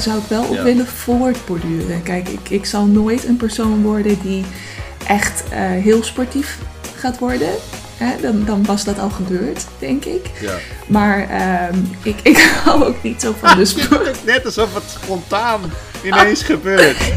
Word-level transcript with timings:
zou 0.00 0.18
ik 0.18 0.24
wel 0.28 0.44
op 0.44 0.54
Ja. 0.54 0.62
willen 0.62 0.86
voortborduren. 0.86 2.02
Kijk, 2.02 2.28
ik, 2.28 2.50
ik 2.50 2.64
zal 2.64 2.86
nooit 2.86 3.24
een 3.26 3.36
persoon 3.36 3.82
worden 3.82 4.18
die 4.22 4.44
echt 5.06 5.44
eh, 5.48 5.58
heel 5.60 6.02
sportief 6.02 6.58
gaat 6.96 7.18
worden. 7.18 7.48
Hè, 7.96 8.20
dan, 8.20 8.44
dan 8.44 8.64
was 8.64 8.84
dat 8.84 8.98
al 8.98 9.10
gebeurd, 9.10 9.66
denk 9.78 10.04
ik. 10.04 10.30
Ja. 10.40 10.56
Maar 10.86 11.28
ehm, 11.28 11.78
ik, 12.02 12.20
ik 12.22 12.38
hou 12.64 12.84
ook 12.84 13.02
niet 13.02 13.20
zo 13.20 13.34
van 13.40 13.56
de 13.56 13.64
sport. 13.74 14.06
Het 14.06 14.16
is 14.16 14.24
net 14.24 14.44
alsof 14.44 14.74
het 14.74 14.96
spontaan 15.02 15.60
ineens 16.04 16.42
gebeurt. 16.42 16.98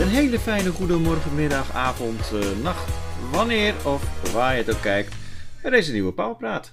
Een 0.00 0.08
hele 0.08 0.38
fijne 0.40 0.70
goedemorgen, 0.70 1.34
middag, 1.34 1.72
avond, 1.74 2.20
eh, 2.32 2.38
nacht. 2.62 2.88
Wanneer 3.30 3.74
of 3.82 4.02
waar 4.32 4.52
je 4.56 4.62
het 4.64 4.74
ook 4.74 4.80
kijkt. 4.82 5.14
bij 5.62 5.70
deze 5.70 5.92
nieuwe 5.92 6.12
Powerpraat. 6.12 6.72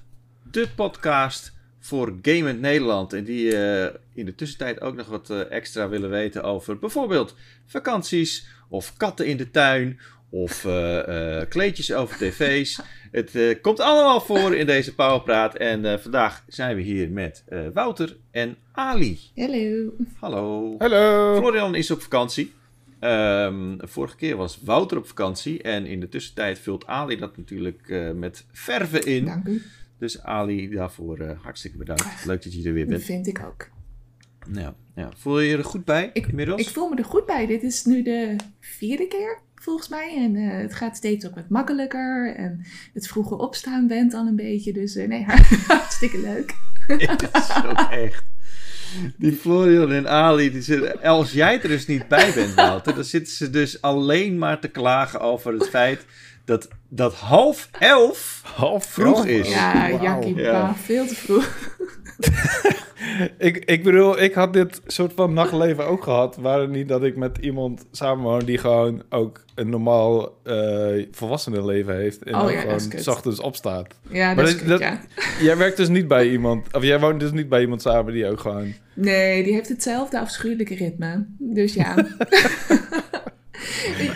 De 0.51 0.67
podcast 0.75 1.53
voor 1.85 2.13
Gamend 2.21 2.61
Nederland. 2.61 3.13
En 3.13 3.23
die 3.23 3.57
eh, 3.57 3.93
in 4.13 4.25
de 4.25 4.35
tussentijd 4.35 4.81
ook 4.81 4.95
nog 4.95 5.07
wat 5.07 5.29
eh, 5.29 5.51
extra 5.51 5.89
willen 5.89 6.09
weten 6.09 6.43
over 6.43 6.79
bijvoorbeeld 6.79 7.35
vakanties. 7.65 8.47
Of 8.69 8.97
katten 8.97 9.25
in 9.27 9.37
de 9.37 9.51
tuin. 9.51 9.99
Of 10.29 10.65
eh, 10.65 11.39
eh, 11.39 11.49
kleedjes 11.49 11.93
over 11.93 12.17
tv's. 12.17 12.79
Het 13.11 13.35
eh, 13.35 13.61
komt 13.61 13.79
allemaal 13.79 14.21
voor 14.21 14.55
in 14.55 14.65
deze 14.65 14.95
Powerpraat. 14.95 15.55
En 15.55 15.85
eh, 15.85 15.97
vandaag 15.97 16.43
zijn 16.47 16.75
we 16.75 16.81
hier 16.81 17.09
met 17.09 17.43
eh, 17.47 17.59
Wouter 17.73 18.17
en 18.31 18.55
Ali. 18.71 19.19
Hallo. 19.35 19.91
Hallo. 20.19 20.75
Hallo. 20.77 21.35
Florian 21.37 21.75
is 21.75 21.91
op 21.91 22.01
vakantie. 22.01 22.53
Ehm, 22.99 23.75
vorige 23.77 24.15
keer 24.15 24.35
was 24.35 24.59
Wouter 24.63 24.97
op 24.97 25.07
vakantie. 25.07 25.61
En 25.61 25.85
in 25.85 25.99
de 25.99 26.09
tussentijd 26.09 26.59
vult 26.59 26.87
Ali 26.87 27.17
dat 27.17 27.37
natuurlijk 27.37 27.89
eh, 27.89 28.11
met 28.11 28.45
verven 28.51 29.05
in. 29.05 29.25
Dank 29.25 29.47
u. 29.47 29.61
Dus 29.99 30.21
Ali, 30.23 30.69
daarvoor 30.69 31.19
eh, 31.19 31.39
hartstikke 31.43 31.77
bedankt. 31.77 32.25
Leuk 32.25 32.43
dat 32.43 32.53
je 32.53 32.67
er 32.67 32.73
weer 32.73 32.83
Dat 32.85 32.93
bent. 32.93 33.03
vind 33.03 33.27
ik 33.27 33.41
ook. 33.45 33.69
Ja, 34.53 34.75
ja. 34.95 35.09
Voel 35.17 35.39
je 35.39 35.49
je 35.49 35.57
er 35.57 35.63
goed 35.63 35.85
bij 35.85 36.09
Ik, 36.13 36.27
inmiddels? 36.27 36.61
ik 36.61 36.67
voel 36.69 36.89
me 36.89 36.95
er 36.95 37.05
goed 37.05 37.25
bij. 37.25 37.45
Dit 37.47 37.63
is 37.63 37.85
nu 37.85 38.03
de 38.03 38.35
vierde 38.59 39.07
keer, 39.07 39.39
volgens 39.55 39.89
mij. 39.89 40.15
En 40.17 40.35
eh, 40.35 40.57
het 40.61 40.73
gaat 40.75 40.97
steeds 40.97 41.25
ook 41.27 41.35
wat 41.35 41.49
makkelijker. 41.49 42.35
En 42.35 42.65
het 42.93 43.07
vroege 43.07 43.35
opstaan 43.37 43.87
went 43.87 44.13
al 44.13 44.27
een 44.27 44.35
beetje. 44.35 44.73
Dus 44.73 44.95
eh, 44.95 45.07
nee, 45.07 45.23
hartstikke 45.67 46.21
leuk. 46.21 46.53
Het 46.87 47.29
is 47.33 47.63
ook 47.65 47.91
echt. 47.91 48.23
Die 49.17 49.31
Florian 49.33 49.91
en 49.91 50.07
Ali, 50.09 50.51
die 50.51 50.61
zitten, 50.61 51.01
als 51.01 51.31
jij 51.31 51.61
er 51.61 51.67
dus 51.67 51.85
niet 51.87 52.07
bij 52.07 52.33
bent, 52.33 52.53
Wouter, 52.53 52.95
dan 52.95 53.03
zitten 53.03 53.33
ze 53.33 53.49
dus 53.49 53.81
alleen 53.81 54.37
maar 54.37 54.59
te 54.59 54.67
klagen 54.67 55.19
over 55.19 55.53
het 55.53 55.69
feit 55.69 56.05
dat, 56.45 56.67
dat 56.89 57.13
half 57.13 57.69
elf 57.79 58.41
Half 58.55 58.85
vroeg 58.85 59.17
elf. 59.17 59.25
is. 59.25 59.49
Ja. 59.49 59.89
Jackie, 60.01 60.35
Ja. 60.35 60.51
pa, 60.51 60.75
veel 60.75 61.05
te 61.07 61.15
vroeg. 61.15 61.47
Ik, 63.37 63.57
ik 63.65 63.83
bedoel, 63.83 64.21
ik 64.21 64.33
had 64.33 64.53
dit 64.53 64.81
soort 64.87 65.13
van 65.15 65.33
nachtleven 65.33 65.87
ook 65.87 66.03
gehad. 66.03 66.35
Waar 66.37 66.59
het 66.61 66.69
niet 66.69 66.87
dat 66.87 67.03
ik 67.03 67.15
met 67.15 67.37
iemand 67.41 67.85
samenwoon 67.91 68.39
die 68.45 68.57
gewoon 68.57 69.03
ook 69.09 69.43
een 69.55 69.69
normaal 69.69 70.37
eh 70.43 71.05
volwassenen 71.11 71.65
leven 71.65 71.95
heeft. 71.95 72.23
En 72.23 72.35
Oh 72.35 72.51
ja, 72.51 72.59
gewoon 72.59 72.87
kut. 72.89 73.03
's 73.03 73.07
ochtends 73.07 73.39
opstaat. 73.39 73.87
Ja, 74.09 74.25
Maar 74.25 74.35
dat 74.35 74.47
is 74.47 74.51
dat- 74.53 74.61
kut, 74.61 74.69
dat- 74.69 74.79
ja. 74.79 74.99
Jij 75.43 75.57
werkt 75.57 75.77
dus 75.77 75.87
niet 75.87 76.07
bij 76.07 76.29
iemand, 76.29 76.73
of 76.73 76.83
jij 76.83 76.99
woont 76.99 77.19
dus 77.19 77.31
niet 77.31 77.49
bij 77.49 77.61
iemand 77.61 77.81
samen 77.81 78.13
die 78.13 78.27
ook 78.29 78.39
gewoon... 78.39 78.73
Nee, 78.93 79.43
die 79.43 79.53
heeft 79.53 79.69
hetzelfde 79.69 80.19
afschuwelijke 80.19 80.75
ritme. 80.75 81.25
Dus 81.37 81.73
ja. 81.73 81.95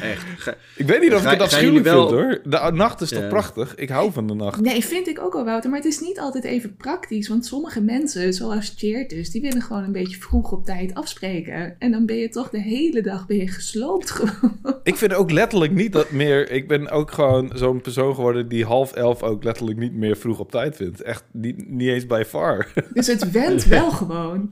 Echt. 0.02 0.26
Ga- 0.38 0.56
Ik 0.76 0.86
weet 0.88 1.02
niet 1.02 1.14
of 1.14 1.22
Ga- 1.22 1.32
ik 1.32 1.38
het 1.38 1.42
afschuwelijk 1.42 1.86
wel- 1.86 2.08
vind 2.10 2.22
hoor. 2.22 2.40
De 2.44 2.72
nacht 2.74 3.02
is 3.02 3.10
toch 3.10 3.22
Ja. 3.22 3.28
prachtig? 3.28 3.76
Ik 3.76 3.90
hou 3.90 4.12
van 4.12 4.28
de 4.28 4.34
nacht. 4.34 4.62
Nee, 4.62 4.86
vind 4.86 5.08
ik 5.08 5.20
ook 5.22 5.34
wel, 5.34 5.46
Wouter. 5.46 5.70
Maar 5.70 5.80
het 5.80 5.88
is 5.88 6.00
niet 6.00 6.20
altijd 6.20 6.44
even 6.44 6.76
praktisch. 6.76 7.28
Want 7.28 7.46
sommige 7.46 7.82
mensen, 7.82 8.34
zoals 8.34 8.74
Cheert 8.78 9.10
dus, 9.10 9.32
die 9.32 9.42
willen 9.42 9.62
gewoon 9.62 9.84
een 9.84 9.92
beetje 9.92 10.18
vroeg 10.20 10.52
op 10.52 10.66
tijd 10.66 10.94
afspreken. 10.94 11.76
En 11.80 11.92
dan 11.92 12.06
ben 12.06 12.16
je 12.18 12.30
toch 12.30 12.50
de 12.50 12.62
hele 12.62 13.02
dag 13.02 13.26
ben 13.28 13.38
je 13.38 13.48
gesloopt 13.48 14.12
gewoon. 14.12 14.58
Ik 14.84 14.96
vind 14.96 15.14
ook 15.14 15.32
letterlijk 15.32 15.72
niet 15.74 15.94
dat 15.94 16.12
meer... 16.12 16.52
Ik 16.52 16.68
ben 16.68 16.90
ook 16.90 17.12
gewoon 17.12 17.52
zo'n 17.56 17.82
persoon 17.82 18.16
geworden 18.16 18.48
die 18.48 18.66
half 18.66 18.94
elf 18.94 19.24
ook 19.24 19.44
letterlijk 19.44 19.78
niet 19.80 19.94
meer 19.94 20.18
vroeg 20.18 20.40
op 20.40 20.52
tijd 20.52 20.76
vindt. 20.76 21.02
Echt 21.02 21.24
niet, 21.32 21.70
niet 21.70 21.90
eens 21.90 22.06
bij 22.06 22.26
far. 22.26 22.68
Dus 22.94 23.08
het 23.08 23.32
went 23.42 23.66
wel 23.66 23.92
gewoon. 23.92 24.50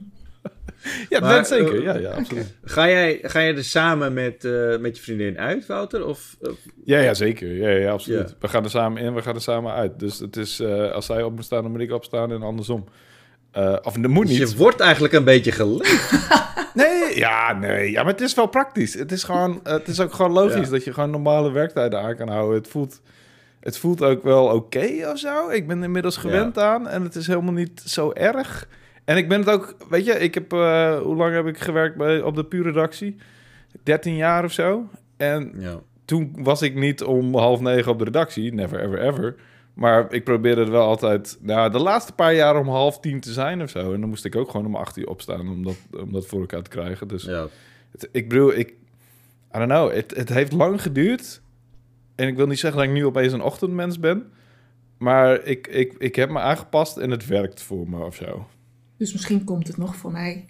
ja, 1.08 1.20
Maar, 1.20 1.34
dat 1.36 1.48
zeker. 1.48 1.76
eh, 1.76 1.82
Ja, 1.82 1.94
ja, 1.96 2.10
absoluut. 2.10 2.54
Ga 2.64 2.88
jij, 2.88 3.18
ga 3.22 3.40
jij 3.40 3.56
er 3.56 3.64
samen 3.64 4.12
met, 4.12 4.44
eh, 4.44 4.76
met 4.78 4.96
je 4.96 5.02
vriendin 5.02 5.38
uit, 5.38 5.66
Wouter? 5.66 6.06
Of, 6.06 6.36
of- 6.40 6.58
Ja, 6.84 6.98
ja, 6.98 7.14
zeker. 7.14 7.52
Ja, 7.54 7.68
ja, 7.70 7.90
absoluut. 7.90 8.28
Ja. 8.28 8.34
We 8.40 8.48
gaan 8.48 8.64
er 8.64 8.70
samen 8.70 9.02
in, 9.02 9.14
we 9.14 9.22
gaan 9.22 9.34
er 9.34 9.40
samen 9.40 9.72
uit. 9.72 9.98
Dus 9.98 10.18
het 10.18 10.36
is, 10.36 10.60
eh, 10.60 10.90
als 10.92 11.06
zij 11.06 11.22
op 11.22 11.34
moet 11.34 11.44
staan, 11.44 11.62
dan 11.62 11.70
moet 11.72 11.80
ik 11.80 11.92
opstaan 11.92 12.32
en 12.32 12.42
andersom. 12.42 12.84
Of 13.82 13.92
dat 13.94 14.06
moet 14.06 14.26
Dus 14.28 14.38
niet. 14.38 14.50
je 14.50 14.56
wordt 14.56 14.80
eigenlijk 14.80 15.14
een 15.14 15.24
beetje 15.24 15.52
geleefd. 15.52 16.10
Nee, 16.74 17.16
ja, 17.18 17.52
nee. 17.52 17.90
Ja, 17.90 18.02
maar 18.02 18.12
het 18.12 18.20
is 18.20 18.34
wel 18.34 18.46
praktisch. 18.46 18.94
Het 18.94 19.12
is, 19.12 19.22
gewoon, 19.24 19.60
het 19.62 19.88
is 19.88 20.00
ook 20.00 20.12
gewoon 20.12 20.32
logisch 20.32 20.64
Ja. 20.66 20.70
dat 20.72 20.84
je 20.84 20.92
gewoon 20.92 21.10
normale 21.10 21.50
werktijden 21.52 22.00
aan 22.00 22.16
kan 22.16 22.28
houden. 22.28 22.56
Het 22.58 22.68
voelt, 22.68 23.00
het 23.60 23.78
voelt 23.78 24.02
ook 24.02 24.22
wel 24.22 24.46
oké 24.46 25.08
of 25.12 25.18
zo. 25.18 25.48
Ik 25.48 25.66
ben 25.66 25.82
inmiddels 25.82 26.16
gewend 26.16 26.58
aan 26.58 26.88
en 26.88 27.02
het 27.02 27.14
is 27.14 27.26
helemaal 27.26 27.52
niet 27.52 27.82
zo 27.84 28.12
erg. 28.12 28.68
En 29.08 29.16
ik 29.16 29.28
ben 29.28 29.38
het 29.38 29.48
ook, 29.48 29.76
weet 29.90 30.04
je, 30.04 30.12
ik 30.12 30.34
heb, 30.34 30.52
eh, 30.52 30.98
hoe 31.00 31.16
lang 31.16 31.34
heb 31.34 31.46
ik 31.46 31.58
gewerkt 31.58 31.96
bij, 31.96 32.20
op 32.22 32.34
de 32.34 32.44
pure 32.44 32.68
redactie? 32.68 33.16
13 33.82 34.16
jaar 34.16 34.44
of 34.44 34.52
zo. 34.52 34.88
En 35.16 35.52
Ja. 35.58 35.80
toen 36.04 36.32
was 36.38 36.62
ik 36.62 36.74
niet 36.74 37.02
om 37.02 37.34
half 37.36 37.60
negen 37.60 37.92
op 37.92 37.98
de 37.98 38.04
redactie. 38.04 38.52
Never, 38.54 38.80
ever, 38.80 39.00
ever. 39.02 39.34
Maar 39.74 40.12
ik 40.12 40.24
probeerde 40.24 40.60
het 40.60 40.70
wel 40.70 40.86
altijd... 40.86 41.38
Nou, 41.40 41.70
de 41.70 41.78
laatste 41.78 42.12
paar 42.12 42.34
jaar 42.34 42.56
om 42.58 42.68
half 42.68 43.00
tien 43.00 43.20
te 43.20 43.32
zijn 43.32 43.62
of 43.62 43.70
zo. 43.70 43.92
En 43.92 44.00
dan 44.00 44.08
moest 44.08 44.24
ik 44.24 44.36
ook 44.36 44.50
gewoon 44.50 44.66
om 44.66 44.74
acht 44.76 44.96
uur 44.96 45.08
opstaan 45.08 45.48
om 45.48 45.64
dat, 45.64 45.76
om 46.00 46.12
dat 46.12 46.26
voor 46.26 46.40
elkaar 46.40 46.62
te 46.62 46.70
krijgen. 46.70 47.08
Dus 47.08 47.22
ja. 47.24 47.46
het- 47.92 48.08
ik 48.12 48.28
bedoel, 48.28 48.54
ik... 48.54 48.68
I 49.54 49.58
don't 49.58 49.68
know. 49.70 49.92
Het, 49.92 50.16
het 50.16 50.28
heeft 50.28 50.52
lang 50.52 50.82
geduurd. 50.82 51.40
En 52.14 52.28
ik 52.28 52.36
wil 52.36 52.46
niet 52.46 52.58
zeggen 52.58 52.80
dat 52.80 52.88
ik 52.88 52.94
nu 52.96 53.06
opeens 53.06 53.32
een 53.32 53.42
ochtendmens 53.42 54.00
ben. 54.00 54.30
Maar 54.98 55.42
ik, 55.44 55.66
ik, 55.66 55.94
ik 55.98 56.16
heb 56.16 56.30
me 56.30 56.38
aangepast 56.38 56.96
en 56.96 57.10
het 57.10 57.26
werkt 57.26 57.62
voor 57.62 57.88
me 57.88 58.04
of 58.04 58.14
zo. 58.14 58.46
Dus 58.98 59.12
misschien 59.12 59.44
komt 59.44 59.66
het 59.66 59.76
nog 59.76 59.96
voor 59.96 60.12
mij. 60.12 60.46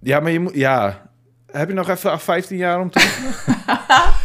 Ja, 0.00 0.20
maar 0.20 0.30
je 0.30 0.40
moet... 0.40 0.54
Ja... 0.54 1.10
Heb 1.46 1.68
je 1.68 1.74
nog 1.74 1.88
even 1.88 2.20
15 2.20 2.56
jaar 2.56 2.80
om 2.80 2.90
te... 2.90 3.00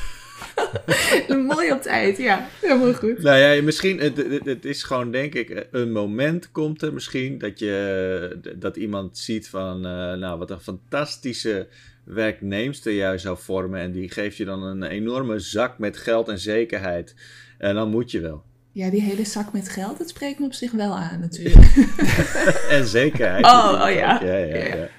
Mooi 1.48 1.72
op 1.72 1.82
tijd, 1.82 2.18
ja. 2.18 2.48
Helemaal 2.62 2.94
goed. 2.94 3.22
Nou 3.22 3.38
ja, 3.38 3.62
misschien, 3.62 4.00
het, 4.00 4.18
het, 4.18 4.46
het 4.46 4.66
is 4.66 4.84
gewoon 4.84 5.12
denk 5.12 5.34
ik, 5.34 5.68
een 5.72 5.92
moment 5.92 6.52
komt 6.52 6.82
er 6.82 6.94
misschien 6.94 7.38
dat 7.38 7.60
je, 7.60 8.56
dat 8.56 8.78
iemand 8.78 9.18
ziet 9.18 9.50
van, 9.50 9.86
eh, 9.86 10.14
nou 10.14 10.38
wat 10.38 10.52
een 10.52 10.60
fantastische 10.60 11.68
werknemster 12.04 12.94
jij 12.94 13.18
zou 13.18 13.38
vormen 13.38 13.80
en 13.80 13.92
die 13.92 14.12
geeft 14.12 14.38
je 14.38 14.46
dan 14.46 14.64
een 14.64 14.84
enorme 14.84 15.40
zak 15.40 15.78
met 15.78 15.98
geld 15.98 16.28
en 16.28 16.40
zekerheid. 16.40 17.16
En 17.58 17.76
dan 17.76 17.90
moet 17.90 18.12
je 18.12 18.20
wel. 18.20 18.44
Ja, 18.78 18.90
die 18.90 19.02
hele 19.02 19.26
zak 19.26 19.54
met 19.54 19.70
geld, 19.70 19.98
dat 19.98 20.10
spreekt 20.10 20.40
me 20.40 20.46
op 20.46 20.54
zich 20.54 20.72
wel 20.72 20.96
aan 20.96 21.20
natuurlijk. 21.20 21.66
En 22.70 22.88
zekerheid. 22.88 23.46
Oh, 23.46 23.82
oh 23.84 23.92
ja. 23.92 24.24
Ja, 24.24 24.38
ja, 24.38 24.56
Ja, 24.56 24.90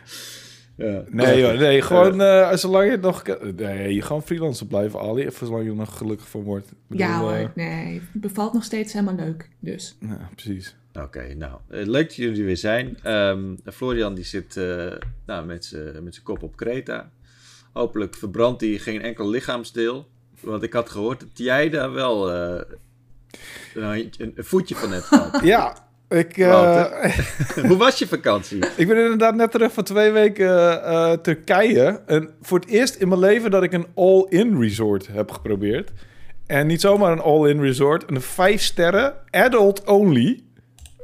ja. 0.76 1.04
Nee, 1.08 1.40
joh, 1.40 1.58
nee, 1.58 1.82
gewoon 1.82 2.20
eh, 2.20 2.56
zolang 2.56 2.90
je 2.90 2.96
nog... 2.96 3.22
Nee, 3.56 4.02
gewoon 4.02 4.22
freelancer 4.22 4.66
blijven, 4.66 5.00
Ali. 5.00 5.26
Even 5.26 5.46
zolang 5.46 5.64
je 5.64 5.70
er 5.70 5.76
nog 5.76 5.96
gelukkig 5.96 6.28
van 6.28 6.42
wordt. 6.42 6.72
Bedoel, 6.86 7.06
ja 7.06 7.20
hoor, 7.20 7.32
eh, 7.32 7.48
nee. 7.54 7.94
Het 8.12 8.20
bevalt 8.20 8.52
nog 8.52 8.64
steeds 8.64 8.92
helemaal 8.92 9.14
leuk. 9.14 9.48
Dus. 9.60 9.96
ja, 10.00 10.28
precies. 10.34 10.76
Oké, 10.92 11.34
nou, 11.34 11.58
eh, 11.68 11.86
leuk 11.86 12.06
dat 12.06 12.16
jullie 12.16 12.38
er 12.38 12.46
weer 12.46 12.56
zijn. 12.56 12.98
Ehm, 13.02 13.54
Florian 13.64 14.14
die 14.14 14.24
zit 14.24 14.56
eh, 14.56 14.92
nou, 15.26 15.46
met 15.46 15.64
zijn 15.64 16.22
kop 16.22 16.42
op 16.42 16.56
Kreta. 16.56 17.10
Hopelijk 17.72 18.14
verbrandt 18.14 18.60
hij 18.60 18.78
geen 18.78 19.02
enkel 19.02 19.28
lichaamsdeel. 19.28 20.08
Want 20.40 20.62
ik 20.62 20.72
had 20.72 20.90
gehoord 20.90 21.20
dat 21.20 21.30
jij 21.34 21.70
daar 21.70 21.92
wel 21.92 22.32
eh, 22.32 22.60
een, 23.74 24.12
een 24.18 24.44
voetje 24.44 24.74
van 24.74 24.90
gehad. 24.92 25.40
Ja, 25.44 25.76
ik, 26.08 26.36
eh? 26.38 26.84
Hoe 27.68 27.76
was 27.76 27.98
je 27.98 28.06
vakantie? 28.08 28.58
ik 28.76 28.88
ben 28.88 28.96
inderdaad 28.96 29.34
net 29.34 29.50
terug 29.50 29.72
van 29.72 29.84
twee 29.84 30.10
weken 30.10 30.82
eh, 30.84 31.12
Turkije. 31.12 32.00
En 32.06 32.30
voor 32.42 32.58
het 32.58 32.68
eerst 32.68 32.94
in 32.94 33.08
mijn 33.08 33.20
leven 33.20 33.50
dat 33.50 33.62
ik 33.62 33.72
een 33.72 33.86
all-in 33.94 34.60
resort 34.60 35.06
heb 35.12 35.30
geprobeerd. 35.30 35.90
En 36.46 36.66
niet 36.66 36.80
zomaar 36.80 37.12
een 37.12 37.20
all-in 37.20 37.60
resort, 37.60 38.10
een 38.10 38.20
vijf 38.20 38.62
sterren, 38.62 39.14
adult 39.30 39.84
only 39.84 40.42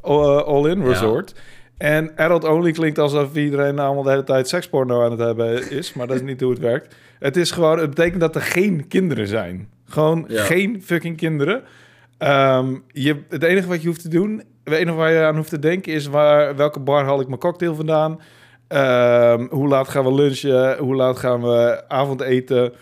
eh, 0.02 0.36
all-in 0.42 0.80
Ja. 0.80 0.86
resort. 0.88 1.34
En 1.78 2.12
adult 2.16 2.44
only 2.44 2.72
klinkt 2.72 2.98
alsof 2.98 3.34
iedereen 3.36 3.78
allemaal 3.78 4.02
de 4.02 4.10
hele 4.10 4.24
tijd 4.24 4.48
seksporno 4.48 5.04
aan 5.04 5.10
het 5.10 5.20
hebben 5.20 5.70
is, 5.70 5.92
maar 5.94 6.06
dat 6.06 6.16
is 6.16 6.22
niet 6.22 6.40
hoe 6.40 6.50
het 6.50 6.58
werkt. 6.60 6.94
Het 7.18 7.36
is 7.36 7.50
gewoon, 7.50 7.78
het 7.78 7.88
betekent 7.88 8.20
dat 8.20 8.34
er 8.34 8.40
geen 8.42 8.88
kinderen 8.88 9.26
zijn. 9.26 9.68
Gewoon 9.88 10.24
Ja. 10.28 10.42
geen 10.44 10.82
fucking 10.84 11.16
kinderen. 11.16 11.62
Ehm, 12.24 12.74
je, 12.92 13.22
het 13.28 13.42
enige 13.42 13.68
wat 13.68 13.82
je 13.82 13.88
hoeft 13.88 14.02
te 14.02 14.08
doen, 14.08 14.42
het 14.62 14.74
enige 14.74 14.96
waar 14.96 15.12
je 15.12 15.24
aan 15.24 15.36
hoeft 15.36 15.48
te 15.48 15.58
denken 15.58 15.92
is 15.92 16.06
waar, 16.06 16.56
welke 16.56 16.80
bar 16.80 17.04
haal 17.04 17.20
ik 17.20 17.26
mijn 17.26 17.40
cocktail 17.40 17.74
vandaan? 17.74 18.20
Ehm, 18.68 19.46
hoe 19.50 19.68
laat 19.68 19.88
gaan 19.88 20.04
we 20.04 20.14
lunchen? 20.14 20.78
Hoe 20.78 20.94
laat 20.94 21.18
gaan 21.18 21.42
we 21.42 21.84
avondeten? 21.88 22.72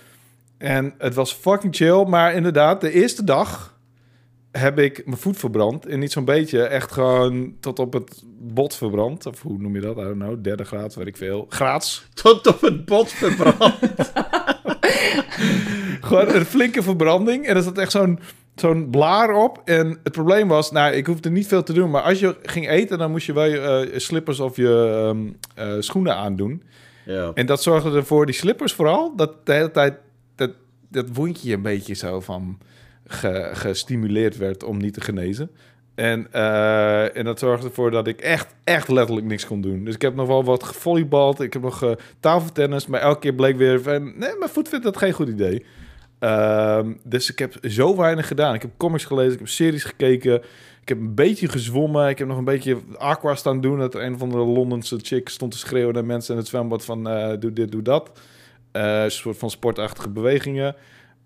En 0.58 0.94
het 0.98 1.14
was 1.14 1.32
fucking 1.32 1.76
chill, 1.76 2.04
maar 2.04 2.34
inderdaad, 2.34 2.80
de 2.80 2.92
eerste 2.92 3.24
dag 3.24 3.78
heb 4.50 4.78
ik 4.78 5.06
mijn 5.06 5.16
voet 5.16 5.36
verbrand. 5.36 5.86
En 5.86 5.98
niet 5.98 6.12
zo'n 6.12 6.24
beetje, 6.24 6.62
echt 6.62 6.92
gewoon 6.92 7.54
tot 7.60 7.78
op 7.78 7.92
het 7.92 8.22
bot 8.38 8.74
verbrand. 8.74 9.26
Of 9.26 9.42
hoe 9.42 9.58
noem 9.58 9.74
je 9.74 9.80
dat? 9.80 9.96
I 9.96 10.00
don't 10.00 10.18
know, 10.18 10.44
derde 10.44 10.64
graad, 10.64 10.94
weet 10.94 11.06
ik 11.06 11.16
veel. 11.16 11.46
Graads. 11.48 12.06
Tot 12.22 12.46
op 12.46 12.60
het 12.60 12.84
bot 12.84 13.12
verbrand. 13.12 13.74
Gewoon 16.00 16.28
een 16.28 16.44
flinke 16.44 16.82
verbranding. 16.82 17.46
En 17.46 17.56
er 17.56 17.62
zat 17.62 17.78
echt 17.78 17.90
zo'n 17.90 18.18
zo'n 18.54 18.90
blaar 18.90 19.34
op. 19.34 19.62
En 19.64 19.98
het 20.02 20.12
probleem 20.12 20.48
was, 20.48 20.70
nou, 20.70 20.92
ik 20.94 21.06
hoefde 21.06 21.30
niet 21.30 21.46
veel 21.46 21.62
te 21.62 21.72
doen. 21.72 21.90
Maar 21.90 22.02
als 22.02 22.20
je 22.20 22.36
ging 22.42 22.68
eten, 22.68 22.98
dan 22.98 23.10
moest 23.10 23.26
je 23.26 23.32
wel 23.32 23.44
je 23.44 23.58
eh, 23.60 23.98
slippers 23.98 24.40
of 24.40 24.56
je 24.56 25.14
eh, 25.54 25.72
schoenen 25.78 26.16
aandoen. 26.16 26.62
ja. 27.04 27.30
En 27.34 27.46
dat 27.46 27.62
zorgde 27.62 27.96
ervoor, 27.96 28.26
die 28.26 28.34
slippers 28.34 28.72
vooral, 28.72 29.16
dat 29.16 29.46
de 29.46 29.52
hele 29.52 29.70
tijd 29.70 29.94
dat, 30.34 30.50
dat 30.88 31.06
wondje 31.12 31.52
een 31.54 31.62
beetje 31.62 31.94
zo 31.94 32.20
van 32.20 32.58
ge- 33.06 33.50
gestimuleerd 33.52 34.36
werd 34.36 34.64
om 34.64 34.76
niet 34.78 34.94
te 34.94 35.00
genezen. 35.00 35.50
En, 35.94 36.26
eh, 36.32 37.16
en 37.16 37.24
dat 37.24 37.38
zorgde 37.38 37.66
ervoor 37.66 37.90
dat 37.90 38.06
ik 38.06 38.20
echt, 38.20 38.54
echt 38.64 38.88
letterlijk 38.88 39.26
niks 39.26 39.46
kon 39.46 39.60
doen. 39.60 39.84
Dus 39.84 39.94
ik 39.94 40.02
heb 40.02 40.14
nog 40.14 40.26
wel 40.26 40.44
wat 40.44 40.62
gevolleybald, 40.62 41.40
ik 41.40 41.52
heb 41.52 41.62
nog 41.62 41.94
tafeltennis, 42.20 42.86
maar 42.86 43.00
elke 43.00 43.20
keer 43.20 43.34
bleek 43.34 43.56
weer 43.56 43.82
van, 43.82 44.02
nee, 44.04 44.36
mijn 44.38 44.50
voet 44.50 44.68
vindt 44.68 44.84
dat 44.84 44.96
geen 44.96 45.12
goed 45.12 45.28
idee. 45.28 45.64
Ehm, 46.22 46.92
dus 47.04 47.30
ik 47.30 47.38
heb 47.38 47.54
zo 47.62 47.96
weinig 47.96 48.26
gedaan. 48.26 48.54
Ik 48.54 48.62
heb 48.62 48.70
comics 48.76 49.04
gelezen, 49.04 49.32
ik 49.32 49.38
heb 49.38 49.48
series 49.48 49.84
gekeken, 49.84 50.42
ik 50.80 50.88
heb 50.88 50.98
een 50.98 51.14
beetje 51.14 51.48
gezwommen, 51.48 52.08
ik 52.08 52.18
heb 52.18 52.28
nog 52.28 52.38
een 52.38 52.44
beetje 52.44 52.78
aqua 52.98 53.34
staan 53.34 53.60
doen. 53.60 53.78
Dat 53.78 53.94
er 53.94 54.02
een 54.02 54.18
van 54.18 54.28
de 54.28 54.36
Londense 54.36 54.98
chick 55.02 55.28
stond 55.28 55.52
te 55.52 55.58
schreeuwen 55.58 55.94
naar 55.94 56.04
mensen 56.04 56.32
in 56.32 56.40
het 56.40 56.48
zwembad 56.48 56.84
van, 56.84 57.08
eh, 57.08 57.40
doe 57.40 57.52
dit, 57.52 57.72
doe 57.72 57.82
dat. 57.82 58.10
Eh, 58.72 59.02
een 59.02 59.10
soort 59.10 59.38
van 59.38 59.50
sportachtige 59.50 60.08
bewegingen. 60.08 60.76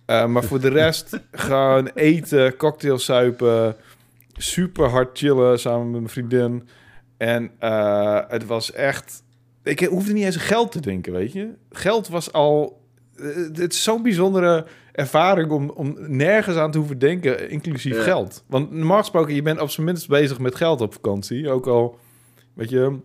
Uh, 0.07 0.27
maar 0.27 0.45
voor 0.45 0.61
de 0.61 0.69
rest 0.69 1.21
gewoon 1.33 1.91
eten, 1.95 2.57
cocktails 2.57 3.05
zuipen, 3.05 3.77
super 4.37 4.89
hard 4.89 5.19
chillen 5.19 5.61
samen 5.61 5.91
met 5.91 6.01
mijn 6.01 6.09
vriendin. 6.13 6.69
En 7.17 7.51
het 8.29 8.47
was 8.47 8.73
echt... 8.73 9.23
Ik 9.63 9.81
hoefde 9.81 10.13
niet 10.13 10.25
eens 10.25 10.37
geld 10.37 10.73
te 10.73 10.81
denken, 10.81 11.13
weet 11.13 11.33
je. 11.33 11.51
Geld 11.71 12.09
was 12.09 12.33
al... 12.33 12.85
Het 13.53 13.73
is 13.73 13.83
zo'n 13.83 14.03
bijzondere 14.03 14.67
ervaring 14.97 15.51
om, 15.51 15.71
om 15.71 15.97
nergens 15.99 16.57
aan 16.57 16.71
te 16.71 16.79
hoeven 16.79 16.99
denken, 16.99 17.51
inclusief 17.51 17.97
ja. 17.97 18.03
geld. 18.03 18.45
Want 18.47 18.73
normaal 18.73 18.99
gesproken, 18.99 19.35
je 19.35 19.43
bent 19.43 19.61
op 19.61 19.71
zijn 19.71 19.87
minst 19.87 20.09
bezig 20.09 20.39
met 20.39 20.55
geld 20.55 20.81
op 20.81 20.93
vakantie. 20.93 21.51
Ook 21.51 21.67
al, 21.67 21.99
weet 22.55 22.71
je, 22.71 22.99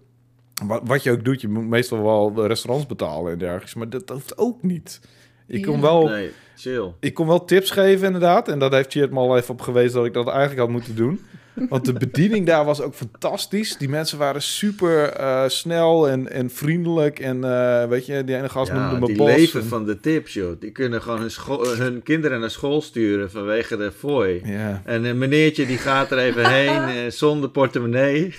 wat, 0.65 0.81
wat 0.83 1.03
je 1.03 1.11
ook 1.11 1.23
doet, 1.23 1.41
je 1.41 1.47
moet 1.47 1.67
meestal 1.67 2.03
wel 2.03 2.33
de 2.33 2.47
restaurants 2.47 2.87
betalen 2.87 3.31
en 3.31 3.37
dergelijks. 3.37 3.73
Maar 3.73 3.89
dat, 3.89 4.09
hoeft 4.09 4.37
ook 4.37 4.63
niet. 4.63 4.99
Ja. 5.47 5.65
kon 5.65 5.81
wel... 5.81 6.07
Nee, 6.07 6.31
chill. 6.55 6.93
Ik 6.99 7.13
kon 7.13 7.27
wel 7.27 7.45
tips 7.45 7.71
geven, 7.71 8.05
inderdaad. 8.05 8.47
En 8.47 8.59
dat 8.59 8.71
heeft 8.71 8.91
Cheert 8.91 9.11
me 9.11 9.19
al 9.19 9.37
even 9.37 9.53
op 9.53 9.61
gewezen 9.61 9.93
dat 9.93 10.05
ik 10.05 10.13
dat 10.13 10.27
eigenlijk 10.27 10.59
had 10.59 10.69
moeten 10.69 10.95
doen. 10.95 11.21
Want 11.69 11.85
de 11.85 11.93
bediening 11.93 12.45
daar 12.45 12.65
was 12.65 12.81
ook 12.81 12.93
fantastisch. 12.93 13.77
Die 13.77 13.89
mensen 13.89 14.17
waren 14.17 14.41
super 14.41 15.03
eh, 15.09 15.43
snel 15.47 16.09
en, 16.09 16.31
en 16.31 16.49
vriendelijk. 16.49 17.19
En 17.19 17.43
eh, 17.43 17.87
weet 17.87 18.05
je, 18.05 18.23
die 18.23 18.35
ene 18.35 18.49
gast 18.49 18.71
Ja, 18.71 18.77
noemde 18.81 18.99
me 18.99 19.05
die 19.05 19.15
Bos. 19.15 19.27
leven 19.35 19.61
en- 19.61 19.67
van 19.67 19.85
de 19.85 19.99
tips, 19.99 20.33
joh. 20.33 20.59
Die 20.59 20.71
kunnen 20.71 21.01
gewoon 21.01 21.29
hun 21.77 22.03
kinderen 22.03 22.39
naar 22.39 22.51
school 22.51 22.81
sturen 22.81 23.31
vanwege 23.31 23.77
de 23.77 23.91
fooi. 23.97 24.41
Ja. 24.43 24.81
En 24.85 25.03
een 25.05 25.17
meneertje 25.17 25.65
die 25.65 25.77
gaat 25.77 26.11
er 26.11 26.17
even 26.17 26.49
heen 26.49 26.81
eh, 26.87 27.11
zonder 27.11 27.49
portemonnee. 27.49 28.33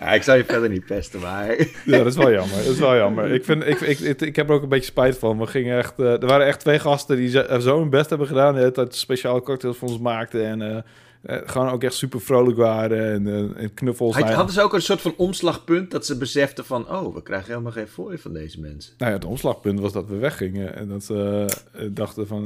Ja, 0.00 0.12
ik 0.12 0.22
zou 0.22 0.38
je 0.38 0.44
verder 0.44 0.68
niet 0.68 0.86
pesten, 0.86 1.20
maar... 1.20 1.56
ja, 1.84 1.96
dat 1.96 2.06
is 2.06 2.16
wel 2.16 2.30
jammer. 2.30 2.56
Dat 2.56 2.72
is 2.72 2.78
wel 2.78 2.96
jammer. 2.96 3.32
Ik, 3.32 3.44
vind, 3.44 3.66
ik, 3.66 3.80
ik, 3.80 3.98
ik, 3.98 4.20
ik 4.20 4.36
heb 4.36 4.48
er 4.48 4.54
ook 4.54 4.62
een 4.62 4.68
beetje 4.68 4.90
spijt 4.90 5.18
van. 5.18 5.38
We 5.38 5.46
gingen 5.46 5.78
echt, 5.78 5.98
eh, 5.98 6.22
er 6.22 6.26
waren 6.26 6.46
echt 6.46 6.60
twee 6.60 6.78
gasten 6.78 7.16
die 7.16 7.28
zo, 7.28 7.58
zo 7.60 7.78
hun 7.78 7.90
best 7.90 8.08
hebben 8.08 8.26
gedaan. 8.26 8.54
Het 8.54 8.94
speciale 8.94 9.42
cocktails 9.42 9.76
voor 9.76 9.88
ons 9.88 9.98
maakten. 9.98 10.46
En 10.46 10.76
eh, 10.76 10.82
eh, 11.22 11.36
gewoon 11.44 11.68
ook 11.68 11.82
echt 11.82 11.94
super 11.94 12.20
vrolijk 12.20 12.56
waren. 12.56 13.12
En, 13.12 13.26
eh, 13.26 13.62
en 13.62 13.74
knuffels. 13.74 14.16
Hij 14.16 14.28
ja. 14.28 14.34
had 14.34 14.46
dus 14.46 14.60
ook 14.60 14.72
een 14.72 14.82
soort 14.82 15.00
van 15.00 15.14
omslagpunt 15.16 15.90
dat 15.90 16.06
ze 16.06 16.16
beseften 16.18 16.64
van... 16.64 16.90
Oh, 16.90 17.14
we 17.14 17.22
krijgen 17.22 17.48
helemaal 17.48 17.72
geen 17.72 17.88
fooi 17.88 18.18
van 18.18 18.32
deze 18.32 18.60
mensen. 18.60 18.94
Nou 18.98 19.10
ja, 19.10 19.16
het 19.16 19.26
omslagpunt 19.26 19.80
was 19.80 19.92
dat 19.92 20.08
we 20.08 20.16
weggingen 20.16 20.76
en 20.76 20.88
dat 20.88 21.04
ze 21.04 21.46
eh, 21.72 21.86
dachten 21.90 22.26
van... 22.26 22.44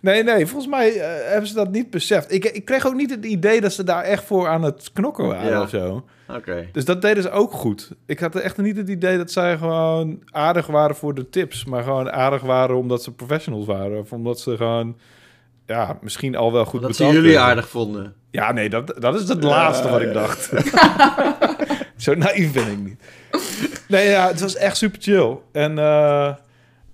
nee, 0.00 0.22
nee, 0.22 0.46
volgens 0.46 0.70
mij 0.70 0.90
hebben 1.28 1.48
ze 1.48 1.54
dat 1.54 1.70
niet 1.70 1.90
beseft. 1.90 2.32
Ik, 2.32 2.44
ik 2.44 2.64
kreeg 2.64 2.86
ook 2.86 2.94
niet 2.94 3.10
het 3.10 3.24
idee 3.24 3.60
dat 3.60 3.72
ze 3.72 3.84
daar 3.84 4.02
echt 4.02 4.24
voor 4.24 4.48
aan 4.48 4.62
het 4.62 4.90
knokken 4.92 5.26
waren 5.26 5.50
Ja. 5.50 5.62
of 5.62 5.68
zo. 5.68 6.04
Oké. 6.28 6.68
Dus 6.72 6.84
dat 6.84 7.02
deden 7.02 7.22
ze 7.22 7.30
ook 7.30 7.52
goed. 7.52 7.90
Ik 8.06 8.18
had 8.18 8.34
echt 8.34 8.56
niet 8.56 8.76
het 8.76 8.88
idee 8.88 9.16
dat 9.16 9.30
zij 9.30 9.58
gewoon 9.58 10.22
aardig 10.30 10.66
waren 10.66 10.96
voor 10.96 11.14
de 11.14 11.28
tips, 11.28 11.64
maar 11.64 11.82
gewoon 11.82 12.10
aardig 12.10 12.42
waren 12.42 12.76
omdat 12.76 13.02
ze 13.02 13.12
professionals 13.12 13.66
waren. 13.66 13.98
Of 13.98 14.12
omdat 14.12 14.40
ze 14.40 14.56
gewoon, 14.56 14.96
ja, 15.66 15.98
misschien 16.00 16.36
al 16.36 16.52
wel 16.52 16.64
goed 16.64 16.82
Dat 16.82 16.90
ze 16.90 16.96
betaald 16.96 17.14
jullie 17.14 17.30
kregen. 17.30 17.48
aardig 17.48 17.68
vonden. 17.68 18.14
Ja, 18.30 18.52
nee, 18.52 18.68
dat, 18.68 18.94
dat 18.98 19.20
is 19.20 19.28
het 19.28 19.42
laatste 19.42 19.88
wat 19.88 20.00
ik 20.00 20.12
dacht. 20.12 20.50
Zo 22.04 22.14
naïef 22.14 22.52
ben 22.52 22.70
ik 22.70 22.78
niet. 22.78 23.00
Nee, 23.88 24.08
ja, 24.08 24.26
het 24.26 24.40
was 24.40 24.56
echt 24.56 24.76
super 24.76 25.00
chill. 25.02 25.38
En 25.52 25.78
eh, 25.78 26.34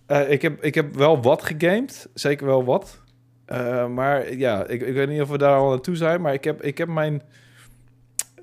eh, 0.06 0.30
ik, 0.30 0.42
heb, 0.42 0.64
ik 0.64 0.74
heb 0.74 0.94
wel 0.94 1.22
wat 1.22 1.42
gegamed. 1.42 2.08
Zeker 2.14 2.46
wel 2.46 2.64
wat. 2.64 3.00
Eh, 3.44 3.88
maar 3.88 4.36
ja, 4.36 4.66
ik, 4.66 4.82
ik 4.82 4.94
weet 4.94 5.08
niet 5.08 5.20
of 5.20 5.28
we 5.28 5.38
daar 5.38 5.56
al 5.56 5.68
naartoe 5.68 5.96
zijn. 5.96 6.20
Maar 6.20 6.32
ik 6.32 6.44
heb, 6.44 6.62
ik 6.62 6.78
heb 6.78 6.88
mijn 6.88 7.22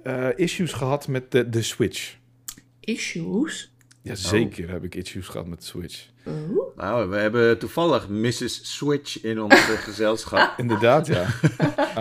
eh, 0.03 0.27
issues 0.35 0.73
gehad 0.73 1.07
met 1.07 1.31
de, 1.31 1.49
de 1.49 1.61
Switch. 1.61 2.15
Issues? 2.79 3.71
Ja, 4.01 4.15
zeker 4.15 4.69
heb 4.69 4.83
ik 4.83 4.95
issues 4.95 5.27
gehad 5.27 5.47
met 5.47 5.59
de 5.59 5.65
Switch. 5.65 6.07
Oh. 6.29 6.77
Nou, 6.77 7.09
we 7.09 7.17
hebben 7.17 7.57
toevallig 7.59 8.07
Mrs. 8.09 8.75
Switch 8.75 9.23
in 9.23 9.41
ons 9.41 9.53
eh, 9.53 9.59
gezelschap. 9.59 10.53
Inderdaad, 10.57 11.07
ja. 11.07 11.25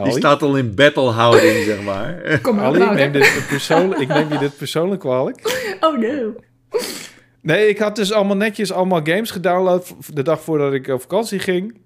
Die 0.02 0.12
staat 0.12 0.42
al 0.42 0.56
in 0.56 0.74
battlehouding, 0.74 1.64
zeg 1.64 1.82
maar. 1.82 2.20
Kom 2.42 2.56
maar, 2.56 2.64
Ali 2.64 2.94
neem 2.94 3.12
dit 3.12 3.44
persoonlijk, 3.48 4.00
ik 4.00 4.08
neem 4.08 4.32
je 4.32 4.38
dit 4.38 4.56
persoonlijk 4.56 5.00
kwalijk. 5.00 5.66
Oh 5.80 5.98
no. 5.98 6.34
Nee, 7.42 7.68
ik 7.68 7.78
had 7.78 7.96
dus 7.96 8.12
allemaal 8.12 8.36
netjes 8.36 8.72
allemaal 8.72 9.00
games 9.04 9.30
gedownload 9.30 9.94
de 10.12 10.22
dag 10.22 10.40
voordat 10.40 10.72
ik 10.72 10.88
op 10.88 11.00
vakantie 11.00 11.38
ging. 11.38 11.80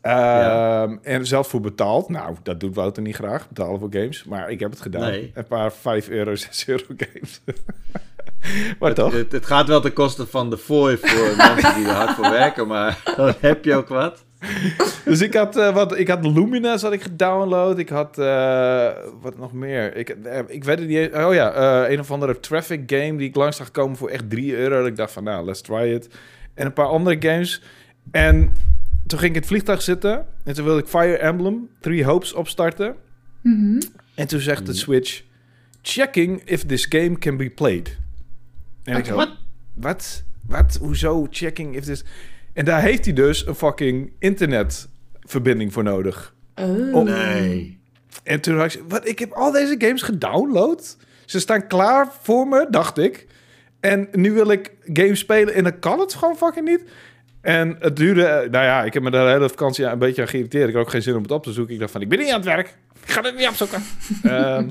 Ehm, 0.00 0.14
Ja. 0.14 0.98
En 1.02 1.26
zelf 1.26 1.48
voor 1.48 1.60
betaald. 1.60 2.08
Nou, 2.08 2.36
dat 2.42 2.60
doet 2.60 2.74
Wouter 2.74 3.02
niet 3.02 3.14
graag, 3.14 3.48
betalen 3.48 3.80
voor 3.80 3.88
games. 3.92 4.24
Maar 4.24 4.50
ik 4.50 4.60
heb 4.60 4.70
het 4.70 4.80
gedaan. 4.80 5.10
Nee. 5.10 5.30
Een 5.34 5.46
paar 5.46 5.72
5 5.72 6.08
euro, 6.08 6.34
6 6.34 6.68
euro 6.68 6.84
games. 6.96 7.40
maar 8.80 8.94
toch? 8.94 9.12
Het, 9.12 9.32
het 9.32 9.46
gaat 9.46 9.68
wel 9.68 9.80
ten 9.80 9.92
koste 9.92 10.26
van 10.26 10.50
de 10.50 10.58
fooi 10.58 10.96
voor 10.96 11.36
mensen 11.46 11.74
die 11.74 11.86
er 11.86 11.94
hard 11.94 12.14
voor 12.14 12.30
werken, 12.30 12.66
maar 12.66 13.02
dan 13.16 13.34
heb 13.40 13.64
je 13.64 13.74
ook 13.74 13.88
wat. 13.88 14.24
Dus 15.04 15.20
ik 15.20 15.34
had, 15.34 15.56
eh, 15.56 15.74
wat, 15.74 15.98
ik 15.98 16.08
had 16.08 16.26
Luminous 16.26 16.82
had 16.82 16.92
ik 16.92 17.02
gedownload. 17.02 17.78
Ik 17.78 17.88
had, 17.88 18.18
eh, 18.18 18.88
wat 19.20 19.38
nog 19.38 19.52
meer? 19.52 19.96
Ik, 19.96 20.08
eh, 20.08 20.38
ik 20.46 20.64
weet 20.64 20.78
het 20.78 20.88
niet 20.88 20.96
eens. 20.96 21.14
Oh 21.14 21.34
ja, 21.34 21.52
eh, 21.52 21.92
een 21.92 22.00
of 22.00 22.10
andere 22.10 22.40
traffic 22.40 22.82
game 22.86 23.16
die 23.16 23.28
ik 23.28 23.36
langs 23.36 23.56
zag 23.56 23.70
komen 23.70 23.96
voor 23.96 24.08
echt 24.08 24.30
3 24.30 24.56
euro. 24.56 24.78
Dat 24.78 24.86
ik 24.86 24.96
dacht 24.96 25.12
van, 25.12 25.24
nou, 25.24 25.44
let's 25.44 25.60
try 25.60 25.92
it. 25.92 26.08
En 26.54 26.66
een 26.66 26.72
paar 26.72 26.86
andere 26.86 27.16
games. 27.20 27.62
En 28.10 28.54
toen 29.06 29.18
ging 29.18 29.30
ik 29.30 29.34
in 29.34 29.40
het 29.40 29.46
vliegtuig 29.46 29.82
zitten. 29.82 30.26
En 30.44 30.54
toen 30.54 30.64
wilde 30.64 30.80
ik 30.80 30.86
Fire 30.86 31.16
Emblem 31.16 31.68
Three 31.80 32.04
Hopes 32.04 32.32
opstarten. 32.32 32.94
Mhm. 33.42 33.80
En 34.14 34.26
toen 34.26 34.40
zegt 34.40 34.66
de 34.66 34.74
Switch... 34.74 35.24
Checking 35.88 36.42
if 36.44 36.64
this 36.64 36.86
game 36.88 37.18
can 37.18 37.36
be 37.36 37.50
played. 37.50 37.98
En 38.86 38.96
ik 38.98 39.04
zo, 39.04 39.14
Wat? 39.14 39.30
wat? 39.74 40.22
Wat? 40.46 40.78
Hoezo 40.80 41.26
checking 41.30 41.76
if 41.76 41.84
this... 41.84 42.04
En 42.52 42.64
daar 42.64 42.80
heeft 42.82 43.04
hij 43.04 43.14
dus 43.14 43.46
een 43.46 43.54
fucking 43.54 44.12
internetverbinding 44.18 45.72
voor 45.72 45.82
nodig. 45.82 46.34
Oh. 46.54 47.02
Nee. 47.04 47.78
En 48.24 48.40
toen 48.40 48.58
had 48.58 48.74
ik... 48.74 48.82
Wat? 48.88 49.08
Ik 49.08 49.18
heb 49.18 49.32
al 49.32 49.52
deze 49.52 49.74
games 49.78 50.02
gedownload. 50.02 50.96
Ze 51.24 51.40
staan 51.40 51.66
klaar 51.66 52.08
voor 52.22 52.46
me, 52.48 52.66
dacht 52.70 52.98
ik. 52.98 53.26
En 53.80 54.08
nu 54.12 54.32
wil 54.32 54.50
ik 54.50 54.72
games 54.92 55.18
spelen 55.18 55.54
en 55.54 55.62
dan 55.64 55.78
kan 55.78 56.00
het 56.00 56.14
gewoon 56.14 56.36
fucking 56.36 56.68
niet. 56.68 56.84
En 57.40 57.76
het 57.78 57.96
duurde... 57.96 58.24
eh, 58.24 58.50
Nou 58.50 58.64
ja, 58.64 58.84
ik 58.84 58.94
heb 58.94 59.02
me 59.02 59.10
de 59.10 59.16
hele 59.16 59.48
vakantie 59.48 59.84
een 59.84 59.98
beetje 59.98 60.22
aan 60.22 60.28
geïrriteerd. 60.28 60.68
Ik 60.68 60.74
had 60.74 60.82
ook 60.84 60.90
geen 60.90 61.02
zin 61.02 61.16
om 61.16 61.22
het 61.22 61.30
op 61.30 61.42
te 61.42 61.52
zoeken. 61.52 61.74
Ik 61.74 61.80
dacht 61.80 61.92
van, 61.92 62.00
ik 62.00 62.08
ben 62.08 62.18
niet 62.18 62.28
aan 62.28 62.34
het 62.36 62.44
werk. 62.44 62.76
Ik 63.02 63.10
ga 63.12 63.22
het 63.22 63.36
niet 63.36 63.48
opzoeken. 63.48 63.82
Ehm, 64.22 64.70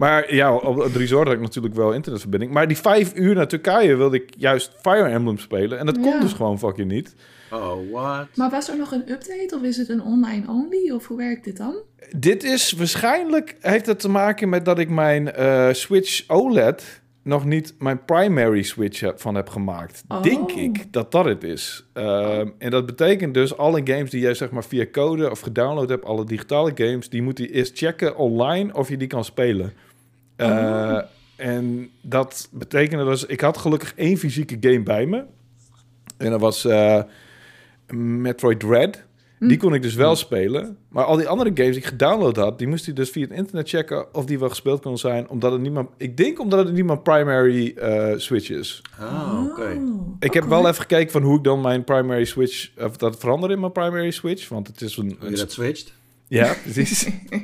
maar 0.00 0.34
ja, 0.34 0.54
op 0.54 0.76
het 0.76 0.96
resort 0.96 1.26
had 1.26 1.36
ik 1.36 1.42
natuurlijk 1.42 1.74
wel 1.74 1.92
internetverbinding. 1.92 2.52
Maar 2.52 2.68
die 2.68 2.76
vijf 2.76 3.14
uur 3.14 3.34
naar 3.34 3.48
Turkije 3.48 3.96
wilde 3.96 4.16
ik 4.16 4.30
juist 4.36 4.72
Fire 4.80 5.08
Emblem 5.08 5.38
spelen. 5.38 5.78
En 5.78 5.86
dat 5.86 6.00
kon 6.00 6.20
dus 6.20 6.32
gewoon 6.32 6.58
fucking 6.58 6.90
niet. 6.90 7.14
Oh, 7.50 7.92
what? 7.92 8.26
Maar 8.34 8.50
was 8.50 8.68
er 8.68 8.76
nog 8.76 8.92
een 8.92 9.10
update 9.10 9.54
of 9.54 9.62
is 9.62 9.76
het 9.76 9.88
een 9.88 10.02
online 10.02 10.48
only? 10.48 10.90
Of 10.90 11.06
hoe 11.06 11.16
werkt 11.16 11.44
dit 11.44 11.56
dan? 11.56 11.74
Dit 12.16 12.44
is 12.44 12.72
waarschijnlijk 12.72 13.56
heeft 13.60 13.86
het 13.86 14.00
te 14.00 14.08
maken 14.08 14.48
met 14.48 14.64
dat 14.64 14.78
ik 14.78 14.88
mijn 14.88 15.32
eh, 15.32 15.68
Switch 15.72 16.28
OLED 16.28 17.00
nog 17.22 17.44
niet 17.44 17.74
mijn 17.78 18.04
primary 18.04 18.62
Switch 18.62 19.00
heb, 19.00 19.20
van 19.20 19.34
heb 19.34 19.48
gemaakt. 19.48 20.04
Oh. 20.08 20.22
Denk 20.22 20.52
ik 20.52 20.92
dat 20.92 21.12
dat 21.12 21.24
het 21.24 21.44
is. 21.44 21.86
Ehm, 21.92 22.48
En 22.58 22.70
dat 22.70 22.86
betekent 22.86 23.34
dus 23.34 23.56
alle 23.56 23.80
games 23.84 24.10
die 24.10 24.20
jij 24.20 24.34
zeg 24.34 24.50
maar 24.50 24.64
via 24.64 24.86
code 24.92 25.30
of 25.30 25.40
gedownload 25.40 25.88
hebt, 25.88 26.04
alle 26.04 26.24
digitale 26.24 26.72
games, 26.74 27.08
die 27.08 27.22
moet 27.22 27.38
je 27.38 27.52
eerst 27.52 27.78
checken 27.78 28.16
online 28.16 28.74
of 28.74 28.88
je 28.88 28.96
die 28.96 29.08
kan 29.08 29.24
spelen. 29.24 29.72
Eh, 30.40 30.90
Oh. 30.92 30.98
En 31.36 31.90
dat 32.00 32.48
betekende 32.52 33.04
dus, 33.04 33.26
ik 33.26 33.40
had 33.40 33.58
gelukkig 33.58 33.92
één 33.94 34.16
fysieke 34.16 34.56
game 34.60 34.82
bij 34.82 35.06
me. 35.06 35.24
En 36.16 36.30
dat 36.30 36.40
was 36.40 36.64
eh, 36.64 37.02
Metroid 37.92 38.60
Dread. 38.60 39.02
Die 39.38 39.56
kon 39.56 39.74
ik 39.74 39.82
dus 39.82 39.94
wel 39.94 40.16
spelen. 40.16 40.76
Maar 40.88 41.04
al 41.04 41.16
die 41.16 41.28
andere 41.28 41.50
games 41.54 41.70
die 41.70 41.78
ik 41.80 41.86
gedownload 41.86 42.36
had, 42.36 42.58
die 42.58 42.68
moest 42.68 42.84
hij 42.84 42.94
dus 42.94 43.10
via 43.10 43.22
het 43.22 43.32
internet 43.32 43.68
checken 43.68 44.14
of 44.14 44.24
die 44.24 44.38
wel 44.38 44.48
gespeeld 44.48 44.82
kon 44.82 44.98
zijn. 44.98 45.28
Omdat 45.28 45.52
het 45.52 45.60
niet 45.60 45.72
meer, 45.72 45.86
ik 45.96 46.16
denk 46.16 46.40
omdat 46.40 46.64
het 46.64 46.74
niet 46.74 46.84
mijn 46.84 47.02
primary 47.02 47.72
eh, 47.76 48.12
switch 48.16 48.50
is. 48.50 48.82
Ah, 48.98 49.44
oké. 49.50 49.60
Oh, 49.62 50.16
Ik 50.18 50.32
heb 50.34 50.44
wel 50.44 50.68
even 50.68 50.80
gekeken 50.80 51.10
van 51.12 51.22
hoe 51.22 51.36
ik 51.38 51.44
dan 51.44 51.60
mijn 51.60 51.84
primary 51.84 52.24
switch, 52.24 52.70
of 52.78 52.96
dat 52.96 53.18
veranderde 53.18 53.54
in 53.54 53.60
mijn 53.60 53.72
primary 53.72 54.10
switch. 54.10 54.48
Want 54.48 54.66
het 54.66 54.80
is 54.80 54.96
een, 54.96 55.16
een 55.20 55.30
je 55.30 55.36
dat 55.36 55.52
switcht? 55.52 55.92
ja, 56.28 56.54
precies. 56.62 57.04
maar 57.30 57.40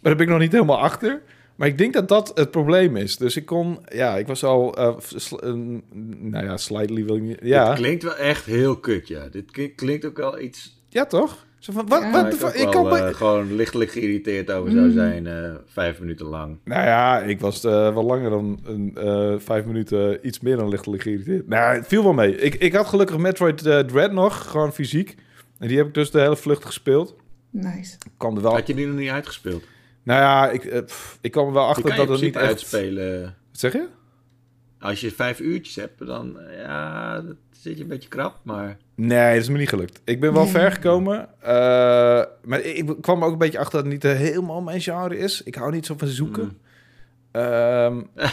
daar 0.00 0.16
ben 0.16 0.26
ik 0.26 0.28
nog 0.28 0.38
niet 0.38 0.52
helemaal 0.52 0.80
achter. 0.80 1.22
Maar 1.60 1.68
ik 1.68 1.78
denk 1.78 1.92
dat 1.92 2.08
dat 2.08 2.32
het 2.34 2.50
probleem 2.50 2.96
is. 2.96 3.16
Dus 3.16 3.36
ik 3.36 3.46
kon, 3.46 3.78
ja, 3.88 4.16
ik 4.16 4.26
was 4.26 4.44
al, 4.44 4.76
eh, 4.76 4.94
sl- 5.16 5.36
een- 5.40 5.82
nou 6.20 6.44
ja, 6.44 6.56
slightly 6.56 7.04
wil 7.04 7.16
ik 7.16 7.22
niet, 7.22 7.38
ja. 7.42 7.68
Dit 7.68 7.74
klinkt 7.74 8.02
wel 8.02 8.16
echt 8.16 8.44
heel 8.44 8.76
kut, 8.76 9.08
ja. 9.08 9.28
Dit 9.28 9.74
klinkt 9.74 10.04
ook 10.04 10.16
wel 10.16 10.40
iets... 10.40 10.80
Ja, 10.88 11.06
toch? 11.06 11.46
Zo 11.58 11.72
van, 11.72 11.88
wat, 11.88 12.02
Ja. 12.02 12.10
wat 12.12 12.26
ik 12.26 12.32
Ik 12.60 12.62
wel, 12.62 12.70
kan 12.70 12.96
eh, 12.96 13.14
gewoon 13.14 13.54
lichtelijk 13.54 13.90
geïrriteerd 13.90 14.50
over 14.50 14.70
zou 14.70 14.84
Mm. 14.84 14.92
zijn 14.92 15.26
eh, 15.26 15.50
vijf 15.66 16.00
minuten 16.00 16.26
lang. 16.26 16.56
Nou 16.64 16.84
ja, 16.84 17.20
ik 17.20 17.40
was 17.40 17.64
eh, 17.64 17.70
wel 17.94 18.04
langer 18.04 18.30
dan 18.30 18.60
een, 18.64 18.96
eh, 18.96 19.34
vijf 19.38 19.64
minuten 19.64 20.26
iets 20.26 20.40
meer 20.40 20.56
dan 20.56 20.68
lichtelijk 20.68 21.02
geïrriteerd. 21.02 21.48
Nou, 21.48 21.76
het 21.76 21.86
viel 21.86 22.02
wel 22.02 22.12
mee. 22.12 22.36
Ik, 22.36 22.54
ik 22.54 22.72
had 22.72 22.86
gelukkig 22.86 23.18
Metroid 23.18 23.66
eh, 23.66 23.78
Dread 23.78 24.12
nog, 24.12 24.50
gewoon 24.50 24.72
fysiek. 24.72 25.14
En 25.58 25.68
die 25.68 25.76
heb 25.76 25.86
ik 25.86 25.94
dus 25.94 26.10
de 26.10 26.20
hele 26.20 26.36
vlucht 26.36 26.64
gespeeld. 26.64 27.14
Nice. 27.50 27.96
Kwam 28.16 28.36
er 28.36 28.42
wel... 28.42 28.52
Had 28.52 28.66
je 28.66 28.74
die 28.74 28.86
nog 28.86 28.96
niet 28.96 29.10
uitgespeeld? 29.10 29.64
Nou 30.02 30.20
ja, 30.20 30.50
ik, 30.50 30.64
eh, 30.64 30.84
pff, 30.84 31.18
ik 31.20 31.30
kwam 31.30 31.46
er 31.46 31.52
wel 31.52 31.66
achter 31.66 31.96
dat 31.96 32.08
het 32.08 32.20
niet 32.20 32.36
echt... 32.36 32.44
uitspelen. 32.46 33.22
Wat 33.22 33.60
zeg 33.60 33.72
je? 33.72 33.86
Als 34.80 35.00
je 35.00 35.10
vijf 35.10 35.40
uurtjes 35.40 35.74
hebt, 35.76 36.06
dan 36.06 36.38
eh, 36.40 36.58
ja, 36.62 37.14
dan 37.20 37.36
zit 37.50 37.76
je 37.76 37.82
een 37.82 37.88
beetje 37.88 38.08
krap. 38.08 38.38
Maar 38.42 38.76
Nee, 38.94 39.32
dat 39.34 39.42
is 39.42 39.48
me 39.48 39.58
niet 39.58 39.68
gelukt. 39.68 40.00
Ik 40.04 40.20
ben 40.20 40.32
wel 40.32 40.42
Nee. 40.42 40.50
ver 40.52 40.72
gekomen. 40.72 41.28
eh, 41.40 41.48
maar 42.44 42.60
ik, 42.60 42.88
ik 42.88 42.96
kwam 43.00 43.24
ook 43.24 43.32
een 43.32 43.38
beetje 43.38 43.58
achter 43.58 43.82
dat 43.82 43.92
het 43.92 44.02
niet 44.02 44.16
helemaal 44.18 44.60
mijn 44.60 44.80
genre 44.80 45.18
is. 45.18 45.42
Ik 45.42 45.54
hou 45.54 45.70
niet 45.72 45.86
zo 45.86 45.94
van 45.98 46.08
zoeken. 46.08 46.42
Mm. 46.42 46.58
Ehm, 47.30 48.02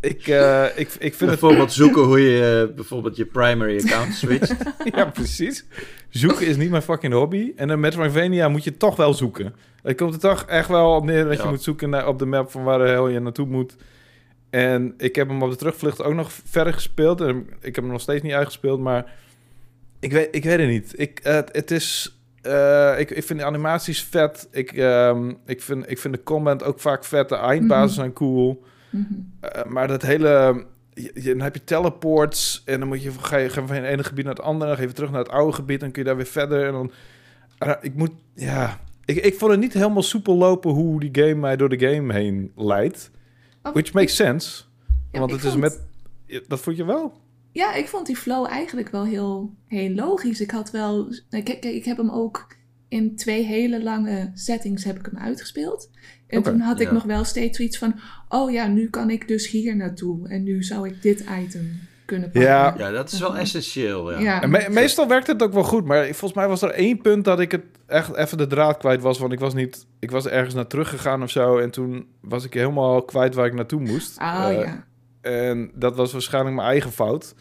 ik, 0.00 0.26
eh, 0.26 0.64
ik, 0.64 0.88
ik 0.98 1.14
vind 1.14 1.20
het... 1.20 1.28
bijvoorbeeld 1.40 1.72
zoeken 1.72 2.02
hoe 2.02 2.20
je 2.20 2.66
eh, 2.68 2.74
bijvoorbeeld 2.76 3.16
je 3.16 3.24
primary 3.26 3.76
account 3.84 4.14
switcht. 4.14 4.54
ja, 4.94 5.04
precies. 5.04 5.64
Zoeken 6.08 6.46
is 6.46 6.56
niet 6.56 6.70
mijn 6.70 6.82
fucking 6.82 7.12
hobby. 7.12 7.52
En 7.56 7.70
in 7.70 7.80
Metroidvania 7.80 8.48
moet 8.48 8.64
je 8.64 8.76
toch 8.76 8.96
wel 8.96 9.14
zoeken. 9.14 9.54
Het 9.82 9.96
komt 9.96 10.14
er 10.14 10.20
toch 10.20 10.42
echt 10.42 10.68
wel 10.68 10.94
op 10.94 11.04
neer 11.04 11.24
dat 11.24 11.36
Ja. 11.36 11.42
je 11.42 11.48
moet 11.48 11.62
zoeken 11.62 11.90
naar, 11.90 12.06
op 12.08 12.18
de 12.18 12.26
map 12.26 12.50
van 12.50 12.62
waar 12.64 12.78
de 12.78 12.84
hel 12.88 13.08
je 13.08 13.20
naartoe 13.20 13.46
moet. 13.46 13.76
En 14.50 14.94
ik 14.96 15.14
heb 15.14 15.28
hem 15.28 15.42
op 15.42 15.50
de 15.50 15.56
terugvlucht 15.56 16.02
ook 16.02 16.14
nog 16.14 16.30
verder 16.44 16.72
gespeeld. 16.72 17.20
En 17.20 17.36
ik 17.60 17.74
heb 17.74 17.84
hem 17.84 17.92
nog 17.92 18.00
steeds 18.00 18.22
niet 18.22 18.32
uitgespeeld, 18.32 18.80
maar 18.80 19.12
ik 20.00 20.12
weet, 20.12 20.28
ik 20.30 20.44
weet 20.44 20.58
het 20.58 20.68
niet. 20.68 20.92
Ik, 20.96 21.20
eh, 21.22 21.34
het, 21.52 21.70
is... 21.70 22.18
eh, 22.42 22.94
ik, 22.98 23.10
ik 23.10 23.24
vind 23.24 23.38
de 23.38 23.44
animaties 23.44 24.02
vet. 24.02 24.48
Ik, 24.52 24.72
ehm, 24.72 25.32
ik, 25.46 25.62
vind, 25.62 25.90
ik 25.90 25.98
vind 25.98 26.14
de 26.14 26.22
combat 26.22 26.64
ook 26.64 26.80
vaak 26.80 27.04
vet. 27.04 27.28
De 27.28 27.36
eindbazen 27.36 27.84
Mhm. 27.86 27.94
zijn 27.94 28.12
cool. 28.12 28.64
Eh, 29.40 29.64
maar 29.64 29.88
dat 29.88 30.02
hele... 30.02 30.64
Je, 30.94 31.10
je- 31.14 31.22
dan 31.22 31.40
heb 31.40 31.54
je 31.54 31.64
teleports 31.64 32.62
en 32.64 32.78
dan 32.78 32.88
moet 32.88 33.02
je, 33.02 33.10
ga 33.10 33.36
je 33.36 33.48
ga 33.48 33.60
je 33.60 33.66
van 33.66 33.76
het 33.76 33.84
ene 33.84 34.04
gebied 34.04 34.24
naar 34.24 34.34
het 34.34 34.44
andere. 34.44 34.66
Dan 34.66 34.74
ga 34.74 34.80
je 34.80 34.86
weer 34.86 34.96
terug 34.96 35.10
naar 35.10 35.22
het 35.22 35.30
oude 35.32 35.52
gebied. 35.52 35.80
Dan 35.80 35.90
kun 35.90 36.02
je 36.02 36.08
daar 36.08 36.16
weer 36.16 36.26
verder. 36.26 36.66
En 36.66 36.72
dan... 36.72 36.92
Eh, 37.58 37.72
ik 37.80 37.94
moet... 37.94 38.10
Ja... 38.34 38.80
Ik, 39.04 39.16
ik 39.16 39.34
vond 39.34 39.50
het 39.50 39.60
niet 39.60 39.72
helemaal 39.72 40.02
soepel 40.02 40.36
lopen 40.36 40.70
hoe 40.70 41.00
die 41.00 41.24
game 41.24 41.34
mij 41.34 41.56
door 41.56 41.68
de 41.68 41.88
game 41.88 42.12
heen 42.12 42.52
leidt. 42.56 43.10
Oh, 43.62 43.72
Which 43.72 43.92
makes 43.92 44.16
sense. 44.16 44.62
Ja, 45.12 45.18
want 45.18 45.30
het 45.30 45.44
is 45.44 45.56
met... 45.56 45.80
Dat 46.48 46.60
vond 46.60 46.76
je 46.76 46.84
wel? 46.84 47.12
Ja, 47.52 47.74
ik 47.74 47.88
vond 47.88 48.06
die 48.06 48.16
flow 48.16 48.46
eigenlijk 48.46 48.88
wel 48.88 49.04
heel, 49.04 49.54
heel 49.66 49.90
logisch. 49.90 50.40
Ik 50.40 50.50
had 50.50 50.70
wel... 50.70 51.12
Kijk, 51.30 51.44
kijk, 51.44 51.64
ik 51.64 51.84
heb 51.84 51.96
hem 51.96 52.10
ook 52.10 52.46
in 52.88 53.16
twee 53.16 53.44
hele 53.44 53.82
lange 53.82 54.30
settings 54.34 54.84
heb 54.84 54.98
ik 54.98 55.06
hem 55.06 55.18
uitgespeeld. 55.18 55.90
En 56.28 56.42
toen 56.42 56.60
had 56.60 56.80
ik 56.80 56.86
ja. 56.86 56.92
nog 56.92 57.02
wel 57.02 57.24
steeds 57.24 57.56
zoiets 57.56 57.78
van... 57.78 57.94
Oh 58.28 58.50
ja, 58.50 58.66
nu 58.66 58.90
kan 58.90 59.10
ik 59.10 59.28
dus 59.28 59.50
hier 59.50 59.76
naartoe. 59.76 60.28
En 60.28 60.42
nu 60.42 60.62
zou 60.62 60.88
ik 60.88 61.02
dit 61.02 61.24
item 61.40 61.80
kunnen 62.04 62.30
pakken. 62.30 62.50
Ja. 62.50 62.74
Ja, 62.78 62.90
dat 62.90 63.12
is 63.12 63.20
wel 63.20 63.36
essentieel. 63.36 64.12
Ja. 64.12 64.18
Ja. 64.18 64.42
En 64.42 64.50
me- 64.50 64.66
meestal 64.70 65.08
werkt 65.08 65.26
het 65.26 65.42
ook 65.42 65.52
wel 65.52 65.62
goed, 65.62 65.84
maar 65.84 66.04
volgens 66.04 66.32
mij 66.32 66.48
was 66.48 66.62
er 66.62 66.70
één 66.70 67.00
punt 67.00 67.24
dat 67.24 67.40
ik 67.40 67.50
het 67.52 67.64
echt 67.86 68.16
even 68.16 68.38
de 68.38 68.46
draad 68.46 68.76
kwijt 68.76 69.02
was. 69.02 69.18
Want 69.18 69.32
ik 69.32 69.40
was 69.40 69.54
niet, 69.54 69.86
ik 69.98 70.10
was 70.10 70.26
ergens 70.26 70.54
naar 70.54 70.66
teruggegaan 70.66 71.22
of 71.22 71.30
zo. 71.30 71.58
En 71.58 71.70
toen 71.70 72.06
was 72.20 72.44
ik 72.44 72.54
helemaal 72.54 73.02
kwijt 73.02 73.34
waar 73.34 73.46
ik 73.46 73.54
naartoe 73.54 73.80
moest. 73.80 74.18
Oh 74.18 74.48
ja. 74.50 74.86
En 75.20 75.70
dat 75.74 75.96
was 75.96 76.12
waarschijnlijk 76.12 76.56
mijn 76.56 76.68
eigen 76.68 76.92
fout. 76.92 77.34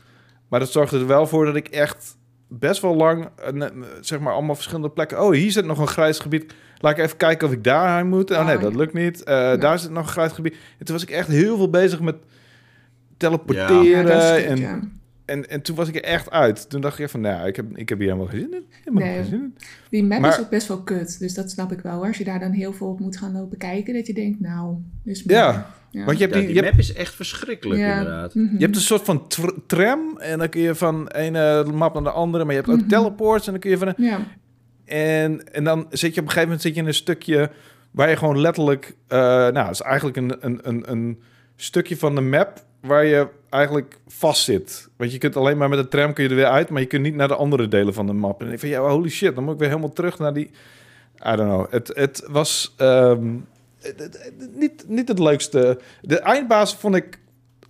Maar 0.49 0.59
dat 0.59 0.71
zorgde 0.71 0.99
er 0.99 1.07
wel 1.07 1.27
voor 1.27 1.45
dat 1.45 1.55
ik 1.55 1.67
echt 1.67 2.17
best 2.47 2.81
wel 2.81 2.95
lang, 2.95 3.29
eh, 3.35 3.67
zeg 4.01 4.19
maar, 4.19 4.33
allemaal 4.33 4.55
verschillende 4.55 4.89
plekken. 4.89 5.23
Oh, 5.23 5.33
hier 5.33 5.51
zit 5.51 5.65
nog 5.65 5.79
een 5.79 5.87
grijs 5.87 6.19
gebied. 6.19 6.53
Laat 6.79 6.97
ik 6.97 7.03
even 7.03 7.17
kijken 7.17 7.47
of 7.47 7.53
ik 7.53 7.63
daarheen 7.63 8.07
moet. 8.07 8.31
Oh 8.31 8.45
nee, 8.45 8.55
Oh, 8.55 8.61
dat 8.61 8.75
lukt 8.75 8.93
niet. 8.93 9.23
Eh, 9.23 9.59
Daar 9.59 9.79
zit 9.79 9.91
nog 9.91 10.15
een 10.15 10.29
gebied. 10.31 10.55
En 10.77 10.85
toen 10.85 10.95
was 10.95 11.03
ik 11.03 11.09
echt 11.09 11.27
heel 11.27 11.57
veel 11.57 11.69
bezig 11.69 11.99
met 11.99 12.15
teleporteren. 13.17 14.05
Ja, 14.07 14.33
is 14.35 14.43
en, 14.43 14.57
ja. 14.57 14.79
en, 15.25 15.49
en 15.49 15.61
toen 15.61 15.75
was 15.75 15.87
ik 15.87 15.95
er 15.95 16.03
echt 16.03 16.31
uit. 16.31 16.69
Toen 16.69 16.81
dacht 16.81 16.99
ik 16.99 17.09
van, 17.09 17.21
nou, 17.21 17.47
ik 17.47 17.55
heb, 17.55 17.65
ik 17.77 17.89
heb 17.89 17.97
hier 17.99 18.07
helemaal 18.07 18.29
geen 18.29 18.39
zin 18.39 18.53
in. 18.53 18.65
Helemaal 18.83 19.07
Nee. 19.07 19.15
geen 19.15 19.25
zin 19.25 19.39
in. 19.39 19.55
Die 19.89 20.03
map 20.03 20.19
Maar- 20.19 20.31
is 20.31 20.39
ook 20.39 20.49
best 20.49 20.67
wel 20.67 20.81
kut. 20.81 21.19
Dus 21.19 21.33
dat 21.33 21.51
snap 21.51 21.71
ik 21.71 21.79
wel. 21.79 21.93
hoor. 21.95 22.05
Als 22.07 22.17
je 22.17 22.23
daar 22.23 22.39
dan 22.39 22.51
heel 22.51 22.73
veel 22.73 22.87
op 22.87 22.99
moet 22.99 23.17
gaan 23.17 23.31
lopen 23.33 23.57
kijken. 23.57 23.93
Dat 23.93 24.07
je 24.07 24.13
denkt, 24.13 24.39
nou, 24.39 24.75
dus 25.03 25.23
Ja, 25.25 25.67
ja. 25.91 26.05
Want 26.05 26.17
je 26.17 26.23
hebt, 26.23 26.35
Ja, 26.35 26.41
die, 26.41 26.53
je, 26.53 26.59
hebt, 26.61 26.71
map 26.71 26.79
is 26.79 26.93
echt 26.93 27.15
verschrikkelijk, 27.15 27.79
Ja. 27.79 27.97
inderdaad. 27.97 28.35
Mhm. 28.35 28.53
je 28.57 28.63
hebt 28.63 28.75
een 28.75 28.81
soort 28.81 29.01
van 29.05 29.27
tr- 29.27 29.47
tram. 29.67 30.17
En 30.17 30.39
dan 30.39 30.49
kun 30.49 30.61
je 30.61 30.75
van 30.75 31.07
ene 31.07 31.63
map 31.73 31.93
naar 31.93 32.03
de 32.03 32.09
andere. 32.09 32.43
Maar 32.43 32.53
je 32.53 32.59
hebt 32.59 32.71
ook 32.73 32.79
Mhm. 32.79 32.87
teleports. 32.89 33.45
En 33.45 33.51
dan 33.51 33.61
kun 33.61 33.69
je 33.69 33.77
van... 33.77 33.93
Ja. 33.97 34.19
En, 34.87 35.53
en 35.53 35.63
dan 35.63 35.87
zit 35.89 36.13
je 36.13 36.21
op 36.21 36.27
een 36.27 36.33
gegeven 36.33 36.41
moment 36.41 36.61
zit 36.61 36.75
je 36.75 36.81
in 36.81 36.87
een 36.87 36.93
stukje 36.93 37.49
waar 37.91 38.09
je 38.09 38.15
gewoon 38.15 38.39
letterlijk, 38.39 38.95
eh, 39.07 39.17
nou, 39.19 39.57
het 39.57 39.69
is 39.69 39.81
eigenlijk 39.81 40.17
een, 40.17 40.37
een, 40.39 40.59
een, 40.63 40.91
een 40.91 41.21
stukje 41.55 41.97
van 41.97 42.15
de 42.15 42.21
map 42.21 42.63
waar 42.79 43.05
je 43.05 43.27
eigenlijk 43.49 43.99
vast 44.07 44.43
zit. 44.43 44.89
Want 44.97 45.11
je 45.11 45.17
kunt 45.17 45.35
alleen 45.35 45.57
maar 45.57 45.69
met 45.69 45.79
de 45.79 45.87
tram 45.87 46.13
kun 46.13 46.23
je 46.23 46.29
er 46.29 46.35
weer 46.35 46.45
uit, 46.45 46.69
maar 46.69 46.81
je 46.81 46.87
kunt 46.87 47.03
niet 47.03 47.15
naar 47.15 47.27
de 47.27 47.35
andere 47.35 47.67
delen 47.67 47.93
van 47.93 48.05
de 48.05 48.13
map. 48.13 48.41
En 48.41 48.51
ik 48.51 48.59
van 48.59 48.69
ja, 48.69 48.79
holy 48.79 49.09
shit, 49.09 49.35
dan 49.35 49.43
moet 49.43 49.53
ik 49.53 49.59
weer 49.59 49.69
helemaal 49.69 49.93
terug 49.93 50.19
naar 50.19 50.33
die. 50.33 50.49
I 51.25 51.35
don't 51.35 51.49
know. 51.49 51.71
Het, 51.71 51.91
het 51.93 52.23
was 52.27 52.73
ehm, 52.77 53.35
niet, 54.53 54.85
niet 54.87 55.07
het 55.07 55.19
leukste. 55.19 55.79
De 56.01 56.19
eindbaas 56.19 56.75
vond 56.75 56.95
ik 56.95 57.19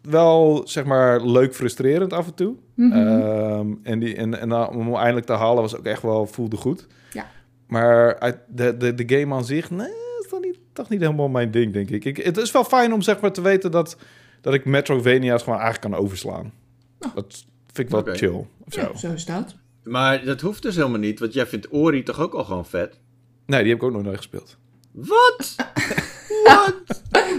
wel, 0.10 0.62
zeg 0.66 0.86
maar, 0.86 1.26
leuk 1.26 1.56
frustrerend 1.56 2.14
af 2.14 2.28
en 2.28 2.34
toe. 2.34 2.56
Mhm. 2.74 2.92
Ehm, 2.92 3.74
en 3.84 4.00
die, 4.00 4.16
en, 4.16 4.40
en 4.40 4.50
dan, 4.50 4.70
om 4.70 4.86
hem 4.86 4.96
eindelijk 4.96 5.26
te 5.26 5.34
halen 5.34 5.62
was 5.62 5.78
ook 5.78 5.86
echt 5.86 6.02
wel, 6.02 6.26
voelde 6.26 6.58
goed. 6.58 6.88
Ja. 7.12 7.30
Maar 7.68 8.20
uit 8.20 8.38
de, 8.48 8.78
de, 8.78 8.94
de 8.94 9.18
game 9.18 9.36
aan 9.36 9.46
zich, 9.46 9.70
nee, 9.70 9.88
is 10.22 10.28
toch 10.30 10.42
niet, 10.42 10.60
toch 10.74 10.90
niet 10.90 11.02
helemaal 11.02 11.28
mijn 11.28 11.52
ding, 11.52 11.74
denk 11.74 11.90
ik. 11.90 12.06
ik. 12.06 12.18
Het 12.18 12.38
is 12.38 12.52
wel 12.52 12.64
fijn 12.64 12.94
om 12.94 13.02
zeg 13.02 13.20
maar 13.20 13.32
te 13.32 13.42
weten 13.42 13.72
dat, 13.72 13.98
dat 14.42 14.54
ik 14.54 14.66
Metrovania's 14.66 15.44
gewoon 15.44 15.60
eigenlijk 15.60 15.92
kan 15.92 16.04
overslaan. 16.04 16.52
Oh. 17.00 17.16
Dat 17.16 17.46
vind 17.72 17.88
ik 17.88 18.06
wel 18.06 18.16
chill, 18.16 18.46
of 18.66 18.74
zo. 18.74 18.82
Ja, 18.82 18.98
zo 18.98 19.12
is 19.12 19.26
dat. 19.26 19.56
Maar 19.84 20.26
dat 20.26 20.42
hoeft 20.42 20.62
dus 20.62 20.76
helemaal 20.76 21.00
niet, 21.00 21.20
want 21.20 21.34
jij 21.34 21.46
vindt 21.46 21.74
Ori 21.74 22.04
toch 22.04 22.20
ook 22.20 22.34
al 22.34 22.44
gewoon 22.44 22.66
vet? 22.66 23.00
Nee, 23.46 23.60
die 23.62 23.70
heb 23.70 23.78
ik 23.78 23.84
ook 23.84 23.94
nog 23.94 24.04
nooit 24.04 24.18
gespeeld. 24.18 24.58
Wat? 24.92 25.56
Wat? 26.44 26.76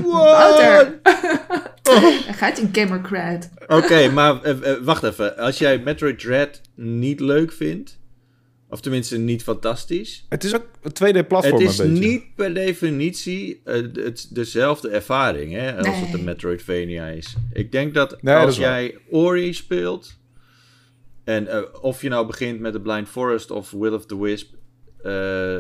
Wouter! 0.02 0.98
Hij 2.26 2.34
gaat 2.34 2.58
in 2.58 2.68
Gamercrad. 2.72 3.50
Oké, 3.66 4.08
maar 4.10 4.42
eh, 4.42 4.70
eh, 4.72 4.82
wacht 4.82 5.02
even. 5.02 5.36
Als 5.36 5.58
jij 5.58 5.78
Metroid 5.78 6.18
Dread 6.18 6.60
niet 6.74 7.20
leuk 7.20 7.52
vindt, 7.52 7.98
of 8.68 8.80
tenminste 8.80 9.18
niet 9.18 9.42
fantastisch, 9.42 10.26
Het 10.28 10.44
is 10.44 10.54
ook 10.54 10.66
een 10.82 10.92
2D-platform 10.92 11.52
het 11.60 11.68
is 11.70 11.78
een 11.78 11.92
beetje. 11.94 12.08
niet 12.08 12.34
per 12.34 12.54
definitie 12.54 13.60
eh, 13.64 13.74
het, 13.92 14.28
dezelfde 14.34 14.88
ervaring 14.88 15.52
hè, 15.52 15.76
als 15.76 15.86
Nee. 15.86 16.04
het 16.04 16.14
een 16.18 16.24
Metroidvania 16.24 17.06
is. 17.06 17.34
Ik 17.52 17.72
denk 17.72 17.94
dat 17.94 18.22
Nee, 18.22 18.34
als 18.34 18.56
jij 18.56 18.98
Ori 19.10 19.52
speelt, 19.54 20.18
en 21.24 21.46
eh, 21.48 21.62
of 21.80 22.02
je 22.02 22.08
nou 22.08 22.26
begint 22.26 22.60
met 22.60 22.72
The 22.72 22.80
Blind 22.80 23.08
Forest 23.08 23.50
of 23.50 23.70
Will 23.70 23.92
of 23.92 24.06
the 24.06 24.20
Wisp, 24.20 24.54
eh, 25.02 25.56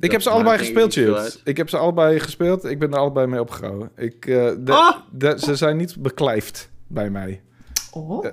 Ik 0.00 0.10
heb 0.10 0.22
ze 0.22 0.30
allebei 0.30 0.58
gespeeld, 0.58 0.96
uit. 0.96 1.40
Ik 1.44 1.56
heb 1.56 1.68
ze 1.68 1.76
allebei 1.76 2.20
gespeeld. 2.20 2.64
Ik 2.64 2.78
ben 2.78 2.92
er 2.92 2.98
allebei 2.98 3.26
mee 3.26 3.40
opgehouden. 3.40 3.90
Ik, 3.96 4.26
eh, 4.26 4.50
de- 4.58 4.72
Ah! 4.72 4.96
de- 5.10 5.36
ze 5.38 5.56
zijn 5.56 5.76
niet 5.76 5.96
beklijfd 5.98 6.70
bij 6.86 7.10
mij. 7.10 7.42
Oh. 7.92 8.24
Eh, 8.24 8.30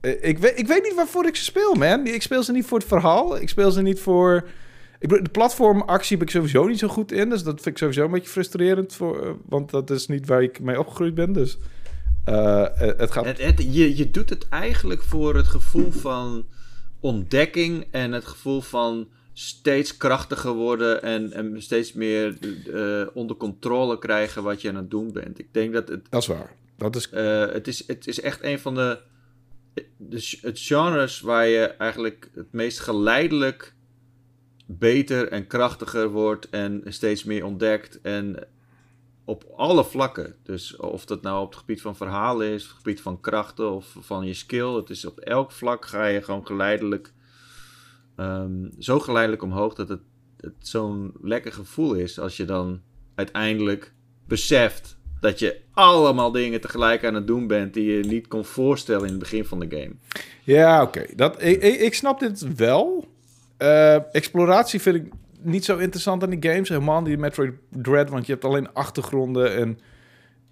Eh, 0.00 0.12
Ik 0.28 0.38
weet, 0.38 0.58
ik 0.58 0.66
weet 0.66 0.82
niet 0.82 0.94
waarvoor 0.94 1.26
ik 1.26 1.36
ze 1.36 1.44
speel, 1.44 1.74
man. 1.74 2.06
Ik 2.06 2.22
speel 2.22 2.42
ze 2.42 2.52
niet 2.52 2.66
voor 2.66 2.78
het 2.78 2.86
verhaal. 2.86 3.40
Ik 3.40 3.48
speel 3.48 3.70
ze 3.70 3.82
niet 3.82 4.00
voor... 4.00 4.44
Ik 4.98 5.08
bedoel, 5.08 5.24
de 5.24 5.30
platformactie 5.30 6.16
ben 6.16 6.26
ik 6.26 6.32
sowieso 6.32 6.66
niet 6.66 6.78
zo 6.78 6.88
goed 6.88 7.12
in. 7.12 7.28
Dus 7.28 7.42
dat 7.42 7.54
vind 7.54 7.66
ik 7.66 7.78
sowieso 7.78 8.04
een 8.04 8.10
beetje 8.10 8.28
frustrerend. 8.30 8.94
Voor, 8.94 9.36
want 9.48 9.70
dat 9.70 9.90
is 9.90 10.06
niet 10.06 10.26
waar 10.26 10.42
ik 10.42 10.60
mee 10.60 10.78
opgegroeid 10.78 11.14
ben. 11.14 11.32
Dus 11.32 11.58
het 12.24 13.10
gaat... 13.10 13.24
Het, 13.24 13.42
het- 13.42 13.66
je, 13.74 13.96
je 13.96 14.10
doet 14.10 14.30
het 14.30 14.48
eigenlijk 14.48 15.02
voor 15.02 15.34
het 15.36 15.46
gevoel 15.46 15.90
van 15.92 16.44
ontdekking 17.00 17.86
en 17.90 18.12
het 18.12 18.24
gevoel 18.24 18.60
van 18.60 19.08
steeds 19.38 19.96
krachtiger 19.96 20.52
worden 20.52 21.02
en, 21.02 21.32
en 21.32 21.62
steeds 21.62 21.92
meer 21.92 22.38
eh, 22.72 23.06
onder 23.14 23.36
controle 23.36 23.98
krijgen 23.98 24.42
wat 24.42 24.60
je 24.60 24.68
aan 24.68 24.76
het 24.76 24.90
doen 24.90 25.12
bent. 25.12 25.38
Ik 25.38 25.54
denk 25.54 25.72
dat 25.72 25.88
het, 25.88 26.10
Dat 26.10 26.22
is 26.22 26.28
waar. 26.28 26.54
Dat 26.76 26.96
is... 26.96 27.10
eh, 27.10 27.46
het, 27.46 27.68
is, 27.68 27.86
het 27.86 28.06
is 28.06 28.20
echt 28.20 28.42
een 28.42 28.58
van 28.58 28.74
de 28.74 29.00
de, 29.96 30.36
het 30.40 30.60
genres 30.60 31.20
waar 31.20 31.46
je 31.46 31.66
eigenlijk 31.66 32.30
het 32.34 32.52
meest 32.52 32.78
geleidelijk 32.78 33.74
beter 34.66 35.28
en 35.28 35.46
krachtiger 35.46 36.08
wordt 36.08 36.50
en 36.50 36.82
steeds 36.86 37.24
meer 37.24 37.44
ontdekt 37.44 38.00
en 38.00 38.46
op 39.24 39.44
alle 39.56 39.84
vlakken. 39.84 40.36
Dus 40.42 40.76
of 40.76 41.04
dat 41.04 41.22
nou 41.22 41.42
op 41.42 41.50
het 41.50 41.58
gebied 41.58 41.80
van 41.80 41.96
verhalen 41.96 42.46
is, 42.46 42.62
op 42.62 42.68
het 42.68 42.78
gebied 42.78 43.00
van 43.00 43.20
krachten 43.20 43.72
of 43.72 43.96
van 44.00 44.26
je 44.26 44.34
skill, 44.34 44.74
het 44.74 44.90
is 44.90 45.04
op 45.04 45.18
elk 45.18 45.52
vlak 45.52 45.86
ga 45.86 46.06
je 46.06 46.22
gewoon 46.22 46.46
geleidelijk 46.46 47.12
ehm, 48.16 48.64
zo 48.78 49.00
geleidelijk 49.00 49.42
omhoog 49.42 49.74
dat 49.74 49.88
het, 49.88 50.00
het 50.40 50.54
zo'n 50.58 51.12
lekker 51.22 51.52
gevoel 51.52 51.94
is 51.94 52.18
als 52.18 52.36
je 52.36 52.44
dan 52.44 52.80
uiteindelijk 53.14 53.92
beseft 54.26 54.96
dat 55.20 55.38
je 55.38 55.60
allemaal 55.72 56.32
dingen 56.32 56.60
tegelijk 56.60 57.04
aan 57.04 57.14
het 57.14 57.26
doen 57.26 57.46
bent 57.46 57.74
die 57.74 57.92
je 57.92 58.04
niet 58.04 58.28
kon 58.28 58.44
voorstellen 58.44 59.04
in 59.04 59.10
het 59.10 59.18
begin 59.18 59.44
van 59.44 59.60
de 59.60 59.66
game. 59.70 59.92
Ja, 60.42 60.82
oké. 60.82 61.04
Dat 61.14 61.42
Ik, 61.42 61.62
ik, 61.62 61.94
snap 61.94 62.20
dit 62.20 62.56
wel. 62.56 63.08
Eh, 63.56 64.14
exploratie 64.14 64.80
vind 64.80 64.96
ik 64.96 65.12
niet 65.40 65.64
zo 65.64 65.76
interessant 65.76 66.22
aan 66.22 66.30
die 66.30 66.50
games. 66.50 66.68
Helemaal 66.68 67.02
niet 67.02 67.18
Metroid 67.18 67.54
Dread, 67.70 68.10
want 68.10 68.26
je 68.26 68.32
hebt 68.32 68.44
alleen 68.44 68.72
achtergronden 68.72 69.54
en... 69.56 69.78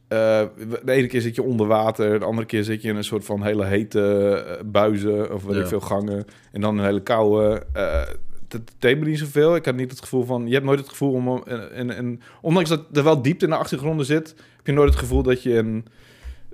eh, 0.08 0.42
de 0.84 0.92
ene 0.92 1.06
keer 1.06 1.20
zit 1.20 1.34
je 1.34 1.42
onder 1.42 1.66
water, 1.66 2.18
de 2.18 2.24
andere 2.24 2.46
keer 2.46 2.64
zit 2.64 2.82
je 2.82 2.88
in 2.88 2.96
een 2.96 3.04
soort 3.04 3.24
van 3.24 3.42
hele 3.42 3.64
hete 3.64 4.30
eh, 4.46 4.64
buizen 4.66 5.34
of 5.34 5.44
weet 5.44 5.54
Ja. 5.56 5.60
ik 5.60 5.66
veel 5.66 5.80
gangen. 5.80 6.24
En 6.52 6.60
dan 6.60 6.78
een 6.78 6.84
hele 6.84 7.02
koude. 7.02 7.62
eh 7.72 8.02
dat 8.48 8.60
deed 8.78 8.98
me 8.98 9.06
niet 9.06 9.18
zoveel. 9.18 9.54
Ik 9.56 9.64
had 9.64 9.74
niet 9.76 9.90
het 9.90 10.00
gevoel 10.00 10.24
van. 10.24 10.46
Je 10.46 10.52
hebt 10.52 10.64
nooit 10.64 10.78
het 10.78 10.88
gevoel 10.88 11.12
om. 11.12 11.42
En, 11.46 11.72
en, 11.72 11.90
en, 11.90 12.20
ondanks 12.42 12.68
dat 12.68 12.84
er 12.92 13.04
wel 13.04 13.22
diepte 13.22 13.44
in 13.44 13.50
de 13.50 13.56
achtergronden 13.56 14.06
zit, 14.06 14.34
heb 14.56 14.66
je 14.66 14.72
nooit 14.72 14.88
het 14.90 14.98
gevoel 14.98 15.22
dat 15.22 15.42
je 15.42 15.50
in. 15.52 15.84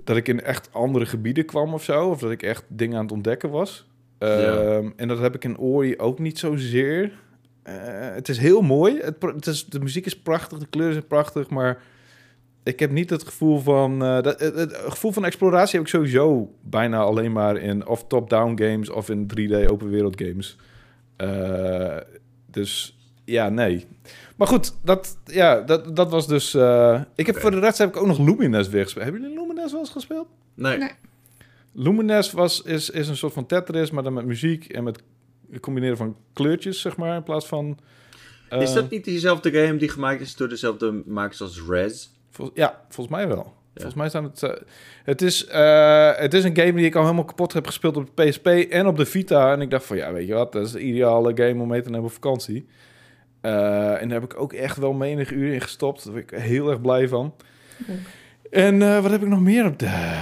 Dat 0.03 0.17
ik 0.17 0.27
in 0.27 0.41
echt 0.41 0.69
andere 0.71 1.05
gebieden 1.05 1.45
kwam 1.45 1.73
of 1.73 1.83
zo. 1.83 2.09
Of 2.09 2.19
dat 2.19 2.31
ik 2.31 2.43
echt 2.43 2.63
dingen 2.67 2.97
aan 2.97 3.03
het 3.03 3.11
ontdekken 3.11 3.49
was. 3.49 3.87
Ehm, 4.17 4.89
En 4.95 5.07
dat 5.07 5.19
heb 5.19 5.35
ik 5.35 5.43
in 5.43 5.57
Ori 5.57 5.97
ook 5.97 6.19
niet 6.19 6.39
zozeer. 6.39 7.11
Het 7.63 8.29
is 8.29 8.37
heel 8.37 8.61
mooi. 8.61 8.99
Het, 9.01 9.15
het 9.21 9.47
is, 9.47 9.65
de 9.65 9.79
muziek 9.79 10.05
is 10.05 10.19
prachtig, 10.21 10.57
de 10.59 10.67
kleuren 10.67 10.93
zijn 10.93 11.07
prachtig, 11.07 11.49
maar 11.49 11.81
ik 12.63 12.79
heb 12.79 12.91
niet 12.91 13.09
het 13.09 13.23
gevoel 13.23 13.59
van... 13.59 14.03
eh, 14.03 14.21
dat, 14.21 14.39
het, 14.39 14.55
het 14.55 14.75
gevoel 14.75 15.11
van 15.11 15.25
exploratie 15.25 15.77
heb 15.77 15.87
ik 15.87 15.93
sowieso 15.93 16.55
bijna 16.61 16.99
alleen 16.99 17.31
maar 17.31 17.57
in 17.57 17.87
of 17.87 18.07
top-down 18.07 18.63
games 18.63 18.89
of 18.89 19.09
in 19.09 19.31
3D 19.37 19.69
open 19.69 19.89
wereld 19.89 20.21
games. 20.21 20.57
Eh, 21.15 21.97
dus 22.45 22.97
ja, 23.25 23.49
nee. 23.49 23.85
Maar 24.35 24.47
goed, 24.47 24.75
dat, 24.83 25.17
ja, 25.25 25.61
dat, 25.61 25.95
dat 25.95 26.11
was 26.11 26.27
dus... 26.27 26.53
eh, 26.53 27.01
ik 27.15 27.25
heb 27.25 27.37
voor 27.37 27.51
de 27.51 27.59
rest 27.59 27.77
heb 27.77 27.89
ik 27.89 27.97
ook 27.97 28.07
nog 28.07 28.19
Lumines 28.19 28.69
weer 28.69 28.83
gespeeld. 28.83 29.03
Hebben 29.03 29.21
jullie 29.21 29.37
Lumines 29.37 29.71
wel 29.71 29.79
eens 29.79 29.89
gespeeld? 29.89 30.27
Nee. 30.53 30.77
Nee. 30.77 30.91
Lumines 31.73 32.31
was, 32.31 32.61
is, 32.61 32.89
is 32.89 33.07
een 33.07 33.17
soort 33.17 33.33
van 33.33 33.45
Tetris, 33.45 33.91
maar 33.91 34.03
dan 34.03 34.13
met 34.13 34.25
muziek 34.25 34.65
en 34.65 34.83
met 34.83 35.03
het 35.51 35.61
combineren 35.61 35.97
van 35.97 36.15
kleurtjes, 36.33 36.81
zeg 36.81 36.97
maar, 36.97 37.15
in 37.15 37.23
plaats 37.23 37.45
van... 37.47 37.77
Is 38.49 38.73
dat 38.73 38.89
niet 38.89 39.03
diezelfde 39.03 39.51
game 39.51 39.77
die 39.77 39.89
gemaakt 39.89 40.21
is 40.21 40.35
door 40.35 40.49
dezelfde 40.49 41.03
makers 41.05 41.41
als 41.41 41.61
Rez? 41.67 42.09
Vol- 42.31 42.51
ja, 42.53 42.81
volgens 42.89 43.15
mij 43.15 43.27
wel. 43.27 43.53
Volgens 43.73 43.95
mij 43.95 44.09
zijn 44.09 44.23
het... 44.23 44.43
eh, 44.43 44.49
het, 45.03 45.21
is, 45.21 45.45
eh, 45.47 46.11
het 46.15 46.33
is 46.33 46.43
een 46.43 46.55
game 46.55 46.73
die 46.73 46.85
ik 46.85 46.95
al 46.95 47.01
helemaal 47.03 47.25
kapot 47.25 47.53
heb 47.53 47.65
gespeeld 47.65 47.97
op 47.97 48.09
de 48.15 48.23
PSP 48.29 48.47
en 48.47 48.87
op 48.87 48.97
de 48.97 49.05
Vita. 49.05 49.51
En 49.51 49.61
ik 49.61 49.69
dacht 49.69 49.85
van, 49.85 49.97
ja, 49.97 50.13
weet 50.13 50.27
je 50.27 50.33
wat, 50.33 50.51
dat 50.51 50.65
is 50.65 50.71
de 50.71 50.79
ideale 50.81 51.31
game 51.35 51.61
om 51.61 51.67
mee 51.67 51.81
te 51.81 51.89
nemen 51.89 52.05
op 52.05 52.11
vakantie. 52.11 52.67
Eh, 53.41 54.01
en 54.01 54.09
daar 54.09 54.21
heb 54.21 54.31
ik 54.31 54.39
ook 54.39 54.53
echt 54.53 54.77
wel 54.77 54.93
menig 54.93 55.31
uur 55.31 55.53
in 55.53 55.61
gestopt. 55.61 56.03
Daar 56.03 56.13
ben 56.13 56.21
ik 56.23 56.29
heel 56.29 56.69
erg 56.69 56.81
blij 56.81 57.07
van. 57.07 57.33
En 58.51 59.01
wat 59.01 59.11
heb 59.11 59.21
ik 59.21 59.27
nog 59.27 59.41
meer 59.41 59.65
op 59.65 59.79
de 59.79 60.19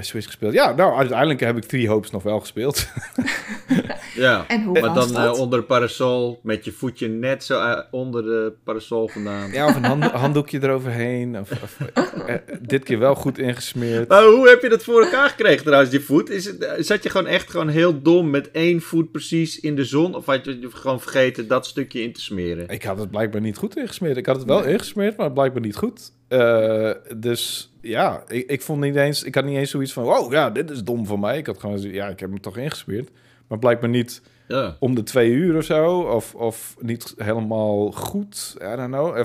Switch 0.00 0.26
gespeeld? 0.26 0.52
Ja, 0.52 0.72
nou, 0.74 0.96
uiteindelijk 0.96 1.40
heb 1.40 1.56
ik 1.56 1.64
Three 1.64 1.88
Hopes 1.88 2.10
nog 2.10 2.22
wel 2.22 2.40
gespeeld. 2.40 2.86
Ja. 4.18 4.44
En 4.48 4.62
hoe 4.62 4.80
Maar 4.80 4.94
was 4.94 5.12
dan 5.12 5.22
dat? 5.24 5.34
eh, 5.36 5.40
onder 5.42 5.58
de 5.58 5.64
parasol, 5.64 6.40
met 6.42 6.64
je 6.64 6.72
voetje 6.72 7.08
net 7.08 7.44
zo 7.44 7.60
eh, 7.60 7.78
onder 7.90 8.22
de 8.22 8.52
parasol 8.64 9.08
vandaan. 9.08 9.50
Ja, 9.52 9.66
of 9.66 9.76
een 9.76 9.84
hand- 9.84 10.04
handdoekje 10.04 10.62
eroverheen. 10.62 11.38
Of, 11.38 11.50
of, 11.62 11.78
eh, 12.26 12.34
dit 12.60 12.84
keer 12.84 12.98
wel 12.98 13.14
goed 13.14 13.38
ingesmeerd. 13.38 14.08
Maar 14.08 14.24
hoe 14.24 14.48
heb 14.48 14.62
je 14.62 14.68
dat 14.68 14.82
voor 14.84 15.02
elkaar 15.02 15.28
gekregen 15.28 15.64
trouwens, 15.64 15.90
die 15.90 16.00
voet? 16.00 16.30
Is 16.30 16.44
het, 16.44 16.74
zat 16.78 17.02
je 17.02 17.10
gewoon 17.10 17.26
echt 17.26 17.50
gewoon 17.50 17.68
heel 17.68 18.02
dom 18.02 18.30
met 18.30 18.50
één 18.50 18.80
voet 18.80 19.10
precies 19.12 19.60
in 19.60 19.76
de 19.76 19.84
zon? 19.84 20.14
Of 20.14 20.26
had 20.26 20.44
je 20.44 20.68
gewoon 20.72 21.00
vergeten 21.00 21.48
dat 21.48 21.66
stukje 21.66 22.02
in 22.02 22.12
te 22.12 22.20
smeren? 22.20 22.68
Ik 22.68 22.82
had 22.82 22.98
het 22.98 23.10
blijkbaar 23.10 23.40
niet 23.40 23.56
goed 23.56 23.76
ingesmeerd. 23.76 24.16
Ik 24.16 24.26
had 24.26 24.36
het 24.36 24.46
wel 24.46 24.64
ingesmeerd, 24.64 25.16
maar 25.16 25.32
blijkbaar 25.32 25.62
niet 25.62 25.76
goed. 25.76 26.12
Eh, 26.28 26.90
dus 27.16 27.72
ja, 27.80 28.22
ik, 28.28 28.50
ik 28.50 28.62
vond 28.62 28.80
niet 28.80 28.96
eens... 28.96 29.22
Ik 29.22 29.34
had 29.34 29.44
niet 29.44 29.56
eens 29.56 29.70
zoiets 29.70 29.92
van... 29.92 30.02
Wow, 30.04 30.32
ja, 30.32 30.50
dit 30.50 30.70
is 30.70 30.82
dom 30.84 31.06
van 31.06 31.20
mij. 31.20 31.38
Ik 31.38 31.46
had 31.46 31.58
gewoon 31.60 31.80
Ja, 31.80 32.08
ik 32.08 32.20
heb 32.20 32.28
hem 32.30 32.40
toch 32.40 32.56
ingesmeerd. 32.56 33.10
Maar 33.48 33.58
blijkbaar 33.58 33.88
niet 33.90 34.22
Ja. 34.48 34.76
om 34.80 34.94
de 34.94 35.02
twee 35.02 35.30
uur 35.30 35.56
of 35.56 35.64
zo. 35.64 36.00
Of, 36.00 36.34
of 36.34 36.76
niet 36.80 37.14
helemaal 37.16 37.90
goed. 37.92 38.56
I 38.72 38.76
don't 38.76 38.92
know. 38.92 39.24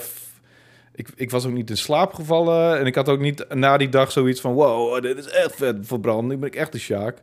Ik, 0.95 1.07
ik 1.15 1.31
was 1.31 1.45
ook 1.45 1.51
niet 1.53 1.69
in 1.69 1.77
slaap 1.77 2.13
gevallen. 2.13 2.79
En 2.79 2.85
ik 2.85 2.95
had 2.95 3.09
ook 3.09 3.19
niet 3.19 3.45
na 3.53 3.77
die 3.77 3.89
dag 3.89 4.11
zoiets 4.11 4.41
van... 4.41 4.53
Wow, 4.53 5.01
dit 5.01 5.17
is 5.17 5.27
echt 5.29 5.55
vet 5.55 5.75
verbrand. 5.81 6.27
Nu 6.27 6.37
ben 6.37 6.47
ik 6.47 6.55
echt 6.55 6.71
de 6.71 6.79
Sjaak. 6.79 7.17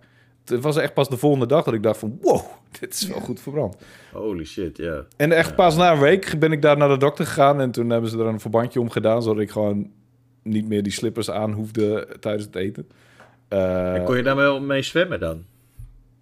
Het 0.45 0.61
was 0.63 0.77
echt 0.77 0.95
pas 0.95 1.09
de 1.09 1.17
volgende 1.17 1.47
dag 1.47 1.65
dat 1.65 1.75
ik 1.75 1.83
dacht 1.83 1.99
van... 1.99 2.19
Wow, 2.21 2.41
dit 2.81 2.95
is 2.95 3.07
wel 3.07 3.21
goed 3.21 3.41
verbrand. 3.41 3.77
Holy 4.13 4.45
shit, 4.45 4.77
ja. 4.77 5.05
En 5.17 5.33
echt 5.33 5.55
pas 5.55 5.77
na 5.77 5.93
een 5.93 6.01
week 6.01 6.39
ben 6.39 6.53
ik 6.53 6.63
daar 6.63 6.77
naar 6.77 6.89
de 6.89 6.97
dokter 6.97 7.27
gegaan. 7.27 7.61
En 7.61 7.71
toen 7.71 7.91
hebben 7.91 8.11
ze 8.11 8.19
er 8.19 8.27
een 8.27 8.41
verbandje 8.41 8.81
om 8.81 8.91
gedaan... 8.91 9.23
zodat 9.23 9.43
ik 9.43 9.51
gewoon 9.51 9.91
niet 10.43 10.69
meer 10.69 10.83
die 10.83 10.93
slippers 10.93 11.31
aan 11.31 11.53
hoefde 11.53 12.09
tijdens 12.21 12.45
het 12.45 12.57
eten. 12.57 12.89
Eh, 13.49 13.95
En 13.95 14.05
kon 14.05 14.17
je 14.17 14.23
daar 14.23 14.37
wel 14.37 14.61
mee 14.61 14.83
zwemmen 14.83 15.21
dan? 15.21 15.45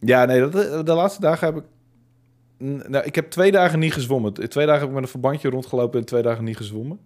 Ja, 0.00 0.24
nee, 0.24 0.48
dat, 0.48 0.86
de 0.86 0.92
laatste 0.92 1.20
dagen 1.20 1.46
heb 1.46 1.56
ik... 1.56 1.64
Nou, 2.88 3.04
ik 3.04 3.14
heb 3.14 3.30
twee 3.30 3.50
dagen 3.50 3.78
niet 3.78 3.92
gezwommen. 3.92 4.32
Twee 4.32 4.66
dagen 4.66 4.80
heb 4.80 4.88
ik 4.88 4.94
met 4.94 5.02
een 5.02 5.08
verbandje 5.08 5.50
rondgelopen 5.50 6.00
en 6.00 6.06
twee 6.06 6.22
dagen 6.22 6.44
niet 6.44 6.56
gezwommen. 6.56 7.00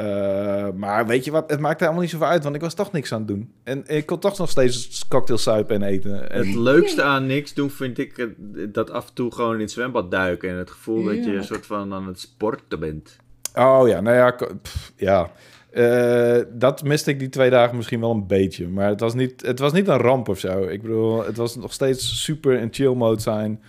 Eh, 0.00 0.68
maar 0.74 1.06
weet 1.06 1.24
je 1.24 1.30
wat, 1.30 1.50
het 1.50 1.60
maakte 1.60 1.82
helemaal 1.82 2.02
niet 2.02 2.12
zoveel 2.12 2.26
uit, 2.26 2.42
want 2.42 2.54
ik 2.54 2.60
was 2.60 2.74
toch 2.74 2.92
niks 2.92 3.12
aan 3.12 3.18
het 3.18 3.28
doen. 3.28 3.52
En 3.62 3.84
ik 3.86 4.06
kon 4.06 4.18
toch 4.18 4.38
nog 4.38 4.50
steeds 4.50 5.08
cocktails 5.08 5.42
suipen 5.42 5.74
en 5.74 5.82
eten. 5.82 6.30
En, 6.30 6.46
Het 6.46 6.54
leukste 6.54 7.02
aan 7.02 7.26
niks 7.26 7.54
doen 7.54 7.70
vind 7.70 7.98
ik 7.98 8.18
eh, 8.18 8.26
dat 8.68 8.90
af 8.90 9.08
en 9.08 9.14
toe 9.14 9.32
gewoon 9.32 9.54
in 9.54 9.60
het 9.60 9.70
zwembad 9.70 10.10
duiken. 10.10 10.50
En 10.50 10.56
het 10.56 10.70
gevoel 10.70 11.04
dat 11.04 11.24
je 11.24 11.32
een 11.32 11.44
soort 11.44 11.66
van 11.66 11.92
aan 11.94 12.06
het 12.06 12.20
sporten 12.20 12.80
bent. 12.80 13.16
Oh 13.54 13.88
ja, 13.88 14.00
nou 14.00 14.16
ja, 14.16 14.30
pff, 14.62 14.92
ja. 14.96 15.30
Eh, 15.72 16.38
dat 16.52 16.82
miste 16.82 17.10
ik 17.10 17.18
die 17.18 17.28
twee 17.28 17.50
dagen 17.50 17.76
misschien 17.76 18.00
wel 18.00 18.10
een 18.10 18.26
beetje. 18.26 18.68
Maar 18.68 18.88
het 18.88 19.00
was, 19.00 19.14
niet, 19.14 19.42
het 19.46 19.58
was 19.58 19.72
niet 19.72 19.88
een 19.88 19.98
ramp 19.98 20.28
of 20.28 20.38
zo. 20.38 20.62
Ik 20.62 20.82
bedoel, 20.82 21.24
het 21.24 21.36
was 21.36 21.56
nog 21.56 21.72
steeds 21.72 22.22
super 22.22 22.58
in 22.58 22.68
chill 22.70 22.94
mode 22.94 23.20
zijn. 23.20 23.62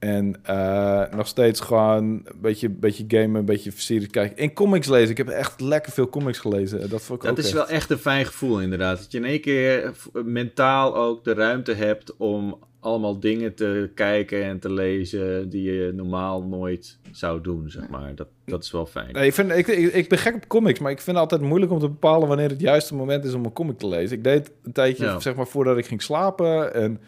En 0.00 0.34
eh, 0.42 1.02
nog 1.16 1.26
steeds 1.26 1.60
gewoon 1.60 2.04
een 2.04 2.24
beetje, 2.40 2.68
beetje 2.68 3.04
gamen, 3.08 3.34
een 3.40 3.44
beetje 3.44 3.70
series 3.74 4.10
kijken. 4.10 4.36
En 4.36 4.52
comics 4.52 4.88
lezen. 4.88 5.10
Ik 5.10 5.16
heb 5.16 5.28
echt 5.28 5.60
lekker 5.60 5.92
veel 5.92 6.08
comics 6.08 6.38
gelezen. 6.38 6.90
Dat 6.90 7.02
vond 7.02 7.18
ik 7.18 7.24
Dat 7.28 7.30
ook 7.30 7.38
is 7.38 7.44
echt- 7.44 7.54
wel 7.54 7.68
echt 7.68 7.90
een 7.90 7.98
fijn 7.98 8.26
gevoel 8.26 8.60
inderdaad. 8.60 8.98
Dat 8.98 9.12
je 9.12 9.18
in 9.18 9.24
één 9.24 9.40
keer 9.40 9.84
eh, 9.84 10.22
mentaal 10.24 10.96
ook 10.96 11.24
de 11.24 11.34
ruimte 11.34 11.72
hebt 11.72 12.16
om 12.16 12.58
allemaal 12.80 13.20
dingen 13.20 13.54
te 13.54 13.90
kijken 13.94 14.44
en 14.44 14.58
te 14.58 14.72
lezen 14.72 15.48
die 15.50 15.72
je 15.72 15.92
normaal 15.94 16.42
nooit 16.42 16.98
zou 17.10 17.40
doen, 17.40 17.70
zeg 17.70 17.88
maar. 17.88 18.14
Dat, 18.14 18.28
dat 18.44 18.62
is 18.64 18.70
wel 18.70 18.86
fijn. 18.86 19.12
Nee, 19.12 19.26
ik, 19.26 19.34
vind, 19.34 19.50
ik, 19.50 19.66
ik, 19.66 19.92
ik 19.92 20.08
ben 20.08 20.18
gek 20.18 20.34
op 20.34 20.46
comics, 20.48 20.78
maar 20.78 20.90
ik 20.90 21.00
vind 21.00 21.16
het 21.16 21.30
altijd 21.30 21.48
moeilijk 21.48 21.72
om 21.72 21.78
te 21.78 21.88
bepalen 21.88 22.28
wanneer 22.28 22.48
het 22.48 22.60
juiste 22.60 22.94
moment 22.94 23.24
is 23.24 23.34
om 23.34 23.44
een 23.44 23.52
comic 23.52 23.78
te 23.78 23.88
lezen. 23.88 24.16
Ik 24.16 24.24
deed 24.24 24.52
een 24.62 24.72
tijdje, 24.72 25.04
Ja. 25.04 25.20
zeg 25.20 25.34
maar, 25.34 25.46
voordat 25.46 25.78
ik 25.78 25.86
ging 25.86 26.02
slapen. 26.02 26.74
En, 26.74 26.82
en 26.82 27.00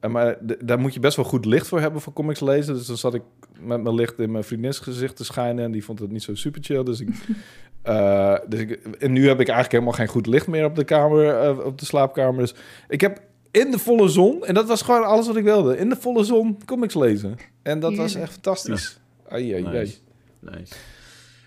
maar 0.00 0.34
d- 0.46 0.56
daar 0.60 0.78
moet 0.78 0.94
je 0.94 1.00
best 1.00 1.16
wel 1.16 1.24
goed 1.24 1.44
licht 1.44 1.66
voor 1.68 1.80
hebben 1.80 2.00
voor 2.00 2.12
comics 2.12 2.40
lezen. 2.40 2.74
Dus 2.74 2.86
dan 2.86 2.96
zat 2.96 3.14
ik 3.14 3.22
met 3.60 3.82
mijn 3.82 3.94
licht 3.94 4.18
in 4.18 4.30
mijn 4.30 4.44
vriendins 4.44 4.78
gezicht 4.78 5.16
te 5.16 5.24
schijnen. 5.24 5.64
En 5.64 5.70
die 5.70 5.84
vond 5.84 5.98
het 5.98 6.10
niet 6.10 6.22
zo 6.22 6.34
super 6.34 6.60
chill. 6.64 6.82
Dus 6.84 7.00
ik, 7.00 7.08
eh, 7.82 8.34
dus 8.48 8.60
ik, 8.60 8.70
en 8.98 9.12
nu 9.12 9.20
heb 9.28 9.40
ik 9.40 9.46
eigenlijk 9.48 9.72
helemaal 9.72 9.92
geen 9.92 10.06
goed 10.06 10.26
licht 10.26 10.46
meer 10.46 10.64
op 10.64 10.74
de 10.76 10.84
kamer, 10.84 11.38
eh, 11.40 11.58
op 11.64 11.78
de 11.78 11.84
slaapkamer. 11.84 12.40
Dus 12.40 12.54
ik 12.88 13.00
heb 13.00 13.20
in 13.50 13.70
de 13.70 13.78
volle 13.78 14.08
zon, 14.08 14.46
en 14.46 14.54
dat 14.54 14.66
was 14.66 14.82
gewoon 14.82 15.04
alles 15.04 15.26
wat 15.26 15.36
ik 15.36 15.44
wilde, 15.44 15.76
in 15.76 15.88
de 15.88 15.96
volle 15.96 16.24
zon 16.24 16.58
comics 16.64 16.94
lezen. 16.94 17.36
En 17.62 17.80
dat 17.80 17.96
was 17.96 18.14
echt 18.14 18.32
fantastisch. 18.32 18.98
Ai, 19.28 19.52
ai, 19.54 19.66
ai. 19.66 19.76
Nice. 19.78 19.96
nice. 20.40 20.74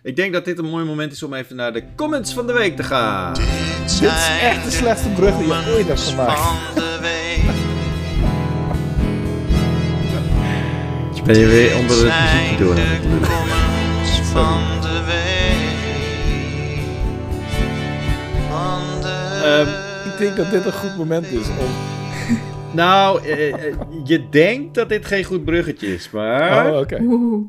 Ik 0.03 0.15
denk 0.15 0.33
dat 0.33 0.45
dit 0.45 0.57
een 0.57 0.69
mooi 0.69 0.85
moment 0.85 1.11
is 1.11 1.23
om 1.23 1.33
even 1.33 1.55
naar 1.55 1.73
de 1.73 1.83
comments 1.95 2.33
van 2.33 2.47
de 2.47 2.53
week 2.53 2.75
te 2.75 2.83
gaan. 2.83 3.33
Dit 3.33 4.01
is 4.01 4.29
echt 4.41 4.63
de 4.63 4.71
slechtste 4.71 5.09
brug 5.09 5.37
die 5.37 5.47
je 5.47 5.73
ooit 5.75 5.87
hebt 5.87 5.99
gemaakt. 5.99 6.89
Ben 11.31 11.39
je 11.39 11.47
weer 11.47 11.77
onder 11.77 11.89
het 11.89 11.99
Zijn 11.99 12.41
muziekje 12.41 12.63
door 12.63 12.69
aan 12.69 12.75
de 12.75 12.81
het 12.81 13.03
lullen? 13.03 13.19
comments 13.21 14.19
van 14.31 14.81
de 14.81 15.03
week. 15.05 15.69
Van 18.49 19.01
de 19.01 19.41
Ehm, 19.43 20.11
ik 20.11 20.17
denk 20.17 20.35
dat 20.35 20.51
dit 20.51 20.65
een 20.65 20.71
goed 20.79 20.97
moment 20.97 21.25
is 21.31 21.47
om... 21.47 21.71
Nou, 22.73 23.23
eh, 23.23 23.67
eh, 23.67 23.75
je 24.03 24.29
denkt 24.29 24.75
dat 24.75 24.89
dit 24.89 25.05
geen 25.05 25.23
goed 25.23 25.45
bruggetje 25.45 25.87
is, 25.93 26.09
maar... 26.09 26.71
Oh, 26.73 26.79
oké. 26.79 26.97
Oeh. 27.01 27.45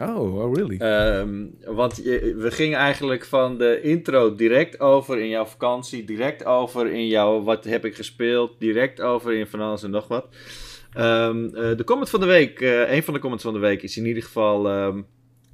Oh, 0.00 0.36
oh 0.44 0.54
really? 0.56 0.76
Ehm, 0.78 1.34
want 1.76 1.96
je- 2.04 2.34
we 2.38 2.50
gingen 2.50 2.78
eigenlijk 2.78 3.24
van 3.24 3.58
de 3.58 3.80
intro 3.82 4.34
direct 4.34 4.80
over 4.80 5.18
in 5.20 5.28
jouw 5.28 5.44
vakantie, 5.44 6.04
direct 6.04 6.44
over 6.44 6.92
in 6.92 7.06
jouw 7.06 7.42
wat 7.42 7.64
heb 7.64 7.84
ik 7.84 7.94
gespeeld, 7.96 8.52
direct 8.58 9.00
over 9.00 9.32
in 9.32 9.46
van 9.46 9.60
alles 9.60 9.82
en 9.82 9.90
nog 9.90 10.08
wat. 10.08 10.26
Ehm, 10.92 11.44
eh, 11.44 11.76
de 11.76 11.84
comment 11.84 12.10
van 12.10 12.20
de 12.20 12.26
week, 12.26 12.60
eh, 12.60 12.92
een 12.92 13.02
van 13.02 13.14
de 13.14 13.20
comments 13.20 13.44
van 13.44 13.52
de 13.52 13.58
week 13.58 13.82
is 13.82 13.96
in 13.96 14.06
ieder 14.06 14.22
geval 14.22 14.68
ehm, 14.68 15.02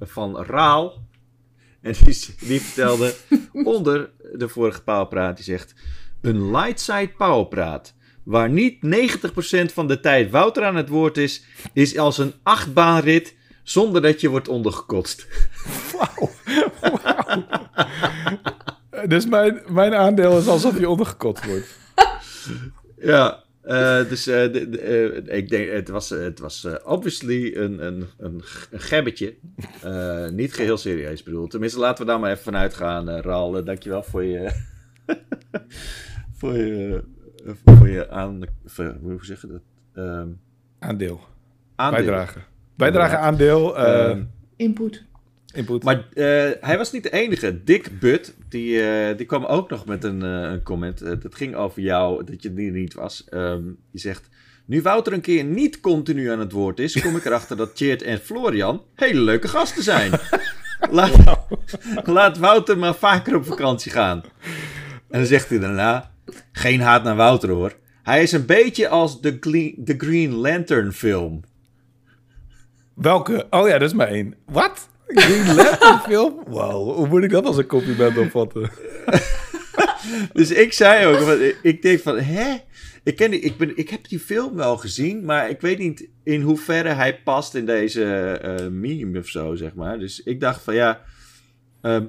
van 0.00 0.44
Raal. 0.44 1.04
En 1.80 1.94
die, 2.40 2.60
vertelde 2.60 3.14
onder 3.52 4.10
de 4.32 4.48
vorige 4.48 4.82
powerpraat, 4.82 5.36
die 5.36 5.44
zegt... 5.44 5.74
Een 6.20 6.50
lightside 6.50 7.12
powerpraat, 7.16 7.94
waar 8.22 8.50
niet 8.50 8.84
90% 8.84 9.72
van 9.72 9.86
de 9.86 10.00
tijd 10.00 10.30
Wouter 10.30 10.64
aan 10.64 10.76
het 10.76 10.88
woord 10.88 11.16
is, 11.16 11.44
is 11.72 11.98
als 11.98 12.18
een 12.18 12.32
achtbaanrit 12.42 13.36
zonder 13.62 14.02
dat 14.02 14.20
je 14.20 14.28
wordt 14.28 14.48
ondergekotst. 14.48 15.26
Wauw. 15.92 16.30
Wauw. 16.80 17.46
dus 19.08 19.26
mijn, 19.26 19.62
mijn 19.68 19.94
aandeel 19.94 20.38
is 20.38 20.46
alsof 20.46 20.78
je 20.78 20.88
ondergekotst 20.88 21.44
wordt. 21.44 21.78
Ja, 22.98 23.44
eh, 23.66 24.08
dus 24.08 24.26
eh, 24.26 24.52
de- 24.52 24.68
de, 24.68 24.78
eh, 24.80 25.36
ik 25.38 25.48
denk, 25.48 25.70
het 25.70 25.88
was, 25.88 26.08
het 26.10 26.38
was 26.38 26.66
obviously 26.84 27.56
een, 27.56 27.86
een, 27.86 28.04
een, 28.18 28.42
een 28.70 28.80
gebbetje. 28.80 29.34
Eh, 29.82 30.28
niet 30.28 30.54
geheel 30.54 30.76
serieus 30.76 31.22
bedoeld. 31.22 31.50
Tenminste, 31.50 31.78
laten 31.78 32.04
we 32.04 32.10
daar 32.10 32.20
maar 32.20 32.30
even 32.30 32.42
vanuit 32.44 32.74
gaan, 32.74 33.08
eh 33.08 33.20
Raal. 33.20 33.64
Dankjewel 33.64 34.02
voor 34.02 34.24
je... 34.24 34.50
voor 36.38 36.56
je... 36.56 37.02
voor 37.64 37.88
je 37.88 38.10
aan... 38.10 38.40
voor- 38.64 38.96
hoe 39.00 39.24
zeg 39.24 39.40
je 39.40 39.46
dat? 39.46 39.62
Ehm, 39.92 40.28
Aandeel. 40.78 41.20
aandeel. 41.76 42.04
Bijdrage. 42.04 42.38
Bijdrage, 42.76 43.16
aandeel, 43.16 43.76
eh, 43.78 44.10
Ehm, 44.10 44.22
Input. 44.56 45.04
Input. 45.56 45.82
Maar 45.82 46.04
eh, 46.14 46.50
hij 46.60 46.78
was 46.78 46.92
niet 46.92 47.02
de 47.02 47.12
enige. 47.12 47.64
Dick 47.64 48.00
Butt, 48.00 48.34
die, 48.48 48.82
eh, 48.82 49.16
die 49.16 49.26
kwam 49.26 49.44
ook 49.44 49.70
nog 49.70 49.86
met 49.86 50.04
een, 50.04 50.22
eh, 50.22 50.50
een 50.50 50.62
comment. 50.62 50.98
Dat 50.98 51.34
ging 51.34 51.54
over 51.54 51.82
jou, 51.82 52.24
dat 52.24 52.42
je 52.42 52.48
er 52.48 52.70
niet 52.70 52.94
was. 52.94 53.24
Ehm, 53.28 53.62
die 53.90 54.00
zegt... 54.00 54.28
Nu 54.66 54.82
Wouter 54.82 55.12
een 55.12 55.20
keer 55.20 55.44
niet 55.44 55.80
continu 55.80 56.30
aan 56.30 56.38
het 56.38 56.52
woord 56.52 56.78
is... 56.78 57.00
kom 57.00 57.16
ik 57.16 57.24
erachter 57.24 57.56
dat 57.56 57.70
Cheert 57.74 58.02
en 58.02 58.18
Florian 58.18 58.82
hele 58.94 59.20
leuke 59.20 59.48
gasten 59.48 59.82
zijn. 59.82 60.12
laat, 60.90 61.38
laat 62.04 62.38
Wouter 62.38 62.78
maar 62.78 62.94
vaker 62.94 63.36
op 63.36 63.44
vakantie 63.44 63.92
gaan. 63.92 64.22
En 65.10 65.18
dan 65.18 65.26
zegt 65.26 65.48
hij 65.48 65.58
daarna... 65.58 66.14
Geen 66.52 66.80
haat 66.80 67.02
naar 67.02 67.16
Wouter 67.16 67.50
hoor. 67.50 67.76
Hij 68.02 68.22
is 68.22 68.32
een 68.32 68.46
beetje 68.46 68.88
als 68.88 69.20
de, 69.20 69.38
de 69.76 69.94
Green 69.98 70.32
Lantern 70.32 70.92
film. 70.92 71.42
Welke? 72.94 73.46
Oh 73.50 73.68
ja, 73.68 73.78
dat 73.78 73.88
is 73.88 73.94
maar 73.94 74.08
één. 74.08 74.34
Wat? 74.44 74.88
Green 75.06 75.54
Lantern 75.54 75.98
film? 75.98 76.42
Wow, 76.46 76.96
hoe 76.96 77.08
moet 77.08 77.22
ik 77.22 77.30
dat 77.30 77.44
als 77.44 77.56
een 77.56 77.66
compliment 77.66 78.18
opvatten? 78.18 78.70
Dus 80.32 80.50
ik 80.50 80.72
zei 80.72 81.06
ook, 81.06 81.38
ik 81.62 81.82
denk 81.82 82.00
van, 82.00 82.18
hè? 82.18 82.56
Ik, 83.02 83.16
ken 83.16 83.30
die, 83.30 83.40
ik, 83.40 83.56
ben, 83.56 83.76
ik 83.76 83.88
heb 83.88 84.08
die 84.08 84.20
film 84.20 84.54
wel 84.54 84.76
gezien, 84.76 85.24
maar 85.24 85.50
ik 85.50 85.60
weet 85.60 85.78
niet 85.78 86.08
in 86.22 86.40
hoeverre 86.40 86.88
hij 86.88 87.22
past 87.22 87.54
in 87.54 87.66
deze 87.66 88.04
eh, 88.32 88.66
meme 88.66 89.18
of 89.18 89.28
zo, 89.28 89.54
zeg 89.54 89.74
maar. 89.74 89.98
Dus 89.98 90.22
ik 90.22 90.40
dacht 90.40 90.62
van, 90.62 90.74
ja... 90.74 91.02
ehm, 91.80 92.06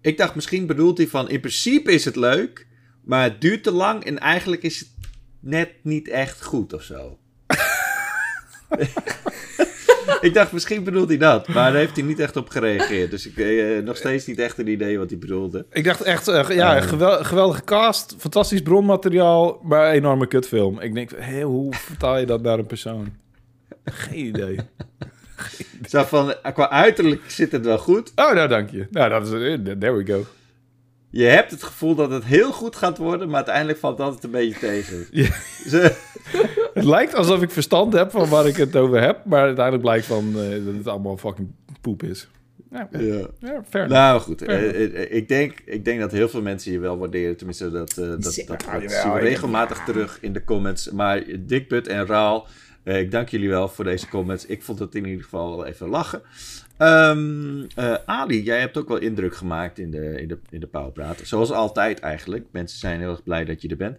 ik 0.00 0.16
dacht, 0.16 0.34
misschien 0.34 0.66
bedoelt 0.66 0.98
hij 0.98 1.06
van, 1.06 1.28
in 1.30 1.40
principe 1.40 1.92
is 1.92 2.04
het 2.04 2.16
leuk, 2.16 2.66
maar 3.04 3.22
het 3.22 3.40
duurt 3.40 3.62
te 3.62 3.72
lang 3.72 4.04
en 4.04 4.18
eigenlijk 4.18 4.62
is 4.62 4.78
het 4.78 4.90
net 5.40 5.70
niet 5.82 6.08
echt 6.08 6.44
goed 6.44 6.72
of 6.72 6.82
zo. 6.82 7.18
ik 10.20 10.34
dacht, 10.34 10.52
misschien 10.52 10.84
bedoelt 10.84 11.08
hij 11.08 11.18
dat, 11.18 11.48
maar 11.48 11.70
daar 11.72 11.80
heeft 11.80 11.96
hij 11.96 12.04
niet 12.04 12.18
echt 12.20 12.36
op 12.36 12.48
gereageerd. 12.48 13.10
Dus 13.10 13.26
ik 13.26 13.36
eh, 13.36 13.82
nog 13.84 13.96
steeds 13.96 14.26
niet 14.26 14.38
echt 14.38 14.58
een 14.58 14.66
idee 14.68 14.98
wat 14.98 15.10
hij 15.10 15.18
bedoelde. 15.18 15.66
Ik 15.72 15.84
dacht 15.84 16.00
echt, 16.02 16.28
eh, 16.28 16.48
ja, 16.48 16.76
Eh. 16.76 16.82
gewel- 16.82 17.24
geweldige 17.24 17.64
cast, 17.64 18.14
fantastisch 18.18 18.62
bronmateriaal, 18.62 19.60
maar 19.62 19.90
enorme 19.90 20.26
kutfilm. 20.26 20.80
Ik 20.80 20.94
denk, 20.94 21.10
hé, 21.16 21.42
hoe 21.42 21.74
vertaal 21.74 22.18
je 22.18 22.26
dat 22.26 22.42
naar 22.42 22.58
een 22.58 22.66
persoon? 22.66 23.12
Geen 23.84 24.26
idee. 24.26 24.58
Zo 25.88 26.02
van, 26.04 26.34
qua 26.54 26.70
uiterlijk 26.70 27.22
zit 27.26 27.52
het 27.52 27.64
wel 27.64 27.78
goed. 27.78 28.12
Oh, 28.14 28.32
nou, 28.32 28.48
dank 28.48 28.70
je. 28.70 28.86
Nou, 28.90 29.08
dat 29.10 29.26
is, 29.26 29.32
eh, 29.32 29.72
there 29.78 29.92
we 29.92 30.06
go. 30.06 30.24
Je 31.18 31.24
hebt 31.24 31.50
het 31.50 31.62
gevoel 31.62 31.94
dat 31.94 32.10
het 32.10 32.24
heel 32.24 32.52
goed 32.52 32.76
gaat 32.76 32.98
worden, 32.98 33.26
maar 33.26 33.36
uiteindelijk 33.36 33.78
valt 33.78 33.98
dat 33.98 34.14
het 34.14 34.24
een 34.24 34.30
beetje 34.30 34.58
tegen. 34.58 35.06
Ja. 35.22 35.28
Ze- 35.68 35.94
Het 36.74 36.84
lijkt 36.84 37.14
alsof 37.14 37.42
ik 37.42 37.50
verstand 37.50 37.92
heb 37.92 38.10
van 38.10 38.28
waar 38.28 38.46
ik 38.46 38.56
het 38.56 38.76
over 38.76 39.00
heb, 39.00 39.24
maar 39.24 39.40
uiteindelijk 39.42 39.84
blijkt 39.84 40.06
van 40.06 40.28
eh, 40.36 40.64
dat 40.64 40.74
het 40.74 40.86
allemaal 40.86 41.16
fucking 41.16 41.48
poep 41.80 42.02
is. 42.02 42.28
Ja, 42.70 42.88
ja. 42.92 43.26
ja 43.40 43.62
fair 43.68 43.84
enough. 43.84 43.88
Nou 43.88 44.20
goed, 44.20 44.42
Fair 44.44 44.74
eh, 44.74 45.02
eh, 45.02 45.14
ik, 45.16 45.28
denk, 45.28 45.60
ik 45.64 45.84
denk 45.84 46.00
dat 46.00 46.12
heel 46.12 46.28
veel 46.28 46.42
mensen 46.42 46.72
je 46.72 46.78
wel 46.78 46.98
waarderen. 46.98 47.36
Tenminste, 47.36 47.70
dat, 47.70 47.90
eh, 47.90 47.96
dat, 47.96 48.22
dat, 48.22 48.32
Zeker. 48.32 48.56
dat, 48.58 48.64
Jawel, 48.82 49.02
zien 49.02 49.12
we 49.12 49.18
ik- 49.18 49.24
regelmatig 49.24 49.84
terug 49.84 50.18
in 50.20 50.32
de 50.32 50.44
comments. 50.44 50.90
Maar 50.90 51.22
Dick 51.40 51.68
Put 51.68 51.86
en 51.86 52.06
Raal, 52.06 52.46
ik 52.84 53.10
dank 53.10 53.28
jullie 53.28 53.48
wel 53.48 53.68
voor 53.68 53.84
deze 53.84 54.08
comments. 54.08 54.46
Ik 54.46 54.62
vond 54.62 54.78
het 54.78 54.94
in 54.94 55.04
ieder 55.06 55.22
geval 55.24 55.56
wel 55.56 55.66
even 55.66 55.88
lachen. 55.88 56.22
Ehm, 56.76 57.62
eh, 57.74 57.94
Ali, 58.06 58.42
jij 58.42 58.60
hebt 58.60 58.76
ook 58.76 58.88
wel 58.88 58.98
indruk 58.98 59.36
gemaakt 59.36 59.78
in 59.78 59.90
de, 59.90 60.20
in 60.20 60.28
de, 60.28 60.38
in 60.50 60.60
de 60.60 60.66
Pauwpraat. 60.66 61.20
Zoals 61.24 61.50
altijd 61.50 61.98
eigenlijk. 61.98 62.46
Mensen 62.50 62.78
zijn 62.78 63.00
heel 63.00 63.10
erg 63.10 63.22
blij 63.22 63.44
dat 63.44 63.62
je 63.62 63.68
er 63.68 63.76
bent. 63.76 63.98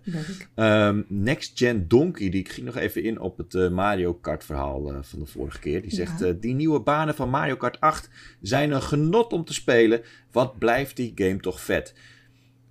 Ehm, 0.55 1.01
Next 1.07 1.51
Gen 1.57 1.87
Donkey, 1.87 2.29
die 2.29 2.39
ik 2.39 2.49
ging 2.51 2.65
nog 2.65 2.75
even 2.77 3.03
in 3.03 3.19
op 3.19 3.37
het 3.37 3.55
eh, 3.55 3.69
Mario 3.69 4.13
Kart 4.13 4.43
verhaal 4.43 4.89
eh, 4.91 4.97
van 5.01 5.19
de 5.19 5.25
vorige 5.25 5.59
keer. 5.59 5.81
Die 5.81 5.91
zegt, 5.93 6.19
Ja. 6.19 6.31
die 6.31 6.53
nieuwe 6.55 6.79
banen 6.79 7.15
van 7.15 7.29
Mario 7.29 7.55
Kart 7.55 7.79
8 7.79 8.09
zijn 8.41 8.71
een 8.71 8.81
genot 8.81 9.33
om 9.33 9.43
te 9.45 9.53
spelen. 9.53 10.01
Wat 10.31 10.57
blijft 10.59 10.95
die 10.95 11.11
game 11.15 11.39
toch 11.39 11.61
vet. 11.61 11.93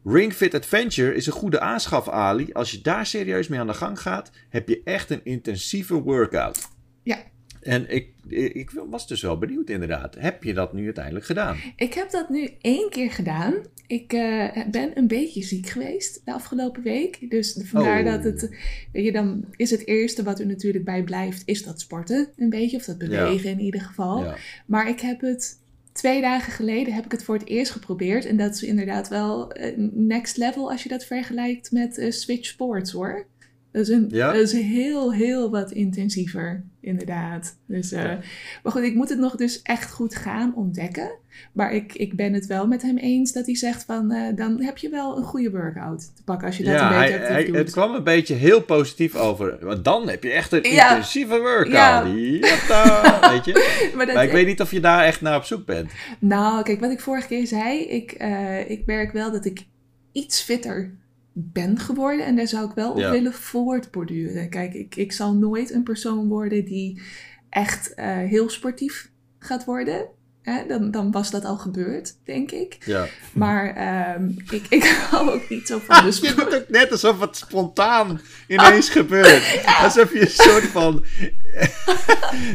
Ring 0.05 0.33
Fit 0.33 0.55
Adventure 0.55 1.15
is 1.15 1.27
een 1.27 1.33
goede 1.33 1.61
aanschaf, 1.61 2.09
Ali. 2.09 2.53
Als 2.53 2.71
je 2.71 2.81
daar 2.81 3.07
serieus 3.07 3.49
mee 3.49 3.61
aan 3.61 3.67
de 3.67 3.75
gang 3.75 4.01
gaat, 4.01 4.31
heb 4.49 4.69
je 4.69 4.81
echt 4.85 5.11
een 5.11 5.25
intensieve 5.25 5.95
workout. 5.95 6.69
Ja. 7.03 7.19
En 7.61 7.95
ik, 7.95 8.09
ik 8.53 8.71
was 8.91 9.07
dus 9.07 9.23
wel 9.23 9.39
benieuwd 9.39 9.71
inderdaad. 9.71 10.15
Heb 10.19 10.43
je 10.43 10.55
dat 10.55 10.73
nu 10.73 10.85
uiteindelijk 10.85 11.25
gedaan? 11.25 11.57
Ik 11.77 11.95
heb 11.95 12.11
dat 12.11 12.29
nu 12.29 12.51
één 12.61 12.91
keer 12.91 13.11
gedaan. 13.11 13.55
Ik 13.87 14.13
eh, 14.13 14.67
ben 14.71 14.99
een 14.99 15.07
beetje 15.07 15.43
ziek 15.43 15.69
geweest 15.69 16.21
de 16.25 16.33
afgelopen 16.33 16.83
week. 16.83 17.31
Dus 17.31 17.61
vandaar 17.65 17.99
Oh. 17.99 18.13
dat 18.13 18.25
het... 18.25 18.57
Weet 18.93 19.05
je, 19.05 19.13
dan 19.13 19.45
is 19.57 19.71
het 19.71 19.87
eerste 19.87 20.23
wat 20.23 20.41
er 20.41 20.47
natuurlijk 20.47 20.85
bij 20.85 21.03
blijft... 21.03 21.43
is 21.45 21.63
dat 21.63 21.81
sporten 21.81 22.29
een 22.37 22.51
beetje. 22.51 22.77
Of 22.77 22.85
dat 22.85 22.99
bewegen 22.99 23.51
in 23.51 23.61
ieder 23.61 23.81
geval. 23.81 24.25
Ja. 24.25 24.37
Maar 24.67 24.89
ik 24.89 25.01
heb 25.01 25.21
het... 25.21 25.67
Twee 25.99 26.21
dagen 26.21 26.53
geleden 26.53 26.95
heb 26.95 27.05
ik 27.05 27.13
het 27.13 27.25
voor 27.25 27.35
het 27.35 27.47
eerst 27.47 27.73
geprobeerd. 27.73 28.25
En 28.25 28.37
dat 28.37 28.55
is 28.55 28.63
inderdaad 28.63 29.09
wel 29.09 29.53
eh, 29.53 29.73
next 29.93 30.37
level 30.37 30.71
als 30.71 30.83
je 30.83 30.89
dat 30.89 31.05
vergelijkt 31.05 31.73
met 31.73 31.99
eh, 31.99 32.11
Switch 32.11 32.47
Sports 32.47 32.93
hoor. 32.93 33.27
Dat 33.73 33.83
is, 33.83 33.89
een, 33.89 34.09
Ja? 34.11 34.33
dat 34.33 34.43
is 34.43 34.53
heel, 34.53 35.13
heel 35.13 35.51
wat 35.51 35.71
intensiever, 35.71 36.65
inderdaad. 36.81 37.57
Dus, 37.67 37.93
eh, 37.93 38.03
Ja. 38.03 38.19
Maar 38.63 38.73
goed, 38.73 38.83
ik 38.83 38.95
moet 38.95 39.09
het 39.09 39.19
nog 39.19 39.37
dus 39.37 39.63
echt 39.63 39.91
goed 39.93 40.15
gaan 40.15 40.53
ontdekken. 40.55 41.11
Maar 41.53 41.73
ik, 41.73 41.95
ik 41.95 42.17
ben 42.17 42.33
het 42.33 42.47
wel 42.47 42.67
met 42.67 42.83
hem 42.83 42.97
eens 42.97 43.33
dat 43.33 43.47
hij 43.47 43.57
zegt 43.57 43.85
van... 43.85 44.11
eh, 44.13 44.37
dan 44.37 44.63
heb 44.63 44.79
je 44.79 44.89
wel 44.89 45.17
een 45.17 45.25
goede 45.25 45.51
workout 45.51 46.17
te 46.17 46.23
pakken 46.25 46.47
als 46.47 46.57
je 46.57 46.65
dat 46.65 46.73
Ja, 46.75 46.89
een 46.91 46.97
hij, 46.97 47.11
beetje 47.11 47.33
hij- 47.33 47.45
doet. 47.45 47.55
het 47.57 47.71
kwam 47.71 47.95
een 47.95 48.05
beetje 48.05 48.35
heel 48.35 48.63
positief 48.63 49.15
over. 49.15 49.59
Want 49.61 49.85
dan 49.85 50.09
heb 50.09 50.23
je 50.23 50.31
echt 50.31 50.53
een 50.53 50.63
Ja. 50.63 50.89
intensieve 50.91 51.39
workout. 51.39 51.73
Ja. 51.73 52.07
Jatta, 52.41 53.19
weet 53.33 53.45
je? 53.45 53.93
maar 53.97 54.07
dat, 54.07 54.15
Maar 54.15 54.25
ik 54.25 54.33
weet 54.33 54.47
niet 54.47 54.61
of 54.61 54.71
je 54.71 54.81
daar 54.81 55.05
echt 55.05 55.21
naar 55.21 55.37
op 55.37 55.45
zoek 55.45 55.67
bent. 55.67 55.91
Nou, 56.19 56.63
kijk, 56.63 56.81
wat 56.81 56.91
ik 56.91 57.01
vorige 57.01 57.27
keer 57.27 57.47
zei, 57.47 57.81
ik, 57.81 58.13
eh, 58.13 58.71
ik 58.71 58.87
merk 58.87 59.13
wel 59.13 59.31
dat 59.33 59.45
ik 59.45 59.67
iets 60.13 60.43
fitter 60.43 60.95
ben 61.41 61.79
geworden. 61.79 62.27
En 62.27 62.37
daar 62.37 62.47
zou 62.49 62.69
ik 62.69 62.75
wel 62.75 62.91
op 62.91 62.99
Ja. 62.99 63.11
willen 63.11 63.33
voortborduren. 63.33 64.51
Kijk, 64.51 64.75
ik, 64.75 64.97
ik 64.97 65.13
zal 65.13 65.35
nooit 65.35 65.73
een 65.73 65.83
persoon 65.83 66.29
worden 66.29 66.65
die 66.65 67.03
echt 67.51 67.95
eh, 67.95 68.17
heel 68.17 68.51
sportief 68.51 69.11
gaat 69.39 69.65
worden. 69.65 70.07
Hè? 70.43 70.67
Dan, 70.69 70.91
dan 70.91 71.11
was 71.11 71.31
dat 71.31 71.45
al 71.45 71.57
gebeurd, 71.57 72.15
denk 72.25 72.51
ik. 72.51 72.77
Ja. 72.85 73.07
Maar 73.33 73.75
ehm, 73.77 74.29
ik, 74.51 74.67
ik 74.69 74.85
hou 75.11 75.31
ook 75.31 75.49
niet 75.49 75.67
zo 75.67 75.79
van 75.85 75.97
de 76.01 76.07
Je 76.07 76.13
sport. 76.13 76.37
doet 76.37 76.55
ook 76.55 76.69
net 76.69 76.91
alsof 76.91 77.21
het 77.21 77.37
spontaan 77.37 78.21
ineens 78.47 78.89
gebeurt. 78.99 79.61
Alsof 79.83 80.13
je 80.13 80.21
een 80.21 80.31
soort 80.31 80.65
van... 80.65 81.05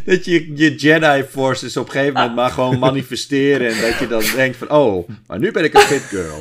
dat 0.05 0.25
je 0.25 0.55
je 0.55 0.75
Jedi 0.75 1.23
Forces 1.23 1.77
op 1.77 1.85
een 1.85 1.91
gegeven 1.91 2.13
moment 2.13 2.35
maar 2.35 2.49
gewoon 2.51 2.79
manifesteren. 2.79 3.67
En 3.75 3.81
dat 3.81 3.99
je 3.99 4.07
dan 4.07 4.23
denkt 4.35 4.57
van... 4.57 4.71
Oh, 4.71 5.09
maar 5.27 5.39
nu 5.39 5.51
ben 5.51 5.63
ik 5.63 5.73
een 5.73 5.79
fit 5.81 6.01
girl. 6.01 6.39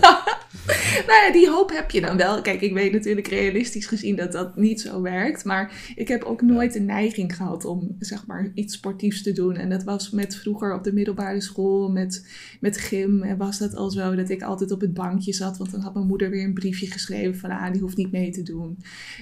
Nou 1.06 1.26
ja, 1.26 1.32
die 1.32 1.50
hoop 1.50 1.70
heb 1.70 1.90
je 1.90 2.00
dan 2.00 2.16
wel. 2.16 2.42
Kijk, 2.42 2.60
ik 2.60 2.72
weet 2.72 2.92
natuurlijk 2.92 3.26
realistisch 3.26 3.86
gezien 3.86 4.16
dat 4.16 4.32
dat 4.32 4.56
niet 4.56 4.80
zo 4.80 5.02
werkt. 5.02 5.44
Maar 5.44 5.92
ik 5.94 6.08
heb 6.08 6.22
ook 6.22 6.42
nooit 6.42 6.72
de 6.72 6.80
neiging 6.80 7.36
gehad 7.36 7.64
om, 7.64 7.96
zeg 7.98 8.26
maar, 8.26 8.50
iets 8.54 8.74
sportiefs 8.74 9.22
te 9.22 9.32
doen. 9.32 9.56
En 9.56 9.70
dat 9.70 9.84
was 9.84 10.10
met 10.10 10.36
vroeger 10.36 10.74
op 10.74 10.84
de 10.84 10.92
middelbare 10.92 11.40
school, 11.40 11.90
met, 11.90 12.26
met 12.60 12.76
gym. 12.76 13.22
En 13.22 13.36
was 13.36 13.58
dat 13.58 13.74
al 13.74 13.90
zo 13.90 14.14
dat 14.14 14.30
ik 14.30 14.42
altijd 14.42 14.70
op 14.70 14.80
het 14.80 14.94
bankje 14.94 15.32
zat. 15.32 15.58
Want 15.58 15.70
dan 15.70 15.80
had 15.80 15.94
mijn 15.94 16.06
moeder 16.06 16.30
weer 16.30 16.44
een 16.44 16.54
briefje 16.54 16.86
geschreven 16.86 17.38
van, 17.38 17.50
ah, 17.50 17.72
die 17.72 17.80
hoeft 17.80 17.96
niet 17.96 18.12
mee 18.12 18.30
te 18.30 18.42
doen. 18.42 18.78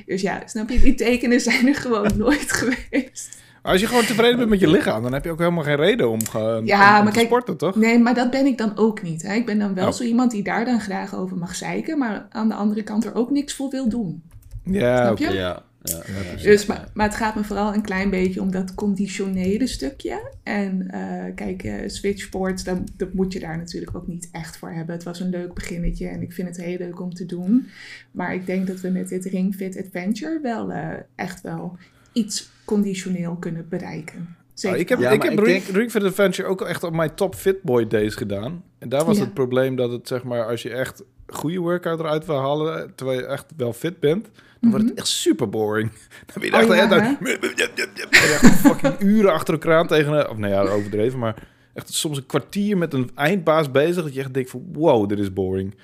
Dus 0.06 0.20
ja, 0.20 0.46
snap 0.46 0.70
je, 0.70 0.80
die 0.80 0.94
tekenen 0.94 1.40
zijn 1.40 1.66
er 1.66 1.74
gewoon 1.74 2.16
nooit 2.18 2.52
geweest. 2.52 3.38
Maar 3.62 3.72
als 3.72 3.80
je 3.80 3.86
gewoon 3.86 4.04
tevreden 4.04 4.36
bent 4.36 4.48
met 4.50 4.60
je 4.60 4.70
lichaam, 4.70 5.02
dan 5.02 5.12
heb 5.12 5.24
je 5.24 5.30
ook 5.30 5.38
helemaal 5.38 5.64
geen 5.64 5.76
reden 5.76 6.10
om, 6.10 6.26
ge- 6.28 6.60
Ja, 6.64 6.98
om 6.98 7.04
maar 7.04 7.12
te 7.12 7.18
kijk- 7.18 7.26
sporten, 7.26 7.56
toch? 7.56 7.76
Nee, 7.76 7.98
maar 7.98 8.14
dat 8.14 8.30
ben 8.30 8.46
ik 8.46 8.58
dan 8.58 8.72
ook 8.76 9.02
niet. 9.02 9.22
Hè. 9.22 9.34
Ik 9.34 9.46
ben 9.46 9.58
dan 9.58 9.74
wel 9.74 9.86
Oh. 9.86 9.92
zo 9.92 10.02
iemand 10.04 10.30
die 10.30 10.42
daar 10.42 10.64
dan 10.64 10.80
graag 10.80 11.14
over 11.14 11.36
mag 11.36 11.54
zeiken, 11.54 11.98
maar 11.98 12.26
aan 12.30 12.48
de 12.48 12.54
andere 12.54 12.82
kant 12.82 13.04
er 13.04 13.14
ook 13.14 13.30
niks 13.30 13.54
voor 13.54 13.70
wil 13.70 13.88
doen. 13.88 14.22
Ja, 14.64 15.04
Snap? 15.06 15.18
Ja, 15.18 15.30
ja, 15.32 15.62
ja, 15.82 15.98
precies. 16.28 16.42
Dus, 16.42 16.66
maar, 16.66 16.88
maar 16.94 17.06
het 17.06 17.16
gaat 17.16 17.34
me 17.34 17.44
vooral 17.44 17.74
een 17.74 17.82
klein 17.82 18.10
beetje 18.10 18.40
om 18.40 18.50
dat 18.50 18.74
conditionele 18.74 19.66
stukje. 19.66 20.32
En 20.42 20.90
eh, 20.90 21.34
kijk, 21.34 21.62
eh 21.62 21.74
Switch 21.86 22.22
Sports, 22.22 22.64
dan, 22.64 22.88
dat 22.96 23.12
moet 23.12 23.32
je 23.32 23.40
daar 23.40 23.56
natuurlijk 23.58 23.96
ook 23.96 24.06
niet 24.06 24.28
echt 24.32 24.56
voor 24.56 24.70
hebben. 24.70 24.94
Het 24.94 25.04
was 25.04 25.20
een 25.20 25.30
leuk 25.30 25.54
beginnetje 25.54 26.06
en 26.08 26.22
ik 26.22 26.32
vind 26.32 26.48
het 26.48 26.56
heel 26.56 26.78
leuk 26.78 27.00
om 27.00 27.14
te 27.14 27.26
doen. 27.26 27.68
Maar 28.10 28.34
ik 28.34 28.46
denk 28.46 28.66
dat 28.66 28.80
we 28.80 28.88
met 28.88 29.08
dit 29.08 29.24
Ring 29.24 29.54
Fit 29.54 29.78
Adventure 29.84 30.38
wel 30.42 30.72
eh, 30.72 30.88
echt 31.14 31.40
wel 31.40 31.76
iets 32.12 32.50
conditioneel 32.64 33.34
kunnen 33.36 33.66
bereiken. 33.68 34.36
Zeker. 34.54 34.76
Ah, 34.76 34.82
ik 34.82 34.88
heb, 34.88 34.98
Ja, 35.00 35.10
ik 35.10 35.22
heb 35.22 35.32
ik 35.32 35.38
Ring, 35.44 35.64
denk- 35.64 35.76
Ring 35.76 35.90
Fit 35.90 36.04
Adventure 36.04 36.48
ook 36.48 36.62
echt 36.62 36.82
op 36.84 36.92
mijn 36.94 37.14
top 37.14 37.34
Fitboy 37.34 37.86
days 37.86 38.14
gedaan. 38.14 38.62
En 38.78 38.88
daar 38.88 39.04
was 39.04 39.16
Ja. 39.16 39.22
het 39.24 39.34
probleem 39.34 39.76
dat 39.76 39.90
het, 39.90 40.08
zeg 40.08 40.24
maar, 40.24 40.46
als 40.46 40.62
je 40.62 40.70
echt 40.70 41.02
goede 41.26 41.58
workout 41.58 41.98
eruit 42.00 42.26
wil 42.26 42.38
halen, 42.38 42.92
terwijl 42.94 43.18
je 43.20 43.26
echt 43.26 43.44
wel 43.56 43.72
fit 43.72 44.00
bent, 44.00 44.28
dan 44.60 44.70
wordt 44.70 44.88
het 44.88 44.98
echt 44.98 45.06
super 45.06 45.48
boring. 45.48 45.90
Dan 46.26 46.34
ben 46.34 46.44
je 46.44 46.50
Mhm. 46.50 46.70
Oh, 46.70 46.76
echt, 46.76 46.90
ja, 46.90 47.16
echt 48.48 48.56
fucking 48.60 49.00
uren 49.00 49.32
achter 49.32 49.54
elkaar 49.54 49.86
tegen, 49.86 50.30
of 50.30 50.36
nou 50.36 50.52
ja, 50.52 50.62
overdreven, 50.62 51.18
maar 51.18 51.48
echt 51.74 51.92
soms 51.94 52.16
een 52.16 52.26
kwartier 52.26 52.78
met 52.78 52.92
een 52.94 53.10
eindbaas 53.14 53.70
bezig, 53.70 54.02
dat 54.02 54.14
je 54.14 54.20
echt 54.20 54.34
denkt 54.34 54.50
van, 54.50 54.64
wow, 54.72 55.08
dit 55.08 55.18
is 55.18 55.32
boring. 55.32 55.74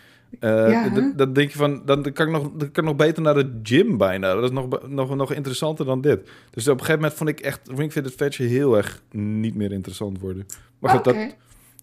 Eh, 0.40 0.70
Ja, 0.70 1.12
dan 1.16 1.32
denk 1.32 1.50
je 1.50 1.58
van, 1.58 1.82
dan, 1.84 2.12
kan 2.12 2.26
ik 2.26 2.32
nog, 2.32 2.42
dan 2.42 2.70
kan 2.72 2.84
ik 2.84 2.90
nog 2.90 2.96
beter 2.96 3.22
naar 3.22 3.34
de 3.34 3.58
gym 3.62 3.96
bijna. 3.96 4.34
Dat 4.34 4.44
is 4.44 4.50
nog, 4.50 4.88
nog, 4.88 5.14
nog 5.16 5.32
interessanter 5.32 5.84
dan 5.84 6.00
dit. 6.00 6.30
Dus 6.50 6.68
op 6.68 6.72
een 6.72 6.78
gegeven 6.80 7.00
moment 7.00 7.14
vond 7.18 7.30
ik 7.30 7.40
echt 7.40 7.60
Ring 7.76 7.92
Fit 7.92 8.06
Adventure 8.06 8.48
heel 8.48 8.76
erg 8.76 9.02
niet 9.12 9.54
meer 9.54 9.72
interessant 9.72 10.20
worden. 10.20 10.46
Maar, 10.78 10.90
goed, 10.90 11.06
Oké. 11.06 11.18
dat, 11.18 11.36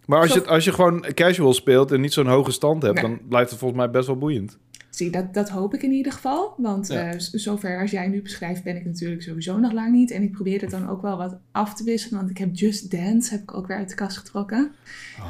maar 0.06 0.20
als, 0.20 0.32
Zo- 0.32 0.40
je, 0.40 0.48
als 0.48 0.64
je 0.64 0.74
gewoon 0.74 1.06
casual 1.14 1.54
speelt 1.54 1.92
en 1.92 2.02
niet 2.02 2.14
zo'n 2.14 2.28
hoge 2.28 2.52
stand 2.52 2.82
hebt, 2.82 2.94
Nee. 3.02 3.04
dan 3.04 3.20
blijft 3.30 3.50
het 3.50 3.60
volgens 3.60 3.80
mij 3.80 3.90
best 3.90 4.08
wel 4.08 4.18
boeiend. 4.18 4.58
Zie, 4.96 5.10
dat, 5.12 5.34
dat 5.34 5.50
hoop 5.50 5.74
ik 5.74 5.84
in 5.84 5.92
ieder 5.92 6.12
geval. 6.12 6.54
Want 6.58 6.88
Ja. 6.88 7.12
eh, 7.12 7.20
zover 7.20 7.82
als 7.82 7.92
jij 7.92 8.08
nu 8.08 8.22
beschrijft, 8.22 8.64
ben 8.64 8.76
ik 8.76 8.86
natuurlijk 8.86 9.22
sowieso 9.22 9.58
nog 9.60 9.72
lang 9.74 9.92
niet. 9.92 10.12
En 10.12 10.24
ik 10.24 10.32
probeer 10.32 10.62
het 10.62 10.70
dan 10.70 10.90
ook 10.90 11.02
wel 11.02 11.18
wat 11.18 11.38
af 11.52 11.74
te 11.74 11.84
wisselen. 11.84 12.18
Want 12.20 12.30
ik 12.30 12.38
heb 12.38 12.50
Just 12.56 12.92
Dance 12.92 13.32
heb 13.32 13.42
ik 13.42 13.54
ook 13.54 13.68
weer 13.68 13.78
uit 13.78 13.90
de 13.90 13.96
kast 13.96 14.18
getrokken. 14.18 14.72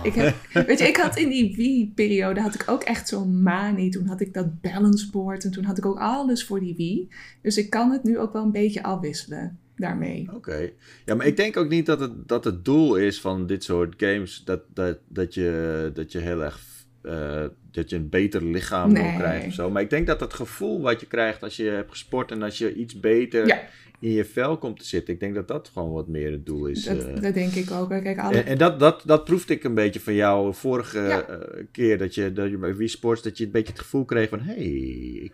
Ik 0.04 0.14
heb, 0.14 0.36
weet 0.68 0.80
je, 0.80 0.88
ik 0.88 0.98
had 0.98 1.18
in 1.18 1.30
die 1.30 1.56
Wii-periode 1.56 2.42
had 2.42 2.54
ik 2.54 2.64
ook 2.66 2.84
echt 2.84 3.08
zo'n 3.08 3.42
manie. 3.44 3.92
Toen 3.92 4.06
had 4.08 4.22
ik 4.22 4.34
dat 4.34 4.62
balanceboard 4.62 5.44
en 5.44 5.52
toen 5.52 5.64
had 5.64 5.78
ik 5.78 5.86
ook 5.86 6.00
alles 6.00 6.46
voor 6.46 6.60
die 6.60 6.76
Wii. 6.76 7.10
Dus 7.42 7.58
ik 7.58 7.70
kan 7.70 7.92
het 7.92 8.04
nu 8.04 8.20
ook 8.20 8.34
wel 8.34 8.44
een 8.44 8.52
beetje 8.52 8.84
afwisselen 8.84 9.58
daarmee. 9.76 10.30
Oké. 10.34 10.70
Ja, 11.06 11.16
maar 11.16 11.26
ik 11.26 11.36
denk 11.38 11.58
ook 11.58 11.70
niet 11.70 11.86
dat 11.86 12.00
het, 12.00 12.28
dat 12.28 12.44
het 12.44 12.66
doel 12.66 12.96
is 12.96 13.22
van 13.22 13.48
dit 13.48 13.64
soort 13.64 13.94
games 13.98 14.42
dat, 14.46 14.62
dat, 14.74 14.98
dat, 15.08 15.34
je, 15.34 15.92
dat 15.94 16.12
je 16.12 16.20
heel 16.20 16.44
erg. 16.44 16.72
Eh, 17.04 17.44
dat 17.72 17.90
je 17.90 17.96
een 17.96 18.10
beter 18.10 18.44
lichaam 18.46 18.94
wil 18.94 19.04
Nee. 19.04 19.18
krijgen 19.18 19.48
of 19.48 19.54
zo. 19.54 19.70
Maar 19.70 19.82
ik 19.82 19.90
denk 19.90 20.08
dat 20.08 20.20
het 20.20 20.34
gevoel 20.34 20.82
wat 20.82 21.00
je 21.00 21.06
krijgt 21.06 21.44
als 21.44 21.56
je 21.56 21.64
hebt 21.64 21.90
gesport 21.90 22.32
en 22.32 22.42
als 22.42 22.58
je 22.58 22.74
iets 22.74 23.00
beter 23.00 23.48
Ja. 23.48 23.62
in 24.00 24.12
je 24.12 24.26
vel 24.26 24.58
komt 24.58 24.80
te 24.80 24.86
zitten, 24.86 25.14
ik 25.14 25.20
denk 25.20 25.36
dat 25.36 25.48
dat 25.48 25.70
gewoon 25.74 25.92
wat 25.92 26.08
meer 26.08 26.32
het 26.32 26.46
doel 26.46 26.66
is. 26.66 26.84
Dat, 26.84 26.98
eh. 27.08 27.22
dat 27.22 27.34
denk 27.34 27.52
ik 27.54 27.72
ook. 27.72 27.90
Kijk, 27.90 28.20
alle... 28.20 28.36
En, 28.38 28.46
en 28.46 28.58
dat, 28.58 28.80
dat, 28.80 29.02
dat 29.06 29.24
proefde 29.24 29.54
ik 29.54 29.64
een 29.64 29.74
beetje 29.74 30.00
van 30.00 30.14
jou 30.14 30.54
vorige 30.54 31.00
Ja. 31.00 31.22
eh, 31.28 31.64
keer 31.72 31.98
dat 31.98 32.16
je, 32.16 32.34
dat 32.34 32.50
je 32.50 32.58
bij 32.58 32.76
Wii 32.76 32.88
Sports 32.88 33.22
dat 33.22 33.38
je 33.38 33.46
een 33.46 33.52
beetje 33.52 33.72
het 33.74 33.82
gevoel 33.82 34.06
kreeg 34.06 34.30
van 34.30 34.40
hé, 34.40 34.54
hey, 34.54 35.20
ik, 35.24 35.34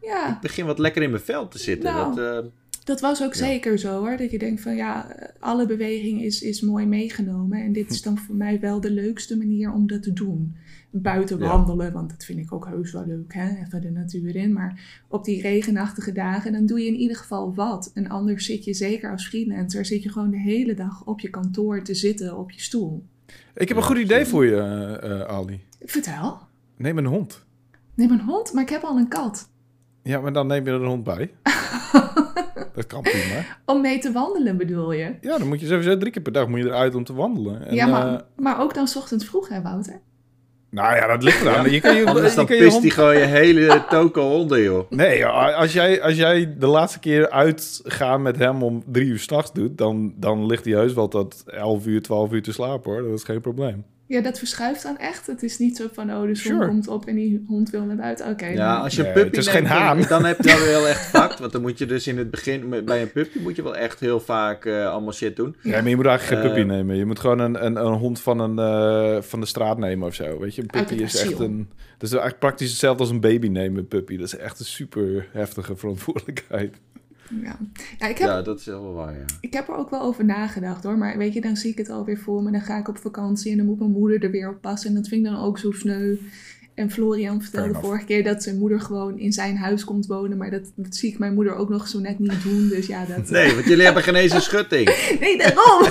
ja. 0.00 0.34
ik 0.34 0.40
begin 0.40 0.66
wat 0.66 0.78
lekker 0.78 1.02
in 1.02 1.10
mijn 1.10 1.22
vel 1.22 1.48
te 1.48 1.58
zitten. 1.58 1.92
Nou, 1.92 2.14
dat, 2.14 2.44
Dat 2.88 3.00
was 3.00 3.22
ook 3.22 3.34
Ja. 3.34 3.44
zeker 3.44 3.78
zo 3.78 3.98
hoor. 3.98 4.16
Dat 4.16 4.30
je 4.30 4.38
denkt 4.38 4.60
van 4.60 4.76
ja, 4.76 5.16
alle 5.38 5.66
beweging 5.66 6.22
is, 6.22 6.42
is 6.42 6.60
mooi 6.60 6.86
meegenomen. 6.86 7.62
En 7.62 7.72
dit 7.72 7.90
is 7.90 8.02
dan 8.02 8.18
voor 8.18 8.34
mij 8.34 8.60
wel 8.60 8.80
de 8.80 8.90
leukste 8.90 9.36
manier 9.36 9.72
om 9.72 9.86
dat 9.86 10.02
te 10.02 10.12
doen. 10.12 10.56
Buiten 10.90 11.38
Ja. 11.38 11.46
wandelen, 11.46 11.92
want 11.92 12.10
dat 12.10 12.24
vind 12.24 12.38
ik 12.38 12.52
ook 12.52 12.66
heus 12.66 12.92
wel 12.92 13.06
leuk. 13.06 13.34
Hè? 13.34 13.48
Even 13.64 13.80
de 13.80 13.90
natuur 13.90 14.36
in. 14.36 14.52
Maar 14.52 15.02
op 15.08 15.24
die 15.24 15.40
regenachtige 15.42 16.12
dagen, 16.12 16.52
dan 16.52 16.66
doe 16.66 16.80
je 16.80 16.86
in 16.86 16.94
ieder 16.96 17.16
geval 17.16 17.54
wat. 17.54 17.90
En 17.94 18.08
anders 18.08 18.44
zit 18.46 18.64
je 18.64 18.74
zeker 18.74 19.10
als 19.10 19.28
freelancer, 19.28 19.84
zit 19.84 20.02
je 20.02 20.08
gewoon 20.08 20.30
de 20.30 20.40
hele 20.40 20.74
dag 20.74 21.04
op 21.04 21.20
je 21.20 21.30
kantoor 21.30 21.82
te 21.82 21.94
zitten 21.94 22.38
op 22.38 22.50
je 22.50 22.60
stoel. 22.60 23.04
Ik 23.54 23.68
heb 23.68 23.76
een 23.76 23.82
goed 23.82 23.98
idee 23.98 24.24
voor 24.24 24.44
je, 24.44 24.56
eh, 24.56 25.20
eh, 25.20 25.28
Ali. 25.28 25.60
Vertel. 25.80 26.38
Neem 26.76 26.98
een 26.98 27.06
hond. 27.06 27.44
Neem 27.94 28.10
een 28.10 28.20
hond, 28.20 28.52
maar 28.52 28.62
ik 28.62 28.68
heb 28.68 28.82
al 28.82 28.96
een 28.98 29.08
kat. 29.08 29.48
Ja, 30.02 30.20
maar 30.20 30.32
dan 30.32 30.46
neem 30.46 30.64
je 30.64 30.70
er 30.70 30.80
een 30.80 30.86
hond 30.88 31.04
bij. 31.04 31.30
Dat 32.78 32.86
kan 32.86 33.02
prima. 33.02 33.44
Om 33.64 33.80
mee 33.80 33.98
te 33.98 34.12
wandelen 34.12 34.56
bedoel 34.56 34.92
je? 34.92 35.14
Ja, 35.20 35.38
dan 35.38 35.48
moet 35.48 35.60
je 35.60 35.66
sowieso 35.66 35.96
drie 35.98 36.12
keer 36.12 36.22
per 36.22 36.32
dag 36.32 36.48
moet 36.48 36.58
je 36.58 36.64
eruit 36.66 36.94
om 36.94 37.04
te 37.04 37.14
wandelen. 37.14 37.66
En, 37.66 37.74
ja, 37.74 37.86
maar, 37.86 38.06
eh, 38.14 38.20
maar 38.36 38.60
ook 38.60 38.74
dan 38.74 38.88
's 38.88 38.96
ochtends 38.96 39.24
vroeg 39.24 39.48
hè 39.48 39.62
Wouter? 39.62 40.00
nou 40.70 40.96
ja, 40.96 41.06
dat 41.06 41.22
ligt 41.22 41.40
eraan. 41.40 41.70
Je 41.70 41.80
kan 41.80 41.96
je, 41.96 42.06
anders 42.06 42.34
dan 42.34 42.46
pist 42.46 42.70
hond- 42.70 42.82
hij 42.82 42.90
gewoon 42.90 43.16
je 43.18 43.24
hele 43.24 43.84
toko 43.90 44.28
honden, 44.28 44.62
joh. 44.62 44.90
Nee, 44.90 45.18
joh, 45.18 45.56
als 45.56 45.72
jij, 45.72 46.02
als 46.02 46.16
jij 46.16 46.54
de 46.58 46.66
laatste 46.66 46.98
keer 46.98 47.30
uitgaan 47.30 48.22
met 48.22 48.36
hem 48.38 48.62
om 48.62 48.82
drie 48.86 49.06
uur 49.06 49.18
s'nachts 49.18 49.52
doet, 49.52 49.78
dan, 49.78 50.14
dan 50.16 50.46
ligt 50.46 50.64
hij 50.64 50.74
heus 50.74 50.92
wel 50.92 51.08
tot 51.08 51.42
11 51.46 51.86
uur, 51.86 52.02
12 52.02 52.32
uur 52.32 52.42
te 52.42 52.52
slapen 52.52 52.92
hoor. 52.92 53.02
Dat 53.02 53.12
is 53.18 53.24
geen 53.24 53.40
probleem. 53.40 53.84
Ja, 54.08 54.20
dat 54.20 54.38
verschuift 54.38 54.82
dan 54.82 54.98
echt. 54.98 55.26
Het 55.26 55.42
is 55.42 55.58
niet 55.58 55.76
zo 55.76 55.86
van, 55.92 56.10
oh, 56.12 56.20
de 56.20 56.34
zon 56.34 56.52
Sure. 56.52 56.66
komt 56.66 56.88
op 56.88 57.06
en 57.06 57.14
die 57.14 57.44
hond 57.46 57.70
wil 57.70 57.84
naar 57.84 57.96
buiten. 57.96 58.28
Oké. 58.30 58.46
Ja, 58.46 58.74
dan- 58.74 58.82
als 58.82 58.92
je 58.94 58.98
een 58.98 59.04
Nee, 59.04 59.14
puppy 59.14 59.28
het 59.36 59.46
is 59.46 59.52
neemt, 59.52 59.58
geen 59.58 59.66
haan. 59.76 60.02
Dan 60.08 60.24
heb 60.24 60.42
je 60.44 60.66
wel 60.70 60.86
echt 60.88 61.06
vakt. 61.16 61.38
Want 61.38 61.52
dan 61.52 61.60
moet 61.60 61.78
je 61.78 61.86
dus 61.86 62.06
in 62.06 62.18
het 62.18 62.30
begin, 62.30 62.84
bij 62.84 63.02
een 63.02 63.12
puppy 63.12 63.38
moet 63.38 63.56
je 63.56 63.62
wel 63.62 63.76
echt 63.76 64.00
heel 64.00 64.20
vaak 64.20 64.64
eh, 64.64 64.90
allemaal 64.90 65.12
shit 65.12 65.36
doen. 65.36 65.56
Ja, 65.62 65.80
maar 65.80 65.88
je 65.88 65.96
moet 65.96 66.06
eigenlijk 66.06 66.40
geen 66.42 66.50
Eh, 66.50 66.54
puppy 66.56 66.72
nemen. 66.74 66.96
Je 66.96 67.04
moet 67.04 67.18
gewoon 67.18 67.38
een, 67.38 67.64
een, 67.64 67.76
een 67.76 67.92
hond 67.98 68.20
van, 68.20 68.38
een, 68.40 68.58
eh, 68.58 69.22
van 69.22 69.40
de 69.40 69.46
straat 69.46 69.78
nemen 69.78 70.06
of 70.08 70.14
zo. 70.14 70.38
Weet 70.38 70.54
je, 70.54 70.62
een 70.62 70.66
puppy 70.68 70.94
is 70.94 71.16
echt 71.22 71.38
een... 71.38 71.68
Dat 71.98 72.02
is 72.08 72.10
eigenlijk 72.10 72.38
praktisch 72.38 72.70
hetzelfde 72.70 73.02
als 73.02 73.10
een 73.12 73.20
baby 73.20 73.48
nemen, 73.48 73.78
een 73.78 73.88
puppy. 73.88 74.16
Dat 74.16 74.26
is 74.26 74.36
echt 74.36 74.58
een 74.58 74.64
super 74.64 75.28
heftige 75.32 75.76
verantwoordelijkheid. 75.76 76.76
Ja. 77.42 77.58
ja, 77.98 78.08
ik, 78.08 78.18
heb, 78.18 78.28
Ja, 78.28 78.42
dat 78.42 78.58
is 78.58 78.66
wel 78.66 78.92
waar, 78.92 79.14
ja. 79.14 79.24
ik 79.40 79.52
heb 79.52 79.68
er 79.68 79.76
ook 79.76 79.90
wel 79.90 80.00
over 80.00 80.24
nagedacht 80.24 80.84
hoor. 80.84 80.98
Maar 80.98 81.18
weet 81.18 81.34
je, 81.34 81.40
dan 81.40 81.56
zie 81.56 81.70
ik 81.70 81.78
het 81.78 81.90
alweer 81.90 82.18
voor 82.18 82.42
me. 82.42 82.50
Dan 82.50 82.60
ga 82.60 82.78
ik 82.78 82.88
op 82.88 82.98
vakantie 82.98 83.50
en 83.50 83.56
dan 83.56 83.66
moet 83.66 83.78
mijn 83.78 83.90
moeder 83.90 84.24
er 84.24 84.30
weer 84.30 84.50
op 84.50 84.60
passen. 84.60 84.88
En 84.88 84.94
dat 84.94 85.08
vind 85.08 85.26
ik 85.26 85.32
dan 85.32 85.42
ook 85.42 85.58
zo 85.58 85.72
sneu. 85.72 86.16
En 86.74 86.90
Florian 86.90 87.42
vertelde 87.42 87.74
vorige 87.74 88.04
keer 88.04 88.24
dat 88.24 88.42
zijn 88.42 88.58
moeder 88.58 88.80
gewoon 88.80 89.18
in 89.18 89.32
zijn 89.32 89.56
huis 89.56 89.84
komt 89.84 90.06
wonen. 90.06 90.38
Maar 90.38 90.50
dat, 90.50 90.72
dat 90.74 90.96
zie 90.96 91.10
ik 91.10 91.18
mijn 91.18 91.34
moeder 91.34 91.54
ook 91.54 91.68
nog 91.68 91.88
zo 91.88 91.98
net 91.98 92.18
niet 92.18 92.42
doen. 92.42 92.68
Dus 92.68 92.86
ja, 92.86 93.04
dat... 93.04 93.30
Nee, 93.30 93.54
want 93.54 93.66
jullie 93.66 93.84
hebben 93.84 94.02
geen 94.02 94.14
eens 94.14 94.32
een 94.32 94.40
schutting. 94.40 94.88
Nee, 95.20 95.38
daarom! 95.38 95.88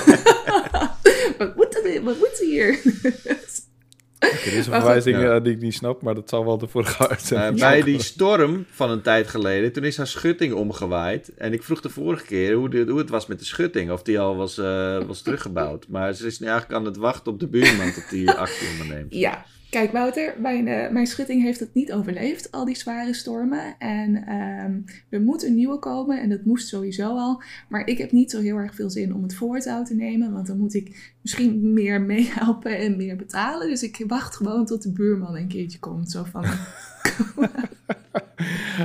wat, 1.38 1.56
moet 1.56 1.76
er, 1.84 2.04
wat 2.04 2.18
moet 2.18 2.34
ze 2.34 2.46
hier? 2.46 2.80
Dit 4.20 4.30
is 4.32 4.46
een 4.46 4.54
Maar 4.54 4.64
goed. 4.64 4.74
verwijzing 4.74 5.18
Ja. 5.18 5.36
eh, 5.36 5.44
die 5.44 5.54
ik 5.54 5.62
niet 5.62 5.74
snap, 5.74 6.02
maar 6.02 6.16
dat 6.16 6.30
zal 6.30 6.46
wel 6.46 6.58
de 6.58 6.68
vorige 6.68 7.08
uitzending 7.10 7.60
bij 7.60 7.70
zijn. 7.72 7.84
die 7.84 8.02
storm 8.02 8.66
van 8.72 8.90
een 8.90 9.02
tijd 9.02 9.28
geleden, 9.28 9.72
toen 9.72 9.84
is 9.84 9.98
haar 9.98 10.08
schutting 10.08 10.54
omgewaaid. 10.54 11.32
En 11.38 11.54
ik 11.54 11.64
vroeg 11.64 11.82
de 11.82 11.90
vorige 11.90 12.26
keer 12.26 12.54
hoe, 12.54 12.70
de, 12.70 12.86
hoe 12.90 13.00
het 13.00 13.10
was 13.10 13.26
met 13.28 13.40
de 13.40 13.46
schutting. 13.46 13.92
Of 13.92 14.02
die 14.02 14.20
al 14.20 14.36
was, 14.36 14.58
eh, 14.58 14.98
was 15.04 15.22
teruggebouwd. 15.22 15.86
Maar 15.90 16.14
ze 16.14 16.26
is 16.28 16.40
nu 16.40 16.48
eigenlijk 16.48 16.80
aan 16.80 16.86
het 16.86 16.98
wachten 16.98 17.32
op 17.32 17.40
de 17.40 17.48
buurman 17.48 17.92
tot 17.94 18.10
die 18.10 18.32
actie 18.32 18.68
onderneemt. 18.72 19.14
Ja, 19.14 19.46
kijk 19.78 19.92
Wouter, 19.92 20.36
mijn, 20.40 20.68
eh, 20.68 20.92
mijn 20.92 21.08
schutting 21.08 21.42
heeft 21.42 21.60
het 21.60 21.74
niet 21.74 21.94
overleefd, 21.94 22.52
al 22.52 22.66
die 22.66 22.76
zware 22.76 23.14
stormen. 23.14 23.76
En 23.80 24.16
ehm, 24.28 24.80
er 25.10 25.22
moet 25.22 25.44
een 25.44 25.56
nieuwe 25.56 25.80
komen 25.80 26.22
en 26.22 26.30
dat 26.30 26.46
moest 26.46 26.68
sowieso 26.68 27.18
al. 27.18 27.42
Maar 27.70 27.88
ik 27.88 27.98
heb 27.98 28.12
niet 28.12 28.32
zo 28.32 28.42
heel 28.42 28.58
erg 28.58 28.76
veel 28.76 28.90
zin 28.90 29.14
om 29.14 29.24
het 29.24 29.36
voortouw 29.36 29.84
te 29.84 29.96
nemen, 29.96 30.32
want 30.32 30.48
dan 30.48 30.58
moet 30.58 30.74
ik 30.74 31.14
misschien 31.22 31.74
meer 31.74 32.02
meehelpen 32.02 32.78
en 32.78 32.98
meer 32.98 33.16
betalen. 33.16 33.68
Dus 33.68 33.84
ik 33.84 34.04
wacht 34.08 34.36
gewoon 34.36 34.66
tot 34.66 34.84
de 34.84 34.92
buurman 34.92 35.36
een 35.36 35.48
keertje 35.48 35.80
komt. 35.80 36.12
Zo 36.12 36.24
van, 36.24 36.46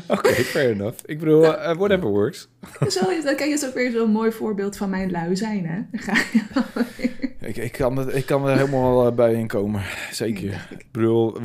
Oké, 0.09 0.33
fair 0.33 0.71
enough. 0.71 0.99
Ik 1.05 1.19
bedoel, 1.19 1.57
eh, 1.57 1.77
whatever 1.77 2.09
works. 2.09 2.49
zo 2.89 3.11
is 3.11 3.25
dat. 3.25 3.35
Kijk, 3.35 3.51
is 3.51 3.67
ook 3.67 3.75
weer 3.75 3.91
zo'n 3.91 4.11
mooi 4.11 4.33
voorbeeld 4.33 4.77
van 4.77 4.91
mijn 4.91 5.11
lui 5.11 5.37
zijn, 5.37 5.67
hè. 5.67 5.83
Ga 5.99 6.15
je. 6.33 7.11
Ik, 7.43 7.57
ik, 7.57 7.73
kan, 7.73 7.97
het, 7.97 8.15
ik 8.15 8.27
kan 8.27 8.49
er 8.49 8.57
helemaal 8.57 9.07
eh, 9.07 9.13
bij 9.15 9.35
inkomen. 9.35 9.83
Zeker. 10.11 10.67
Ik 10.71 10.87
bedoel, 10.91 11.37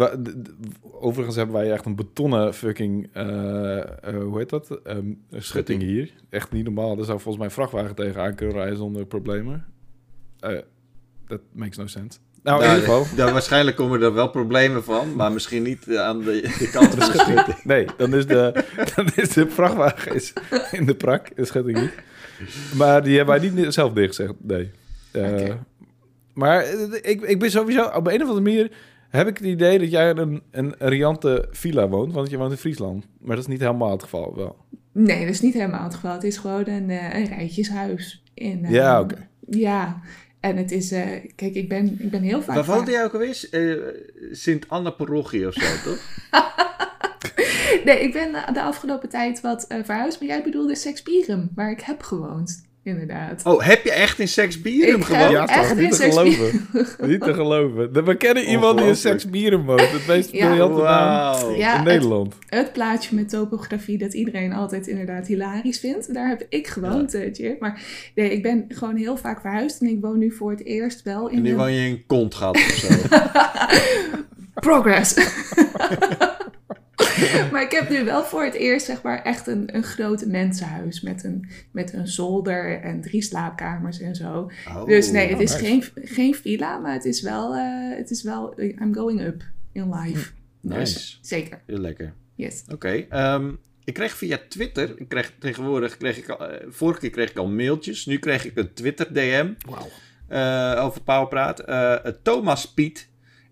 overigens 0.81 1.35
hebben 1.35 1.55
wij 1.55 1.71
echt 1.71 1.85
een 1.85 1.95
betonnen 1.95 2.53
fucking, 2.53 3.09
eh, 3.13 3.77
eh, 3.77 3.83
hoe 4.23 4.37
heet 4.37 4.49
dat? 4.49 4.79
Ehm, 4.83 5.11
schutting 5.31 5.81
hier. 5.81 6.11
Echt 6.29 6.51
niet 6.51 6.63
normaal. 6.63 6.95
Daar 6.95 7.05
zou 7.05 7.19
volgens 7.19 7.37
mij 7.37 7.45
een 7.45 7.51
vrachtwagen 7.51 7.95
tegenaan 7.95 8.35
kunnen 8.35 8.55
rijden 8.55 8.77
zonder 8.77 9.05
problemen. 9.05 9.65
Eh, 10.39 10.57
Dat 11.27 11.41
makes 11.51 11.77
no 11.77 11.87
sense. 11.87 12.19
Nou, 12.43 12.61
in 12.61 12.67
Nou, 12.67 12.79
ieder 12.79 12.93
geval. 12.95 13.15
Ja, 13.25 13.31
waarschijnlijk 13.33 13.77
komen 13.77 14.01
er 14.01 14.13
wel 14.13 14.29
problemen 14.29 14.83
van, 14.83 15.15
maar 15.15 15.31
misschien 15.31 15.63
niet 15.63 15.97
aan 15.97 16.19
de, 16.19 16.41
de 16.59 16.69
kant 16.73 16.87
van 16.95 16.99
de 17.11 17.17
schutting. 17.17 17.63
Nee, 17.63 17.85
dan 17.97 18.13
is 18.13 18.25
de, 18.27 18.63
dan 18.95 19.07
is 19.15 19.29
de 19.29 19.49
vrachtwagen 19.49 20.15
is 20.15 20.33
in 20.71 20.85
de 20.85 20.95
prak. 20.95 21.35
De 21.35 21.45
schutting 21.45 21.79
niet. 21.81 21.93
Maar 22.75 23.03
die 23.03 23.17
hebben 23.17 23.39
wij 23.39 23.49
niet 23.49 23.73
zelf 23.73 23.93
dichtgezegd. 23.93 24.33
Nee. 24.41 24.71
Eh. 25.11 25.53
Maar 26.37 26.63
eh, 26.63 26.93
ik, 27.11 27.21
ik 27.21 27.39
ben 27.39 27.51
sowieso... 27.51 27.83
Op 27.85 28.07
een 28.07 28.13
of 28.21 28.27
andere 28.29 28.41
manier 28.41 28.71
heb 29.09 29.27
ik 29.27 29.37
het 29.37 29.47
idee 29.47 29.79
dat 29.79 29.91
jij 29.91 30.09
in 30.09 30.17
een, 30.17 30.41
een 30.51 30.75
riante 30.77 31.47
villa 31.51 31.87
woont. 31.87 32.13
Want 32.13 32.29
je 32.29 32.37
woont 32.37 32.51
in 32.51 32.57
Friesland. 32.57 33.05
Maar 33.19 33.35
dat 33.35 33.45
is 33.45 33.51
niet 33.51 33.59
helemaal 33.61 33.91
het 33.91 34.03
geval 34.03 34.35
wel. 34.35 34.55
Nee, 34.91 35.19
dat 35.19 35.33
is 35.33 35.41
niet 35.41 35.53
helemaal 35.53 35.83
het 35.83 35.93
geval. 35.93 36.13
Het 36.13 36.23
is 36.23 36.37
gewoon 36.37 36.67
een, 36.67 36.89
eh, 36.89 37.13
een 37.19 37.25
rijtjeshuis. 37.25 38.23
In, 38.33 38.65
eh, 38.65 38.71
Ja, 38.71 38.99
oké. 38.99 39.27
Ja, 39.49 40.01
en 40.39 40.57
het 40.57 40.71
is... 40.71 40.91
eh, 40.91 41.07
kijk, 41.35 41.53
ik 41.53 41.69
ben, 41.69 41.95
ik 41.99 42.09
ben 42.11 42.21
heel 42.21 42.41
vaak... 42.41 42.55
Waar 42.55 42.75
woonde 42.75 42.91
jij 42.91 43.03
ook 43.03 43.13
alweer? 43.13 43.47
Eh 43.51 43.75
Sint-Anna-parochie 44.31 45.47
of 45.47 45.53
zo, 45.53 45.89
toch? 45.89 45.99
Nee, 47.85 47.99
ik 48.03 48.13
ben 48.13 48.31
de- 48.53 48.61
afgelopen 48.61 49.09
tijd 49.09 49.41
wat 49.41 49.67
eh, 49.67 49.77
verhuisd. 49.83 50.19
Maar 50.19 50.29
jij 50.29 50.43
bedoelde 50.43 50.75
Sexpirum, 50.75 51.49
waar 51.55 51.71
ik 51.71 51.81
heb 51.81 52.01
gewoond. 52.03 52.66
Inderdaad. 52.87 53.41
Oh, 53.45 53.61
heb 53.63 53.83
je 53.83 53.91
echt 53.91 54.19
in 54.19 54.27
Sexbieren 54.27 54.95
Ik 54.97 55.03
gewoond? 55.05 55.31
Ja, 55.31 55.47
echt 55.47 55.67
toch? 55.69 55.77
Niet 55.77 55.89
te 55.89 55.95
seks- 55.95 56.15
geloven. 56.15 56.67
Niet 57.11 57.21
te 57.21 57.33
geloven. 57.33 58.05
We 58.05 58.15
kennen 58.17 58.43
iemand 58.43 58.77
die 58.77 58.85
in 58.85 58.91
Ongelooflijk. 58.91 59.19
seksbieren 59.19 59.65
woont. 59.65 59.91
Het 59.91 60.07
meest 60.07 60.31
Ja. 60.31 60.47
briljante. 60.47 60.81
Ja, 61.57 61.77
in 61.77 61.83
Nederland. 61.83 62.35
Het 62.49 62.73
plaatje 62.73 63.15
met 63.15 63.29
topografie 63.29 63.97
dat 63.97 64.13
iedereen 64.13 64.53
altijd 64.53 64.87
inderdaad 64.87 65.27
hilarisch 65.27 65.79
vindt. 65.79 66.13
Daar 66.13 66.27
heb 66.29 66.45
ik 66.49 66.67
gewoond, 66.67 67.13
eh, 67.13 67.33
Jip. 67.33 67.59
Maar 67.59 67.81
nee, 68.15 68.31
ik 68.31 68.41
ben 68.41 68.65
gewoon 68.67 68.95
heel 68.95 69.17
vaak 69.17 69.41
verhuisd. 69.41 69.81
En 69.81 69.87
ik 69.87 70.01
woon 70.01 70.17
nu 70.17 70.31
voor 70.31 70.51
het 70.51 70.65
eerst 70.65 71.01
wel 71.03 71.27
in 71.29 71.35
En 71.37 71.41
nu 71.43 71.49
een... 71.51 71.57
woon 71.57 71.73
je 71.73 71.87
in 71.87 72.03
Kontgat 72.07 72.55
of 72.55 72.61
zo. 72.61 72.93
Progress. 74.69 75.13
maar 77.51 77.61
ik 77.61 77.71
heb 77.71 77.89
nu 77.89 78.05
wel 78.05 78.23
voor 78.23 78.43
het 78.43 78.53
eerst 78.53 78.85
zeg 78.85 79.01
maar 79.01 79.21
echt 79.21 79.47
een, 79.47 79.75
een 79.75 79.83
groot 79.83 80.25
mensenhuis 80.25 81.01
met 81.01 81.23
een, 81.23 81.49
met 81.71 81.93
een 81.93 82.07
zolder 82.07 82.81
en 82.81 83.01
drie 83.01 83.21
slaapkamers 83.21 83.99
en 83.99 84.15
zo. 84.15 84.51
Oh. 84.67 84.85
dus 84.85 85.11
nee, 85.11 85.29
het 85.29 85.39
is 85.39 85.51
nice. 85.51 85.65
geen, 85.65 85.83
geen 85.95 86.35
villa, 86.35 86.77
maar 86.77 86.93
het 86.93 87.05
is 87.05 87.21
wel, 87.21 87.55
eh, 87.55 87.97
het 87.97 88.09
is 88.09 88.23
wel, 88.23 88.61
I'm 88.61 88.93
going 88.93 89.21
up 89.21 89.43
in 89.71 89.93
life. 89.93 90.31
Nice. 90.61 90.79
Dus 90.79 91.19
zeker, 91.21 91.61
Heel 91.65 91.77
lekker. 91.77 92.13
yes. 92.35 92.63
Oké. 92.71 93.05
ehm, 93.09 93.51
ik 93.83 93.93
kreeg 93.93 94.15
via 94.15 94.39
Twitter, 94.49 94.93
ik 94.99 95.09
kreeg 95.09 95.33
tegenwoordig, 95.39 95.97
kreeg 95.97 96.17
ik 96.17 96.29
al, 96.29 96.47
eh, 96.47 96.67
vorige 96.69 96.99
keer 96.99 97.09
kreeg 97.09 97.29
ik 97.29 97.37
al 97.37 97.47
mailtjes. 97.47 98.05
Nu 98.05 98.17
kreeg 98.17 98.45
ik 98.45 98.57
een 98.57 98.73
Twitter 98.73 99.13
DM 99.13 99.53
eh, 100.27 100.83
over 100.85 101.01
Powerpraat. 101.01 101.59
Eh, 101.59 102.05
eh, 102.05 102.13
Thomas 102.21 102.73
Piet. 102.73 103.06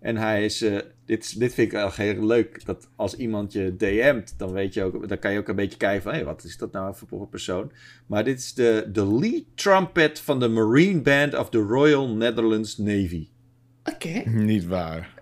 En 0.06 0.16
hij 0.16 0.44
is, 0.44 0.62
eh, 0.62 0.76
dit, 1.04 1.38
dit 1.38 1.54
vind 1.54 1.66
ik 1.66 1.72
wel 1.72 1.90
heel 1.92 2.26
leuk, 2.26 2.64
dat 2.64 2.88
als 2.96 3.16
iemand 3.16 3.52
je 3.52 3.76
DM't, 3.76 4.34
dan 4.36 4.52
weet 4.52 4.74
je 4.74 4.82
ook, 4.82 5.08
dan 5.08 5.18
kan 5.18 5.32
je 5.32 5.38
ook 5.38 5.48
een 5.48 5.56
beetje 5.56 5.76
kijken 5.76 6.02
van, 6.02 6.14
hé, 6.14 6.24
wat 6.24 6.44
is 6.44 6.56
dat 6.56 6.72
nou 6.72 6.94
voor 7.06 7.20
een 7.20 7.28
persoon? 7.28 7.72
Maar 8.06 8.24
dit 8.24 8.38
is 8.38 8.54
de, 8.54 8.88
de 8.92 9.06
lead 9.06 9.42
trumpet 9.54 10.20
van 10.20 10.40
de 10.40 10.48
Marine 10.48 11.00
Band 11.00 11.34
of 11.34 11.50
the 11.50 11.58
Royal 11.58 12.08
Netherlands 12.08 12.76
Navy. 12.76 13.28
Oké. 13.84 14.22
Niet 14.30 14.66
waar. 14.66 15.14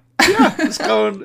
Dat 0.56 0.68
is 0.68 0.76
gewoon 0.76 1.24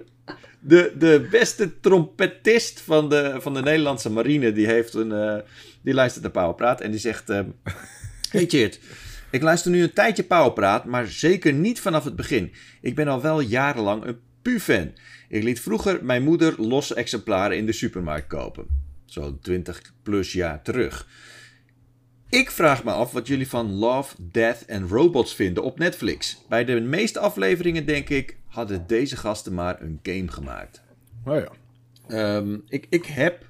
de, 0.60 0.93
de 0.98 1.28
beste 1.32 1.80
trompetist 1.80 2.82
van 2.82 3.10
de, 3.10 3.36
van 3.38 3.54
de 3.54 3.62
Nederlandse 3.62 4.12
marine. 4.12 4.52
Die, 4.52 4.67
heeft 4.67 4.93
een, 4.93 5.12
eh, 5.12 5.38
die 5.82 5.93
luistert 5.93 6.24
naar 6.24 6.34
Powerpraat 6.34 6.82
en 6.82 6.91
die 6.91 7.00
zegt... 7.00 7.30
ehm 7.30 7.50
hey 8.32 8.45
Tjeerd, 8.45 8.80
ik 9.32 9.42
luister 9.42 9.72
nu 9.72 9.84
een 9.84 9.94
tijdje 9.94 10.24
Powerpraat, 10.24 10.86
maar 10.86 11.08
zeker 11.08 11.54
niet 11.54 11.80
vanaf 11.80 12.04
het 12.04 12.15
begin. 12.15 12.52
Ik 12.82 12.96
ben 12.96 13.08
al 13.08 13.22
wel 13.22 13.39
jarenlang 13.39 14.04
een 14.06 14.20
pu-fan. 14.42 14.92
Ik 15.30 15.44
liet 15.44 15.60
vroeger 15.60 16.06
mijn 16.06 16.24
moeder 16.24 16.62
losse 16.62 16.96
exemplaren 16.96 17.58
in 17.58 17.65
de 17.65 17.72
supermarkt 17.72 18.28
kopen. 18.28 18.65
Zo'n 19.06 19.39
20 19.42 19.82
plus 20.04 20.34
jaar 20.34 20.62
terug. 20.62 21.08
Ik 22.30 22.52
vraag 22.52 22.84
me 22.84 22.92
af 22.92 23.12
wat 23.12 23.28
jullie 23.28 23.48
van 23.48 23.74
Love, 23.74 24.15
Death 24.20 24.65
and 24.72 24.92
Robots 24.92 25.36
vinden 25.36 25.63
op 25.63 25.80
Netflix. 25.80 26.46
Bij 26.50 26.65
de 26.65 26.80
meeste 26.80 27.20
afleveringen 27.20 27.86
denk 27.86 28.10
ik, 28.10 28.38
hadden 28.46 28.88
deze 28.88 29.18
gasten 29.18 29.54
maar 29.54 29.82
een 29.82 30.00
game 30.04 30.28
gemaakt. 30.28 30.82
Oh 31.26 31.36
ja. 31.36 31.52
Ehm, 32.08 32.58
ik, 32.68 32.86
ik 32.89 33.06
heb, 33.06 33.46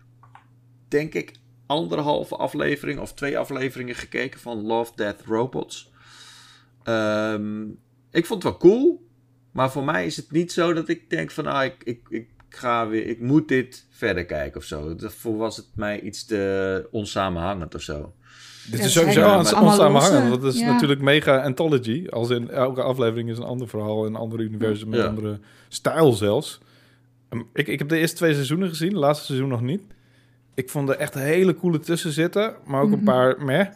denk 0.87 1.13
ik, 1.13 1.31
anderhalve 1.69 2.35
aflevering 2.35 2.99
of 2.99 3.13
twee 3.13 3.37
afleveringen 3.37 3.95
gekeken 3.95 4.39
van 4.39 4.61
Love, 4.65 4.91
Death, 4.95 5.21
Robots. 5.25 5.91
Ehm, 6.83 7.61
ik 8.11 8.25
vond 8.25 8.43
het 8.43 8.51
wel 8.51 8.57
cool, 8.57 9.07
maar 9.51 9.71
voor 9.71 9.83
mij 9.83 10.05
is 10.05 10.15
het 10.15 10.31
niet 10.31 10.51
zo 10.51 10.73
dat 10.73 10.89
ik 10.89 11.09
denk 11.09 11.31
van, 11.31 11.45
ah, 11.45 11.63
ik, 11.65 11.75
ik, 11.83 11.99
ik 12.09 12.27
ga 12.49 12.87
weer, 12.87 13.07
ik 13.07 13.19
moet 13.19 13.47
dit 13.47 13.85
verder 13.89 14.25
kijken 14.25 14.59
of 14.59 14.65
zo. 14.65 14.95
Daarvoor 14.95 15.37
was 15.37 15.57
het 15.57 15.67
mij 15.75 16.01
iets 16.01 16.25
te 16.25 16.87
onsamenhangend 16.91 17.75
of 17.75 17.81
zo. 17.81 18.13
Dit 18.71 18.79
Ja, 18.79 18.85
is 18.85 18.93
sowieso 18.93 19.21
allemaal 19.21 19.63
onsamenhangend. 19.63 20.29
Want 20.29 20.43
het 20.43 20.53
is 20.53 20.59
ja. 20.59 20.71
natuurlijk 20.71 21.01
mega 21.01 21.41
anthology. 21.43 22.07
Als 22.09 22.29
in 22.29 22.49
elke 22.49 22.81
aflevering 22.81 23.29
is 23.29 23.37
een 23.37 23.43
ander 23.43 23.67
verhaal, 23.67 24.05
een 24.05 24.15
ander 24.15 24.39
universum, 24.39 24.89
met 24.89 24.99
Ja. 24.99 25.05
een 25.05 25.09
andere 25.09 25.39
stijl 25.67 26.11
zelfs. 26.13 26.59
Um, 27.29 27.47
Ik, 27.53 27.67
ik 27.67 27.79
heb 27.79 27.89
de 27.89 27.97
eerste 27.97 28.15
twee 28.15 28.33
seizoenen 28.33 28.69
gezien, 28.69 28.89
de 28.89 28.97
laatste 28.99 29.25
seizoen 29.25 29.49
nog 29.49 29.61
niet. 29.61 29.81
Ik 30.53 30.69
vond 30.69 30.89
er 30.89 30.95
echt 30.95 31.13
hele 31.13 31.55
coole 31.55 31.79
tussen 31.79 32.11
zitten, 32.11 32.55
maar 32.65 32.81
ook 32.81 32.91
een 32.91 32.95
Mhm. 32.97 33.05
paar 33.05 33.43
meh. 33.45 33.67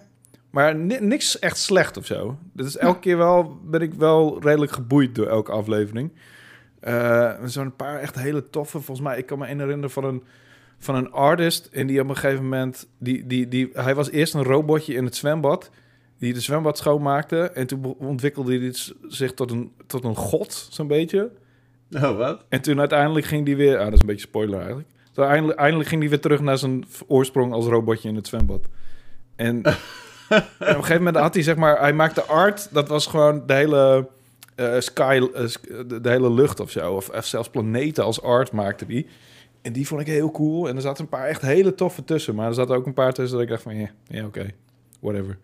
Maar 0.49 0.75
ni- 0.75 0.99
niks 0.99 1.39
echt 1.39 1.57
slecht 1.57 1.97
of 1.97 2.05
zo. 2.05 2.37
Dus 2.53 2.65
is 2.67 2.77
elke 2.77 2.99
keer 2.99 3.17
wel, 3.17 3.59
ben 3.65 3.81
ik 3.81 3.93
wel 3.93 4.41
redelijk 4.41 4.71
geboeid 4.71 5.15
door 5.15 5.27
elke 5.27 5.51
aflevering. 5.51 6.11
Eh, 6.79 7.41
er 7.41 7.49
zijn 7.49 7.65
een 7.65 7.75
paar 7.75 7.99
echt 7.99 8.15
hele 8.19 8.49
toffe. 8.49 8.79
Volgens 8.79 9.07
mij, 9.07 9.17
ik 9.17 9.25
kan 9.25 9.39
me 9.39 9.45
één 9.45 9.59
herinneren 9.59 9.89
van 9.91 10.03
een, 10.03 10.23
van 10.79 10.95
een 10.95 11.11
artist. 11.11 11.65
En 11.71 11.87
die 11.87 12.01
op 12.01 12.09
een 12.09 12.15
gegeven 12.17 12.43
moment... 12.43 12.87
Die, 12.97 13.27
die, 13.27 13.47
die, 13.47 13.69
hij 13.73 13.95
was 13.95 14.09
eerst 14.11 14.33
een 14.33 14.43
robotje 14.43 14.93
in 14.93 15.05
het 15.05 15.15
zwembad. 15.15 15.69
Die 16.17 16.33
de 16.33 16.39
zwembad 16.41 16.77
schoonmaakte. 16.77 17.37
En 17.41 17.67
toen 17.67 17.85
ontwikkelde 17.99 18.57
hij 18.59 18.73
zich 19.07 19.33
tot 19.33 19.51
een, 19.51 19.71
tot 19.87 20.03
een 20.03 20.15
god, 20.15 20.67
zo'n 20.71 20.87
beetje. 20.87 21.31
Oh, 21.91 22.17
wat? 22.17 22.45
En 22.49 22.61
toen 22.61 22.79
uiteindelijk 22.79 23.25
ging 23.25 23.45
die 23.45 23.55
weer... 23.55 23.77
Ah, 23.77 23.83
dat 23.83 23.93
is 23.93 23.99
een 23.99 24.05
beetje 24.05 24.27
spoiler 24.27 24.57
eigenlijk. 24.59 24.89
Toen 25.13 25.25
eindelijk, 25.25 25.59
eindelijk 25.59 25.89
ging 25.89 26.01
hij 26.01 26.09
weer 26.09 26.21
terug 26.21 26.41
naar 26.41 26.57
zijn 26.57 26.85
oorsprong 27.07 27.53
als 27.53 27.65
robotje 27.65 28.09
in 28.09 28.15
het 28.15 28.27
zwembad. 28.27 28.67
En, 29.35 29.61
en 29.63 29.73
op 30.59 30.59
een 30.59 30.75
gegeven 30.75 30.97
moment 30.97 31.15
had 31.15 31.33
hij 31.33 31.43
zeg 31.43 31.55
maar... 31.55 31.79
Hij 31.79 31.93
maakte 31.93 32.23
art, 32.23 32.73
dat 32.73 32.87
was 32.87 33.07
gewoon 33.07 33.43
de 33.45 33.53
hele 33.53 34.07
eh, 34.55 34.79
sky... 34.79 35.27
eh, 35.33 35.47
de, 35.87 36.01
de 36.01 36.09
hele 36.09 36.31
lucht 36.31 36.59
of 36.59 36.71
zo. 36.71 36.93
Of, 36.93 37.09
of 37.09 37.25
zelfs 37.25 37.49
planeten 37.49 38.03
als 38.03 38.21
art 38.21 38.51
maakte 38.51 38.85
die. 38.85 39.07
En 39.61 39.73
die 39.73 39.87
vond 39.87 40.01
ik 40.01 40.07
heel 40.07 40.31
cool. 40.31 40.67
En 40.67 40.75
er 40.75 40.81
zaten 40.81 41.03
een 41.03 41.09
paar 41.09 41.27
echt 41.27 41.41
hele 41.41 41.75
toffe 41.75 42.03
tussen. 42.03 42.35
Maar 42.35 42.47
er 42.47 42.53
zaten 42.53 42.75
ook 42.75 42.85
een 42.85 42.93
paar 42.93 43.13
tussen 43.13 43.33
dat 43.33 43.45
ik 43.45 43.51
dacht 43.51 43.63
van... 43.63 43.77
Ja, 43.77 43.89
ja 44.07 44.25
oké. 44.25 44.47
Whatever. 44.99 45.37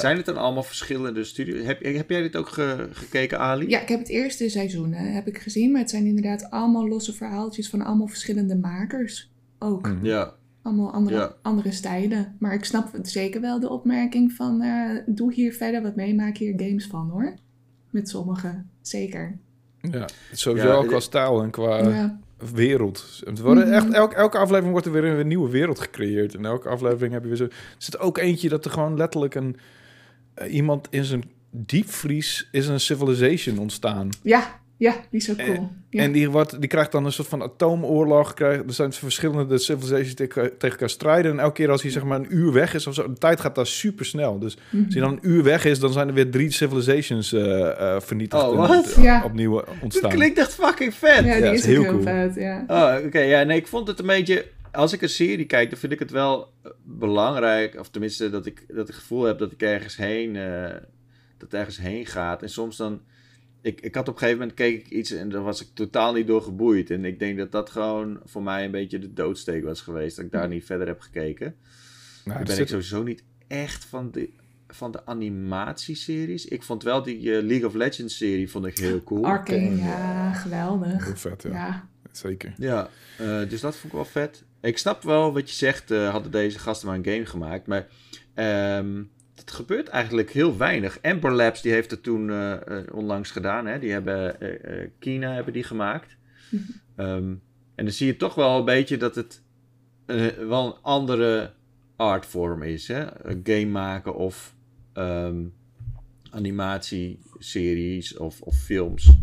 Zijn 0.00 0.16
het 0.16 0.26
dan 0.26 0.36
allemaal 0.36 0.62
verschillende 0.62 1.24
studios? 1.24 1.64
Heb, 1.66 1.82
heb 1.84 2.10
jij 2.10 2.22
dit 2.22 2.36
ook 2.36 2.48
ge- 2.48 2.88
gekeken, 2.92 3.38
Ali? 3.38 3.68
Ja, 3.68 3.80
ik 3.80 3.88
heb 3.88 3.98
het 3.98 4.08
eerste 4.08 4.48
seizoen 4.48 4.92
eh, 4.92 5.14
heb 5.14 5.26
ik 5.26 5.38
gezien, 5.38 5.70
maar 5.72 5.80
het 5.80 5.90
zijn 5.90 6.06
inderdaad 6.06 6.50
allemaal 6.50 6.88
losse 6.88 7.12
verhaaltjes 7.14 7.68
van 7.68 7.82
allemaal 7.82 8.06
verschillende 8.06 8.56
makers. 8.56 9.30
Ook. 9.58 9.88
Mhm. 9.88 10.04
Ja. 10.04 10.34
Allemaal 10.62 10.92
andere, 10.92 11.16
Ja. 11.16 11.32
andere 11.42 11.72
stijlen. 11.72 12.36
Maar 12.38 12.54
ik 12.54 12.64
snap 12.64 12.88
zeker 13.02 13.40
wel 13.40 13.60
de 13.60 13.68
opmerking 13.70 14.32
van 14.32 14.62
eh, 14.62 14.90
doe 15.06 15.32
hier 15.32 15.52
verder 15.52 15.82
wat 15.82 15.96
mee, 15.96 16.14
maak 16.14 16.36
hier 16.36 16.52
games 16.56 16.86
van 16.86 17.10
hoor. 17.10 17.34
Met 17.90 18.08
sommigen, 18.08 18.70
zeker. 18.82 19.38
Ja, 19.80 20.08
sowieso 20.32 20.66
Ja, 20.68 20.74
ook 20.74 20.86
qua 20.86 21.00
stijl 21.00 21.42
en 21.42 21.50
qua 21.50 21.88
ja. 21.88 22.18
wereld. 22.54 23.22
Het 23.24 23.40
worden 23.40 23.64
Mhm. 23.66 23.72
echt, 23.74 23.90
elke, 23.92 24.14
elke 24.14 24.38
aflevering 24.38 24.70
wordt 24.72 24.86
er 24.86 24.92
weer 24.92 25.04
een, 25.04 25.26
nieuwe 25.26 25.50
wereld 25.50 25.80
gecreëerd. 25.80 26.34
En 26.34 26.44
elke 26.44 26.68
aflevering 26.68 27.12
heb 27.12 27.22
je 27.22 27.28
weer 27.28 27.36
zo... 27.36 27.44
Er 27.44 27.50
zit 27.78 27.98
ook 27.98 28.18
eentje 28.18 28.48
dat 28.48 28.64
er 28.64 28.70
gewoon 28.70 28.96
letterlijk 28.96 29.34
een... 29.34 29.56
eh, 30.38 30.54
iemand 30.54 30.86
in 30.90 31.04
zijn 31.04 31.22
diepvries 31.50 32.48
is 32.52 32.66
een 32.68 32.80
civilization 32.80 33.58
ontstaan. 33.58 34.08
ja, 34.22 34.56
ja, 34.76 34.92
die 35.10 35.20
is 35.20 35.30
ook 35.30 35.36
En- 35.36 35.54
cool. 35.54 35.68
Ja. 35.90 36.02
En 36.02 36.12
die, 36.12 36.30
wordt, 36.30 36.60
die 36.60 36.68
krijgt 36.68 36.92
dan 36.92 37.04
een 37.04 37.12
soort 37.12 37.28
van 37.28 37.42
atoomoorlog. 37.42 38.34
Krijgt, 38.34 38.64
er 38.66 38.72
zijn 38.72 38.92
verschillende 38.92 39.58
civilisations 39.58 40.14
die 40.14 40.26
tegen 40.28 40.42
tegen 40.58 40.70
elkaar 40.70 40.90
strijden. 40.90 41.30
En 41.32 41.38
elke 41.38 41.52
keer 41.54 41.70
als 41.70 41.82
hij 41.82 41.90
zeg 41.90 42.04
maar 42.04 42.18
een 42.18 42.34
uur 42.34 42.52
weg 42.52 42.74
is 42.74 42.86
of 42.86 42.94
zo... 42.94 43.06
De 43.12 43.18
tijd 43.18 43.40
gaat 43.40 43.54
daar 43.54 43.66
super 43.66 44.04
snel. 44.04 44.38
Dus 44.38 44.56
Mhm. 44.70 44.84
als 44.84 44.94
hij 44.94 45.02
dan 45.02 45.12
een 45.12 45.18
uur 45.30 45.42
weg 45.42 45.64
is... 45.64 45.78
dan 45.78 45.92
zijn 45.92 46.08
er 46.08 46.14
weer 46.14 46.30
drie 46.30 46.50
civilizations 46.50 47.32
eh, 47.32 47.68
eh, 47.94 48.00
vernietigd. 48.00 48.42
Oh, 48.42 48.50
en 48.50 48.56
wat? 48.56 48.92
eh, 48.96 49.02
Ja. 49.02 49.22
opnieuw 49.24 49.54
Dat 49.54 49.68
ontstaan. 49.82 50.10
klinkt 50.10 50.38
echt 50.38 50.54
fucking 50.54 50.94
vet. 50.94 51.24
ja, 51.24 51.34
die 51.34 51.44
ja, 51.44 51.50
is 51.50 51.58
is 51.58 51.62
ook 51.62 51.68
heel 51.70 51.82
heel 51.82 51.90
cool. 51.92 52.02
vet, 52.02 52.34
ja. 52.34 52.64
Oh, 52.66 53.06
oké. 53.06 53.20
Ja, 53.20 53.42
nee, 53.42 53.56
ik 53.58 53.66
vond 53.66 53.88
het 53.88 53.98
een 53.98 54.06
beetje... 54.06 54.44
Als 54.72 54.92
ik 54.92 55.02
een 55.02 55.08
serie 55.08 55.46
kijk, 55.46 55.70
dan 55.70 55.78
vind 55.78 55.92
ik 55.92 55.98
het 55.98 56.10
wel 56.10 56.52
eh, 56.62 56.70
belangrijk... 56.84 57.74
Of 57.78 57.88
tenminste, 57.90 58.30
dat 58.30 58.46
ik, 58.46 58.64
dat 58.68 58.78
ik 58.80 58.86
het 58.86 58.94
gevoel 59.02 59.22
heb 59.22 59.38
dat 59.38 59.52
ik 59.52 59.62
ergens 59.62 59.96
heen... 59.96 60.36
eh, 60.36 60.62
dat 61.36 61.50
het 61.50 61.54
ergens 61.54 61.78
heen 61.78 62.06
gaat. 62.06 62.42
En 62.42 62.50
soms 62.50 62.76
dan... 62.76 63.00
Ik, 63.60 63.80
ik 63.80 63.94
had 63.94 64.08
op 64.08 64.14
een 64.14 64.20
gegeven 64.20 64.40
moment 64.40 64.56
keek 64.58 64.80
ik 64.80 64.90
iets 64.90 65.10
en 65.10 65.28
daar 65.28 65.42
was 65.42 65.60
ik 65.60 65.68
totaal 65.74 66.12
niet 66.12 66.26
door 66.26 66.42
geboeid. 66.42 66.90
En 66.90 67.04
ik 67.04 67.18
denk 67.18 67.38
dat 67.38 67.52
dat 67.52 67.70
gewoon 67.70 68.20
voor 68.24 68.42
mij 68.42 68.64
een 68.64 68.70
beetje 68.70 68.98
de 68.98 69.12
doodsteek 69.12 69.64
was 69.64 69.80
geweest. 69.80 70.16
Dat 70.16 70.24
ik 70.24 70.30
daar 70.30 70.48
niet 70.48 70.64
verder 70.64 70.86
heb 70.86 71.00
gekeken. 71.00 71.54
Nou, 72.24 72.40
Ik 72.40 72.46
ben 72.46 72.54
zit- 72.54 72.64
ik 72.64 72.68
sowieso 72.70 73.02
niet 73.02 73.22
echt 73.46 73.84
van 73.84 74.10
de, 74.10 74.30
van 74.68 74.92
de 74.92 75.06
animatieseries. 75.06 76.46
Ik 76.46 76.62
vond 76.62 76.82
wel 76.82 77.02
die 77.02 77.36
eh, 77.36 77.42
League 77.44 77.66
of 77.66 77.74
Legends 77.74 78.16
serie 78.16 78.50
vond 78.50 78.66
ik 78.66 78.78
heel 78.78 79.02
cool. 79.04 79.24
Arcane, 79.24 79.76
ja, 79.76 80.32
geweldig. 80.32 81.04
Heel 81.04 81.16
vet, 81.16 81.42
ja. 81.42 81.50
Ja, 81.50 81.88
Zeker. 82.12 82.54
Ja, 82.56 82.88
eh, 83.18 83.48
dus 83.48 83.60
dat 83.60 83.74
vond 83.76 83.84
ik 83.84 83.92
wel 83.92 84.04
vet. 84.04 84.44
Ik 84.60 84.78
snap 84.78 85.02
wel 85.02 85.32
wat 85.32 85.48
je 85.48 85.56
zegt, 85.56 85.90
eh, 85.90 86.10
hadden 86.10 86.30
deze 86.32 86.58
gasten 86.58 86.88
maar 86.88 86.96
een 86.96 87.04
game 87.04 87.26
gemaakt. 87.26 87.66
Maar 87.66 87.86
ehm 88.34 89.02
het 89.38 89.50
gebeurt 89.50 89.88
eigenlijk 89.88 90.30
heel 90.30 90.56
weinig. 90.56 90.98
Amber 91.02 91.32
Labs 91.32 91.62
die 91.62 91.72
heeft 91.72 91.90
het 91.90 92.02
toen 92.02 92.30
eh, 92.30 92.52
eh, 92.52 92.84
onlangs 92.92 93.30
gedaan. 93.30 93.66
Hè? 93.66 93.78
Die 93.78 93.90
hebben 93.92 94.40
eh, 94.40 94.82
eh, 94.82 94.90
Kina 94.98 95.32
hebben 95.32 95.52
die 95.52 95.62
gemaakt. 95.62 96.16
Ehm, 96.96 97.34
en 97.74 97.84
dan 97.84 97.90
zie 97.90 98.06
je 98.06 98.16
toch 98.16 98.34
wel 98.34 98.58
een 98.58 98.64
beetje 98.64 98.96
dat 98.96 99.14
het 99.14 99.42
wel 100.48 100.66
een 100.66 100.82
andere 100.82 101.52
artvorm 101.96 102.62
is. 102.62 102.88
Hè? 102.88 103.26
Een 103.26 103.40
game 103.44 103.66
maken 103.66 104.14
of 104.14 104.54
ehm, 104.92 105.44
animatieseries 106.30 108.16
of, 108.16 108.40
of 108.40 108.56
films. 108.56 109.04
Hey, 109.04 109.14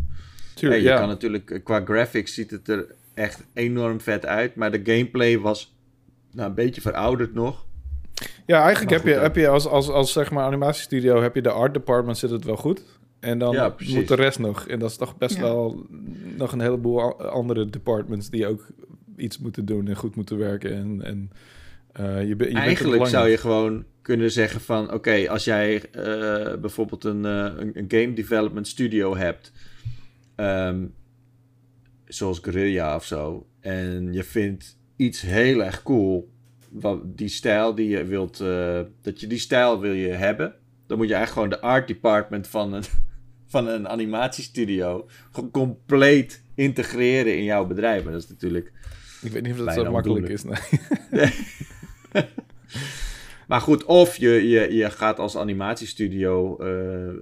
Tuurlijk, 0.53 0.81
je 0.81 0.87
ja. 0.87 0.97
kan 0.97 1.07
natuurlijk, 1.07 1.61
qua 1.63 1.81
graphics 1.85 2.33
ziet 2.33 2.51
het 2.51 2.67
er 2.67 2.95
echt 3.15 3.43
enorm 3.53 4.01
vet 4.01 4.25
uit. 4.25 4.55
Maar 4.55 4.71
de 4.71 4.81
gameplay 4.83 5.39
was 5.39 5.75
nou, 6.31 6.49
een 6.49 6.55
beetje 6.55 6.81
verouderd 6.81 7.33
nog. 7.33 7.65
Ja, 8.45 8.61
eigenlijk 8.61 8.91
heb 8.91 9.05
je, 9.05 9.19
heb 9.19 9.35
je 9.35 9.47
als, 9.47 9.67
als, 9.67 9.89
als 9.89 10.11
zeg 10.11 10.31
maar 10.31 10.43
animatiestudio, 10.45 11.21
heb 11.21 11.35
je 11.35 11.41
de 11.41 11.51
art 11.51 11.73
department 11.73 12.17
zit 12.17 12.29
het 12.29 12.43
wel 12.43 12.55
goed. 12.55 12.81
En 13.19 13.39
dan 13.39 13.53
Ja, 13.53 13.75
moet 13.87 14.07
de 14.07 14.15
rest 14.15 14.39
nog. 14.39 14.67
En 14.67 14.79
dat 14.79 14.89
is 14.89 14.97
toch 14.97 15.17
best 15.17 15.35
Ja. 15.35 15.41
wel 15.41 15.85
nog 16.37 16.51
een 16.51 16.59
heleboel 16.59 17.21
andere 17.21 17.69
departments 17.69 18.29
die 18.29 18.47
ook 18.47 18.67
iets 19.17 19.37
moeten 19.39 19.65
doen 19.65 19.87
en 19.87 19.95
goed 19.95 20.15
moeten 20.15 20.37
werken. 20.37 20.73
En, 20.75 21.01
en 21.03 21.31
eh, 21.91 22.21
je, 22.21 22.27
je 22.27 22.35
bent 22.35 22.53
Eigenlijk 22.53 23.07
zou 23.07 23.29
je 23.29 23.37
gewoon 23.37 23.83
kunnen 24.01 24.31
zeggen 24.31 24.61
van... 24.61 24.93
Oké, 24.93 25.29
als 25.29 25.43
jij 25.43 25.81
eh, 25.91 26.57
bijvoorbeeld 26.57 27.03
een, 27.03 27.25
eh, 27.25 27.51
een, 27.57 27.71
een 27.73 27.85
game 27.87 28.13
development 28.13 28.67
studio 28.67 29.15
hebt... 29.15 29.51
ehm, 30.35 30.85
zoals 32.05 32.39
Guerrilla 32.39 32.95
of 32.95 33.05
zo... 33.05 33.47
en 33.59 34.13
je 34.13 34.23
vindt 34.23 34.77
iets 34.95 35.21
heel 35.21 35.63
erg 35.63 35.83
cool... 35.83 36.33
Wat, 36.71 37.17
die 37.17 37.27
stijl 37.27 37.75
die 37.75 37.89
je 37.89 38.05
wilt... 38.05 38.39
eh, 38.39 38.81
dat 39.01 39.19
je 39.19 39.27
die 39.27 39.39
stijl 39.39 39.79
wil 39.79 39.91
je 39.91 40.07
hebben... 40.07 40.55
dan 40.87 40.97
moet 40.97 41.07
je 41.07 41.13
eigenlijk 41.13 41.47
gewoon 41.47 41.61
de 41.61 41.67
art 41.67 41.87
department 41.87 42.47
van 42.47 42.73
een, 42.73 42.83
van 43.53 43.67
een 43.67 43.87
animatiestudio... 43.87 45.07
gewoon 45.31 45.51
compleet 45.51 46.43
integreren 46.55 47.37
in 47.37 47.43
jouw 47.43 47.65
bedrijf. 47.65 48.03
Maar 48.03 48.13
dat 48.13 48.23
is 48.23 48.29
natuurlijk... 48.29 48.71
Ik 49.21 49.31
weet 49.31 49.43
niet 49.43 49.51
of 49.51 49.65
dat 49.65 49.73
zo 49.73 49.91
makkelijk 49.91 50.29
is. 50.29 50.43
Nee. 50.43 51.33
Maar 53.47 53.61
goed, 53.61 53.83
of 53.83 54.17
je, 54.17 54.49
je, 54.49 54.73
je 54.73 54.89
gaat 54.89 55.19
als 55.19 55.37
animatiestudio, 55.37 56.57
eh, 56.57 57.13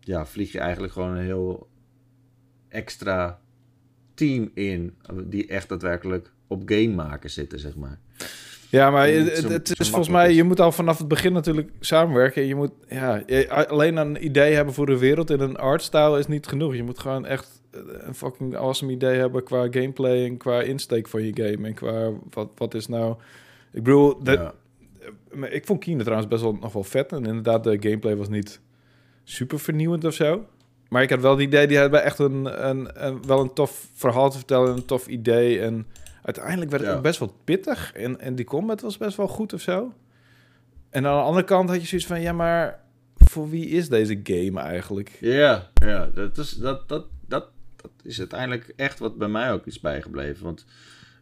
ja, 0.00 0.26
vlieg 0.26 0.52
je 0.52 0.58
eigenlijk 0.58 0.92
gewoon 0.92 1.16
een 1.16 1.24
heel 1.24 1.68
extra 2.68 3.40
team 4.26 4.50
in, 4.54 4.94
die 5.24 5.46
echt 5.46 5.68
daadwerkelijk 5.68 6.30
op 6.46 6.62
game 6.66 6.88
maken 6.94 7.30
zitten, 7.30 7.58
zeg 7.60 7.76
maar. 7.76 7.98
Ja, 8.68 8.90
maar 8.90 9.08
het, 9.08 9.36
zo- 9.36 9.48
het- 9.48 9.78
is 9.80 9.88
volgens 9.88 10.08
mij, 10.08 10.30
is. 10.30 10.36
je 10.36 10.42
moet 10.44 10.60
al 10.60 10.72
vanaf 10.72 10.98
het 10.98 11.08
begin 11.08 11.32
natuurlijk 11.32 11.70
samenwerken. 11.80 12.46
Je 12.46 12.54
moet, 12.54 12.70
ja, 12.88 13.22
je- 13.26 13.66
alleen 13.68 13.96
een 13.96 14.24
idee 14.24 14.54
hebben 14.54 14.74
voor 14.74 14.86
de 14.86 14.98
wereld 14.98 15.30
in 15.30 15.40
een 15.40 15.56
artstyle 15.56 16.18
is 16.18 16.26
niet 16.26 16.46
genoeg. 16.46 16.74
Je 16.74 16.82
moet 16.82 16.98
gewoon 16.98 17.26
echt 17.26 17.62
eh, 17.70 17.80
een 17.84 18.14
fucking 18.14 18.56
awesome 18.56 18.92
idee 18.92 19.18
hebben 19.18 19.44
qua 19.44 19.66
gameplay 19.70 20.24
en 20.24 20.36
qua 20.36 20.60
insteek 20.62 21.08
van 21.08 21.22
je 21.22 21.30
game. 21.34 21.66
En 21.68 21.74
qua, 21.74 22.10
wat, 22.30 22.48
wat 22.56 22.74
is 22.74 22.86
nou... 22.86 23.14
Ik 23.72 23.82
bedoel, 23.82 24.22
de, 24.24 24.30
Ja. 24.32 25.46
ik 25.48 25.66
vond 25.66 25.80
Kine 25.80 26.00
trouwens 26.02 26.28
best 26.28 26.42
wel 26.42 26.56
nog 26.60 26.72
wel 26.72 26.84
vet. 26.84 27.12
En 27.12 27.24
inderdaad, 27.26 27.64
de 27.64 27.76
gameplay 27.80 28.16
was 28.16 28.28
niet 28.28 28.60
super 29.24 29.58
vernieuwend 29.58 30.04
of 30.04 30.14
zo. 30.14 30.46
Maar 30.90 31.02
ik 31.02 31.10
had 31.10 31.20
wel 31.20 31.30
het 31.30 31.40
idee, 31.40 31.66
die 31.66 31.76
hebben 31.76 32.02
echt 32.02 32.18
een, 32.18 32.68
een, 32.68 33.06
een, 33.06 33.26
wel 33.26 33.40
een 33.40 33.52
tof 33.52 33.88
verhaal 33.94 34.30
te 34.30 34.36
vertellen, 34.36 34.76
een 34.76 34.84
tof 34.84 35.06
idee. 35.06 35.60
En 35.60 35.86
uiteindelijk 36.22 36.70
werd 36.70 36.82
het 36.82 36.90
Ja. 36.90 36.96
ook 36.96 37.02
best 37.02 37.18
wel 37.18 37.34
pittig. 37.44 37.92
En, 37.92 38.20
en 38.20 38.34
die 38.34 38.44
combat 38.44 38.80
was 38.80 38.96
best 38.98 39.16
wel 39.16 39.28
goed 39.28 39.52
of 39.52 39.60
zo. 39.60 39.92
En 40.90 41.06
aan 41.06 41.16
de 41.16 41.22
andere 41.22 41.44
kant 41.44 41.68
had 41.68 41.80
je 41.80 41.86
zoiets 41.86 42.06
van, 42.06 42.20
ja, 42.20 42.32
maar 42.32 42.80
voor 43.16 43.50
wie 43.50 43.66
is 43.66 43.88
deze 43.88 44.20
game 44.22 44.60
eigenlijk? 44.60 45.18
Ja, 45.20 45.70
ja 45.74 46.06
dat, 46.14 46.38
is, 46.38 46.50
dat, 46.50 46.88
dat, 46.88 47.06
dat, 47.28 47.46
dat 47.76 47.90
is 48.02 48.18
uiteindelijk 48.18 48.72
echt 48.76 48.98
wat 48.98 49.16
bij 49.18 49.28
mij 49.28 49.52
ook 49.52 49.66
is 49.66 49.80
bijgebleven. 49.80 50.44
Want 50.44 50.64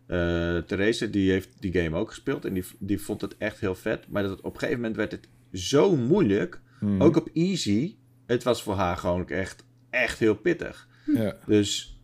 eh 0.07 0.57
Therese 0.59 1.11
die 1.11 1.31
heeft 1.31 1.49
die 1.61 1.73
game 1.73 1.97
ook 1.97 2.09
gespeeld 2.09 2.45
en 2.45 2.55
die, 2.55 2.65
die 2.79 3.01
vond 3.01 3.21
het 3.21 3.37
echt 3.39 3.61
heel 3.61 3.75
vet. 3.75 4.05
Maar 4.09 4.23
dat, 4.23 4.41
op 4.41 4.53
een 4.53 4.59
gegeven 4.59 4.81
moment 4.81 4.97
werd 4.97 5.13
het 5.13 5.29
zo 5.53 5.97
moeilijk, 5.97 6.61
Hmm. 6.79 7.03
ook 7.03 7.17
op 7.17 7.29
easy. 7.35 7.95
Het 8.29 8.43
was 8.43 8.63
voor 8.63 8.75
haar 8.75 8.97
gewoon 8.97 9.29
echt, 9.29 9.65
echt 9.91 10.19
heel 10.19 10.35
pittig. 10.35 10.89
Ja. 11.15 11.37
Dus 11.47 11.99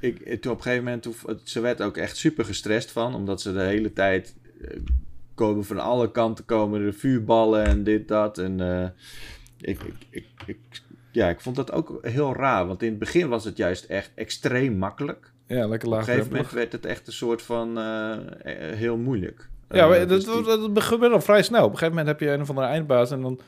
ik, 0.00 0.40
toen 0.42 0.52
op 0.52 0.58
een 0.58 0.62
gegeven 0.64 0.84
moment, 0.84 1.08
ze 1.44 1.60
werd 1.60 1.82
ook 1.82 1.96
echt 1.96 2.16
super 2.16 2.44
gestrest 2.44 2.90
van, 2.90 3.14
omdat 3.14 3.40
ze 3.40 3.52
de 3.52 3.60
hele 3.62 3.92
tijd 3.92 4.36
eh, 4.60 4.76
komen 5.34 5.64
van 5.64 5.78
alle 5.78 6.10
kanten 6.10 6.44
komen 6.44 6.80
er 6.80 6.94
vuurballen 6.94 7.64
en 7.64 7.84
dit, 7.84 8.08
dat. 8.08 8.38
En 8.38 8.60
eh, 8.60 8.88
ik, 9.60 9.80
ik, 9.82 9.94
ik, 10.10 10.26
ik, 10.46 10.58
ja, 11.10 11.28
ik 11.28 11.40
vond 11.40 11.56
dat 11.56 11.72
ook 11.72 11.98
heel 12.02 12.34
raar, 12.34 12.66
want 12.66 12.82
in 12.82 12.90
het 12.90 12.98
begin 12.98 13.28
was 13.28 13.44
het 13.44 13.56
juist 13.56 13.84
echt 13.84 14.10
extreem 14.14 14.78
makkelijk. 14.78 15.32
ja, 15.46 15.66
lekker 15.68 15.88
Op 15.88 15.94
een 15.94 16.04
gegeven 16.04 16.32
moment 16.32 16.50
werd 16.50 16.72
het 16.72 16.86
echt 16.86 17.06
een 17.06 17.12
soort 17.12 17.42
van 17.42 17.78
eh, 17.78 18.16
heel 18.54 18.96
moeilijk. 18.96 19.48
Ja, 19.70 19.88
maar 19.88 20.08
dus 20.08 20.24
dat, 20.24 20.44
die- 20.44 20.72
dat, 20.72 20.82
gebeurt 20.82 21.12
al 21.12 21.20
vrij 21.20 21.42
snel. 21.42 21.64
Op 21.64 21.70
een 21.72 21.78
gegeven 21.78 21.96
moment 21.96 22.18
heb 22.18 22.28
je 22.28 22.34
een 22.34 22.40
of 22.40 22.48
andere 22.48 22.66
eindbaas 22.66 23.10
en 23.10 23.20
dan 23.20 23.40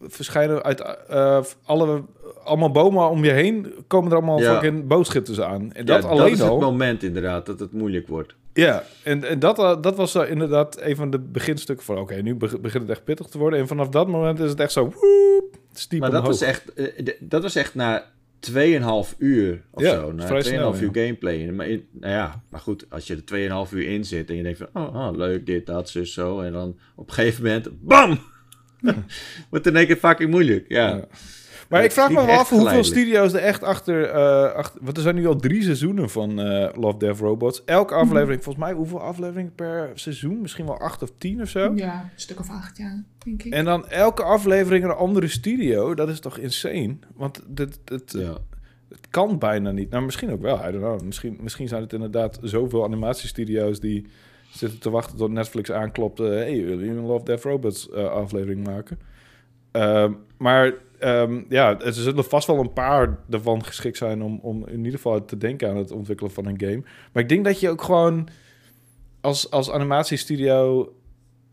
verschijnen 0.00 0.62
uit 0.62 0.80
eh, 1.08 1.40
alle, 1.64 2.02
allemaal 2.44 2.70
bomen 2.70 3.08
om 3.08 3.24
je 3.24 3.30
heen 3.30 3.72
komen 3.86 4.10
er 4.10 4.16
allemaal 4.16 4.40
Ja. 4.40 4.52
fucking 4.52 4.92
aan. 5.40 5.72
En 5.72 5.86
ja, 5.86 6.00
dat 6.00 6.04
alleen 6.04 6.32
is 6.32 6.40
al. 6.42 6.50
het 6.50 6.60
moment 6.60 7.02
inderdaad 7.02 7.46
dat 7.46 7.60
het 7.60 7.72
moeilijk 7.72 8.08
wordt. 8.08 8.34
Ja, 8.54 8.84
en, 9.04 9.24
en 9.24 9.38
dat, 9.38 9.58
eh, 9.58 9.82
dat 9.82 9.96
was 9.96 10.14
eh, 10.14 10.30
inderdaad 10.30 10.80
een 10.80 10.96
van 10.96 11.10
de 11.10 11.18
beginstukken 11.18 11.84
van... 11.86 11.98
oké, 11.98 12.14
nu 12.14 12.34
beg- 12.34 12.60
begint 12.60 12.82
het 12.82 12.90
echt 12.92 13.04
pittig 13.04 13.26
te 13.26 13.38
worden. 13.38 13.58
En 13.58 13.66
vanaf 13.66 13.88
dat 13.88 14.08
moment 14.08 14.38
is 14.40 14.50
het 14.50 14.60
echt 14.60 14.72
zo... 14.72 14.84
Woep, 14.84 15.56
stiep 15.72 16.00
Maar 16.00 16.10
dat 16.10 16.26
was 16.26 16.40
echt, 16.40 16.72
eh, 16.74 17.14
dat 17.20 17.42
was 17.42 17.54
echt 17.54 17.74
na 17.74 18.04
2,5 18.50 18.54
uur 19.18 19.62
of 19.70 19.82
Ja, 19.82 19.90
zo. 19.94 20.12
Na 20.12 20.22
2,5 20.22 20.26
vrij 20.26 20.42
snel, 20.42 20.74
uur 20.74 20.90
ja. 20.92 21.02
gameplay. 21.04 21.50
Maar, 21.50 21.66
in- 21.68 21.86
nou 21.90 22.12
ja, 22.12 22.42
maar 22.48 22.60
goed, 22.60 22.86
als 22.88 23.06
je 23.06 23.14
er 23.26 23.66
2,5 23.68 23.72
uur 23.74 23.88
in 23.88 24.04
zit 24.04 24.30
en 24.30 24.36
je 24.36 24.42
denkt 24.42 24.58
van, 24.58 24.82
oh, 24.82 24.94
oh, 24.96 25.16
leuk, 25.16 25.46
dit, 25.46 25.66
dat, 25.66 25.88
zus, 25.88 26.12
zo. 26.12 26.40
En 26.40 26.52
dan 26.52 26.76
op 26.96 27.08
een 27.08 27.14
gegeven 27.14 27.42
moment, 27.44 27.68
bam! 27.80 28.18
Wordt 29.50 29.66
in 29.66 29.76
één 29.76 29.86
keer 29.86 29.96
fucking 29.96 30.30
moeilijk, 30.30 30.64
ja. 30.68 30.88
Ja. 30.88 31.04
Maar 31.72 31.84
ik 31.84 31.92
vraag 31.92 32.08
me 32.08 32.14
wel 32.14 32.24
af 32.24 32.36
hoeveel 32.36 32.58
geleidelijk. 32.58 32.94
studio's 32.94 33.32
er 33.32 33.40
echt 33.40 33.62
achter, 33.62 34.04
eh, 34.04 34.52
achter... 34.52 34.80
Want 34.84 34.96
er 34.96 35.02
zijn 35.02 35.14
nu 35.14 35.26
al 35.26 35.36
drie 35.36 35.62
seizoenen 35.62 36.10
van 36.10 36.40
eh, 36.40 36.68
Love, 36.74 36.98
Death, 36.98 37.18
Robots. 37.18 37.64
Elke 37.64 37.94
aflevering, 37.94 38.42
volgens 38.42 38.64
mij, 38.64 38.74
hoeveel 38.74 39.00
afleveringen 39.00 39.54
per 39.54 39.90
seizoen? 39.94 40.40
Misschien 40.40 40.66
wel 40.66 40.78
acht 40.78 41.02
of 41.02 41.12
tien 41.18 41.40
of 41.40 41.48
zo? 41.48 41.72
Ja, 41.74 42.00
een 42.00 42.10
stuk 42.14 42.40
of 42.40 42.50
acht, 42.50 42.76
ja, 42.76 43.02
denk 43.24 43.42
ik. 43.42 43.52
En 43.52 43.64
dan 43.64 43.88
elke 43.88 44.22
aflevering 44.22 44.84
een 44.84 44.90
andere 44.90 45.28
studio. 45.28 45.94
Dat 45.94 46.08
is 46.08 46.20
toch 46.20 46.38
insane? 46.38 46.96
Want 47.14 47.42
dit, 47.46 47.78
dit, 47.84 48.12
ja. 48.18 48.36
het 48.88 49.06
kan 49.10 49.38
bijna 49.38 49.70
niet. 49.70 49.90
Nou, 49.90 50.04
misschien 50.04 50.30
ook 50.30 50.42
wel. 50.42 50.68
I 50.68 50.72
don't 50.72 50.84
know. 50.84 51.02
Misschien, 51.02 51.38
misschien 51.40 51.68
zijn 51.68 51.82
het 51.82 51.92
inderdaad 51.92 52.38
zoveel 52.42 52.84
animatiestudio's 52.84 53.80
die 53.80 54.06
zitten 54.52 54.80
te 54.80 54.90
wachten 54.90 55.16
tot 55.16 55.30
Netflix 55.30 55.72
aanklopt. 55.72 56.20
eh, 56.20 56.28
hey, 56.28 56.56
jullie 56.56 56.90
een 56.90 57.06
Love, 57.06 57.24
Death, 57.24 57.42
Robots 57.42 57.90
eh, 57.90 58.04
aflevering 58.04 58.66
maken? 58.66 58.98
Ehm, 59.70 60.12
maar 60.36 60.72
ehm, 60.98 61.42
ja, 61.48 61.80
er 61.80 61.92
zullen 61.92 62.24
vast 62.24 62.46
wel 62.46 62.58
een 62.58 62.72
paar 62.72 63.18
ervan 63.30 63.64
geschikt 63.64 63.96
zijn 63.96 64.22
om, 64.22 64.38
om 64.42 64.66
in 64.66 64.76
ieder 64.78 64.92
geval 64.92 65.24
te 65.24 65.36
denken 65.36 65.68
aan 65.68 65.76
het 65.76 65.90
ontwikkelen 65.90 66.32
van 66.32 66.46
een 66.46 66.60
game. 66.60 66.82
Maar 67.12 67.22
ik 67.22 67.28
denk 67.28 67.44
dat 67.44 67.60
je 67.60 67.70
ook 67.70 67.82
gewoon 67.82 68.28
als, 69.20 69.50
als 69.50 69.70
animatiestudio 69.70 70.92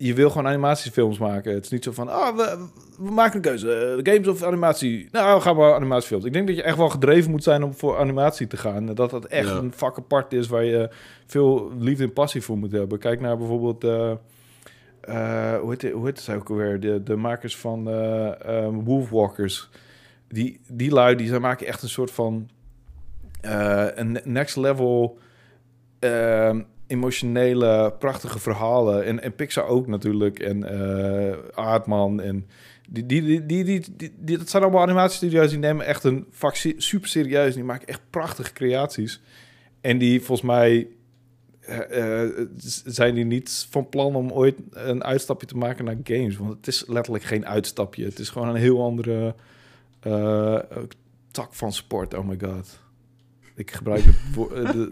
je 0.02 0.14
wil 0.14 0.30
gewoon 0.30 0.47
animatiefilms 0.47 1.18
maken. 1.18 1.54
Het 1.54 1.64
is 1.64 1.70
niet 1.72 1.84
zo 1.84 1.91
van, 1.91 2.08
ah, 2.10 2.36
we, 2.36 2.68
we 2.97 3.12
maken 3.12 3.36
een 3.36 3.41
keuze. 3.41 3.74
eh, 4.04 4.14
games 4.14 4.28
of 4.28 4.43
animatie? 4.43 5.08
Nou, 5.12 5.41
gaan 5.41 5.56
we 5.56 5.74
animatiefilms. 5.74 6.24
Ik 6.26 6.34
denk 6.34 6.47
dat 6.47 6.56
je 6.56 6.64
echt 6.64 6.78
wel 6.78 6.89
gedreven 6.89 7.32
moet 7.32 7.43
zijn 7.43 7.64
om 7.64 7.74
voor 7.74 7.97
animatie 7.97 8.47
te 8.47 8.58
gaan. 8.58 8.86
Dat 8.86 9.10
dat 9.10 9.26
echt 9.26 9.47
Ja. 9.47 9.56
een 9.56 9.74
vak 9.76 9.97
apart 9.97 10.34
is 10.34 10.47
waar 10.47 10.64
je 10.64 10.89
veel 11.26 11.72
liefde 11.80 12.04
en 12.04 12.14
passie 12.14 12.41
voor 12.41 12.58
moet 12.58 12.72
hebben. 12.72 13.00
Kijk 13.00 13.20
naar 13.22 13.38
bijvoorbeeld, 13.38 13.84
eh, 13.84 14.12
eh, 15.02 15.60
hoe, 15.60 15.70
heet 15.70 15.82
het, 15.82 15.91
hoe 15.91 16.06
heet 16.06 16.26
het 16.26 16.36
ook 16.36 16.50
alweer? 16.50 16.80
De, 16.80 17.04
de 17.04 17.16
makers 17.16 17.58
van 17.58 17.89
eh 17.89 18.45
ehm, 18.45 18.74
Wolfwalkers. 18.74 19.70
Die, 20.28 20.60
die 20.68 20.91
lui, 20.91 21.16
die 21.16 21.28
zij 21.28 21.39
maken 21.39 21.68
echt 21.68 21.82
een 21.84 21.89
soort 21.89 22.12
van 22.12 22.50
een 23.41 24.20
next 24.24 24.56
level 24.58 25.18
ehm, 26.00 26.62
emotionele, 26.90 27.94
prachtige 28.00 28.40
verhalen. 28.40 29.06
En, 29.06 29.24
en 29.24 29.36
Pixar 29.36 29.66
ook 29.66 29.88
natuurlijk. 29.88 30.40
En 30.40 30.64
eh 30.64 31.38
Aardman. 31.54 32.22
En 32.22 32.48
die, 32.90 33.06
die, 33.06 33.46
die, 33.46 33.64
die, 33.64 33.84
die, 34.18 34.38
dat 34.38 34.50
zijn 34.50 34.64
allemaal 34.64 34.82
animatiestudio's 34.82 35.50
die 35.50 35.60
nemen 35.60 35.86
echt 35.86 36.04
een 36.04 36.26
vak 36.32 36.56
super 36.78 37.10
serieus. 37.10 37.54
Die 37.54 37.64
maken 37.64 37.88
echt 37.88 38.02
prachtige 38.10 38.54
creaties. 38.54 39.22
En 39.82 39.98
die 39.98 40.22
volgens 40.22 40.48
mij 40.48 40.88
eh, 41.60 42.24
eh, 42.24 42.48
zijn 42.86 43.16
die 43.16 43.26
niet 43.26 43.68
van 43.70 43.90
plan 43.90 44.16
om 44.16 44.32
ooit 44.32 44.56
een 44.72 45.04
uitstapje 45.04 45.48
te 45.48 45.58
maken 45.58 45.86
naar 45.86 45.98
games. 46.04 46.38
Want 46.38 46.50
het 46.52 46.68
is 46.68 46.84
letterlijk 46.88 47.24
geen 47.24 47.46
uitstapje. 47.46 48.06
Het 48.06 48.20
is 48.20 48.30
gewoon 48.30 48.48
een 48.50 48.56
heel 48.56 48.84
andere 48.84 49.36
tak 51.32 51.54
van 51.54 51.74
sport. 51.74 52.14
Oh 52.14 52.28
my 52.28 52.38
god. 52.42 52.80
Ik 53.60 53.72
gebruik 53.72 54.03
eh, 54.05 54.72
de, 54.72 54.91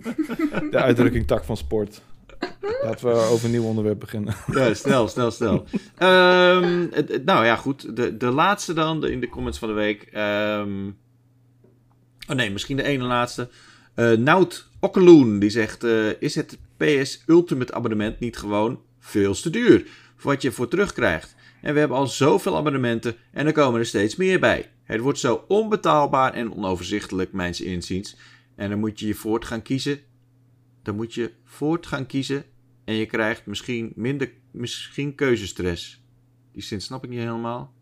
de 0.71 0.77
uitdrukking 0.77 1.27
tak 1.27 1.43
van 1.43 1.57
sport. 1.57 2.01
Laten 2.83 3.07
we 3.07 3.13
over 3.13 3.45
een 3.45 3.51
nieuw 3.51 3.63
onderwerp 3.63 3.99
beginnen. 3.99 4.35
Ja, 4.51 4.73
snel, 4.73 5.07
snel, 5.07 5.31
snel. 5.31 5.65
Ehm, 5.97 6.87
nou 7.25 7.45
ja, 7.45 7.55
goed. 7.55 7.95
De, 7.95 8.17
de 8.17 8.25
laatste 8.25 8.73
dan, 8.73 9.05
in 9.05 9.19
de 9.19 9.29
comments 9.29 9.59
van 9.59 9.67
de 9.67 9.73
week. 9.73 10.01
Ehm, 10.01 10.87
oh 12.29 12.35
nee, 12.35 12.51
misschien 12.51 12.77
de 12.77 12.83
ene 12.83 13.03
laatste. 13.03 13.49
Eh 13.93 14.11
Nout 14.11 14.67
Okkeloen, 14.79 15.39
die 15.39 15.49
zegt... 15.49 15.83
eh, 15.83 16.21
is 16.21 16.35
het 16.35 16.57
PS 16.77 17.23
Ultimate 17.25 17.73
abonnement 17.73 18.19
niet 18.19 18.37
gewoon 18.37 18.81
veel 18.99 19.33
te 19.33 19.49
duur 19.49 19.87
voor 20.15 20.31
wat 20.31 20.41
je 20.41 20.51
voor 20.51 20.67
terugkrijgt. 20.67 21.35
En 21.61 21.73
we 21.73 21.79
hebben 21.79 21.97
al 21.97 22.07
zoveel 22.07 22.57
abonnementen 22.57 23.15
en 23.31 23.45
er 23.45 23.53
komen 23.53 23.79
er 23.79 23.85
steeds 23.85 24.15
meer 24.15 24.39
bij. 24.39 24.69
Het 24.83 25.01
wordt 25.01 25.19
zo 25.19 25.43
onbetaalbaar 25.47 26.33
en 26.33 26.53
onoverzichtelijk, 26.53 27.31
mijns 27.31 27.61
inziens. 27.61 28.15
En 28.57 28.69
dan 28.69 28.79
moet 28.79 28.99
je 28.99 29.07
je 29.07 29.13
voort 29.13 29.45
gaan 29.45 29.61
kiezen. 29.61 29.99
Dan 30.81 30.95
moet 30.95 31.13
je 31.13 31.31
voort 31.43 31.85
gaan 31.85 32.05
kiezen 32.05 32.43
en 32.83 32.93
je 32.93 33.05
krijgt 33.05 33.45
misschien 33.45 33.91
minder, 33.95 34.31
misschien 34.51 35.15
keuzestress. 35.15 36.03
Die 36.51 36.63
zin 36.63 36.81
snap 36.81 37.03
ik 37.03 37.09
niet 37.09 37.19
helemaal. 37.19 37.73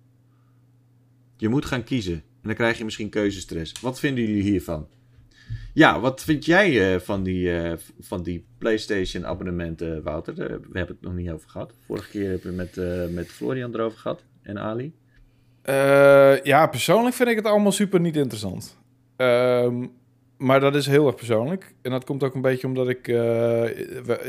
Je 1.37 1.49
moet 1.49 1.65
gaan 1.65 1.83
kiezen 1.83 2.13
en 2.13 2.41
dan 2.41 2.53
krijg 2.53 2.77
je 2.77 2.83
misschien 2.83 3.09
keuzestress. 3.09 3.81
Wat 3.81 3.99
vinden 3.99 4.23
jullie 4.23 4.43
hiervan? 4.43 4.87
Ja, 5.73 5.99
wat 5.99 6.23
vind 6.23 6.45
jij 6.45 6.93
eh, 6.93 6.99
van, 6.99 7.23
die, 7.23 7.59
eh, 7.59 7.77
van 7.99 8.23
die 8.23 8.45
PlayStation 8.57 9.25
abonnementen, 9.25 10.03
Wouter? 10.03 10.33
Eh, 10.33 10.47
we 10.47 10.77
hebben 10.77 10.95
het 10.95 11.01
nog 11.01 11.13
niet 11.13 11.29
over 11.29 11.49
gehad. 11.49 11.73
Vorige 11.85 12.09
keer 12.09 12.29
hebben 12.29 12.55
we 12.55 12.61
het 12.61 12.75
met, 12.75 13.13
met 13.13 13.27
Florian 13.27 13.73
erover 13.73 13.99
gehad 13.99 14.23
en 14.41 14.59
Ali. 14.59 14.93
Ja, 16.43 16.67
persoonlijk 16.67 17.15
vind 17.15 17.29
ik 17.29 17.35
het 17.35 17.45
allemaal 17.45 17.71
super 17.71 17.99
niet 17.99 18.15
interessant. 18.15 18.77
Ehm, 19.15 19.85
maar 20.37 20.59
dat 20.59 20.75
is 20.75 20.85
heel 20.85 21.05
erg 21.07 21.15
persoonlijk. 21.15 21.73
En 21.81 21.91
dat 21.91 22.03
komt 22.05 22.23
ook 22.23 22.35
een 22.35 22.41
beetje 22.41 22.67
omdat 22.67 22.89
ik... 22.89 23.07
eh, 23.07 23.63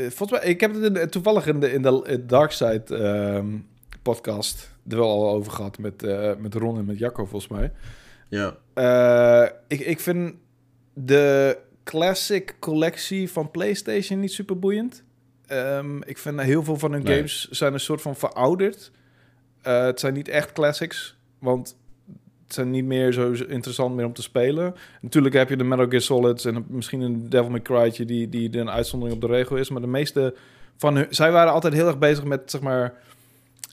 volgens 0.09 0.31
mij, 0.31 0.49
ik 0.49 0.61
heb 0.61 0.73
het 0.73 0.83
in 0.83 0.93
de- 0.93 1.09
toevallig 1.09 1.47
in 1.47 1.59
de, 1.59 1.71
in 1.71 1.81
de 1.81 2.23
Dark 2.25 2.51
Side 2.51 2.83
ehm, 2.97 3.47
podcast 4.01 4.75
er 4.89 4.97
wel 4.97 5.09
al 5.11 5.29
over 5.29 5.51
gehad 5.51 5.77
met, 5.77 6.03
eh, 6.03 6.35
met 6.37 6.53
Ron 6.53 6.77
en 6.77 6.85
met 6.85 6.97
Jacco 6.99 7.25
volgens 7.25 7.51
mij. 7.51 7.71
Ja. 8.29 8.57
Eh, 8.73 9.49
ik, 9.67 9.79
ik 9.79 9.99
vind 9.99 10.33
de 10.93 11.57
classic 11.83 12.55
collectie 12.59 13.31
van 13.31 13.51
PlayStation 13.51 14.19
niet 14.19 14.31
super 14.31 14.59
boeiend. 14.59 15.03
Ehm, 15.47 16.01
ik 16.01 16.17
vind 16.17 16.41
heel 16.41 16.63
veel 16.63 16.77
van 16.77 16.91
hun 16.91 17.03
Nee. 17.03 17.15
games 17.15 17.47
zijn 17.49 17.73
een 17.73 17.79
soort 17.79 18.01
van 18.01 18.15
verouderd. 18.15 18.91
Het 19.61 19.99
zijn 19.99 20.13
niet 20.13 20.27
echt 20.27 20.51
classics, 20.51 21.17
want 21.39 21.77
zijn 22.53 22.71
niet 22.71 22.85
meer 22.85 23.11
zo 23.11 23.31
interessant 23.47 23.95
meer 23.95 24.05
om 24.05 24.13
te 24.13 24.21
spelen. 24.21 24.75
Natuurlijk 25.01 25.35
heb 25.35 25.49
je 25.49 25.57
de 25.57 25.63
Metal 25.63 25.87
Gear 25.87 26.01
Solids 26.01 26.45
en 26.45 26.65
misschien 26.67 27.01
een 27.01 27.29
Devil 27.29 27.49
May 27.49 27.61
Cry'tje 27.61 28.05
die, 28.05 28.29
die 28.29 28.57
een 28.57 28.69
uitzondering 28.69 29.15
op 29.15 29.29
de 29.29 29.35
regel 29.35 29.55
is. 29.55 29.69
Maar 29.69 29.81
de 29.81 29.87
meeste 29.87 30.35
van 30.77 30.95
hun... 30.95 31.07
Zij 31.09 31.31
waren 31.31 31.53
altijd 31.53 31.73
heel 31.73 31.87
erg 31.87 31.97
bezig 31.97 32.23
met, 32.23 32.41
zeg 32.45 32.61
maar... 32.61 32.93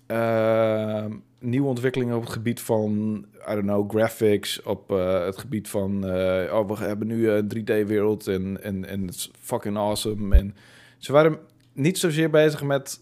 eh, 0.06 1.04
nieuwe 1.38 1.68
ontwikkelingen 1.68 2.16
op 2.16 2.22
het 2.22 2.32
gebied 2.32 2.60
van, 2.60 3.24
I 3.50 3.52
don't 3.54 3.62
know, 3.62 3.90
graphics, 3.90 4.62
op 4.62 4.92
eh, 4.92 5.24
het 5.24 5.38
gebied 5.38 5.68
van, 5.68 6.06
eh, 6.08 6.54
oh, 6.54 6.68
we 6.68 6.84
hebben 6.84 7.06
nu 7.06 7.28
een 7.30 7.52
3D-wereld 7.56 8.26
en, 8.26 8.62
en, 8.62 8.84
en 8.88 9.08
fucking 9.40 9.76
awesome. 9.76 10.36
En 10.36 10.54
ze 10.98 11.12
waren 11.12 11.38
niet 11.72 11.98
zozeer 11.98 12.30
bezig 12.30 12.62
met 12.62 13.00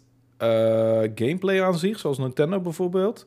gameplay 1.14 1.62
aan 1.62 1.78
zich, 1.78 1.98
zoals 1.98 2.18
Nintendo 2.18 2.60
bijvoorbeeld. 2.60 3.26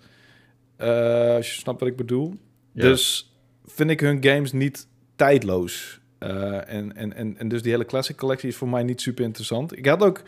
Eh, 0.77 1.35
als 1.35 1.53
je 1.53 1.59
snapt 1.59 1.79
wat 1.79 1.89
ik 1.89 1.95
bedoel. 1.95 2.33
Ja. 2.71 2.81
Dus 2.81 3.33
vind 3.65 3.89
ik 3.89 3.99
hun 3.99 4.23
games 4.23 4.51
niet 4.51 4.87
tijdloos. 5.15 5.99
Eh, 6.17 6.69
en, 6.73 6.95
en, 6.95 7.13
en, 7.13 7.37
en 7.37 7.47
dus 7.47 7.61
die 7.61 7.71
hele 7.71 7.85
classic 7.85 8.15
collectie 8.15 8.49
is 8.49 8.55
voor 8.55 8.69
mij 8.69 8.83
niet 8.83 9.01
super 9.01 9.23
interessant. 9.23 9.77
Ik 9.77 9.85
had 9.85 10.03
ook 10.03 10.23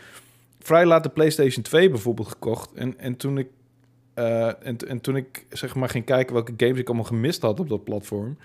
vrij 0.59 0.85
laat 0.85 1.03
de 1.03 1.09
PlayStation 1.09 1.63
2 1.63 1.89
bijvoorbeeld 1.89 2.27
gekocht. 2.27 2.73
En, 2.73 2.99
en 2.99 3.17
toen 3.17 3.37
ik 3.37 3.47
eh, 4.17 4.47
en, 4.47 4.77
en 4.87 5.01
toen 5.01 5.15
ik 5.15 5.45
zeg 5.49 5.75
maar 5.75 5.89
ging 5.89 6.05
kijken 6.05 6.33
welke 6.33 6.53
games 6.57 6.79
ik 6.79 6.87
allemaal 6.87 7.05
gemist 7.05 7.41
had 7.41 7.59
op 7.59 7.69
dat 7.69 7.83
platform, 7.83 8.37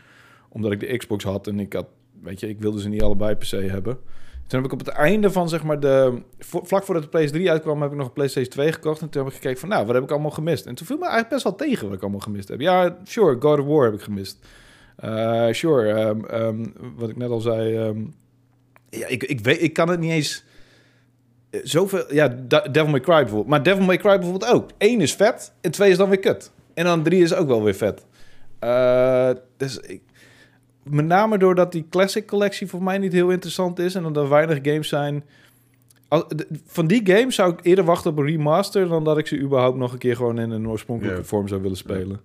omdat 0.48 0.72
ik 0.72 0.80
de 0.80 0.96
Xbox 0.96 1.24
had 1.24 1.46
en 1.46 1.61
ik 1.61 1.72
had, 1.72 1.86
weet 2.22 2.40
je, 2.40 2.48
ik 2.48 2.61
wilde 2.61 2.80
ze 2.80 2.88
niet 2.88 3.03
allebei 3.03 3.34
per 3.34 3.46
se 3.46 3.57
hebben. 3.57 3.98
Toen 4.47 4.62
heb 4.62 4.72
ik 4.72 4.80
op 4.80 4.86
het 4.86 4.95
einde 4.95 5.30
van 5.30 5.49
zeg 5.49 5.62
maar 5.62 5.80
de 5.80 6.22
vlak 6.38 6.84
voordat 6.84 7.12
de 7.12 7.28
PS3 7.28 7.49
uitkwam, 7.49 7.82
heb 7.82 7.90
ik 7.90 7.97
nog 7.97 8.07
een 8.07 8.12
PlayStation 8.12 8.53
2 8.53 8.72
gekocht 8.72 9.01
en 9.01 9.09
toen 9.09 9.22
heb 9.22 9.30
ik 9.32 9.36
gekeken 9.40 9.61
van, 9.61 9.68
nou, 9.68 9.86
wat 9.86 9.95
heb 9.95 10.05
ik 10.05 10.11
allemaal 10.11 10.30
gemist? 10.30 10.66
En 10.66 10.74
toen 10.74 10.86
viel 10.86 10.97
me 10.97 11.03
eigenlijk 11.03 11.32
best 11.32 11.45
wel 11.45 11.55
tegen 11.55 11.86
wat 11.86 11.97
ik 11.97 12.03
allemaal 12.03 12.20
gemist 12.20 12.49
heb. 12.49 12.61
Ja, 12.61 12.97
sure, 13.05 13.36
God 13.40 13.59
of 13.59 13.66
War 13.66 13.84
heb 13.84 13.95
ik 13.95 14.01
gemist. 14.01 14.38
Eh, 14.97 15.47
sure, 15.51 15.93
ehm, 15.93 16.24
ehm, 16.24 16.66
wat 16.97 17.09
ik 17.09 17.16
net 17.16 17.30
al 17.30 17.40
zei. 17.40 17.76
ehm, 17.76 18.01
ja, 18.90 19.07
ik, 19.07 19.22
ik, 19.24 19.40
weet, 19.40 19.62
ik 19.62 19.72
kan 19.72 19.88
het 19.88 20.01
niet 20.01 20.11
eens. 20.11 20.45
eh, 21.51 21.61
Zoveel. 21.64 22.14
Ja, 22.14 22.28
Devil 22.70 22.86
May 22.86 23.01
Cry 23.01 23.14
bijvoorbeeld. 23.14 23.47
Maar 23.47 23.62
Devil 23.62 23.84
May 23.84 23.97
Cry 23.97 24.18
bijvoorbeeld 24.18 24.53
ook. 24.53 24.70
Eén 24.78 25.01
is 25.01 25.14
vet 25.14 25.53
en 25.61 25.70
twee 25.70 25.90
is 25.90 25.97
dan 25.97 26.09
weer 26.09 26.18
kut. 26.18 26.51
En 26.74 26.84
dan 26.84 27.03
drie 27.03 27.22
is 27.22 27.34
ook 27.34 27.47
wel 27.49 27.62
weer 27.62 27.74
vet. 27.74 28.05
Eh, 28.59 29.30
dus 29.57 29.78
ik, 29.78 30.03
met 30.82 31.06
name 31.06 31.38
doordat 31.38 31.72
die 31.72 31.86
classic 31.90 32.26
collectie 32.26 32.66
voor 32.66 32.82
mij 32.82 32.98
niet 32.98 33.12
heel 33.12 33.30
interessant 33.30 33.78
is 33.78 33.94
en 33.94 34.04
omdat 34.04 34.22
er 34.24 34.30
weinig 34.30 34.58
games 34.62 34.88
zijn. 34.88 35.24
Van 36.66 36.86
die 36.86 37.00
games 37.04 37.34
zou 37.34 37.52
ik 37.52 37.58
eerder 37.62 37.84
wachten 37.84 38.10
op 38.10 38.18
een 38.18 38.26
remaster 38.26 38.88
dan 38.88 39.04
dat 39.04 39.18
ik 39.18 39.26
ze 39.26 39.38
überhaupt 39.38 39.78
nog 39.78 39.92
een 39.92 39.98
keer 39.98 40.16
gewoon 40.16 40.38
in 40.38 40.50
een 40.50 40.68
oorspronkelijke 40.68 41.24
vorm 41.24 41.48
zou 41.48 41.62
willen 41.62 41.76
spelen. 41.76 42.20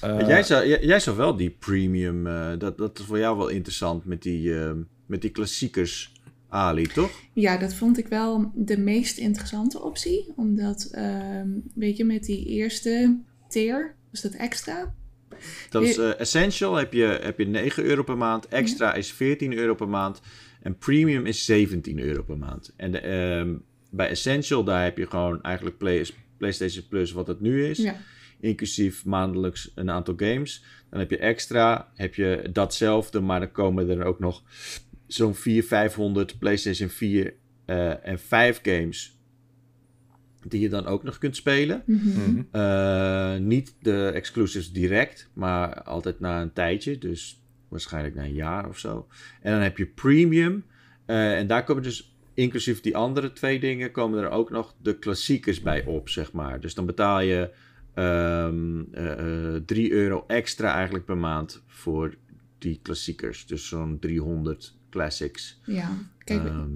Eh, 0.00 0.28
jij, 0.28 0.42
zou, 0.42 0.66
jij, 0.66 0.84
jij 0.84 1.00
zou 1.00 1.16
wel 1.16 1.36
die 1.36 1.50
premium, 1.50 2.26
eh, 2.26 2.50
dat, 2.58 2.78
dat 2.78 2.98
is 2.98 3.04
voor 3.04 3.18
jou 3.18 3.36
wel 3.36 3.48
interessant 3.48 4.04
met 4.04 4.22
die, 4.22 4.58
eh, 4.58 4.72
met 5.06 5.20
die 5.20 5.30
klassiekers, 5.30 6.12
Ali, 6.48 6.86
toch? 6.86 7.10
Ja, 7.32 7.56
dat 7.56 7.74
vond 7.74 7.98
ik 7.98 8.06
wel 8.06 8.50
de 8.54 8.78
meest 8.78 9.18
interessante 9.18 9.82
optie. 9.82 10.32
Omdat, 10.36 10.88
ehm, 10.92 11.48
weet 11.74 11.96
je, 11.96 12.04
met 12.04 12.24
die 12.24 12.46
eerste 12.46 13.18
tier, 13.48 13.94
was 14.10 14.20
dat 14.20 14.32
extra? 14.32 14.94
Dat 15.70 15.82
is 15.82 15.98
eh, 15.98 16.20
Essential, 16.20 16.74
heb 16.74 16.92
je, 16.92 17.18
heb 17.22 17.38
je 17.38 17.46
9 17.46 17.84
euro 17.84 18.02
per 18.02 18.16
maand. 18.16 18.48
Extra 18.48 18.94
is 18.94 19.12
14 19.12 19.52
euro 19.52 19.74
per 19.74 19.88
maand. 19.88 20.20
En 20.62 20.78
Premium 20.78 21.26
is 21.26 21.44
17 21.44 21.98
euro 21.98 22.22
per 22.22 22.38
maand. 22.38 22.72
En 22.76 22.92
de, 22.92 22.98
ehm, 22.98 23.54
bij 23.90 24.08
Essential, 24.08 24.64
daar 24.64 24.82
heb 24.84 24.98
je 24.98 25.06
gewoon 25.06 25.42
eigenlijk 25.42 25.78
Play, 25.78 26.06
PlayStation 26.36 26.84
Plus, 26.88 27.12
wat 27.12 27.26
het 27.26 27.40
nu 27.40 27.66
is. 27.66 27.78
Ja. 27.78 27.96
Inclusief 28.40 29.04
maandelijks 29.04 29.72
een 29.74 29.90
aantal 29.90 30.14
games. 30.16 30.64
Dan 30.90 31.00
heb 31.00 31.10
je 31.10 31.18
Extra, 31.18 31.92
heb 31.94 32.14
je 32.14 32.48
datzelfde, 32.52 33.20
maar 33.20 33.40
dan 33.40 33.52
komen 33.52 33.88
er 33.88 34.04
ook 34.04 34.18
nog 34.18 34.42
zo'n 35.06 35.34
400, 35.34 35.68
500 35.68 36.38
PlayStation 36.38 36.88
4 36.88 37.34
eh, 37.64 38.06
en 38.06 38.18
5 38.18 38.60
games. 38.62 39.11
Die 40.48 40.60
je 40.60 40.68
dan 40.68 40.86
ook 40.86 41.02
nog 41.02 41.18
kunt 41.18 41.36
spelen. 41.36 41.82
Mhm. 41.86 42.08
mhm. 42.08 42.42
Eh, 42.50 43.36
niet 43.36 43.74
de 43.80 44.10
exclusives 44.14 44.72
direct, 44.72 45.30
maar 45.32 45.82
altijd 45.82 46.20
na 46.20 46.40
een 46.40 46.52
tijdje. 46.52 46.98
Dus 46.98 47.42
waarschijnlijk 47.68 48.14
na 48.14 48.22
een 48.22 48.34
jaar 48.34 48.68
of 48.68 48.78
zo. 48.78 49.06
En 49.40 49.52
dan 49.52 49.60
heb 49.60 49.78
je 49.78 49.86
premium. 49.86 50.64
eh, 51.06 51.38
en 51.38 51.46
daar 51.46 51.64
komen 51.64 51.82
dus, 51.82 52.16
inclusief 52.34 52.80
die 52.80 52.96
andere 52.96 53.32
twee 53.32 53.60
dingen, 53.60 53.90
komen 53.90 54.22
er 54.22 54.30
ook 54.30 54.50
nog 54.50 54.74
de 54.82 54.98
klassiekers 54.98 55.60
bij 55.60 55.84
op, 55.84 56.08
zeg 56.08 56.32
maar. 56.32 56.60
Dus 56.60 56.74
dan 56.74 56.86
betaal 56.86 57.20
je 57.20 57.50
ehm 57.94 58.80
eh, 58.92 59.54
eh, 59.56 59.62
3 59.66 59.92
euro 59.92 60.24
extra 60.26 60.74
eigenlijk 60.74 61.04
per 61.04 61.16
maand 61.18 61.62
voor 61.66 62.14
die 62.58 62.78
klassiekers. 62.82 63.46
Dus 63.46 63.68
zo'n 63.68 63.98
300 63.98 64.74
classics. 64.90 65.60
Ja, 65.64 65.90
kijk, 66.24 66.44
Ehm, 66.44 66.70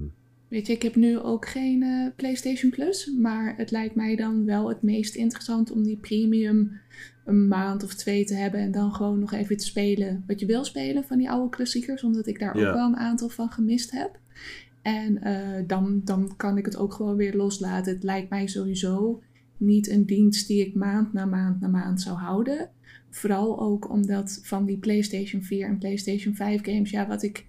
weet 0.47 0.67
je, 0.67 0.73
ik 0.73 0.81
heb 0.81 0.95
nu 0.95 1.19
ook 1.19 1.47
geen 1.47 1.83
eh, 1.83 2.07
PlayStation 2.15 2.71
Plus. 2.71 3.11
Maar 3.19 3.53
het 3.57 3.71
lijkt 3.71 3.95
mij 3.95 4.15
dan 4.15 4.45
wel 4.45 4.69
het 4.69 4.81
meest 4.81 5.15
interessant 5.15 5.71
om 5.71 5.83
die 5.83 5.97
premium 5.97 6.79
een 7.25 7.47
maand 7.47 7.83
of 7.83 7.93
twee 7.93 8.25
te 8.25 8.33
hebben. 8.33 8.59
En 8.59 8.71
dan 8.71 8.93
gewoon 8.93 9.19
nog 9.19 9.33
even 9.33 9.57
te 9.57 9.65
spelen 9.65 10.23
wat 10.27 10.39
je 10.39 10.45
wil 10.45 10.63
spelen 10.63 11.03
van 11.03 11.17
die 11.17 11.29
oude 11.29 11.55
klassiekers. 11.55 12.03
Omdat 12.03 12.27
ik 12.27 12.39
daar 12.39 12.57
Ja. 12.57 12.67
ook 12.67 12.73
wel 12.73 12.87
een 12.87 12.97
aantal 12.97 13.29
van 13.29 13.49
gemist 13.49 13.91
heb. 13.91 14.19
En 14.81 15.21
eh, 15.21 15.63
dan, 15.67 16.01
dan 16.03 16.33
kan 16.37 16.57
ik 16.57 16.65
het 16.65 16.77
ook 16.77 16.93
gewoon 16.93 17.15
weer 17.15 17.35
loslaten. 17.35 17.93
Het 17.93 18.03
lijkt 18.03 18.29
mij 18.29 18.47
sowieso 18.47 19.21
niet 19.57 19.89
een 19.89 20.05
dienst 20.05 20.47
die 20.47 20.65
ik 20.65 20.75
maand 20.75 21.13
na 21.13 21.25
maand 21.25 21.59
na 21.61 21.67
maand 21.67 22.01
zou 22.01 22.17
houden. 22.17 22.69
Vooral 23.09 23.59
ook 23.59 23.89
omdat 23.89 24.39
van 24.43 24.65
die 24.65 24.77
PlayStation 24.77 25.41
4 25.41 25.67
en 25.67 25.77
PlayStation 25.77 26.35
5 26.35 26.61
games, 26.63 26.89
ja, 26.89 27.07
wat 27.07 27.23
ik 27.23 27.45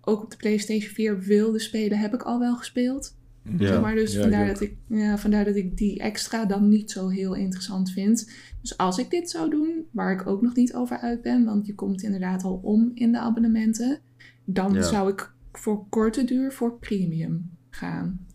ook 0.00 0.22
op 0.22 0.30
de 0.30 0.36
PlayStation 0.36 0.92
4 0.94 1.18
wilde 1.20 1.58
spelen, 1.58 1.98
heb 1.98 2.14
ik 2.14 2.22
al 2.22 2.38
wel 2.38 2.56
gespeeld. 2.56 3.18
Ja. 3.42 3.66
Zeg 3.66 3.80
maar 3.80 3.94
dus 3.94 4.12
Ja, 4.14 4.20
vandaar, 4.20 4.46
ik 4.46 4.52
dat 4.52 4.60
ik, 4.62 4.76
ja, 4.86 5.18
vandaar 5.18 5.44
dat 5.44 5.56
ik 5.56 5.76
die 5.76 5.98
extra 5.98 6.44
dan 6.44 6.68
niet 6.68 6.90
zo 6.90 7.08
heel 7.08 7.34
interessant 7.34 7.90
vind. 7.90 8.30
Dus 8.60 8.76
als 8.76 8.98
ik 8.98 9.10
dit 9.10 9.30
zou 9.30 9.50
doen, 9.50 9.86
waar 9.90 10.12
ik 10.12 10.26
ook 10.26 10.42
nog 10.42 10.54
niet 10.54 10.74
over 10.74 10.98
uit 10.98 11.22
ben, 11.22 11.44
want 11.44 11.66
je 11.66 11.74
komt 11.74 12.02
inderdaad 12.02 12.42
al 12.44 12.60
om 12.62 12.90
in 12.94 13.12
de 13.12 13.18
abonnementen, 13.18 13.98
dan 14.44 14.72
Ja. 14.72 14.82
zou 14.82 15.10
ik 15.10 15.32
voor 15.52 15.86
korte 15.88 16.24
duur 16.24 16.52
voor 16.52 16.78
premium 16.78 17.50
gaan. 17.70 18.26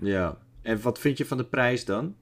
ja. 0.00 0.38
En 0.62 0.80
wat 0.82 0.98
vind 0.98 1.18
je 1.18 1.24
van 1.24 1.36
de 1.36 1.44
prijs 1.44 1.84
dan? 1.84 2.14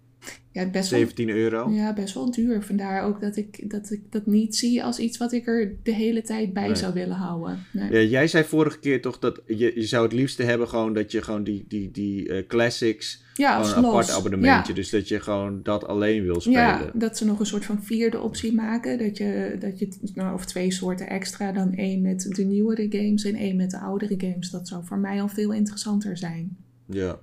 Ja, 0.54 0.66
best 0.70 0.90
wel 0.90 0.98
17 0.98 1.28
euro? 1.28 1.70
Ja, 1.70 1.92
best 1.92 2.14
wel 2.14 2.30
duur. 2.30 2.62
Vandaar 2.62 3.02
ook 3.04 3.20
dat 3.20 3.36
ik, 3.36 3.70
dat 3.70 3.90
ik 3.90 4.00
dat 4.10 4.26
niet 4.26 4.56
zie 4.56 4.84
als 4.84 4.98
iets 4.98 5.18
wat 5.18 5.32
ik 5.32 5.46
er 5.46 5.76
de 5.82 5.92
hele 5.94 6.22
tijd 6.22 6.52
bij 6.52 6.66
Nee. 6.66 6.74
zou 6.74 6.92
willen 6.94 7.16
houden. 7.16 7.58
Nee. 7.72 7.92
Ja, 7.92 8.00
jij 8.00 8.26
zei 8.28 8.44
vorige 8.44 8.78
keer 8.78 9.00
toch 9.02 9.18
dat 9.18 9.40
je, 9.46 9.72
je 9.74 9.86
zou 9.86 10.02
het 10.04 10.12
liefste 10.12 10.42
hebben 10.42 10.68
gewoon 10.68 10.92
dat 10.94 11.12
je 11.12 11.22
gewoon 11.22 11.44
die, 11.44 11.64
die, 11.68 11.90
die 11.90 12.28
eh, 12.28 12.46
classics, 12.46 13.22
Ja, 13.34 13.62
gewoon 13.62 13.84
een 13.84 13.90
apart 13.90 14.10
abonnementje, 14.10 14.68
Ja. 14.72 14.74
dus 14.74 14.90
dat 14.90 15.08
je 15.08 15.20
gewoon 15.20 15.60
dat 15.62 15.86
alleen 15.86 16.22
wil 16.22 16.40
spelen. 16.40 16.58
Ja, 16.60 16.90
dat 16.94 17.16
ze 17.18 17.24
nog 17.24 17.38
een 17.40 17.46
soort 17.46 17.64
van 17.64 17.82
vierde 17.82 18.20
optie 18.20 18.54
maken. 18.54 18.98
Dat 18.98 19.16
je, 19.16 19.56
dat 19.60 19.78
je 19.78 19.88
nou, 20.14 20.34
of 20.34 20.44
twee 20.44 20.72
soorten 20.72 21.08
extra, 21.08 21.52
dan 21.52 21.74
één 21.74 22.02
met 22.02 22.20
de 22.22 22.44
nieuwere 22.44 22.86
games 22.90 23.24
en 23.24 23.34
één 23.34 23.56
met 23.56 23.70
de 23.70 23.78
oudere 23.78 24.14
games. 24.18 24.50
Dat 24.50 24.68
zou 24.68 24.84
voor 24.84 24.98
mij 24.98 25.20
al 25.20 25.28
veel 25.28 25.52
interessanter 25.52 26.16
zijn. 26.16 26.56
Ja. 26.86 27.18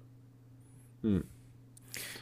Hm. 1.01 1.19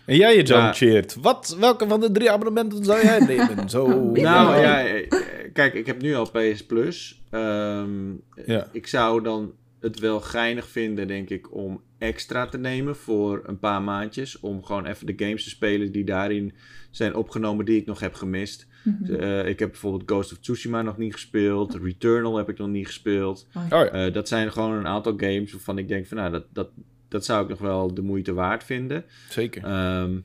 En 0.10 0.16
jij 0.18 0.36
je 0.36 0.43
John 0.43 0.62
Ja. 0.62 0.74
cheert. 0.74 1.16
Wat, 1.22 1.55
welke 1.60 1.88
van 1.88 1.99
de 1.99 2.12
drie 2.12 2.32
abonnementen 2.32 2.84
zou 2.84 3.01
jij 3.03 3.20
nemen? 3.20 3.70
Zo. 3.70 3.88
Nou 4.12 4.60
Ja. 4.62 4.86
eh, 4.88 5.07
kijk, 5.53 5.74
ik 5.74 5.86
heb 5.86 6.01
nu 6.01 6.16
al 6.16 6.30
PS 6.32 6.66
Plus. 6.66 7.22
Ehm, 7.30 8.10
Ja. 8.45 8.68
Ik 8.72 8.88
zou 8.88 9.24
dan 9.24 9.51
het 9.80 9.99
wel 9.99 10.20
geinig 10.22 10.68
vinden, 10.68 11.07
denk 11.07 11.30
ik, 11.30 11.55
om 11.55 11.82
extra 11.97 12.45
te 12.47 12.57
nemen 12.57 12.95
voor 12.95 13.41
een 13.45 13.60
paar 13.60 13.82
maandjes. 13.82 14.39
Om 14.39 14.64
gewoon 14.64 14.86
even 14.86 15.05
de 15.05 15.14
games 15.26 15.43
te 15.43 15.49
spelen 15.49 15.91
die 15.91 16.03
daarin 16.03 16.53
zijn 16.91 17.16
opgenomen 17.16 17.66
die 17.66 17.80
ik 17.80 17.86
nog 17.86 17.99
heb 17.99 18.14
gemist. 18.14 18.68
Mhm. 18.84 19.14
Eh, 19.14 19.47
ik 19.47 19.60
heb 19.60 19.70
bijvoorbeeld 19.70 20.03
Ghost 20.05 20.32
of 20.32 20.38
Tsushima 20.38 20.82
nog 20.82 20.97
niet 20.97 21.14
gespeeld. 21.14 21.76
Returnal 21.82 22.38
heb 22.38 22.49
ik 22.49 22.57
nog 22.57 22.68
niet 22.68 22.86
gespeeld. 22.86 23.47
Oh 23.55 23.64
ja. 23.70 23.86
Eh, 23.86 24.14
dat 24.14 24.28
zijn 24.28 24.51
gewoon 24.51 24.72
een 24.74 24.88
aantal 24.88 25.14
games 25.18 25.51
waarvan 25.51 25.78
ik 25.78 25.88
denk 25.88 26.07
van 26.07 26.18
nou, 26.18 26.32
dat, 26.32 26.43
dat, 26.53 26.70
dat 27.10 27.26
zou 27.26 27.43
ik 27.43 27.49
nog 27.49 27.60
wel 27.60 27.93
de 27.93 28.01
moeite 28.01 28.34
waard 28.34 28.64
vinden. 28.64 29.05
Zeker. 29.30 29.64
Ehm, 29.64 30.20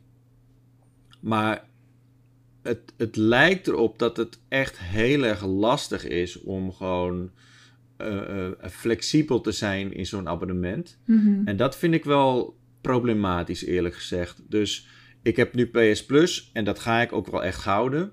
maar 1.21 1.65
het, 2.63 2.93
het 2.97 3.17
lijkt 3.17 3.67
erop 3.67 3.99
dat 3.99 4.17
het 4.17 4.39
echt 4.49 4.79
heel 4.79 5.25
erg 5.25 5.45
lastig 5.47 6.07
is 6.07 6.41
om 6.41 6.73
gewoon 6.73 7.31
eh, 7.97 8.47
eh, 8.47 8.53
flexibel 8.71 9.41
te 9.41 9.53
zijn 9.53 9.93
in 9.93 10.07
zo'n 10.07 10.29
abonnement. 10.29 10.99
Mhm. 11.07 11.41
En 11.45 11.57
dat 11.57 11.77
vind 11.77 11.95
ik 11.95 12.05
wel 12.05 12.57
problematisch, 12.81 13.65
eerlijk 13.65 13.95
gezegd. 13.95 14.43
Dus 14.49 14.89
ik 15.23 15.37
heb 15.37 15.55
nu 15.55 15.67
PS 15.67 16.05
Plus 16.05 16.51
en 16.53 16.65
dat 16.65 16.79
ga 16.79 17.01
ik 17.01 17.13
ook 17.13 17.31
wel 17.31 17.45
echt 17.45 17.65
houden. 17.65 18.13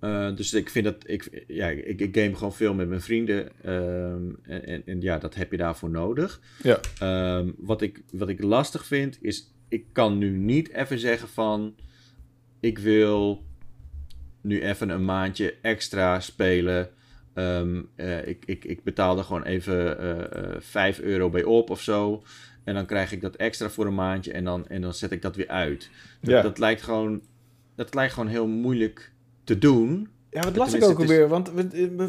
Eh, 0.00 0.36
dus 0.36 0.54
ik 0.54 0.70
vind 0.70 0.84
dat 0.84 0.96
ik, 1.06 1.44
ja, 1.46 1.68
ik, 1.68 2.00
ik 2.00 2.16
game 2.16 2.34
gewoon 2.34 2.54
veel 2.54 2.74
met 2.74 2.88
mijn 2.88 3.00
vrienden. 3.00 3.50
ehm, 3.62 4.30
en, 4.42 4.66
en, 4.66 4.82
en 4.86 5.00
ja, 5.00 5.18
dat 5.18 5.34
heb 5.34 5.50
je 5.50 5.56
daarvoor 5.56 5.90
nodig. 5.90 6.40
Ja. 6.62 6.80
Ehm, 6.98 7.50
wat, 7.56 7.82
ik, 7.82 8.02
wat 8.12 8.28
ik 8.28 8.42
lastig 8.42 8.84
vind, 8.86 9.18
is 9.20 9.54
ik 9.68 9.84
kan 9.92 10.18
nu 10.18 10.30
niet 10.30 10.72
even 10.72 10.98
zeggen 10.98 11.28
van 11.28 11.74
ik 12.60 12.78
wil 12.78 13.44
nu 14.40 14.62
even 14.62 14.88
een 14.88 15.04
maandje 15.04 15.54
extra 15.62 16.20
spelen. 16.20 16.90
Ehm, 17.34 17.82
eh, 17.94 18.26
ik, 18.26 18.42
ik, 18.46 18.64
ik 18.64 18.82
betaal 18.82 19.18
er 19.18 19.24
gewoon 19.24 19.42
even 19.44 19.98
eh 19.98 20.54
eh 20.54 20.60
5 20.60 21.00
euro 21.00 21.30
bij 21.30 21.44
op 21.44 21.70
of 21.70 21.80
zo. 21.82 22.22
En 22.64 22.74
dan 22.74 22.86
krijg 22.86 23.12
ik 23.12 23.20
dat 23.20 23.36
extra 23.36 23.70
voor 23.70 23.86
een 23.86 23.94
maandje 23.94 24.32
en 24.32 24.44
dan, 24.44 24.68
en 24.68 24.80
dan 24.80 24.94
zet 24.94 25.10
ik 25.10 25.22
dat 25.22 25.36
weer 25.36 25.48
uit. 25.48 25.90
Dat, 26.20 26.30
Ja. 26.30 26.42
dat, 26.42 26.58
lijkt 26.58 26.82
gewoon, 26.82 27.22
dat 27.74 27.94
lijkt 27.94 28.12
gewoon 28.12 28.28
heel 28.28 28.46
moeilijk 28.46 29.12
te 29.46 29.58
doen. 29.58 30.08
Ja, 30.30 30.40
wat 30.40 30.56
las 30.56 30.74
ik 30.74 30.84
ook 30.84 30.90
is- 30.90 31.10
alweer? 31.10 31.28
Want 31.28 31.50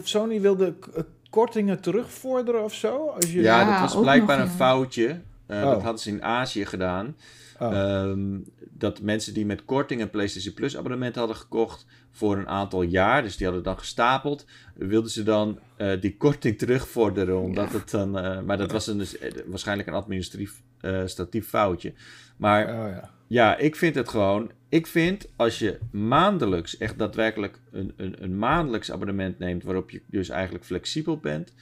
Sony 0.04 0.42
wilde 0.42 0.74
eh, 0.96 1.04
kortingen 1.30 1.82
terugvorderen 1.82 2.64
of 2.64 2.74
zo? 2.74 3.08
Als 3.08 3.32
je... 3.32 3.42
Ja, 3.42 3.60
Ja, 3.62 3.72
dat 3.82 3.94
was 3.94 4.02
blijkbaar 4.02 4.38
nog, 4.40 4.48
een 4.48 4.54
foutje. 4.54 5.08
Eh, 5.46 5.58
Oh. 5.58 5.64
Dat 5.64 5.82
hadden 5.82 6.02
ze 6.02 6.10
in 6.10 6.24
Azië 6.24 6.66
gedaan. 6.66 7.16
Oh. 7.60 7.78
Ehm, 7.78 8.38
dat 8.70 9.02
mensen 9.02 9.34
die 9.34 9.46
met 9.46 9.66
korting 9.66 10.02
een 10.02 10.10
PlayStation 10.10 10.54
Plus 10.54 10.78
abonnement 10.78 11.16
hadden 11.16 11.36
gekocht 11.36 11.86
voor 12.12 12.38
een 12.38 12.48
aantal 12.48 12.82
jaar, 12.82 13.24
dus 13.24 13.38
die 13.38 13.46
hadden 13.46 13.64
dan 13.64 13.78
gestapeld, 13.78 14.46
wilden 14.76 15.12
ze 15.12 15.24
dan 15.24 15.60
eh, 15.76 16.02
die 16.02 16.18
korting 16.18 16.58
terugvorderen. 16.58 17.40
Omdat 17.42 17.72
het 17.72 17.90
dan, 17.92 18.18
eh, 18.20 18.42
maar 18.42 18.58
dat 18.58 18.72
was 18.72 18.88
een, 18.88 18.98
dus, 18.98 19.18
waarschijnlijk 19.46 19.88
een 19.88 19.94
administratief 19.94 20.62
eh, 20.82 21.02
statief 21.06 21.48
foutje. 21.48 21.94
Maar 22.38 22.64
Oh, 22.64 22.90
ja. 22.90 23.10
ja, 23.28 23.58
ik 23.58 23.76
vind 23.76 23.96
het 23.96 24.10
gewoon. 24.10 24.52
Ik 24.70 24.88
vind 24.88 25.30
als 25.36 25.59
je 25.59 25.78
maandelijks, 25.91 26.78
echt 26.78 26.97
daadwerkelijk 26.97 27.59
een, 27.72 27.93
een, 27.95 28.24
een 28.24 28.38
maandelijks 28.38 28.91
abonnement 28.91 29.39
neemt, 29.39 29.63
waarop 29.63 29.89
je 29.89 30.01
dus 30.05 30.30
eigenlijk 30.30 30.65
flexibel 30.65 31.18
bent, 31.18 31.53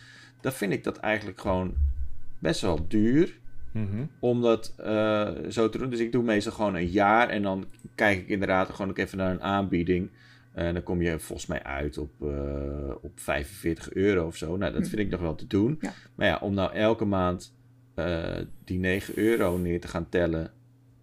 dan 0.41 0.51
vind 0.51 0.71
ik 0.73 0.83
dat 0.83 0.97
eigenlijk 0.97 1.41
gewoon 1.41 1.73
best 2.39 2.61
wel 2.61 2.87
duur 2.87 3.37
Mhm. 3.71 4.03
om 4.19 4.41
dat 4.41 4.73
eh, 4.77 5.29
zo 5.49 5.69
te 5.69 5.77
doen. 5.77 5.89
Dus 5.89 5.99
ik 5.99 6.11
doe 6.11 6.23
meestal 6.23 6.51
gewoon 6.51 6.75
een 6.75 6.87
jaar 6.87 7.29
en 7.29 7.41
dan 7.41 7.65
kijk 7.95 8.19
ik 8.19 8.27
inderdaad 8.27 8.69
gewoon 8.69 8.89
ook 8.91 8.97
even 8.97 9.17
naar 9.17 9.31
een 9.31 9.41
aanbieding. 9.41 10.09
En 10.53 10.73
dan 10.73 10.83
kom 10.83 11.01
je 11.01 11.19
volgens 11.19 11.47
mij 11.47 11.63
uit 11.63 11.97
op, 11.97 12.11
eh, 12.21 12.91
op 13.01 13.11
45 13.19 13.93
euro 13.93 14.25
of 14.25 14.35
zo. 14.35 14.57
Nou, 14.57 14.73
dat 14.73 14.81
Hm. 14.83 14.87
vind 14.89 15.01
ik 15.01 15.09
nog 15.09 15.19
wel 15.21 15.35
te 15.35 15.47
doen. 15.47 15.77
Ja. 15.81 15.93
Maar 16.15 16.27
ja, 16.27 16.37
om 16.41 16.53
nou 16.53 16.73
elke 16.73 17.05
maand 17.05 17.53
eh, 17.95 18.37
die 18.63 18.79
9 18.79 19.17
euro 19.17 19.57
neer 19.57 19.81
te 19.81 19.87
gaan 19.87 20.09
tellen, 20.09 20.51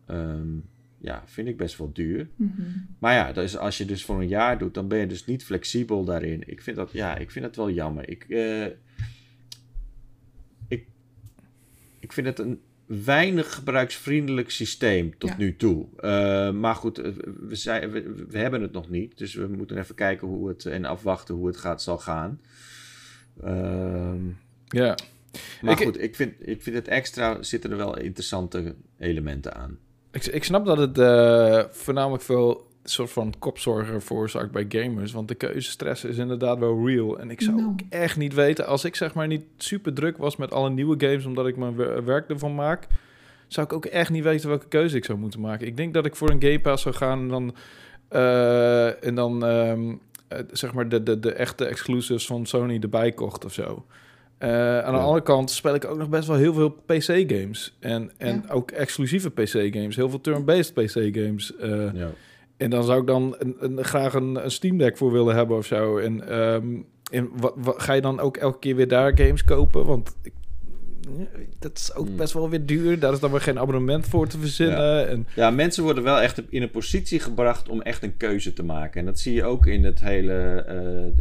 ehm, 0.06 0.48
ja, 1.02 1.22
vind 1.26 1.48
ik 1.48 1.56
best 1.56 1.78
wel 1.78 1.92
duur. 1.92 2.28
Mhm. 2.36 2.62
Maar 2.98 3.14
ja, 3.14 3.32
dus 3.32 3.56
als 3.56 3.78
je 3.78 3.84
dus 3.84 4.04
voor 4.04 4.20
een 4.20 4.28
jaar 4.28 4.58
doet, 4.58 4.74
dan 4.74 4.88
ben 4.88 4.98
je 4.98 5.06
dus 5.06 5.24
niet 5.24 5.44
flexibel 5.44 6.04
daarin. 6.04 6.42
Ik 6.46 6.62
vind 6.62 6.76
dat, 6.76 6.92
ja, 6.92 7.16
ik 7.16 7.30
vind 7.30 7.44
dat 7.44 7.56
wel 7.56 7.70
jammer. 7.70 8.08
Ik, 8.08 8.24
eh, 8.28 8.64
ik, 10.68 10.86
ik 12.00 12.12
vind 12.12 12.26
het 12.26 12.38
een 12.38 12.60
weinig 12.86 13.54
gebruiksvriendelijk 13.54 14.50
systeem 14.50 15.18
tot 15.18 15.30
Ja. 15.30 15.36
nu 15.36 15.56
toe. 15.56 15.86
Eh, 15.96 16.50
maar 16.52 16.74
goed, 16.74 16.98
eh, 16.98 17.12
we, 17.40 17.54
zijn, 17.54 17.90
we, 17.90 18.24
we 18.28 18.38
hebben 18.38 18.62
het 18.62 18.72
nog 18.72 18.88
niet. 18.88 19.18
Dus 19.18 19.34
we 19.34 19.46
moeten 19.46 19.78
even 19.78 19.94
kijken 19.94 20.28
hoe 20.28 20.48
het 20.48 20.66
en 20.66 20.84
afwachten 20.84 21.34
hoe 21.34 21.46
het 21.46 21.56
gaat, 21.56 21.82
zal 21.82 21.98
gaan. 21.98 22.40
Ehm, 23.42 24.26
Ja. 24.68 24.96
maar 25.62 25.80
Ik- 25.80 25.86
goed, 25.86 26.00
ik 26.02 26.14
vind, 26.16 26.34
ik 26.48 26.62
vind 26.62 26.76
het 26.76 26.88
extra 26.88 27.42
zitten 27.42 27.70
er 27.70 27.76
wel 27.76 27.98
interessante 27.98 28.74
elementen 28.98 29.54
aan. 29.54 29.78
Ik, 30.12 30.26
ik 30.26 30.44
snap 30.44 30.66
dat 30.66 30.78
het 30.78 30.98
eh, 30.98 31.62
voornamelijk 31.70 32.22
veel 32.22 32.66
soort 32.84 33.10
van 33.10 33.34
kopzorger 33.38 34.02
veroorzaakt 34.02 34.50
bij 34.52 34.66
gamers. 34.68 35.12
Want 35.12 35.28
de 35.28 35.34
keuzestress 35.34 36.04
is 36.04 36.16
inderdaad 36.16 36.58
wel 36.58 36.86
real. 36.86 37.18
En 37.18 37.30
ik 37.30 37.40
zou 37.40 37.64
ook 37.64 37.80
echt 37.88 38.16
niet 38.16 38.34
weten, 38.34 38.66
als 38.66 38.84
ik 38.84 38.96
zeg 38.96 39.14
maar 39.14 39.26
niet 39.26 39.44
super 39.56 39.94
druk 39.94 40.16
was 40.16 40.36
met 40.36 40.52
alle 40.52 40.70
nieuwe 40.70 40.94
games, 41.06 41.24
omdat 41.24 41.46
ik 41.46 41.56
mijn 41.56 41.76
wer- 41.76 42.04
werk 42.04 42.28
ervan 42.30 42.54
maak, 42.54 42.86
zou 43.48 43.66
ik 43.66 43.72
ook 43.72 43.84
echt 43.84 44.10
niet 44.10 44.24
weten 44.24 44.48
welke 44.48 44.68
keuze 44.68 44.96
ik 44.96 45.04
zou 45.04 45.18
moeten 45.18 45.40
maken. 45.40 45.66
Ik 45.66 45.76
denk 45.76 45.94
dat 45.94 46.06
ik 46.06 46.16
voor 46.16 46.30
een 46.30 46.42
Game 46.42 46.60
Pass 46.60 46.82
zou 46.82 46.94
gaan 46.94 47.18
en 47.20 47.28
dan, 47.28 47.54
eh, 48.08 49.04
en 49.04 49.14
dan 49.14 49.44
ehm, 49.44 49.94
eh, 50.28 50.38
zeg 50.50 50.72
maar 50.72 50.88
de, 50.88 51.02
de, 51.02 51.20
de 51.20 51.32
echte 51.32 51.64
exclusives 51.64 52.26
van 52.26 52.46
Sony 52.46 52.78
erbij 52.80 53.12
kocht 53.12 53.44
of 53.44 53.52
zo. 53.52 53.84
Eh, 54.42 54.78
aan 54.78 54.92
de 54.92 54.98
Ja. 54.98 55.04
andere 55.04 55.22
kant 55.22 55.50
speel 55.50 55.74
ik 55.74 55.84
ook 55.84 55.98
nog 55.98 56.08
best 56.08 56.28
wel 56.28 56.36
heel 56.36 56.54
veel 56.54 56.70
PC-games. 56.70 57.76
En, 57.80 58.10
en 58.16 58.42
Ja. 58.46 58.52
ook 58.54 58.70
exclusieve 58.70 59.30
PC-games. 59.30 59.96
Heel 59.96 60.10
veel 60.10 60.20
turn-based 60.20 60.74
PC-games. 60.74 61.56
eh, 61.56 61.92
Ja. 61.94 62.10
en 62.56 62.70
dan 62.70 62.84
zou 62.84 63.00
ik 63.00 63.06
dan 63.06 63.34
een, 63.38 63.56
een, 63.58 63.84
graag 63.84 64.14
een, 64.14 64.44
een 64.44 64.50
Steam 64.50 64.78
Deck 64.78 64.96
voor 64.96 65.12
willen 65.12 65.34
hebben 65.34 65.56
of 65.56 65.66
zo. 65.66 65.98
En, 65.98 66.28
ehm, 66.28 66.66
en 67.10 67.28
wa- 67.36 67.52
wa- 67.56 67.74
ga 67.76 67.92
je 67.92 68.00
dan 68.00 68.20
ook 68.20 68.36
elke 68.36 68.58
keer 68.58 68.76
weer 68.76 68.88
daar 68.88 69.18
games 69.18 69.44
kopen? 69.44 69.84
Want 69.86 70.16
ik, 70.22 70.32
dat 71.58 71.78
is 71.78 71.94
ook 71.94 72.06
Hmm. 72.06 72.16
best 72.16 72.32
wel 72.32 72.50
weer 72.50 72.66
duur. 72.66 72.98
Daar 72.98 73.12
is 73.12 73.20
dan 73.20 73.30
weer 73.30 73.40
geen 73.40 73.58
abonnement 73.58 74.06
voor 74.06 74.28
te 74.28 74.38
verzinnen. 74.38 75.08
En, 75.08 75.26
Ja, 75.34 75.50
mensen 75.50 75.82
worden 75.82 76.02
wel 76.04 76.20
echt 76.20 76.42
in 76.48 76.62
een 76.62 76.70
positie 76.70 77.20
gebracht 77.20 77.68
om 77.68 77.82
echt 77.82 78.02
een 78.02 78.16
keuze 78.16 78.52
te 78.52 78.64
maken. 78.64 79.00
En 79.00 79.06
dat 79.06 79.18
zie 79.20 79.34
je 79.34 79.44
ook 79.44 79.66
in 79.66 79.84
het 79.84 80.00
hele 80.00 80.32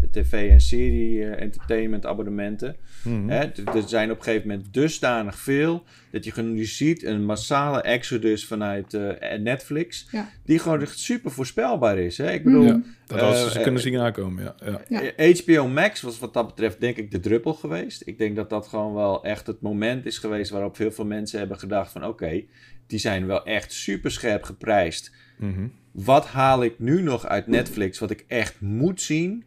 eh, 0.02 0.06
tv- 0.12 0.50
en 0.50 0.62
serie-entertainment 0.62 2.06
abonnementen. 2.06 2.76
Mhm. 3.04 3.30
Hè, 3.30 3.52
d- 3.52 3.76
er 3.76 3.84
zijn 3.88 4.12
op 4.12 4.18
een 4.18 4.24
gegeven 4.24 4.48
moment 4.48 4.74
dusdanig 4.74 5.36
veel 5.36 5.84
dat 6.12 6.24
je 6.26 6.32
gewoon 6.32 6.54
nu 6.54 6.66
ziet 6.66 7.04
een 7.04 7.26
massale 7.26 7.82
exodus 7.82 8.46
vanuit 8.46 8.94
eh, 8.94 9.40
Netflix, 9.40 10.08
Ja. 10.12 10.30
die 10.46 10.60
gewoon 10.60 10.82
echt 10.82 11.00
super 11.00 11.32
voorspelbaar 11.32 11.98
is. 11.98 12.18
Hè? 12.18 12.32
Ik 12.32 12.44
bedoel, 12.44 12.64
Mhm. 12.64 12.80
Dat 13.08 13.20
hadden 13.20 13.38
ze 13.40 13.46
Eh, 13.46 13.52
ze 13.52 13.58
eh, 13.58 13.64
kunnen 13.64 13.82
zien 13.82 13.98
aankomen, 14.00 14.44
ja. 14.44 14.56
ja. 14.90 15.12
Ja. 15.18 15.34
HBO 15.36 15.68
Max 15.68 16.02
was 16.02 16.20
wat 16.20 16.34
dat 16.34 16.48
betreft 16.48 16.80
denk 16.80 16.98
ik 16.98 17.12
de 17.12 17.20
druppel 17.20 17.54
geweest. 17.54 18.02
Ik 18.06 18.18
denk 18.18 18.36
dat 18.36 18.50
dat 18.50 18.68
gewoon 18.68 18.94
wel 18.94 19.24
echt 19.24 19.48
het 19.48 19.62
moment 19.62 20.06
is 20.06 20.18
geweest 20.18 20.52
waarop 20.52 20.78
heel 20.78 20.92
veel 20.92 21.06
mensen 21.06 21.40
hebben 21.40 21.60
gedacht 21.60 21.92
van 21.92 22.06
oké, 22.06 22.44
die 22.88 23.00
zijn 23.00 23.26
wel 23.28 23.46
echt 23.46 23.74
super 23.74 24.12
scherp 24.12 24.44
geprijsd. 24.44 25.12
Mhm. 25.38 25.68
Wat 25.92 26.26
haal 26.28 26.64
ik 26.64 26.80
nu 26.80 27.02
nog 27.02 27.26
uit 27.26 27.48
Netflix 27.48 28.00
wat 28.00 28.12
ik 28.12 28.26
echt 28.28 28.62
moet 28.62 29.02
zien? 29.02 29.44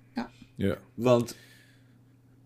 ja. 0.56 0.76
Want 0.94 1.36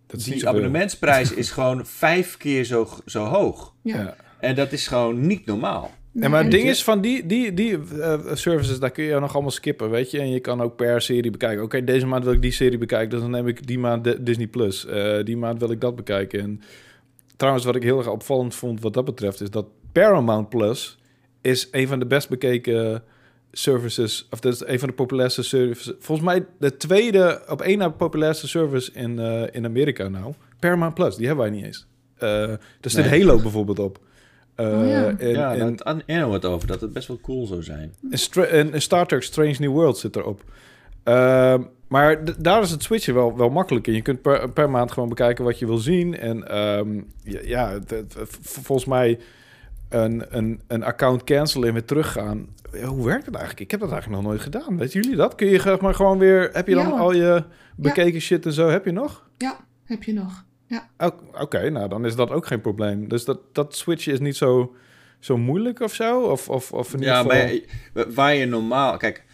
Dat 0.08 0.24
die 0.24 0.48
abonnementsprijs 0.48 1.32
is 1.34 1.50
gewoon 1.50 1.86
vijf 1.86 2.36
keer 2.36 2.64
zo, 2.64 2.88
zo 3.06 3.24
hoog. 3.24 3.74
Ja. 3.82 3.96
Ja. 3.96 4.16
En 4.40 4.54
dat 4.54 4.72
is 4.72 4.86
gewoon 4.86 5.26
niet 5.26 5.46
normaal. 5.46 5.90
En 6.20 6.30
maar 6.30 6.42
het 6.42 6.50
ding 6.50 6.68
is 6.68 6.84
van 6.84 7.00
die, 7.00 7.26
die, 7.26 7.54
die 7.54 7.78
eh, 8.00 8.18
services, 8.32 8.78
daar 8.78 8.90
kun 8.90 9.04
je 9.04 9.18
nog 9.20 9.32
allemaal 9.32 9.50
skippen, 9.50 9.90
weet 9.90 10.10
je. 10.10 10.18
En 10.18 10.30
je 10.30 10.40
kan 10.40 10.60
ook 10.60 10.76
per 10.76 11.00
serie 11.00 11.30
bekijken. 11.30 11.64
Oké, 11.64 11.84
deze 11.84 12.06
maand 12.06 12.24
wil 12.24 12.32
ik 12.32 12.42
die 12.42 12.52
serie 12.52 12.78
bekijken, 12.78 13.10
dus 13.10 13.20
dan 13.20 13.30
neem 13.30 13.48
ik 13.48 13.66
die 13.66 13.78
maand 13.78 14.04
de- 14.04 14.22
Disney+. 14.22 14.46
Plus. 14.46 14.86
Eh, 14.86 15.24
die 15.24 15.36
maand 15.36 15.58
wil 15.60 15.70
ik 15.70 15.80
dat 15.80 15.96
bekijken. 15.96 16.40
En 16.40 16.60
trouwens, 17.36 17.64
wat 17.64 17.76
ik 17.76 17.82
heel 17.82 17.98
erg 17.98 18.08
opvallend 18.08 18.54
vond 18.54 18.80
wat 18.80 18.94
dat 18.94 19.04
betreft, 19.04 19.40
is 19.40 19.50
dat 19.50 19.66
Paramount 19.92 20.48
Plus 20.48 20.98
is 21.40 21.68
een 21.70 21.88
van 21.88 21.98
de 21.98 22.06
best 22.06 22.28
bekeken 22.28 23.02
services, 23.52 24.26
of 24.30 24.40
dat 24.40 24.52
is 24.52 24.62
een 24.66 24.78
van 24.78 24.88
de 24.88 24.94
populairste 24.94 25.42
services. 25.42 25.92
Volgens 25.98 26.28
mij 26.28 26.46
de 26.58 26.76
tweede, 26.76 27.42
op 27.48 27.62
één 27.62 27.78
na 27.78 27.88
populairste 27.88 28.48
service 28.48 28.90
in, 28.92 29.18
eh, 29.18 29.42
in 29.50 29.64
Amerika 29.64 30.08
nou. 30.08 30.32
Paramount 30.58 30.94
Plus, 30.94 31.16
die 31.16 31.26
hebben 31.26 31.44
wij 31.44 31.54
niet 31.54 31.64
eens. 31.64 31.86
Eh 32.18 32.50
er 32.50 32.58
zit 32.80 33.10
Nee. 33.10 33.20
Halo 33.24 33.38
bijvoorbeeld 33.42 33.78
op. 33.78 33.98
Eh, 34.54 34.66
Oh 34.66 34.88
ja. 34.88 35.14
en- 35.18 35.28
ja, 35.28 35.54
en- 35.54 36.02
daar 36.06 36.20
had 36.20 36.32
het 36.32 36.44
over, 36.44 36.66
dat 36.68 36.80
het 36.80 36.92
best 36.92 37.08
wel 37.08 37.20
cool 37.22 37.46
zou 37.46 37.62
zijn. 37.62 37.94
en, 38.50 38.72
en, 38.72 38.82
Star 38.82 39.06
Trek 39.06 39.22
Strange 39.22 39.56
New 39.58 39.70
World 39.70 39.98
zit 39.98 40.16
erop. 40.16 40.42
Ehm, 41.02 41.62
maar 41.88 42.42
daar 42.42 42.62
is 42.62 42.70
het 42.70 42.82
switchen 42.82 43.14
wel, 43.14 43.36
wel 43.36 43.48
makkelijk 43.48 43.86
in. 43.86 43.94
Je 43.94 44.02
kunt 44.02 44.22
per, 44.22 44.50
per 44.50 44.70
maand 44.70 44.92
gewoon 44.92 45.08
bekijken 45.08 45.44
wat 45.44 45.58
je 45.58 45.66
wil 45.66 45.78
zien. 45.78 46.18
En 46.18 46.48
ehm, 46.48 47.00
ja, 47.22 47.40
ja 47.42 47.78
volgens 48.40 48.84
mij 48.84 49.18
een, 49.88 50.24
een, 50.36 50.60
een 50.66 50.82
account 50.82 51.24
cancelen 51.24 51.68
en 51.68 51.74
weer 51.74 51.84
teruggaan. 51.84 52.46
Ja, 52.72 52.86
Hoe 52.86 53.04
werkt 53.06 53.24
het 53.26 53.34
eigenlijk? 53.34 53.64
Ik 53.64 53.70
heb 53.70 53.80
dat 53.80 53.90
eigenlijk 53.90 54.22
nog 54.22 54.30
nooit 54.30 54.42
gedaan. 54.42 54.78
Weten 54.78 55.00
jullie 55.00 55.16
dat? 55.16 55.34
Kun 55.34 55.46
je 55.48 55.60
zeg 55.60 55.80
maar 55.80 55.94
gewoon 55.94 56.18
weer... 56.18 56.50
Heb 56.52 56.68
je 56.68 56.74
dan 56.74 56.86
Ja, 56.88 56.98
al 56.98 57.12
je 57.12 57.44
bekeken 57.76 58.20
shit 58.20 58.46
en 58.46 58.52
zo? 58.52 58.68
Heb 58.68 58.84
je 58.84 58.92
nog? 58.92 59.28
Ja, 59.38 59.56
heb 59.84 60.02
je 60.02 60.12
nog. 60.12 60.44
Ja. 60.66 60.88
Oké, 61.40 61.70
nou 61.70 61.88
dan 61.88 62.04
is 62.06 62.14
dat 62.16 62.30
ook 62.30 62.46
geen 62.46 62.60
probleem. 62.60 63.08
Dus 63.08 63.24
dat, 63.24 63.40
dat 63.52 63.76
switchen 63.76 64.12
is 64.12 64.18
niet 64.20 64.36
zo, 64.36 64.74
zo 65.18 65.36
moeilijk 65.36 65.80
of 65.80 65.94
zo? 65.94 66.20
Of, 66.20 66.48
of, 66.48 66.72
of 66.72 66.92
in 66.92 66.98
ieder 66.98 67.14
Ja, 67.14 67.22
geval... 67.22 67.60
maar 67.94 68.12
waar 68.12 68.34
je 68.34 68.46
normaal... 68.46 68.96
Kijk, 68.96 69.24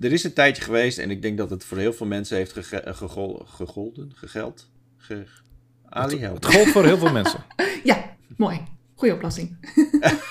er 0.00 0.12
is 0.12 0.24
een 0.24 0.32
tijdje 0.32 0.62
geweest... 0.62 0.98
en 0.98 1.10
ik 1.10 1.22
denk 1.22 1.38
dat 1.38 1.50
het 1.50 1.64
voor 1.64 1.78
heel 1.78 1.92
veel 1.92 2.06
mensen 2.06 2.36
heeft 2.36 2.52
gege- 2.52 2.82
gegol, 2.94 3.42
gegolden, 3.46 4.12
gegeld. 4.14 4.70
Ge, 4.96 5.22
Ali, 5.88 6.18
help. 6.20 6.34
Het 6.34 6.54
gold 6.54 6.68
voor 6.68 6.84
heel 6.84 6.98
veel 6.98 7.12
mensen. 7.12 7.40
Ja, 7.84 8.04
mooi. 8.36 8.60
Goeie 9.02 9.16
oplossing. 9.16 9.56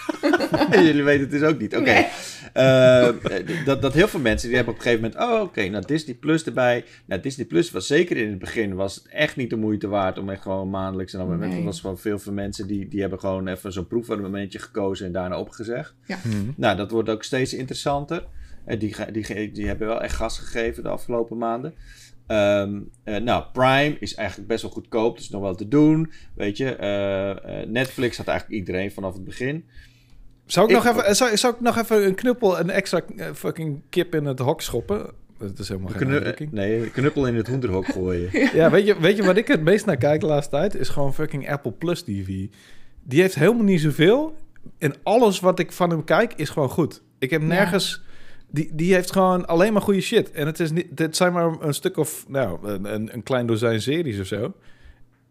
Jullie 0.71 1.03
weten 1.03 1.21
het 1.21 1.31
dus 1.31 1.41
ook 1.41 1.59
niet. 1.59 1.75
Oké. 1.75 1.91
Nee. 1.91 2.07
Eh, 2.53 3.09
dat, 3.65 3.81
dat 3.81 3.93
heel 3.93 4.07
veel 4.07 4.19
mensen 4.19 4.47
die 4.47 4.55
hebben 4.55 4.73
op 4.73 4.79
een 4.79 4.85
gegeven 4.85 5.11
moment... 5.11 5.31
Oh, 5.31 5.41
oké, 5.41 5.67
nou 5.67 5.85
Disney 5.85 6.15
Plus 6.15 6.43
erbij. 6.43 6.85
Nou, 7.05 7.21
Disney 7.21 7.45
Plus 7.45 7.71
was 7.71 7.87
zeker 7.87 8.17
in 8.17 8.29
het 8.29 8.39
begin... 8.39 8.75
was 8.75 8.95
het 8.95 9.07
echt 9.07 9.35
niet 9.35 9.49
de 9.49 9.55
moeite 9.55 9.87
waard 9.87 10.17
om 10.17 10.29
echt 10.29 10.41
gewoon 10.41 10.69
maandelijks... 10.69 11.13
en 11.13 11.19
dan 11.19 11.39
Nee. 11.39 11.63
was 11.63 11.81
gewoon 11.81 11.97
veel 11.97 12.19
veel 12.19 12.33
mensen... 12.33 12.67
die, 12.67 12.87
die 12.87 13.01
hebben 13.01 13.19
gewoon 13.19 13.47
even 13.47 13.71
zo'n 13.73 13.87
proefmomentje 13.87 14.59
gekozen... 14.59 15.05
en 15.05 15.11
daarna 15.11 15.39
opgezegd. 15.39 15.93
Mhm. 16.07 16.35
Nou, 16.55 16.77
dat 16.77 16.91
wordt 16.91 17.09
ook 17.09 17.23
steeds 17.23 17.53
interessanter. 17.53 18.23
En 18.65 18.79
die, 18.79 18.95
die, 19.11 19.23
ge- 19.23 19.51
die 19.53 19.67
hebben 19.67 19.87
wel 19.87 20.01
echt 20.01 20.15
gas 20.15 20.39
gegeven 20.39 20.83
de 20.83 20.89
afgelopen 20.89 21.37
maanden. 21.37 21.73
Ehm, 22.27 22.79
eh, 23.03 23.15
nou, 23.17 23.43
Prime 23.53 23.95
is 23.99 24.13
eigenlijk 24.15 24.47
best 24.47 24.61
wel 24.61 24.71
goedkoop, 24.71 25.17
dus 25.17 25.29
nog 25.29 25.41
wel 25.41 25.55
te 25.55 25.67
doen. 25.67 26.11
Weet 26.35 26.57
je, 26.57 26.75
eh, 26.75 27.61
eh, 27.61 27.67
Netflix 27.69 28.17
had 28.17 28.27
eigenlijk 28.27 28.59
iedereen 28.59 28.91
vanaf 28.91 29.13
het 29.13 29.23
begin. 29.23 29.65
Zou 30.45 30.69
ik, 30.69 30.77
Ik- 30.77 30.83
nog 30.83 30.95
even, 30.97 31.15
zou, 31.15 31.37
zou 31.37 31.53
ik 31.53 31.59
nog 31.61 31.77
even 31.77 32.05
een 32.05 32.15
knuppel, 32.15 32.59
een 32.59 32.69
extra 32.69 33.01
fucking 33.33 33.81
kip 33.89 34.15
in 34.15 34.25
het 34.25 34.39
hok 34.39 34.61
schoppen? 34.61 35.09
Dat 35.37 35.59
is 35.59 35.67
helemaal 35.69 35.91
geen 35.91 36.07
Knu- 36.35 36.47
nee, 36.51 36.89
knuppel 36.89 37.27
in 37.27 37.35
het 37.35 37.47
hoenderhok 37.47 37.85
gooien. 37.85 38.29
Ja, 38.59 38.69
weet 38.69 38.85
je, 38.85 38.99
weet 38.99 39.17
je 39.17 39.23
wat 39.23 39.37
ik 39.37 39.47
het 39.47 39.61
meest 39.61 39.85
naar 39.85 39.97
kijk 39.97 40.19
de 40.21 40.27
laatste 40.27 40.51
tijd? 40.55 40.75
Is 40.75 40.89
gewoon 40.89 41.13
fucking 41.13 41.49
Apple 41.51 41.71
Plus 41.71 42.01
TV. 42.01 42.27
Die 43.03 43.21
heeft 43.21 43.35
helemaal 43.35 43.63
niet 43.63 43.81
zoveel. 43.81 44.35
En 44.77 44.93
alles 45.03 45.39
wat 45.39 45.59
ik 45.59 45.71
van 45.71 45.89
hem 45.89 46.03
kijk 46.03 46.33
is 46.33 46.49
gewoon 46.49 46.69
goed. 46.69 47.01
Ik 47.19 47.29
heb 47.29 47.41
Ja. 47.41 47.47
Die, 48.51 48.69
die 48.73 48.93
heeft 48.93 49.11
gewoon 49.11 49.47
alleen 49.47 49.73
maar 49.73 49.81
goede 49.81 50.01
shit. 50.01 50.31
En 50.31 50.45
het 50.45 50.59
is 50.59 50.71
niet... 50.71 50.97
Dit 50.97 51.15
zijn 51.15 51.33
maar 51.33 51.55
een 51.59 51.73
stuk 51.73 51.97
of... 51.97 52.25
Nou, 52.27 52.67
een, 52.67 52.93
een, 52.93 53.13
een 53.13 53.23
klein 53.23 53.45
dozijn 53.47 53.81
series 53.81 54.19
of 54.19 54.25
zo. 54.25 54.53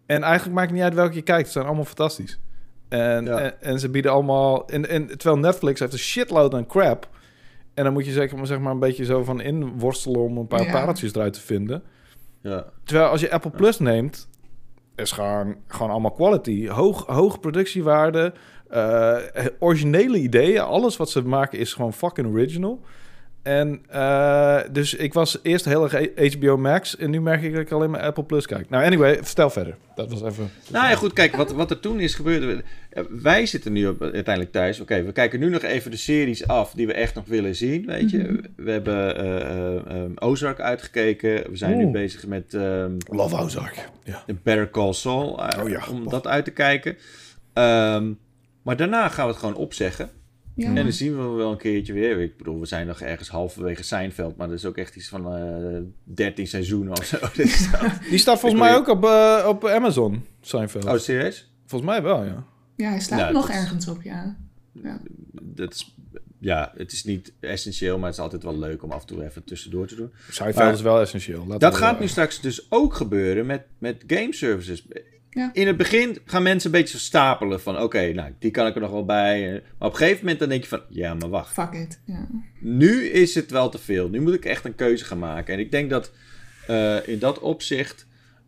En 0.07 0.23
eigenlijk 0.23 0.55
maakt 0.55 0.67
het 0.67 0.77
niet 0.77 0.85
uit 0.85 0.95
welke 0.95 1.15
je 1.15 1.23
kijkt. 1.23 1.47
Ze 1.47 1.53
zijn 1.53 1.65
allemaal 1.67 1.85
fantastisch. 1.85 2.41
En, 2.89 3.25
Ja. 3.25 3.39
en, 3.39 3.63
en 3.63 3.81
ze 3.81 3.89
bieden 3.89 4.13
allemaal... 4.13 4.67
En, 4.69 4.89
en, 4.89 5.07
terwijl 5.07 5.39
Netflix 5.39 5.81
heeft 5.81 5.93
een 5.93 5.99
shitload 5.99 6.55
aan 6.55 6.67
crap. 6.67 7.09
En 7.75 7.85
dan 7.85 7.93
moet 7.93 8.07
je 8.07 8.13
zeg 8.13 8.35
maar, 8.37 8.47
zeg 8.47 8.59
maar 8.59 8.73
een 8.73 8.79
beetje 8.79 9.05
zo 9.05 9.25
van 9.25 9.41
inworstelen... 9.41 10.21
om 10.21 10.37
een 10.37 10.47
paar 10.47 10.65
Ja. 10.65 10.73
pareltjes 10.73 11.15
eruit 11.15 11.33
te 11.33 11.41
vinden. 11.41 11.83
Ja. 12.43 12.65
Terwijl 12.85 13.09
als 13.09 13.21
je 13.21 13.31
Apple 13.31 13.51
Plus 13.51 13.79
neemt, 13.79 14.29
is 14.97 15.13
gewoon, 15.13 15.57
gewoon 15.67 15.91
allemaal 15.91 16.13
quality. 16.13 16.69
Hoog, 16.69 17.07
hoog 17.07 17.41
productiewaarde, 17.41 18.33
eh, 18.69 19.17
originele 19.59 20.19
ideeën. 20.19 20.61
Alles 20.61 20.97
wat 20.97 21.11
ze 21.11 21.23
maken 21.23 21.59
is 21.59 21.73
gewoon 21.73 21.93
fucking 21.93 22.27
original. 22.27 22.81
En 23.43 23.81
eh, 23.89 24.59
dus 24.73 24.95
ik 24.95 25.13
was 25.15 25.39
eerst 25.43 25.65
heel 25.65 25.89
erg 25.91 26.35
HBO 26.35 26.57
Max 26.57 26.97
en 26.97 27.11
nu 27.11 27.21
merk 27.21 27.43
ik 27.43 27.53
dat 27.53 27.61
ik 27.61 27.71
alleen 27.71 27.91
maar 27.91 28.01
Apple 28.01 28.25
Plus 28.25 28.47
kijk. 28.47 28.71
Nou, 28.71 28.85
anyway, 28.85 29.19
vertel 29.23 29.51
verder. 29.51 29.77
Dat 29.95 30.11
was 30.11 30.23
even... 30.23 30.51
Nou 30.71 30.89
ja, 30.89 30.95
goed, 30.95 31.13
kijk, 31.13 31.37
wat, 31.37 31.53
wat 31.53 31.71
er 31.71 31.81
toen 31.81 32.01
is 32.01 32.15
gebeurd. 32.15 32.63
eh, 32.91 33.03
Wij 33.09 33.47
zitten 33.47 33.73
nu 33.73 33.87
op, 33.87 34.03
uiteindelijk 34.03 34.53
thuis. 34.53 34.81
Oké, 34.81 35.03
we 35.03 35.13
kijken 35.13 35.41
nu 35.41 35.49
nog 35.49 35.63
even 35.63 35.91
de 35.91 35.97
series 35.97 36.47
af 36.47 36.73
die 36.73 36.87
we 36.87 36.93
echt 36.93 37.15
nog 37.15 37.25
willen 37.27 37.55
zien. 37.57 37.87
Weet 37.87 38.11
je, 38.11 38.19
Mhm. 38.19 38.37
we 38.57 38.71
hebben 38.71 39.17
eh, 39.17 39.41
eh, 39.41 39.77
eh, 39.77 40.11
Ozark 40.15 40.61
uitgekeken. 40.61 41.51
We 41.51 41.57
zijn 41.57 41.77
nu 41.77 41.87
bezig 41.87 42.27
met 42.27 42.55
ehm, 42.55 42.93
Love 43.09 43.37
Ozark. 43.37 43.89
Ja. 44.05 44.25
Better 44.43 44.71
Call 44.71 44.93
Saul. 44.93 45.41
Oh 45.63 45.69
ja. 45.69 45.83
Om 45.91 46.09
dat 46.09 46.27
uit 46.27 46.45
te 46.45 46.51
kijken. 46.51 46.97
Ehm, 47.53 48.13
maar 48.63 48.77
daarna 48.77 49.09
gaan 49.09 49.25
we 49.25 49.31
het 49.31 49.41
gewoon 49.41 49.55
opzeggen. 49.55 50.11
Ja. 50.61 50.67
En 50.67 50.75
dan 50.75 50.93
zien 50.93 51.17
we 51.17 51.23
wel 51.29 51.51
een 51.51 51.59
keertje 51.59 51.93
weer. 51.93 52.21
Ik 52.21 52.37
bedoel, 52.37 52.61
we 52.61 52.67
zijn 52.67 52.87
nog 52.87 53.01
ergens 53.01 53.29
halverwege 53.29 53.83
Seinfeld. 53.83 54.37
Maar 54.37 54.49
dat 54.49 54.57
is 54.57 54.65
ook 54.65 54.77
echt 54.77 54.97
iets 54.97 55.09
van 55.09 55.35
eh 55.37 55.79
13 56.05 56.47
seizoenen 56.47 56.93
of 56.99 57.05
zo. 57.05 57.17
Dus 57.37 57.69
Die 58.11 58.19
staat 58.19 58.41
volgens 58.41 58.61
mij 58.63 58.75
ook 58.77 58.89
op, 58.89 59.05
eh, 59.05 59.45
op 59.49 59.65
Amazon, 59.67 60.25
Seinfeld. 60.41 60.85
oh, 60.85 60.97
serieus? 60.97 61.51
Volgens 61.67 61.91
mij 61.91 62.03
wel, 62.03 62.25
ja. 62.25 62.45
Ja, 62.77 62.91
hij 62.91 63.01
staat 63.01 63.19
Nou, 63.19 63.33
nog 63.33 63.47
dat 63.47 63.57
ergens 63.57 63.89
op, 63.89 64.03
ja. 64.03 64.37
ja. 64.73 65.01
dat 65.43 65.75
is, 65.75 65.95
ja, 66.39 66.73
het 66.77 66.93
is 66.93 67.05
niet 67.05 67.33
essentieel, 67.41 67.97
maar 67.99 68.07
het 68.07 68.15
is 68.17 68.23
altijd 68.23 68.43
wel 68.43 68.59
leuk 68.59 68.83
om 68.83 68.91
af 68.91 69.01
en 69.01 69.07
toe 69.07 69.25
even 69.25 69.45
tussendoor 69.45 69.87
te 69.87 69.95
doen. 69.95 70.11
Seinfeld 70.31 70.65
Maar- 70.65 70.75
is 70.75 70.83
wel 70.83 71.01
essentieel. 71.01 71.45
Laten 71.47 71.59
Dat 71.59 71.73
we- 71.73 71.79
gaat 71.79 72.01
nu 72.01 72.09
straks 72.09 72.41
dus 72.41 72.67
ook 72.71 72.95
gebeuren 72.95 73.47
met, 73.47 73.63
met 73.79 74.05
game 74.07 74.35
services. 74.35 74.87
Ja. 75.31 75.51
In 75.53 75.67
het 75.67 75.77
begin 75.77 76.19
gaan 76.25 76.43
mensen 76.43 76.75
een 76.75 76.81
beetje 76.81 76.99
stapelen 76.99 77.61
van, 77.61 77.83
oké, 77.83 78.13
nou, 78.13 78.33
die 78.39 78.51
kan 78.51 78.67
ik 78.67 78.75
er 78.75 78.81
nog 78.81 78.91
wel 78.91 79.05
bij. 79.05 79.51
Maar 79.51 79.89
op 79.89 79.93
een 79.93 79.99
gegeven 79.99 80.21
moment 80.21 80.39
dan 80.39 80.49
denk 80.49 80.63
je 80.63 80.69
van, 80.69 80.83
ja, 80.89 81.15
maar 81.15 81.29
wacht. 81.29 81.53
Fuck 81.53 81.73
it. 81.73 82.01
Ja. 82.05 82.29
Nu 82.61 83.05
is 83.05 83.35
het 83.35 83.51
wel 83.51 83.69
te 83.69 83.79
veel. 83.79 84.09
Nu 84.09 84.21
moet 84.21 84.35
ik 84.35 84.45
echt 84.45 84.65
een 84.65 84.75
keuze 84.75 85.05
gaan 85.05 85.19
maken. 85.19 85.55
En 85.55 85.61
ik 85.61 85.71
denk 85.71 85.91
dat 85.91 86.13
eh, 86.67 87.09
in 87.09 87.19
dat 87.19 87.39
opzicht, 87.39 88.07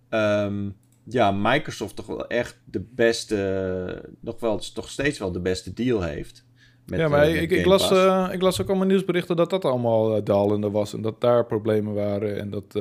ehm, 0.09 0.69
ja, 1.05 1.31
Microsoft 1.31 1.97
toch 1.97 2.07
wel 2.07 2.27
echt 2.27 2.61
de 2.65 2.81
beste, 2.95 4.11
nog 4.21 4.41
wel, 4.41 4.59
toch 4.75 4.91
steeds 4.91 5.19
wel 5.19 5.33
de 5.33 5.41
beste 5.41 5.73
deal 5.73 6.03
heeft. 6.03 6.45
Met, 6.87 6.99
ja, 6.99 7.09
maar 7.09 7.23
eh, 7.23 7.43
ik, 7.43 7.51
ik, 7.51 7.65
las, 7.65 7.91
eh, 7.91 8.29
ik 8.33 8.43
las 8.43 8.61
ook 8.61 8.69
allemaal 8.69 8.87
nieuwsberichten 8.87 9.37
dat 9.37 9.51
dat 9.51 9.65
allemaal 9.65 10.17
uh, 10.17 10.25
dalende 10.25 10.71
was. 10.71 10.95
En 10.95 11.03
dat 11.03 11.21
daar 11.21 11.47
problemen 11.47 11.95
waren. 11.95 12.39
En 12.39 12.51
dat, 12.51 12.75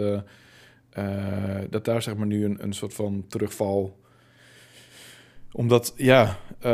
dat 1.70 1.86
daar 1.86 2.02
zeg 2.02 2.16
maar 2.16 2.28
nu 2.28 2.46
een, 2.46 2.58
een 2.64 2.74
soort 2.74 2.94
van 2.94 3.26
terugval... 3.28 4.00
Omdat, 5.54 5.94
ja, 5.96 6.38
eh, 6.60 6.72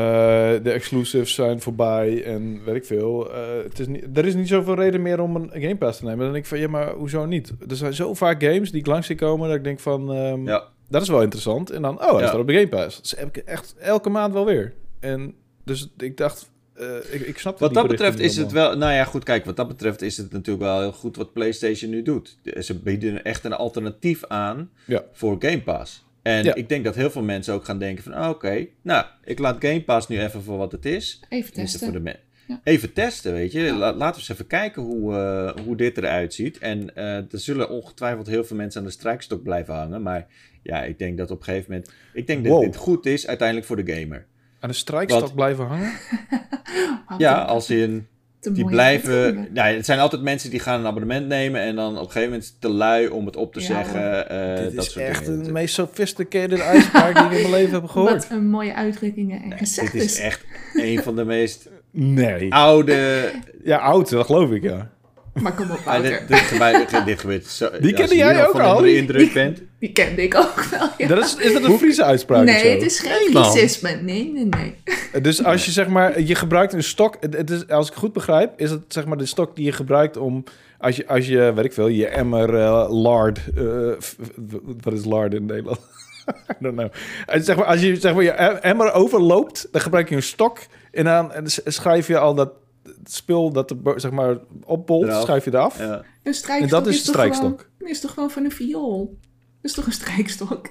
de 0.63 0.71
exclusives 0.71 1.33
zijn 1.33 1.61
voorbij 1.61 2.23
en 2.23 2.63
weet 2.63 2.75
ik 2.75 2.85
veel. 2.85 3.33
Eh, 3.33 3.39
het 3.63 3.79
is 3.79 3.87
niet, 3.87 4.17
er 4.17 4.25
is 4.25 4.35
niet 4.35 4.47
zoveel 4.47 4.75
reden 4.75 5.01
meer 5.01 5.19
om 5.19 5.35
een 5.35 5.49
Game 5.61 5.77
Pass 5.77 5.99
te 5.99 6.05
nemen. 6.05 6.19
Dan 6.19 6.31
denk 6.31 6.43
ik 6.43 6.49
van, 6.49 6.59
ja, 6.59 6.67
maar 6.67 6.93
hoezo 6.93 7.25
niet? 7.25 7.53
Er 7.67 7.75
zijn 7.75 7.93
zo 7.93 8.13
vaak 8.13 8.43
games 8.43 8.71
die 8.71 8.79
ik 8.79 8.85
langs 8.87 9.07
zie 9.07 9.15
komen 9.15 9.47
dat 9.47 9.57
ik 9.57 9.63
denk 9.63 9.79
van... 9.79 10.13
ehm, 10.13 10.45
ja. 10.47 10.63
dat 10.89 11.01
is 11.01 11.09
wel 11.09 11.21
interessant. 11.21 11.69
En 11.69 11.81
dan, 11.81 12.01
oh, 12.01 12.11
hij 12.11 12.19
Ja. 12.21 12.27
staat 12.27 12.39
op 12.39 12.47
de 12.47 12.53
Game 12.53 12.67
Pass. 12.67 13.01
Dus 13.01 13.15
heb 13.17 13.27
ik 13.27 13.37
echt 13.37 13.75
elke 13.79 14.09
maand 14.09 14.33
wel 14.33 14.45
weer. 14.45 14.73
En 14.99 15.33
dus 15.63 15.93
ik 15.97 16.17
dacht, 16.17 16.51
eh, 16.79 17.13
ik, 17.13 17.21
ik 17.27 17.37
snap 17.37 17.59
Wat 17.59 17.73
dat 17.73 17.87
betreft 17.87 18.19
is 18.19 18.37
het 18.37 18.51
wel... 18.51 18.77
Nou 18.77 18.93
ja, 18.93 19.03
goed, 19.03 19.23
kijk, 19.23 19.45
wat 19.45 19.55
dat 19.55 19.67
betreft 19.67 20.01
is 20.01 20.17
het 20.17 20.31
natuurlijk 20.31 20.65
wel 20.65 20.79
heel 20.79 20.91
goed 20.91 21.15
wat 21.15 21.33
PlayStation 21.33 21.91
nu 21.91 22.01
doet. 22.01 22.37
Ze 22.59 22.79
bieden 22.79 23.23
echt 23.23 23.43
een 23.45 23.53
alternatief 23.53 24.25
aan 24.25 24.69
Ja. 24.85 25.03
voor 25.11 25.35
Game 25.39 25.61
Pass. 25.61 26.05
En 26.21 26.43
Ja. 26.43 26.55
ik 26.55 26.69
denk 26.69 26.83
dat 26.83 26.95
heel 26.95 27.09
veel 27.11 27.23
mensen 27.23 27.53
ook 27.53 27.65
gaan 27.65 27.79
denken 27.79 28.03
van... 28.03 28.13
ah, 28.13 28.29
Oké, 28.29 28.67
nou, 28.81 29.05
ik 29.23 29.39
laat 29.39 29.55
Game 29.65 29.83
Pass 29.83 30.07
nu 30.07 30.19
even 30.21 30.41
voor 30.43 30.57
wat 30.57 30.71
het 30.71 30.85
is. 30.85 31.19
Even 31.29 31.51
Tenminste, 31.51 31.77
voor 31.79 31.87
testen. 31.87 31.93
de 31.93 31.99
me- 32.11 32.25
Ja. 32.53 32.61
Even 32.63 32.93
testen, 32.93 33.33
weet 33.33 33.51
je. 33.51 33.59
Ja. 33.59 33.75
La- 33.77 33.93
laten 33.93 34.13
we 34.13 34.19
eens 34.19 34.29
even 34.29 34.47
kijken 34.47 34.81
hoe, 34.81 35.15
eh, 35.15 35.63
hoe 35.65 35.75
dit 35.75 35.97
eruit 35.97 36.33
ziet. 36.33 36.57
En 36.57 36.95
eh, 36.95 37.15
er 37.15 37.27
zullen 37.31 37.69
ongetwijfeld 37.69 38.27
heel 38.27 38.43
veel 38.43 38.55
mensen 38.57 38.79
aan 38.81 38.87
de 38.87 38.93
strijkstok 38.93 39.43
blijven 39.43 39.73
hangen. 39.75 40.01
Maar 40.01 40.27
ja, 40.63 40.83
ik 40.83 40.99
denk 40.99 41.17
dat 41.17 41.31
op 41.31 41.37
een 41.39 41.43
gegeven 41.43 41.71
moment... 41.71 41.91
Ik 42.13 42.27
denk 42.27 42.45
dat 42.45 42.61
dit 42.61 42.75
goed 42.75 43.05
is 43.05 43.27
uiteindelijk 43.27 43.67
voor 43.67 43.85
de 43.85 43.93
gamer. 43.93 44.25
Aan 44.59 44.69
de 44.69 44.75
strijkstok 44.75 45.21
Wat- 45.21 45.35
blijven 45.35 45.65
hangen? 45.65 45.91
Ja, 47.17 47.41
als 47.41 47.69
in... 47.69 48.07
Die 48.39 48.65
blijven. 48.65 49.47
Nou, 49.53 49.75
het 49.75 49.85
zijn 49.85 49.99
altijd 49.99 50.21
mensen 50.21 50.49
die 50.49 50.59
gaan 50.59 50.79
een 50.79 50.85
abonnement 50.85 51.27
nemen. 51.27 51.61
En 51.61 51.75
dan 51.75 51.91
op 51.97 52.05
een 52.05 52.11
gegeven 52.11 52.29
moment 52.29 52.55
te 52.59 52.69
lui 52.69 53.07
om 53.07 53.25
het 53.25 53.35
op 53.35 53.53
te 53.53 53.59
Ja, 53.59 53.65
zeggen. 53.65 54.29
eh, 54.29 54.63
Dit 54.63 54.75
dat 54.75 54.85
is 54.85 54.91
soort 54.91 55.05
echt 55.05 55.25
dingen. 55.25 55.43
de 55.43 55.51
meest 55.51 55.73
sophisticated 55.73 56.59
uitspraak 56.61 57.15
die 57.15 57.23
ik 57.25 57.31
in 57.45 57.49
mijn 57.49 57.61
leven 57.61 57.73
heb 57.81 57.89
gehoord. 57.89 58.11
Wat 58.13 58.27
een 58.29 58.49
mooie 58.49 58.73
uitdrukkingen 58.73 59.41
en 59.43 59.49
Dit 59.49 59.57
gezegdes. 59.57 60.03
is 60.03 60.19
echt 60.19 60.45
een 60.73 61.03
van 61.03 61.15
de 61.15 61.25
meest 61.25 61.69
Nee. 61.91 62.53
oude. 62.53 63.31
Ja, 63.63 63.77
oud, 63.77 64.09
dat 64.09 64.25
geloof 64.25 64.51
ik, 64.51 64.63
ja. 64.63 64.89
Maar 65.41 65.53
kom 65.53 65.71
op, 65.71 65.77
Ah, 65.77 65.85
Wouter. 65.85 66.09
dit, 66.09 66.27
dit, 66.27 66.37
gebeurt, 66.37 67.05
dit 67.05 67.19
gebeurt 67.19 67.45
zo. 67.45 67.69
Die 67.79 67.93
kende 67.93 68.15
jij 68.15 68.45
ook 68.45 68.51
van 68.51 68.61
al? 68.61 68.81
Die- 68.81 68.95
indruk 68.95 69.33
bent. 69.33 69.61
Die 69.79 69.91
kende 69.91 70.21
ik 70.23 70.35
ook 70.35 70.63
wel, 70.71 70.87
ja. 70.97 71.07
Dat 71.07 71.23
is, 71.23 71.35
is 71.35 71.53
dat 71.53 71.63
een 71.63 71.77
Friese 71.77 72.03
uitspraak 72.03 72.43
Nee, 72.43 72.67
het 72.69 72.81
is 72.81 72.99
geen 72.99 73.33
racisme. 73.33 73.89
Nee, 74.01 74.31
nee, 74.33 74.45
nee. 74.45 75.21
Dus 75.21 75.43
als 75.43 75.65
je 75.65 75.71
zeg 75.71 75.87
maar, 75.87 76.21
je 76.21 76.35
gebruikt 76.35 76.73
een 76.73 76.83
stok, 76.83 77.17
het, 77.19 77.33
het 77.37 77.49
is, 77.49 77.67
als 77.69 77.87
ik 77.89 77.93
goed 77.95 78.13
begrijp, 78.13 78.59
is 78.59 78.69
het 78.71 78.81
zeg 78.87 79.05
maar 79.05 79.17
de 79.17 79.25
stok 79.25 79.55
die 79.55 79.65
je 79.65 79.71
gebruikt 79.71 80.17
om, 80.17 80.43
als 80.77 80.95
je, 80.95 81.07
als 81.07 81.27
je 81.27 81.51
weet 81.55 81.65
ik 81.65 81.73
veel, 81.73 81.87
je 81.87 82.07
emmer 82.07 82.55
eh, 82.55 82.85
lard, 82.89 83.39
eh, 83.55 83.63
wat 84.83 84.93
is 84.93 85.05
lard 85.05 85.33
in 85.33 85.45
Nederland? 85.45 85.79
I 86.51 86.53
don't 86.59 86.75
know. 86.75 86.89
Als, 87.25 87.45
zeg 87.45 87.55
maar, 87.55 87.65
als 87.65 87.81
je 87.81 87.95
zeg 87.95 88.13
maar, 88.13 88.23
je 88.23 88.31
em- 88.31 88.57
emmer 88.61 88.91
overloopt, 88.91 89.67
dan 89.71 89.81
gebruik 89.81 90.09
je 90.09 90.15
een 90.15 90.23
stok 90.23 90.59
en 90.91 91.03
dan 91.03 91.31
schrijf 91.65 92.07
je 92.07 92.17
al 92.17 92.33
dat 92.35 92.49
spul 93.11 93.51
dat 93.51 93.71
er 93.71 93.77
zeg 93.95 94.11
maar 94.11 94.37
opbolt, 94.65 95.13
schrijf 95.13 95.45
je 95.45 95.53
eraf. 95.53 95.79
Ja. 95.79 96.03
Een 96.23 96.33
strijkstok 96.33 96.77
En 96.77 96.83
dat 96.83 96.93
is 96.93 97.01
is, 97.01 97.07
strijkstok. 97.07 97.69
Gewoon, 97.77 97.91
is 97.91 98.01
toch 98.01 98.13
gewoon 98.13 98.31
van 98.31 98.43
een 98.43 98.51
viool? 98.51 99.17
Dat 99.61 99.71
is 99.71 99.73
toch 99.73 99.85
een 99.85 99.91
strijkstok? 99.91 100.69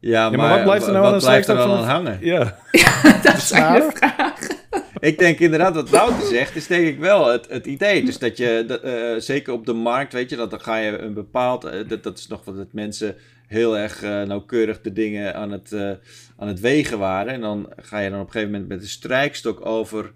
Ja, 0.00 0.30
maar, 0.30 0.38
maar 0.38 0.54
wat 0.54 0.62
blijft 0.62 0.86
er 0.86 1.54
nou 1.54 1.68
aan 1.70 1.78
van 1.78 1.84
hangen? 1.84 2.18
Ja. 2.20 2.38
dat 2.72 3.22
zijn 3.22 3.34
de 3.34 3.40
Snaren? 3.40 3.92
vragen. 3.92 4.56
Ik 4.98 5.18
denk 5.18 5.38
inderdaad, 5.38 5.74
wat 5.74 5.90
Wouter 5.90 6.26
zegt, 6.26 6.56
is 6.56 6.66
denk 6.66 6.86
ik 6.86 6.98
wel 6.98 7.26
het, 7.26 7.48
het 7.48 7.66
idee. 7.66 8.04
Dus 8.04 8.18
dat 8.18 8.36
je, 8.36 8.64
dat, 8.66 8.80
eh, 8.80 9.14
zeker 9.18 9.52
op 9.52 9.66
de 9.66 9.72
markt, 9.72 10.12
weet 10.12 10.30
je, 10.30 10.36
dat 10.36 10.50
dan 10.50 10.60
ga 10.60 10.76
je 10.76 10.98
een 10.98 11.14
bepaald... 11.14 11.64
eh, 11.64 11.88
dat, 11.88 12.02
dat 12.02 12.18
is 12.18 12.26
nog 12.26 12.44
wat 12.44 12.56
dat 12.56 12.72
mensen 12.72 13.16
heel 13.46 13.78
erg 13.78 14.02
eh, 14.02 14.22
nauwkeurig 14.22 14.80
de 14.80 14.92
dingen 14.92 15.34
aan 15.34 15.50
het, 15.50 15.72
eh, 15.72 15.90
aan 16.36 16.48
het 16.48 16.60
wegen 16.60 16.98
waren. 16.98 17.32
En 17.32 17.40
dan 17.40 17.72
ga 17.76 17.98
je 17.98 18.10
dan 18.10 18.20
op 18.20 18.26
een 18.26 18.32
gegeven 18.32 18.52
moment 18.52 18.70
met 18.70 18.82
een 18.82 18.88
strijkstok 18.88 19.66
over 19.66 20.12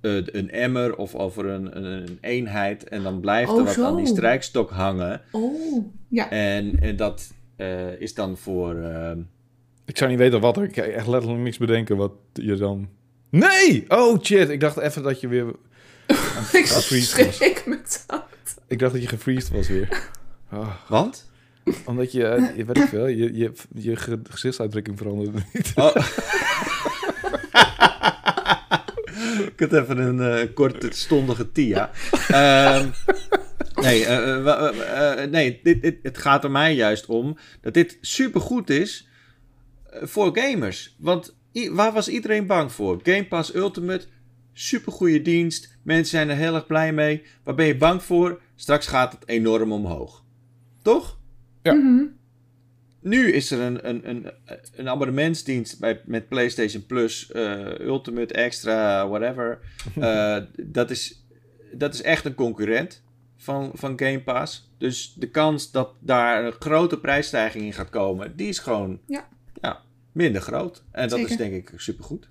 een 0.00 0.50
emmer 0.50 0.96
of 0.96 1.14
over 1.14 1.46
een, 1.46 1.76
een, 1.76 1.84
een 1.84 2.18
eenheid. 2.20 2.84
En 2.88 3.02
dan 3.02 3.20
blijft 3.20 3.50
Oh, 3.50 3.58
er 3.58 3.64
wat 3.64 3.72
zo. 3.74 3.84
aan 3.84 3.96
die 3.96 4.06
strijkstok 4.06 4.70
hangen. 4.70 5.20
Oh, 5.32 5.84
ja. 6.08 6.30
En, 6.30 6.80
en 6.80 6.96
dat 6.96 7.32
eh, 7.56 8.00
is 8.00 8.14
dan 8.14 8.36
voor... 8.36 8.74
ehm, 8.76 9.18
Ik 9.84 9.96
zou 9.96 10.10
niet 10.10 10.18
weten 10.18 10.40
wat. 10.40 10.58
Ik 10.58 10.72
kan 10.72 10.84
echt 10.84 11.06
letterlijk 11.06 11.42
niks 11.42 11.58
bedenken 11.58 11.96
wat 11.96 12.12
je 12.32 12.56
dan... 12.56 12.88
Nee! 13.30 13.84
Oh, 13.88 14.22
shit. 14.22 14.48
Ik 14.48 14.60
dacht 14.60 14.76
even 14.78 15.02
dat 15.02 15.20
je 15.20 15.28
weer... 15.28 15.46
ik 16.52 16.66
schrik 16.66 17.66
me 17.66 17.78
dat. 18.06 18.24
Ik 18.68 18.78
dacht 18.78 18.92
dat 18.92 19.02
je 19.02 19.08
gefreezed 19.08 19.50
was 19.52 19.68
weer. 19.68 20.08
Ah, 20.48 20.74
want? 20.88 21.30
omdat 21.84 22.12
je, 22.12 22.26
eh, 22.26 22.56
je 22.56 22.64
weet 22.64 22.76
ik 22.78 22.88
veel, 22.88 23.06
je, 23.06 23.36
je, 23.36 23.52
je 23.74 23.96
ge- 23.96 24.20
gezichtsuitdrukking 24.30 24.98
veranderde 24.98 25.38
niet. 25.52 25.72
Oh. 25.74 25.96
Ik 29.44 29.60
had 29.60 29.72
even 29.72 29.98
een 29.98 30.52
korte, 30.52 30.88
stondige 30.90 31.52
Tia. 31.52 31.90
Ehm, 32.28 32.88
nee, 33.74 34.04
eh, 34.06 35.22
eh, 35.22 35.30
nee 35.30 35.60
dit, 35.62 35.82
dit- 35.82 35.98
het 36.02 36.18
gaat 36.18 36.44
er 36.44 36.50
mij 36.50 36.74
juist 36.74 37.06
om 37.06 37.36
dat 37.60 37.74
dit 37.74 37.98
supergoed 38.00 38.70
is 38.70 39.08
voor 40.02 40.38
gamers. 40.38 40.96
Want 40.98 41.36
i- 41.54 41.70
waar 41.70 41.92
was 41.92 42.08
iedereen 42.08 42.46
bang 42.46 42.72
voor? 42.72 43.00
Game 43.02 43.26
Pass 43.26 43.54
Ultimate, 43.54 44.06
supergoeie 44.52 45.22
dienst. 45.22 45.78
Mensen 45.82 46.06
zijn 46.10 46.28
er 46.28 46.36
heel 46.36 46.54
erg 46.54 46.66
blij 46.66 46.92
mee. 46.92 47.22
Waar 47.44 47.54
ben 47.54 47.66
je 47.66 47.76
bang 47.76 48.02
voor? 48.02 48.40
Straks 48.54 48.86
gaat 48.86 49.12
het 49.12 49.28
enorm 49.28 49.72
omhoog. 49.72 50.24
Toch? 50.82 51.18
Ja. 51.62 51.72
Mhm. 51.72 52.04
Nu 53.06 53.32
is 53.32 53.50
er 53.50 53.60
een, 53.60 53.88
een, 53.88 54.08
een, 54.08 54.30
een 54.76 54.88
abonnementsdienst 54.88 55.78
bij, 55.80 56.00
met 56.04 56.28
PlayStation 56.28 56.86
Plus, 56.86 57.32
eh, 57.32 57.78
Ultimate 57.78 58.34
Extra, 58.34 59.08
whatever. 59.08 59.58
Eh, 60.00 60.38
dat, 60.56 60.90
is, 60.90 61.24
dat 61.72 61.94
is 61.94 62.02
echt 62.02 62.24
een 62.24 62.34
concurrent 62.34 63.02
van, 63.36 63.70
van 63.74 63.98
Game 63.98 64.20
Pass. 64.20 64.70
Dus 64.78 65.14
de 65.16 65.30
kans 65.30 65.70
dat 65.70 65.90
daar 65.98 66.44
een 66.44 66.52
grote 66.58 66.98
prijsstijging 66.98 67.64
in 67.64 67.72
gaat 67.72 67.90
komen, 67.90 68.36
die 68.36 68.48
is 68.48 68.58
gewoon 68.58 69.00
Ja. 69.06 69.28
Ja, 69.60 69.80
minder 70.12 70.42
groot. 70.42 70.82
En 70.90 71.08
dat 71.08 71.18
is 71.18 71.36
denk 71.36 71.54
ik 71.54 71.72
supergoed. 71.76 72.28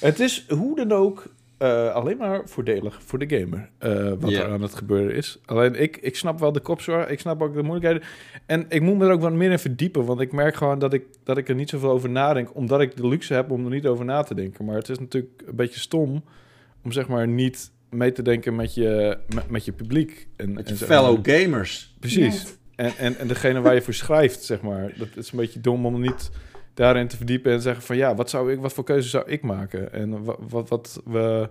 Het 0.00 0.20
is 0.20 0.46
hoe 0.48 0.76
dan 0.76 0.92
ook 0.92 1.34
eh, 1.58 1.94
alleen 1.94 2.16
maar 2.16 2.40
voordelig 2.44 3.02
voor 3.02 3.18
de 3.18 3.38
gamer. 3.38 3.70
eh, 3.78 4.12
wat 4.18 4.32
er 4.32 4.50
aan 4.50 4.62
het 4.62 4.74
gebeuren 4.74 5.14
is. 5.14 5.38
Alleen 5.44 5.74
ik, 5.74 5.96
ik 5.96 6.16
snap 6.16 6.38
wel 6.40 6.52
de 6.52 6.60
kopzorg. 6.60 7.08
Ik 7.08 7.20
snap 7.20 7.42
ook 7.42 7.54
de 7.54 7.62
moeilijkheden. 7.62 8.08
En 8.46 8.66
ik 8.68 8.80
moet 8.82 8.98
me 8.98 9.06
er 9.06 9.12
ook 9.12 9.20
wat 9.20 9.32
meer 9.32 9.50
in 9.50 9.58
verdiepen. 9.58 10.04
Want 10.04 10.20
ik 10.20 10.32
merk 10.32 10.54
gewoon 10.56 10.78
dat 10.78 10.92
ik, 10.92 11.04
dat 11.24 11.38
ik 11.38 11.48
er 11.48 11.54
niet 11.54 11.68
zoveel 11.70 11.90
over 11.90 12.10
nadenk. 12.10 12.54
Omdat 12.54 12.80
ik 12.80 12.96
de 12.96 13.08
luxe 13.08 13.34
heb 13.34 13.50
om 13.50 13.64
er 13.64 13.70
niet 13.70 13.86
over 13.86 14.04
na 14.04 14.22
te 14.22 14.34
denken. 14.34 14.64
Maar 14.64 14.76
het 14.76 14.88
is 14.88 14.98
natuurlijk 14.98 15.42
een 15.46 15.56
beetje 15.56 15.80
stom 15.80 16.24
om 16.84 16.92
zeg 16.92 17.08
maar 17.08 17.28
niet 17.28 17.70
mee 17.90 18.12
te 18.12 18.22
denken 18.22 18.56
met 18.56 18.74
je, 18.74 19.18
met, 19.34 19.50
met 19.50 19.64
je 19.64 19.72
publiek. 19.72 20.28
En, 20.36 20.52
Met 20.52 20.68
je 20.68 20.74
fellow 20.76 21.18
gamers. 21.22 21.94
Precies. 22.00 22.56
En, 22.76 22.92
en, 22.96 23.18
en 23.18 23.28
degene 23.28 23.60
waar 23.60 23.74
je 23.74 23.82
voor 23.82 23.94
schrijft, 23.94 24.42
zeg 24.44 24.60
maar. 24.60 24.92
Dat 24.96 25.08
is 25.14 25.30
een 25.32 25.38
beetje 25.38 25.60
dom 25.60 25.86
om 25.86 26.00
niet 26.00 26.30
daarin 26.78 27.08
te 27.08 27.16
verdiepen 27.16 27.52
en 27.52 27.60
zeggen 27.60 27.82
van 27.82 27.96
ja, 27.96 28.14
wat 28.14 28.30
zou 28.30 28.52
ik, 28.52 28.60
wat 28.60 28.72
voor 28.72 28.84
keuze 28.84 29.08
zou 29.08 29.24
ik 29.30 29.42
maken? 29.42 29.92
En 29.92 30.24
wat, 30.24 30.38
wat, 30.48 30.68
wat 30.68 31.00
we, 31.04 31.48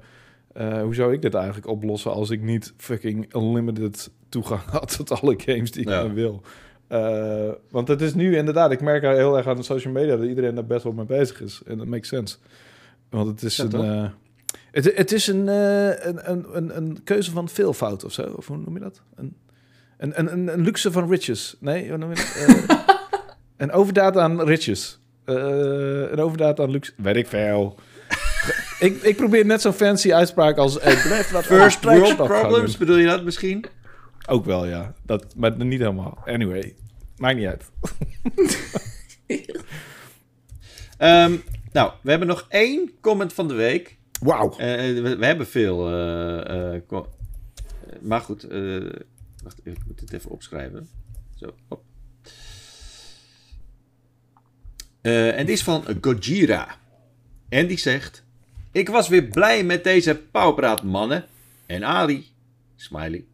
eh, 0.53 0.81
hoe 0.81 0.95
zou 0.95 1.13
ik 1.13 1.21
dit 1.21 1.33
eigenlijk 1.33 1.67
oplossen 1.67 2.11
als 2.11 2.29
ik 2.29 2.41
niet 2.41 2.73
fucking 2.77 3.33
unlimited 3.35 4.11
toegang 4.29 4.61
had 4.79 4.95
tot 4.95 5.21
alle 5.21 5.33
games 5.37 5.71
die 5.71 5.81
ik 5.81 5.89
Ja. 5.89 6.11
wil? 6.13 6.41
Eh, 6.87 7.49
want 7.69 7.87
het 7.87 8.01
is 8.01 8.13
nu 8.13 8.37
inderdaad, 8.37 8.71
ik 8.71 8.81
merk 8.81 9.01
heel 9.03 9.37
erg 9.37 9.47
aan 9.47 9.55
de 9.55 9.63
social 9.63 9.93
media 9.93 10.15
dat 10.15 10.25
iedereen 10.27 10.55
daar 10.55 10.65
best 10.65 10.83
wel 10.83 10.93
mee 10.93 11.05
bezig 11.05 11.41
is. 11.41 11.61
En 11.65 11.77
dat 11.77 11.87
makes 11.87 12.07
sense. 12.07 12.37
Want 13.09 13.27
het 13.27 13.43
is 13.43 13.55
Ja, 13.55 13.63
een. 13.63 14.03
eh, 14.03 14.09
het, 14.71 14.97
het 14.97 15.11
is 15.11 15.27
een, 15.27 15.47
een, 15.47 16.55
een, 16.57 16.77
een, 16.77 17.03
keuze 17.03 17.31
van 17.31 17.49
veelvoud 17.49 18.03
of 18.03 18.11
zo. 18.13 18.21
Of 18.35 18.47
hoe 18.47 18.57
noem 18.57 18.73
je 18.73 18.79
dat? 18.79 19.01
Een, 19.15 19.35
een, 19.97 20.19
een, 20.33 20.47
een, 20.53 20.61
luxe 20.61 20.91
van 20.91 21.09
riches. 21.09 21.55
Nee, 21.59 21.89
hoe 21.89 21.97
noem 21.97 22.09
je 22.09 22.15
dat? 22.67 22.85
Een 23.57 23.71
overdaad 23.71 24.17
aan 24.17 24.41
riches. 24.41 24.99
Eh, 25.27 26.11
een 26.11 26.19
overdaad 26.19 26.59
aan 26.59 26.71
luxe. 26.71 26.93
Weet 26.97 27.15
ik 27.15 27.27
veel. 27.27 27.79
ik, 28.79 29.01
ik 29.01 29.15
probeer 29.15 29.45
net 29.45 29.61
zo'n 29.61 29.73
fancy 29.73 30.13
uitspraak 30.13 30.57
als... 30.57 30.73
Hey, 30.83 31.01
blijf 31.01 31.31
dat 31.31 31.45
First 31.45 31.83
world 31.83 32.15
problems, 32.15 32.77
bedoel 32.77 32.97
je 32.97 33.05
dat 33.05 33.23
misschien? 33.23 33.65
Ook 34.29 34.45
wel, 34.45 34.65
ja. 34.65 34.93
Dat, 35.05 35.35
maar 35.35 35.65
niet 35.65 35.79
helemaal. 35.79 36.17
Anyway, 36.25 36.75
maakt 37.17 37.35
niet 37.37 37.47
uit. 37.47 37.63
Ehm, 40.97 41.35
nou, 41.71 41.91
we 42.01 42.09
hebben 42.09 42.27
nog 42.27 42.45
één 42.49 42.91
comment 43.01 43.33
van 43.33 43.47
de 43.47 43.53
week. 43.53 43.97
Wauw. 44.21 44.49
Eh, 44.51 44.57
we, 45.01 45.15
we 45.17 45.25
hebben 45.25 45.47
veel. 45.47 45.87
eh, 45.87 46.49
eh, 46.49 46.81
eh, 46.89 47.01
maar 48.01 48.21
goed, 48.21 48.43
eh, 48.43 48.89
wacht, 49.43 49.59
ik 49.63 49.77
moet 49.87 49.99
dit 49.99 50.13
even 50.13 50.29
opschrijven. 50.31 50.89
Zo, 51.35 51.53
hop. 51.67 51.83
Eh, 55.07 55.39
en 55.39 55.45
die 55.45 55.55
is 55.55 55.63
van 55.63 55.85
Gojira. 56.01 56.75
En 57.49 57.67
die 57.67 57.77
zegt: 57.77 58.23
Ik 58.71 58.89
was 58.89 59.07
weer 59.07 59.23
blij 59.23 59.63
met 59.63 59.83
deze 59.83 60.15
pauwpraat, 60.31 60.83
mannen. 60.83 61.25
En 61.65 61.83
Ali, 61.83 62.25
smiley. 62.75 63.25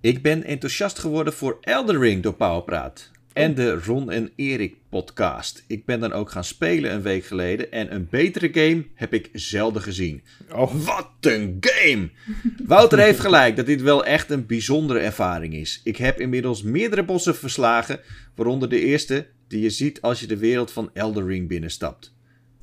Ik 0.00 0.22
ben 0.22 0.44
enthousiast 0.44 0.98
geworden 0.98 1.32
voor 1.32 1.58
Elden 1.60 1.98
Ring 1.98 2.22
door 2.22 2.34
Pauwpraat. 2.34 3.10
En 3.32 3.54
de 3.54 3.80
Ron 3.84 4.10
en 4.10 4.30
Erik 4.36 4.74
podcast. 4.88 5.64
Ik 5.66 5.84
ben 5.84 6.00
dan 6.00 6.12
ook 6.12 6.30
gaan 6.30 6.44
spelen 6.44 6.92
een 6.92 7.02
week 7.02 7.24
geleden. 7.24 7.72
En 7.72 7.94
een 7.94 8.08
betere 8.10 8.50
game 8.52 8.84
heb 8.94 9.14
ik 9.14 9.28
zelden 9.32 9.82
gezien. 9.82 10.22
Oh. 10.52 10.74
Wat 10.84 11.10
een 11.20 11.56
game! 11.60 12.10
Wouter 12.66 12.98
heeft 12.98 13.20
gelijk 13.20 13.56
dat 13.56 13.66
dit 13.66 13.82
wel 13.82 14.04
echt 14.04 14.30
een 14.30 14.46
bijzondere 14.46 14.98
ervaring 14.98 15.54
is. 15.54 15.80
Ik 15.84 15.96
heb 15.96 16.20
inmiddels 16.20 16.62
meerdere 16.62 17.04
bossen 17.04 17.36
verslagen. 17.36 18.00
Waaronder 18.34 18.68
de 18.68 18.80
eerste 18.80 19.26
die 19.52 19.60
je 19.60 19.70
ziet 19.70 20.00
als 20.00 20.20
je 20.20 20.26
de 20.26 20.36
wereld 20.36 20.70
van 20.70 20.90
Elden 20.92 21.26
Ring 21.26 21.48
binnenstapt. 21.48 22.14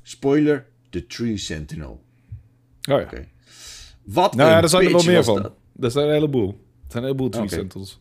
Spoiler: 0.01 0.67
The 0.89 1.07
Tree 1.07 1.37
Sentinel. 1.37 1.91
Oh 2.89 2.97
ja. 2.97 3.01
Oké. 3.01 3.27
Wat 4.03 4.35
Nou 4.35 4.49
een 4.49 4.55
ja, 4.55 4.61
daar 4.61 4.69
zijn 4.69 4.83
er 4.83 4.87
wel 4.89 4.97
bitch 4.97 5.07
meer 5.07 5.23
was 5.23 5.25
van. 5.25 5.41
dat. 5.41 5.53
Dat 5.73 5.91
zijn 5.91 6.05
een 6.07 6.13
heleboel. 6.13 6.47
Het 6.47 6.91
zijn 6.91 7.03
een 7.03 7.09
heleboel 7.09 7.29
tree 7.29 7.49
centels. 7.49 7.99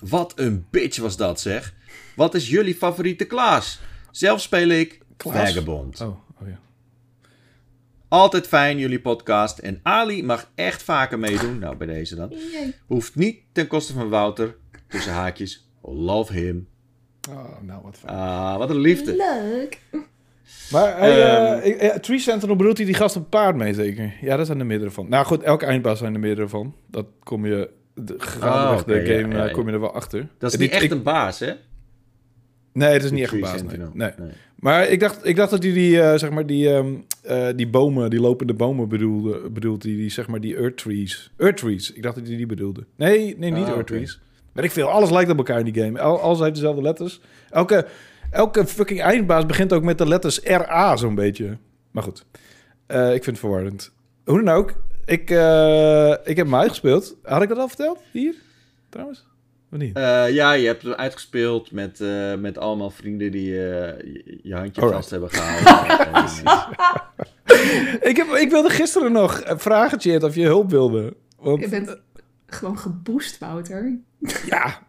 Wat 0.00 0.32
een 0.36 0.66
bitch 0.70 0.98
was 0.98 1.16
dat, 1.16 1.40
zeg. 1.40 1.74
Wat 2.16 2.34
is 2.34 2.48
jullie 2.48 2.74
favoriete 2.74 3.24
Klaas? 3.24 3.80
Zelf 4.10 4.40
speel 4.40 4.68
ik 4.68 5.00
Klaas? 5.16 5.48
Vagabond. 5.48 6.00
Oh, 6.00 6.18
oh 6.40 6.48
ja. 6.48 6.60
Altijd 8.08 8.46
fijn, 8.46 8.78
jullie 8.78 9.00
podcast. 9.00 9.58
En 9.58 9.80
Ali 9.82 10.24
mag 10.24 10.50
echt 10.54 10.82
vaker 10.82 11.18
meedoen. 11.18 11.58
Nou, 11.58 11.76
bij 11.76 11.86
deze 11.86 12.14
dan. 12.14 12.34
Hoeft 12.86 13.14
niet 13.14 13.40
ten 13.52 13.66
koste 13.66 13.92
van 13.92 14.08
Wouter. 14.08 14.56
Tussen 14.88 15.12
haakjes. 15.12 15.68
Love 15.82 16.32
him. 16.32 16.68
Oh, 17.30 17.62
nou, 17.62 17.82
wat 17.82 17.96
fijn. 17.98 18.16
Ah, 18.16 18.56
wat 18.56 18.70
een 18.70 18.78
liefde. 18.80 19.16
Leuk. 19.16 19.80
Maar 20.72 20.98
hey, 20.98 21.22
Ehm. 21.22 21.58
eh, 21.60 21.66
ik- 21.66 21.76
eh, 21.76 21.96
Tree 21.96 22.18
Sentinel 22.18 22.56
bedoelt 22.56 22.76
hij 22.76 22.86
die 22.86 22.94
gast 22.94 23.16
op 23.16 23.30
paard 23.30 23.56
mee 23.56 23.74
zeker? 23.74 24.12
Ja, 24.20 24.36
daar 24.36 24.46
zijn 24.46 24.60
er 24.60 24.66
meerdere 24.66 24.90
van. 24.90 25.08
Nou 25.08 25.26
goed, 25.26 25.42
elke 25.42 25.66
eindbaas 25.66 25.98
zijn 25.98 26.14
er 26.14 26.20
meerdere 26.20 26.48
van. 26.48 26.74
Dat 26.86 27.06
kom 27.22 27.46
je, 27.46 27.70
de, 27.94 28.14
gaandeweg 28.18 28.72
Ah, 28.72 28.78
oké, 28.80 28.92
de 28.92 29.00
game 29.14 29.28
ja, 29.28 29.36
ja, 29.36 29.42
eh, 29.42 29.46
ja. 29.48 29.52
kom 29.52 29.66
je 29.66 29.72
er 29.72 29.80
wel 29.80 29.94
achter. 29.94 30.28
Dat 30.38 30.52
is 30.52 30.58
niet 30.58 30.70
echt 30.70 30.82
ik- 30.82 30.90
een 30.90 31.02
baas, 31.02 31.38
hè? 31.38 31.52
Nee, 32.72 32.92
het 32.92 33.04
is 33.04 33.10
niet 33.10 33.22
echt 33.22 33.32
een 33.32 33.40
baas. 33.40 33.50
Nee. 33.50 33.60
Sentinel. 33.60 33.90
nee. 33.94 34.10
Maar 34.56 34.88
ik 34.88 35.00
dacht, 35.00 35.26
ik 35.26 35.36
dacht 35.36 35.50
dat 35.50 35.62
hij 35.62 35.72
die, 35.72 35.94
zeg 36.18 36.30
maar, 36.30 36.46
die, 36.46 36.68
ehm, 36.74 36.94
eh, 37.22 37.46
die 37.56 37.68
bomen, 37.68 38.10
die 38.10 38.20
lopende 38.20 38.54
bomen 38.54 38.88
bedoelde, 38.88 39.50
bedoelt 39.50 39.82
hij, 39.82 39.92
die, 39.92 40.10
zeg 40.10 40.28
maar, 40.28 40.40
die 40.40 40.56
Earth 40.56 40.76
Trees. 40.76 41.32
Earth 41.36 41.56
Trees, 41.56 41.92
ik 41.92 42.02
dacht 42.02 42.14
dat 42.16 42.26
hij 42.26 42.36
die 42.36 42.46
bedoelde. 42.46 42.84
Nee, 42.96 43.36
nee, 43.38 43.50
niet 43.50 43.64
Ah, 43.66 43.70
Earth. 43.72 43.86
Trees. 43.86 44.20
Weet 44.52 44.64
ik 44.64 44.70
veel, 44.70 44.88
alles 44.88 45.10
lijkt 45.10 45.30
op 45.30 45.36
elkaar 45.38 45.58
in 45.58 45.72
die 45.72 45.82
game. 45.82 46.00
Al, 46.00 46.20
alles 46.20 46.38
heeft 46.38 46.54
dezelfde 46.54 46.82
letters. 46.82 47.20
Elke, 47.50 47.86
elke 48.30 48.66
fucking 48.66 49.00
eindbaas 49.02 49.46
begint 49.46 49.72
ook 49.72 49.82
met 49.82 49.98
de 49.98 50.08
letters 50.08 50.40
RA 50.42 50.96
zo'n 50.96 51.14
beetje. 51.14 51.56
Maar 51.90 52.02
goed, 52.02 52.24
Eh, 52.86 53.06
ik 53.14 53.24
vind 53.24 53.26
het 53.26 53.38
verwarrend. 53.38 53.92
Hoe 54.24 54.42
dan 54.44 54.54
ook, 54.54 54.72
ik, 55.04 55.30
eh, 55.30 56.14
ik 56.24 56.36
heb 56.36 56.46
mij 56.46 56.68
gespeeld. 56.68 57.16
Had 57.22 57.42
ik 57.42 57.48
dat 57.48 57.58
al 57.58 57.68
verteld? 57.68 57.98
Hier? 58.12 58.34
Trouwens? 58.88 59.26
Of 59.72 59.78
niet? 59.78 59.96
Eh, 59.96 60.30
ja, 60.30 60.52
je 60.52 60.66
hebt 60.66 60.82
het 60.82 60.96
uitgespeeld 60.96 61.72
met, 61.72 62.00
eh, 62.00 62.34
met 62.34 62.58
allemaal 62.58 62.90
vrienden 62.90 63.30
die 63.30 63.50
je, 63.50 63.96
je 64.42 64.54
handje 64.54 64.82
Alright. 64.82 65.08
vast 65.08 65.10
hebben. 65.10 65.30
En, 65.30 65.64
eh, 67.44 68.08
ik, 68.10 68.16
heb, 68.16 68.26
ik 68.26 68.50
wilde 68.50 68.70
gisteren 68.70 69.12
nog 69.12 69.42
vragen, 69.46 70.22
of 70.24 70.34
je 70.34 70.44
hulp 70.44 70.70
wilde. 70.70 71.14
Want 71.38 71.60
Je 71.60 71.68
bent 71.68 71.96
gewoon 72.54 72.78
geboost, 72.78 73.38
Wouter. 73.38 73.98
Ja, 74.46 74.86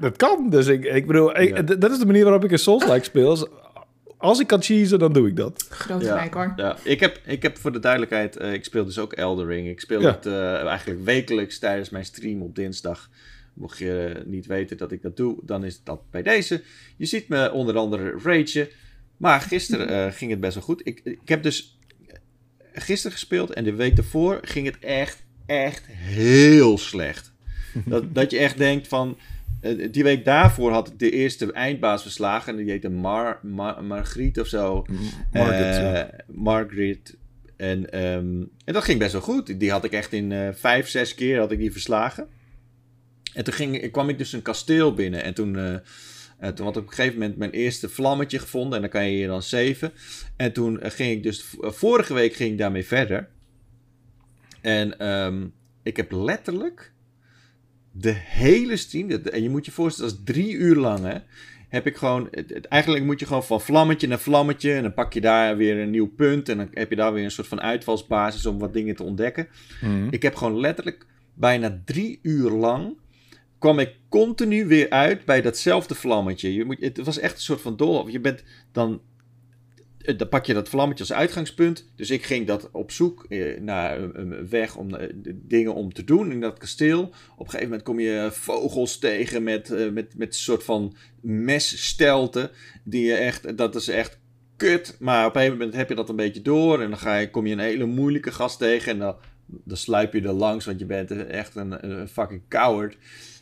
dat 0.00 0.16
kan. 0.16 0.50
Dus 0.50 0.66
ik, 0.66 0.84
ik 0.84 1.06
bedoel, 1.06 1.38
ik- 1.40 1.56
Ja. 1.56 1.64
d- 1.64 1.80
dat 1.80 1.90
is 1.90 1.98
de 1.98 2.06
manier 2.06 2.24
waarop 2.24 2.44
ik 2.44 2.50
een 2.50 2.58
Souls-like 2.58 3.04
speel. 3.04 3.48
Als, 4.18 4.40
ik 4.40 4.46
kan 4.46 4.62
cheesen, 4.62 4.98
dan 4.98 5.12
doe 5.12 5.28
ik 5.28 5.36
dat. 5.36 5.66
Groot 5.70 6.02
Ja. 6.02 6.08
gelijk 6.16 6.34
hoor. 6.34 6.52
Ja, 6.56 6.76
ik 6.82 7.00
heb, 7.00 7.20
ik 7.24 7.42
heb 7.42 7.58
voor 7.58 7.72
de 7.72 7.78
duidelijkheid, 7.78 8.36
eh, 8.36 8.52
ik 8.52 8.64
speel 8.64 8.84
dus 8.84 8.98
ook 8.98 9.12
Elden 9.12 9.46
Ring. 9.46 9.68
Ik 9.68 9.80
speel 9.80 10.00
Ja. 10.00 10.10
het 10.10 10.26
eh, 10.26 10.64
eigenlijk 10.66 11.04
wekelijks 11.04 11.58
tijdens 11.58 11.90
mijn 11.90 12.04
stream 12.04 12.42
op 12.42 12.54
dinsdag. 12.54 13.10
Mocht 13.54 13.78
je 13.78 14.12
eh, 14.16 14.24
niet 14.26 14.46
weten 14.46 14.76
dat 14.76 14.92
ik 14.92 15.02
dat 15.02 15.16
doe, 15.16 15.36
dan 15.42 15.64
is 15.64 15.82
dat 15.82 16.10
bij 16.10 16.22
deze. 16.22 16.62
Je 16.96 17.06
ziet 17.06 17.28
me 17.28 17.52
onder 17.52 17.76
andere 17.76 18.14
ragen. 18.22 18.68
Maar 19.16 19.40
gisteren 19.40 19.88
eh, 19.88 20.12
ging 20.12 20.30
het 20.30 20.40
best 20.40 20.54
wel 20.54 20.62
goed. 20.64 20.80
Ik, 20.86 21.00
ik 21.04 21.28
heb 21.28 21.42
dus 21.42 21.78
gisteren 22.72 23.12
gespeeld 23.12 23.52
en 23.52 23.64
de 23.64 23.74
week 23.74 23.96
daarvoor 23.96 24.38
ging 24.42 24.66
het 24.66 24.78
echt, 24.78 25.24
echt 25.46 25.86
heel 25.86 26.78
slecht. 26.78 27.32
Dat, 27.84 28.14
dat 28.14 28.30
je 28.30 28.38
echt 28.38 28.58
denkt 28.58 28.88
van... 28.88 29.18
eh, 29.60 29.88
die 29.92 30.02
week 30.02 30.24
daarvoor 30.24 30.72
had 30.72 30.88
ik 30.88 30.98
de 30.98 31.10
eerste 31.10 31.52
eindbaas 31.52 32.02
verslagen. 32.02 32.52
En 32.52 32.62
die 32.62 32.70
heette 32.70 32.88
Mar, 32.88 33.38
Mar, 33.42 33.84
Margriet 33.84 34.40
of 34.40 34.46
zo. 34.46 34.84
Margaret, 35.32 35.76
Eh, 35.76 35.92
ja. 35.92 36.10
Margaret. 36.26 37.16
En, 37.56 37.90
ehm, 37.92 38.40
en 38.64 38.72
dat 38.72 38.84
ging 38.84 38.98
best 38.98 39.12
wel 39.12 39.20
goed. 39.20 39.60
Die 39.60 39.70
had 39.70 39.84
ik 39.84 39.92
echt 39.92 40.12
in 40.12 40.32
eh, 40.32 40.48
vijf, 40.52 40.88
zes 40.88 41.14
keer 41.14 41.38
had 41.38 41.52
ik 41.52 41.58
die 41.58 41.72
verslagen. 41.72 42.28
En 43.34 43.44
toen 43.44 43.54
ging, 43.54 43.90
kwam 43.90 44.08
ik 44.08 44.18
dus 44.18 44.32
een 44.32 44.42
kasteel 44.42 44.94
binnen. 44.94 45.22
En 45.22 45.34
toen, 45.34 45.58
eh, 45.58 46.48
toen 46.48 46.66
had 46.66 46.76
ik 46.76 46.82
op 46.82 46.88
een 46.88 46.94
gegeven 46.94 47.18
moment 47.18 47.36
mijn 47.36 47.50
eerste 47.50 47.88
vlammetje 47.88 48.38
gevonden. 48.38 48.74
En 48.74 48.80
dan 48.80 48.90
kan 48.90 49.10
je 49.10 49.18
je 49.18 49.26
dan 49.26 49.42
zeven. 49.42 49.92
En 50.36 50.52
toen 50.52 50.78
ging 50.82 51.12
ik 51.12 51.22
dus... 51.22 51.44
vorige 51.60 52.14
week 52.14 52.34
ging 52.34 52.50
ik 52.52 52.58
daarmee 52.58 52.86
verder. 52.86 53.28
En 54.66 54.98
ehm, 54.98 55.46
ik 55.82 55.96
heb 55.96 56.12
letterlijk 56.12 56.92
de 57.90 58.12
hele 58.12 58.76
stream... 58.76 59.10
En 59.10 59.42
je 59.42 59.50
moet 59.50 59.66
je 59.66 59.72
voorstellen, 59.72 60.10
dat 60.10 60.18
is 60.18 60.34
drie 60.34 60.52
uur 60.52 60.76
lang, 60.76 61.04
hè 61.04 61.18
heb 61.68 61.86
ik 61.86 61.96
gewoon. 61.96 62.30
Eigenlijk 62.68 63.04
moet 63.04 63.20
je 63.20 63.26
gewoon 63.26 63.44
van 63.44 63.60
vlammetje 63.60 64.06
naar 64.06 64.18
vlammetje. 64.18 64.72
En 64.72 64.82
dan 64.82 64.94
pak 64.94 65.12
je 65.12 65.20
daar 65.20 65.56
weer 65.56 65.78
een 65.78 65.90
nieuw 65.90 66.14
punt. 66.14 66.48
En 66.48 66.56
dan 66.56 66.68
heb 66.72 66.90
je 66.90 66.96
daar 66.96 67.12
weer 67.12 67.24
een 67.24 67.30
soort 67.30 67.48
van 67.48 67.60
uitvalsbasis 67.60 68.46
om 68.46 68.58
wat 68.58 68.72
dingen 68.72 68.96
te 68.96 69.02
ontdekken. 69.02 69.48
Mhm. 69.80 70.08
Ik 70.10 70.22
heb 70.22 70.34
gewoon 70.34 70.60
letterlijk 70.60 71.06
bijna 71.34 71.82
drie 71.84 72.18
uur 72.22 72.50
lang. 72.50 72.96
kwam 73.58 73.78
ik 73.78 73.94
continu 74.08 74.66
weer 74.66 74.90
uit 74.90 75.24
bij 75.24 75.42
datzelfde 75.42 75.94
vlammetje. 75.94 76.54
Je 76.54 76.64
moet, 76.64 76.80
het 76.80 77.04
was 77.04 77.18
echt 77.18 77.34
een 77.34 77.40
soort 77.40 77.60
van 77.60 77.76
doolhof. 77.76 78.10
Je 78.10 78.20
bent 78.20 78.44
dan. 78.72 79.00
Eh, 80.06 80.18
Dan 80.18 80.28
pak 80.28 80.46
je 80.46 80.54
dat 80.54 80.68
vlammetje 80.68 81.04
als 81.04 81.12
uitgangspunt. 81.12 81.88
Dus 81.96 82.10
ik 82.10 82.24
ging 82.24 82.46
dat 82.46 82.68
op 82.72 82.90
zoek 82.90 83.24
eh, 83.28 83.60
naar 83.60 84.00
een, 84.00 84.48
weg 84.48 84.76
om 84.76 84.94
eh, 84.94 85.08
dingen 85.34 85.74
om 85.74 85.92
te 85.92 86.04
doen 86.04 86.32
in 86.32 86.40
dat 86.40 86.58
kasteel. 86.58 87.02
Op 87.02 87.12
een 87.38 87.50
gegeven 87.50 87.68
moment 87.68 87.82
kom 87.82 88.00
je 88.00 88.28
vogels 88.32 88.98
tegen 88.98 89.42
met, 89.42 89.68
met, 89.92 90.16
met 90.16 90.28
een 90.28 90.32
soort 90.32 90.64
van 90.64 90.96
messtelten. 91.20 92.50
Die 92.84 93.04
je 93.04 93.14
echt, 93.14 93.56
dat 93.56 93.74
is 93.74 93.88
echt 93.88 94.18
kut. 94.56 94.96
Maar 94.98 95.26
op 95.26 95.34
een 95.34 95.40
gegeven 95.40 95.58
moment 95.58 95.76
heb 95.76 95.88
je 95.88 95.94
dat 95.94 96.08
een 96.08 96.16
beetje 96.16 96.42
door. 96.42 96.82
En 96.82 96.88
dan 96.88 96.98
ga 96.98 97.16
je, 97.16 97.30
kom 97.30 97.46
je 97.46 97.52
een 97.52 97.58
hele 97.58 97.86
moeilijke 97.86 98.32
gast 98.32 98.58
tegen. 98.58 98.92
En 98.92 98.98
dan, 98.98 99.16
dan 99.46 99.76
sluip 99.76 100.12
je 100.12 100.22
er 100.22 100.32
langs, 100.32 100.64
want 100.64 100.78
je 100.78 100.86
bent 100.86 101.10
echt 101.26 101.56
een, 101.56 101.90
een 101.90 102.08
fucking 102.08 102.42
coward. 102.48 102.96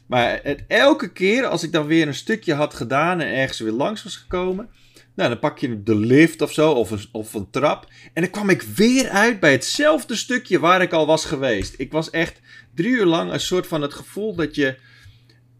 Maar 0.07 0.41
het, 0.43 0.65
elke 0.69 1.13
keer 1.13 1.47
als 1.47 1.63
ik 1.63 1.73
dan 1.73 1.87
weer 1.87 2.07
een 2.07 2.15
stukje 2.15 2.55
had 2.55 2.75
gedaan 2.75 3.21
en 3.21 3.35
ergens 3.35 3.59
weer 3.59 3.73
langs 3.73 4.03
was 4.03 4.17
gekomen. 4.17 4.69
Nou, 5.15 5.29
dan 5.29 5.39
pak 5.39 5.59
je 5.59 5.83
de 5.83 5.97
lift 5.97 6.43
of 6.43 6.53
zo, 6.53 6.71
of 6.73 6.91
een, 6.91 7.05
of 7.13 7.35
een 7.35 7.51
trap. 7.51 7.87
En 8.13 8.23
dan 8.23 8.31
kwam 8.31 8.51
ik 8.51 8.63
weer 8.63 9.09
uit 9.09 9.41
bij 9.41 9.53
hetzelfde 9.53 10.17
stukje 10.17 10.59
waar 10.59 10.83
ik 10.83 10.93
al 10.93 11.07
was 11.07 11.25
geweest. 11.25 11.75
Ik 11.79 11.93
was 11.93 12.11
echt 12.11 12.41
drie 12.75 12.91
uur 12.91 13.07
lang 13.07 13.33
een 13.33 13.41
soort 13.41 13.67
van 13.67 13.83
het 13.83 13.95
gevoel 13.95 14.35
dat 14.35 14.55
je. 14.55 14.77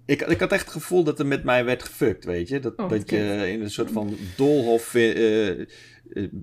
Ik, 0.07 0.23
ik 0.23 0.41
had 0.41 0.53
echt 0.53 0.65
het 0.65 0.73
gevoel 0.73 1.05
dat 1.05 1.19
er 1.19 1.27
met 1.27 1.45
mij 1.45 1.65
werd 1.65 1.83
gefukt, 1.83 2.25
weet 2.25 2.49
je. 2.49 2.61
Dat, 2.61 2.73
Oh, 2.77 2.89
dat 2.89 3.11
je 3.11 3.51
in 3.53 3.63
een 3.63 3.71
soort 3.71 3.91
van 3.91 4.17
doolhof 4.37 4.95
eh, 4.95 5.51
eh, 5.51 5.67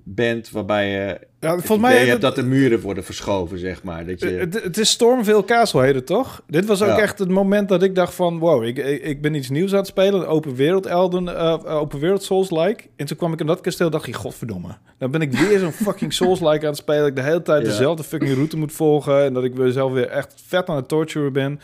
bent 0.04 0.50
waarbij 0.50 0.88
je 0.90 0.96
Ja, 1.40 1.54
het 1.56 1.64
volgens 1.64 1.88
idee 1.88 2.00
mij... 2.00 2.06
hebt 2.06 2.20
dat 2.20 2.34
de 2.34 2.42
muren 2.42 2.80
worden 2.80 3.04
verschoven, 3.04 3.58
zeg 3.58 3.82
maar. 3.82 4.06
Dat 4.06 4.20
je, 4.20 4.26
Het, 4.26 4.62
het 4.62 4.78
is 4.78 4.90
Stormville 4.90 5.44
Castle 5.44 5.82
heet 5.82 5.94
het 5.94 6.06
toch? 6.06 6.42
Dit 6.46 6.64
was 6.66 6.82
ook 6.82 6.88
Ja. 6.88 6.98
echt 6.98 7.18
het 7.18 7.28
moment 7.28 7.68
dat 7.68 7.82
ik 7.82 7.94
dacht 7.94 8.14
van... 8.14 8.38
wow, 8.38 8.64
ik, 8.64 8.78
ik, 8.78 9.22
ben 9.22 9.34
iets 9.34 9.48
nieuws 9.48 9.72
aan 9.72 9.78
het 9.78 9.86
spelen. 9.86 10.20
Een 10.20 10.26
open 10.26 10.54
wereld 10.54 10.86
Elden, 10.86 11.28
eh, 11.36 11.52
eh, 11.52 11.76
open 11.76 11.98
wereld 12.00 12.22
Souls-like. 12.22 12.84
En 12.96 13.06
toen 13.06 13.16
kwam 13.16 13.32
ik 13.32 13.40
in 13.40 13.46
dat 13.46 13.60
kasteel 13.60 13.90
dacht 13.90 14.06
ik, 14.06 14.14
godverdomme. 14.14 14.76
Dan 14.98 15.10
ben 15.10 15.20
ik 15.20 15.32
weer 15.32 15.58
zo'n 15.58 15.72
fucking 15.72 16.12
Souls-like 16.12 16.60
aan 16.60 16.72
het 16.72 16.76
spelen. 16.76 17.00
Dat 17.00 17.08
ik 17.08 17.16
de 17.16 17.22
hele 17.22 17.42
tijd 17.42 17.62
Ja. 17.66 17.68
dezelfde 17.68 18.02
fucking 18.04 18.34
route 18.34 18.56
moet 18.56 18.72
volgen. 18.72 19.22
En 19.24 19.32
dat 19.32 19.44
ik 19.44 19.54
mezelf 19.54 19.92
weer 19.92 20.08
echt 20.08 20.34
vet 20.46 20.68
aan 20.68 20.76
het 20.76 20.88
torturen 20.88 21.32
ben. 21.32 21.60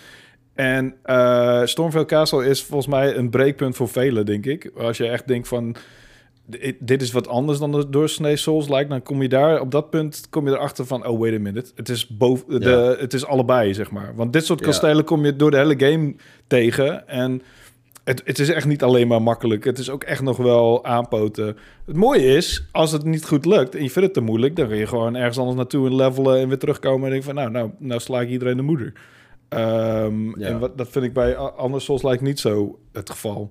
En 0.58 0.94
eh 1.02 1.60
Stormville 1.64 2.04
Castle 2.04 2.46
is 2.46 2.62
volgens 2.62 2.88
mij 2.88 3.16
een 3.16 3.30
breekpunt 3.30 3.76
voor 3.76 3.88
velen, 3.88 4.26
denk 4.26 4.46
ik. 4.46 4.70
Als 4.76 4.96
je 4.96 5.06
echt 5.08 5.28
denkt 5.28 5.48
van... 5.48 5.76
dit- 6.78 7.02
is 7.02 7.12
wat 7.12 7.28
anders 7.28 7.58
dan 7.58 7.72
de 7.72 7.88
doorsnee 7.88 8.36
Souls-like. 8.36 8.88
Dan 8.88 9.02
kom 9.02 9.22
je 9.22 9.28
daar, 9.28 9.60
op 9.60 9.70
dat 9.70 9.90
punt 9.90 10.26
kom 10.30 10.48
je 10.48 10.52
erachter 10.54 10.86
van... 10.86 11.06
Oh, 11.06 11.20
wait 11.20 11.34
a 11.34 11.38
minute. 11.38 11.70
Het 11.74 11.88
is, 11.88 12.06
boven, 12.06 12.60
de, 12.60 12.70
Ja. 12.70 13.00
het 13.00 13.14
is 13.14 13.26
allebei, 13.26 13.74
zeg 13.74 13.90
maar. 13.90 14.12
Want 14.16 14.32
dit 14.32 14.44
soort 14.44 14.58
Ja. 14.60 14.64
kastelen 14.66 15.04
kom 15.04 15.24
je 15.24 15.36
door 15.36 15.50
de 15.50 15.56
hele 15.56 15.78
game 15.78 16.14
tegen. 16.46 17.08
En 17.08 17.42
het, 18.04 18.22
het 18.24 18.38
is 18.38 18.48
echt 18.48 18.66
niet 18.66 18.82
alleen 18.82 19.08
maar 19.08 19.22
makkelijk. 19.22 19.64
Het 19.64 19.78
is 19.78 19.90
ook 19.90 20.02
echt 20.04 20.22
nog 20.22 20.36
wel 20.36 20.84
aanpoten. 20.84 21.56
Het 21.86 21.96
mooie 21.96 22.24
is, 22.36 22.64
als 22.72 22.92
het 22.92 23.04
niet 23.04 23.24
goed 23.26 23.44
lukt... 23.44 23.74
en 23.74 23.82
je 23.82 23.90
vindt 23.90 24.08
het 24.08 24.14
te 24.14 24.20
moeilijk... 24.20 24.56
dan 24.56 24.68
kun 24.68 24.76
je 24.76 24.86
gewoon 24.86 25.16
ergens 25.16 25.38
anders 25.38 25.56
naartoe 25.56 25.86
en 25.86 25.94
levelen... 25.94 26.38
en 26.40 26.48
weer 26.48 26.58
terugkomen 26.58 27.04
en 27.06 27.10
denk 27.12 27.24
van... 27.24 27.34
nou, 27.34 27.50
nou, 27.50 27.70
nou 27.78 28.00
sla 28.00 28.20
ik 28.20 28.28
iedereen 28.28 28.56
de 28.56 28.62
moeder. 28.62 28.92
Ehm, 29.48 30.40
Ja. 30.40 30.46
En 30.46 30.58
wat, 30.58 30.78
dat 30.78 30.88
vind 30.88 31.04
ik 31.04 31.12
bij 31.12 31.36
andere 31.36 31.82
Souls 31.82 32.02
lijkt 32.02 32.22
niet 32.22 32.40
zo 32.40 32.78
het 32.92 33.10
geval. 33.10 33.50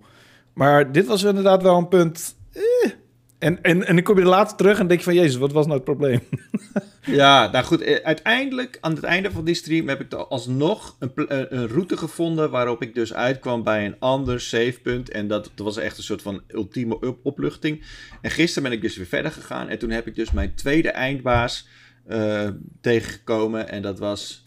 Maar 0.54 0.92
dit 0.92 1.06
was 1.06 1.24
inderdaad 1.24 1.62
wel 1.62 1.78
een 1.78 1.88
punt... 1.88 2.36
eh. 2.54 2.92
En, 3.40 3.62
en, 3.64 3.88
en 3.88 3.96
dan 3.96 4.04
kom 4.04 4.16
je 4.16 4.22
er 4.22 4.28
later 4.28 4.58
terug 4.58 4.80
en 4.80 4.88
denk 4.88 5.00
je 5.00 5.06
van... 5.06 5.14
Jezus, 5.14 5.36
wat 5.36 5.52
was 5.52 5.66
nou 5.66 5.76
het 5.76 5.86
probleem? 5.86 6.20
Ja, 7.02 7.52
nou 7.52 7.66
goed, 7.66 7.82
eh, 7.82 8.04
uiteindelijk 8.06 8.78
aan 8.82 8.96
het 8.96 9.04
einde 9.04 9.32
van 9.32 9.46
die 9.46 9.56
stream 9.56 9.88
heb 9.88 10.02
ik 10.02 10.10
dan 10.10 10.30
alsnog 10.30 10.96
een, 11.00 11.12
eh, 11.28 11.40
een 11.50 11.68
route 11.68 11.98
gevonden 11.98 12.50
waarop 12.52 12.82
ik 12.82 12.96
dus 12.96 13.14
uitkwam 13.14 13.64
bij 13.64 13.86
een 13.86 13.96
ander 14.00 14.42
savepunt. 14.42 15.10
En 15.10 15.28
dat, 15.28 15.52
dat 15.56 15.66
was 15.66 15.78
echt 15.78 15.98
een 15.98 16.04
soort 16.04 16.22
van 16.22 16.42
ultieme 16.48 17.16
opluchting. 17.24 17.84
En 18.22 18.32
gisteren 18.32 18.64
ben 18.64 18.72
ik 18.78 18.82
dus 18.82 18.98
weer 18.98 19.06
verder 19.06 19.32
gegaan 19.32 19.70
en 19.70 19.80
toen 19.80 19.90
heb 19.90 20.08
ik 20.08 20.16
dus 20.16 20.32
mijn 20.32 20.56
tweede 20.56 20.90
eindbaas 20.90 21.68
eh, 22.08 22.48
tegengekomen. 22.82 23.70
En 23.70 23.82
dat 23.82 24.00
was 24.00 24.44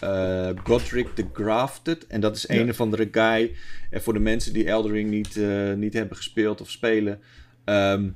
eh, 0.00 0.48
Godric 0.64 1.08
the 1.14 1.26
Grafted. 1.32 2.06
En 2.06 2.20
dat 2.20 2.36
is 2.36 2.42
Ja. 2.48 2.54
een 2.54 2.70
of 2.70 2.80
andere 2.80 3.08
guy. 3.10 3.54
En 3.90 4.02
voor 4.02 4.12
de 4.12 4.18
mensen 4.18 4.52
die 4.52 4.66
Eldering 4.68 5.10
niet, 5.10 5.36
eh, 5.36 5.72
niet 5.72 5.92
hebben 5.92 6.16
gespeeld 6.16 6.60
of 6.60 6.70
spelen. 6.70 7.20
ehm, 7.64 8.08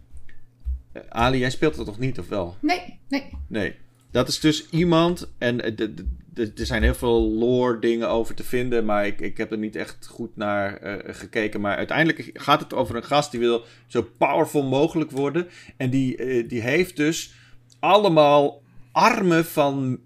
Ali, 1.09 1.39
jij 1.39 1.51
speelt 1.51 1.77
het 1.77 1.87
toch 1.87 1.99
niet, 1.99 2.19
of 2.19 2.29
wel? 2.29 2.57
Nee, 2.61 2.99
nee. 3.09 3.31
Nee. 3.47 3.75
Dat 4.11 4.29
is 4.29 4.41
dus 4.41 4.69
iemand, 4.71 5.33
en 5.39 5.61
eh, 5.61 5.77
de- 5.77 5.95
de- 5.95 6.07
de- 6.35 6.53
er 6.57 6.67
zijn 6.67 6.83
heel 6.83 6.95
veel 6.95 7.31
lore 7.31 7.79
dingen 7.79 8.09
over 8.09 8.35
te 8.35 8.45
vinden, 8.45 8.85
maar 8.85 9.07
ik, 9.07 9.21
ik 9.21 9.37
heb 9.37 9.53
er 9.53 9.59
niet 9.59 9.77
echt 9.77 10.07
goed 10.07 10.37
naar 10.37 10.77
eh, 10.77 11.15
gekeken. 11.15 11.61
Maar 11.61 11.77
uiteindelijk 11.77 12.31
gaat 12.35 12.61
het 12.61 12.75
over 12.75 12.97
een 12.97 13.05
gast 13.05 13.31
die 13.31 13.41
wil 13.41 13.65
zo 13.87 14.09
powerful 14.19 14.63
mogelijk 14.63 15.11
worden. 15.11 15.49
En 15.77 15.91
die, 15.91 16.17
eh, 16.17 16.49
die 16.49 16.61
heeft 16.61 16.97
dus 16.97 17.35
allemaal 17.79 18.63
armen 18.93 19.45
van 19.45 19.99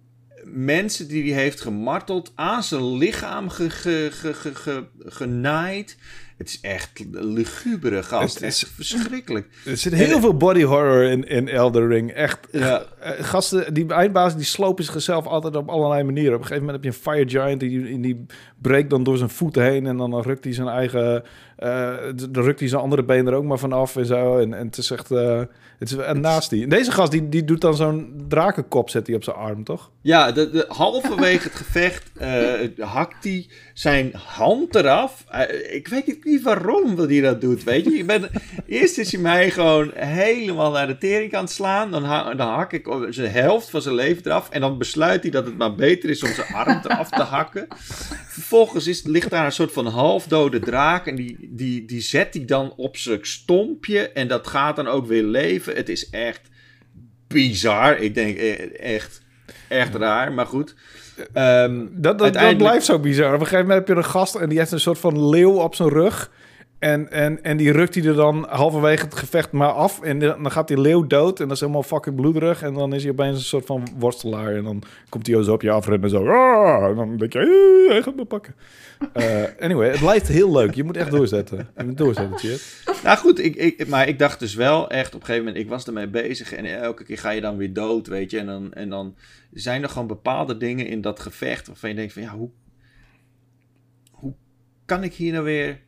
mensen 0.49 1.09
die 1.09 1.33
hij 1.33 1.43
heeft 1.43 1.61
gemarteld 1.61 2.33
aan 2.35 2.63
zijn 2.63 2.97
lichaam 2.97 3.49
ge, 3.49 3.71
ge, 3.71 4.09
ge, 4.13 4.35
ge- 4.35 4.55
ge- 4.55 4.85
genaaid. 4.99 5.97
Het 6.37 6.49
is 6.49 6.61
echt 6.61 7.05
lugubere 7.11 8.03
gast. 8.03 8.35
Het 8.35 8.43
is- 8.43 8.63
echt 8.63 8.73
verschrikkelijk. 8.75 9.47
Er 9.65 9.77
zit 9.77 9.93
heel 9.95 10.21
veel 10.21 10.37
body 10.37 10.63
horror 10.63 11.03
in, 11.03 11.29
in 11.29 11.49
Elden 11.49 11.89
Ring. 11.89 12.11
Echt. 12.13 12.39
Ja. 12.53 12.83
Eh, 13.01 13.11
gasten, 13.25 13.75
die 13.75 13.87
eindbaas 13.95 14.37
die 14.37 14.45
slopen 14.45 14.85
zichzelf 14.85 15.27
altijd 15.27 15.57
op 15.57 15.69
allerlei 15.69 16.03
manieren. 16.03 16.35
Op 16.35 16.41
een 16.41 16.47
gegeven 16.47 16.65
moment 16.67 16.85
heb 16.85 16.93
je 16.93 16.99
een 16.99 17.13
fire 17.15 17.29
giant 17.31 17.61
die, 17.61 18.01
die 18.01 18.27
breekt 18.63 18.91
dan 18.91 19.03
door 19.03 19.17
zijn 19.17 19.31
voeten 19.31 19.63
heen. 19.63 19.87
En 19.87 19.97
dan 19.97 20.23
rukt 20.23 20.45
hij 20.45 20.53
zijn 20.53 20.69
eigen. 20.69 21.23
Eh, 21.57 21.95
dan 22.31 22.45
rukt 22.45 22.61
hij 22.61 22.69
zijn 22.69 22.83
andere 22.83 23.05
been 23.05 23.27
er 23.27 23.35
ook 23.35 23.45
maar 23.45 23.59
vanaf 23.59 23.97
en 23.97 24.07
zo. 24.07 24.39
En, 24.39 24.55
en 24.55 24.67
het 24.67 24.77
is 24.79 24.91
echt. 24.91 25.11
eh, 25.11 25.41
het 25.79 25.91
is 25.91 25.97
een 26.01 26.21
nasty. 26.21 26.63
En 26.63 26.69
deze 26.69 26.93
gast 26.93 27.11
die, 27.11 27.29
die 27.29 27.45
doet 27.45 27.61
dan 27.61 27.77
zo'n 27.77 28.25
drakenkop 28.29 28.91
zet 28.91 29.07
hij 29.07 29.17
op 29.17 29.25
zijn 29.25 29.37
arm, 29.37 29.65
toch? 29.65 29.91
Ja, 30.01 30.33
de, 30.33 30.51
de, 30.51 30.65
halverwege 30.69 31.43
het 31.49 31.55
gevecht 31.57 32.11
eh, 32.19 32.53
hakt 32.79 33.25
hij 33.25 33.47
zijn 33.75 34.11
hand 34.15 34.75
eraf. 34.75 35.25
Ik 35.71 35.89
weet 35.89 36.25
niet- 36.25 36.43
waarom 36.43 36.97
dat 36.97 37.09
hij 37.11 37.21
dat 37.21 37.41
doet, 37.41 37.65
weet 37.65 37.85
je. 37.85 37.91
Ik 37.99 38.07
ben, 38.07 38.29
eerst 38.67 38.99
is 38.99 39.13
hij 39.13 39.21
mij 39.21 39.51
gewoon 39.51 39.91
helemaal 39.95 40.71
naar 40.71 40.87
de 40.87 40.99
tering 40.99 41.35
aan 41.35 41.49
slaan. 41.49 41.91
Dan, 41.91 42.03
dan 42.37 42.49
hak 42.49 42.73
ik 42.73 42.87
zijn 43.09 43.31
helft 43.31 43.71
van 43.71 43.83
zijn 43.83 43.95
leven 43.95 44.23
eraf. 44.27 44.51
En 44.51 44.61
dan 44.61 44.79
besluit 44.79 45.23
hij 45.23 45.31
dat 45.31 45.45
het 45.47 45.59
maar 45.59 45.75
beter 45.75 46.11
is 46.11 46.23
om 46.23 46.31
zijn 46.33 46.53
arm 46.55 46.81
eraf 46.85 47.11
te 47.11 47.23
hakken. 47.23 47.67
Vervolgens 48.37 48.87
is, 48.87 49.03
ligt 49.03 49.31
daar 49.31 49.45
een 49.45 49.53
soort 49.53 49.73
van 49.73 49.87
halfdode 49.87 50.59
draak. 50.59 51.07
En 51.07 51.15
die, 51.15 51.49
die, 51.51 51.85
die 51.85 52.01
zet 52.01 52.35
hij 52.35 52.45
dan 52.45 52.73
op 52.77 52.97
zijn 52.97 53.19
stompje. 53.23 54.09
En 54.09 54.29
dat 54.29 54.47
gaat 54.47 54.77
dan 54.77 54.87
ook 54.87 55.07
weer 55.07 55.23
leven. 55.23 55.75
Het 55.75 55.89
is 55.89 56.11
echt 56.11 56.41
bizar. 57.27 57.99
Ik 57.99 58.15
denk 58.15 58.37
eh, 58.37 58.95
echt, 58.95 59.23
echt 59.69 59.95
raar. 59.95 60.33
Maar 60.33 60.47
goed. 60.47 60.75
Ehm, 61.33 61.87
Dat, 61.91 62.19
dat, 62.19 62.57
blijft 62.57 62.85
zo 62.85 62.99
bizar. 62.99 63.35
Op 63.35 63.41
een 63.41 63.47
gegeven 63.47 63.67
moment 63.67 63.89
heb 63.89 63.97
je 63.97 64.03
een 64.03 64.11
gast 64.11 64.35
en 64.35 64.49
die 64.49 64.59
heeft 64.59 64.73
een 64.73 64.81
soort 64.81 64.99
van 64.99 65.29
leeuw 65.29 65.53
op 65.53 65.75
zijn 65.75 65.89
rug. 65.89 66.31
En, 66.79 67.11
en, 67.11 67.43
en 67.43 67.57
die 67.57 67.73
rukt 67.73 67.95
hij 67.95 68.05
er 68.05 68.15
dan 68.15 68.47
halverwege 68.49 69.05
het 69.05 69.15
gevecht 69.15 69.53
maar 69.53 69.73
af. 69.73 70.01
En 70.01 70.19
dan 70.19 70.51
gaat 70.51 70.69
die 70.69 70.81
leeuw 70.81 71.07
dood. 71.07 71.41
En 71.41 71.47
dat 71.47 71.55
is 71.55 71.61
helemaal 71.61 71.83
fucking 71.83 72.17
bloederig. 72.17 72.63
En 72.63 72.75
dan 72.75 72.93
is 72.93 73.03
hij 73.03 73.13
opeens 73.13 73.39
een 73.39 73.45
soort 73.45 73.67
van 73.67 73.89
worstelaar. 73.99 74.55
En 74.55 74.65
dan 74.65 74.83
komt 75.09 75.27
hij 75.27 75.43
zo 75.43 75.53
op 75.53 75.63
je 75.63 75.71
afrennen. 75.71 76.11
Zo. 76.11 76.27
"Ah!" 76.27 76.89
En 76.89 76.97
dan 76.97 77.17
denk 77.17 77.33
je, 77.33 77.39
"Eh, 77.39 77.93
hij 77.93 78.03
gaat 78.03 78.17
me 78.17 78.25
pakken. 78.25 78.55
Eh, 79.13 79.43
anyway, 79.61 79.91
het 79.91 80.01
blijft 80.01 80.29
heel 80.29 80.53
leuk. 80.53 80.75
Je 80.75 80.85
moet 80.85 80.97
echt 80.97 81.11
doorzetten. 81.11 81.69
Je 81.77 81.95
doorzetten. 81.95 82.59
Nou 83.05 83.19
goed, 83.19 83.45
ik, 83.45 83.55
ik, 83.57 83.89
maar 83.89 84.09
ik 84.09 84.19
dacht 84.19 84.39
dus 84.39 84.55
wel 84.55 84.91
echt 84.91 85.15
op 85.15 85.21
een 85.21 85.27
gegeven 85.27 85.47
moment, 85.47 85.65
ik 85.65 85.71
was 85.71 85.87
ermee 85.87 86.09
bezig 86.09 86.53
en 86.53 86.65
elke 86.65 87.05
keer 87.05 87.19
ga 87.19 87.31
je 87.31 87.41
dan 87.41 87.57
weer 87.57 87.73
dood, 87.73 88.07
weet 88.07 88.31
je. 88.31 88.39
En 88.39 88.47
dan, 88.47 88.73
en 88.73 88.89
dan 88.89 89.17
zijn 89.53 89.83
er 89.83 89.89
gewoon 89.89 90.07
bepaalde 90.07 90.57
dingen 90.57 90.87
in 90.87 91.01
dat 91.01 91.21
gevecht 91.21 91.67
waarvan 91.67 91.91
je 91.91 91.97
denkt 91.97 92.13
van 92.13 92.23
ja, 92.23 92.37
hoe, 92.37 92.51
hoe 94.11 94.35
kan 94.85 95.03
ik 95.03 95.15
hier 95.15 95.33
nou 95.33 95.45
weer 95.45 95.85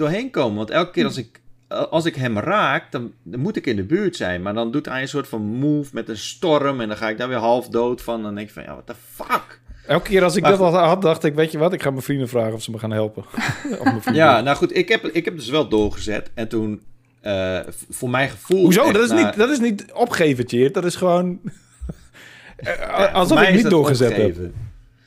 doorheen 0.00 0.30
komen? 0.30 0.56
Want 0.56 0.70
elke 0.70 0.90
keer 0.90 1.04
als 1.04 1.16
ik, 1.16 1.40
als 1.68 2.04
ik 2.04 2.14
hem 2.14 2.38
raak, 2.38 2.92
dan, 2.92 3.12
dan 3.22 3.40
moet 3.40 3.56
ik 3.56 3.66
in 3.66 3.76
de 3.76 3.84
buurt 3.84 4.16
zijn. 4.16 4.42
Maar 4.42 4.54
dan 4.54 4.70
doet 4.72 4.86
hij 4.86 5.00
een 5.02 5.08
soort 5.08 5.28
van 5.28 5.42
move 5.42 5.90
met 5.92 6.08
een 6.08 6.16
storm 6.18 6.80
en 6.80 6.88
dan 6.88 6.96
ga 6.96 7.08
ik 7.08 7.18
daar 7.18 7.28
weer 7.28 7.36
half 7.36 7.68
dood 7.68 8.02
van. 8.02 8.22
Dan 8.22 8.34
denk 8.34 8.46
ik 8.48 8.54
van 8.54 8.62
ja, 8.62 8.72
what 8.72 8.86
the 8.86 8.94
fuck? 9.14 9.60
Elke 9.86 10.08
keer 10.08 10.22
als 10.22 10.36
ik 10.36 10.42
Maar 10.42 10.50
dat 10.50 10.60
al 10.60 10.72
had, 10.74 11.02
dacht 11.02 11.24
ik, 11.24 11.34
weet 11.34 11.52
je 11.52 11.58
wat? 11.58 11.72
Ik 11.72 11.82
ga 11.82 11.90
mijn 11.90 12.02
vrienden 12.02 12.28
vragen 12.28 12.52
of 12.54 12.62
ze 12.62 12.70
me 12.70 12.78
gaan 12.78 12.90
helpen. 12.92 13.24
Ja, 14.12 14.40
nou 14.40 14.56
goed, 14.56 14.76
ik 14.76 14.88
heb, 14.88 15.04
ik 15.06 15.24
heb 15.24 15.36
dus 15.36 15.48
wel 15.48 15.68
doorgezet. 15.68 16.30
En 16.34 16.48
toen, 16.48 16.82
eh, 17.20 17.58
voor 17.90 18.10
mijn 18.10 18.28
gevoel... 18.28 18.62
Hoezo? 18.62 18.92
Dat 18.92 19.02
is, 19.02 19.08
na- 19.10 19.24
niet, 19.24 19.36
dat 19.36 19.50
is 19.50 19.60
niet 19.60 19.92
opgeven, 19.92 20.46
Tjeerd. 20.46 20.74
Dat 20.74 20.84
is 20.84 20.94
gewoon... 20.96 21.38
Eh, 22.56 22.76
Ja, 22.78 22.96
voor 22.96 23.08
Alsof 23.08 23.42
ik 23.42 23.54
niet 23.54 23.70
doorgezet 23.70 24.10
opgeven. 24.10 24.42
heb. 24.42 24.52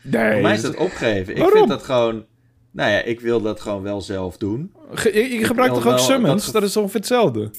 Nee. 0.02 0.32
Voor 0.34 0.42
mij 0.42 0.54
is 0.54 0.62
dat 0.62 0.76
opgeven. 0.76 1.34
Ik 1.34 1.38
Waarom? 1.40 1.58
vind 1.58 1.70
dat 1.70 1.84
gewoon... 1.84 2.26
Nou 2.74 2.92
ja, 2.92 3.00
ik 3.02 3.20
wil 3.20 3.42
dat 3.42 3.60
gewoon 3.62 3.82
wel 3.82 4.02
zelf 4.02 4.38
doen. 4.38 4.72
Ge- 4.94 5.14
je, 5.14 5.34
je 5.40 5.46
gebruikt 5.46 5.74
toch 5.76 5.88
ook 5.88 6.00
summons? 6.00 6.52
dat 6.52 6.64
is 6.64 6.78
ongeveer 6.78 7.00
hetzelfde. 7.00 7.52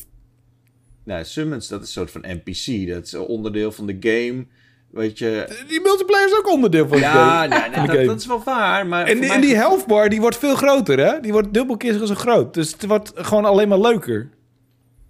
Nou, 1.04 1.24
summons, 1.24 1.68
dat 1.68 1.80
is 1.80 1.86
een 1.86 1.92
soort 1.92 2.10
van 2.10 2.24
NPC. 2.26 2.88
Dat 2.88 3.04
is 3.06 3.12
een 3.12 3.20
onderdeel 3.20 3.72
van 3.72 3.86
de 3.86 3.96
game. 4.00 4.46
Weet 4.90 5.18
je... 5.18 5.64
Die 5.68 5.80
multiplayer 5.80 6.26
is 6.26 6.38
ook 6.38 6.48
onderdeel 6.50 6.88
van 6.88 6.96
de 6.96 7.02
Ja, 7.02 7.12
game. 7.40 7.48
nee, 7.58 7.86
nee, 7.86 7.96
dat, 7.96 8.06
dat 8.06 8.20
is 8.20 8.26
wel 8.26 8.42
waar, 8.44 8.86
maar... 8.86 9.06
En, 9.06 9.16
die- 9.18 9.26
mij 9.26 9.34
en 9.34 9.40
die 9.40 9.50
gevoel- 9.54 9.68
health 9.68 9.86
bar, 9.86 10.08
die 10.08 10.20
wordt 10.20 10.36
veel 10.38 10.54
groter, 10.54 10.98
hè? 10.98 11.20
Die 11.20 11.32
wordt 11.32 11.52
dubbel 11.54 11.76
keer 11.76 12.06
zo 12.06 12.14
groot. 12.14 12.54
Dus 12.54 12.72
het 12.72 12.86
wordt 12.86 13.12
gewoon 13.14 13.44
alleen 13.44 13.68
maar 13.68 13.80
leuker. 13.80 14.30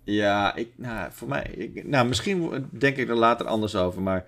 Ja, 0.05 0.55
ik, 0.57 0.69
nou, 0.77 1.09
voor 1.13 1.29
mij... 1.29 1.51
Ik, 1.57 1.87
nou, 1.89 2.09
misschien 2.09 2.69
denk 2.71 2.97
ik 2.97 3.09
er 3.09 3.15
later 3.17 3.47
anders 3.47 3.77
over, 3.77 4.03
maar... 4.03 4.25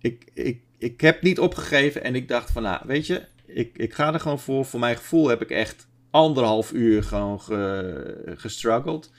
Ik, 0.00 0.24
ik, 0.34 0.60
ik 0.78 1.00
heb 1.00 1.22
niet 1.22 1.38
opgegeven 1.38 2.04
en 2.04 2.14
ik 2.14 2.28
dacht 2.28 2.50
van, 2.50 2.62
nou, 2.62 2.80
weet 2.86 3.06
je... 3.06 3.22
Ik, 3.48 3.78
ik 3.78 3.94
ga 3.94 4.12
er 4.12 4.20
gewoon 4.20 4.38
voor. 4.38 4.64
Voor 4.64 4.80
mijn 4.80 4.96
gevoel 4.96 5.28
heb 5.28 5.42
ik 5.42 5.50
echt 5.50 5.86
anderhalf 6.10 6.72
uur 6.72 7.02
gewoon 7.02 7.40
ge, 7.40 8.34
gestruggeld. 8.36 9.10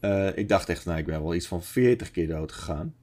Eh, 0.00 0.36
ik 0.36 0.48
dacht 0.48 0.68
echt, 0.68 0.84
nou, 0.84 0.98
ik 0.98 1.06
ben 1.06 1.22
wel 1.22 1.34
iets 1.34 1.46
van 1.46 1.62
40 1.62 2.10
keer 2.10 2.28
dood 2.28 2.52
gegaan. 2.52 2.94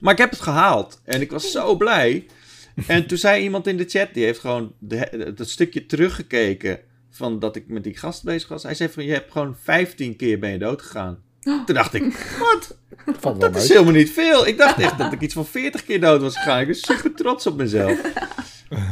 Maar 0.00 0.12
ik 0.12 0.18
heb 0.18 0.30
het 0.30 0.40
gehaald. 0.40 1.00
En 1.04 1.20
ik 1.20 1.30
was 1.30 1.50
zo 1.50 1.76
blij. 1.76 2.26
En 2.86 3.06
toen 3.06 3.18
zei 3.18 3.42
iemand 3.42 3.66
in 3.66 3.76
de 3.76 3.84
chat, 3.84 4.14
die 4.14 4.24
heeft 4.24 4.40
gewoon 4.40 4.72
dat 5.34 5.48
stukje 5.48 5.86
teruggekeken 5.86 6.80
van 7.10 7.38
dat 7.38 7.56
ik 7.56 7.68
met 7.68 7.84
die 7.84 7.96
gast 7.96 8.24
bezig 8.24 8.48
was. 8.48 8.62
Hij 8.62 8.74
zei 8.74 8.88
van, 8.90 9.04
je 9.04 9.12
hebt 9.12 9.32
gewoon 9.32 9.56
15 9.62 10.16
keer 10.16 10.38
ben 10.38 10.50
je 10.50 10.58
dood 10.58 10.82
gegaan. 10.82 11.22
Toen 11.66 11.74
dacht 11.74 11.94
ik, 11.94 12.36
wat? 12.38 12.76
Dat 13.40 13.56
is 13.56 13.68
helemaal 13.68 13.92
niet 13.92 14.10
veel. 14.10 14.46
Ik 14.46 14.58
dacht 14.58 14.78
echt 14.78 14.98
dat 14.98 15.12
ik 15.12 15.20
iets 15.20 15.34
van 15.34 15.46
40 15.46 15.84
keer 15.84 16.00
dood 16.00 16.20
was 16.20 16.36
gegaan. 16.36 16.60
Ik 16.60 16.66
was 16.66 16.80
super 16.80 17.14
trots 17.14 17.46
op 17.46 17.56
mezelf. 17.56 18.00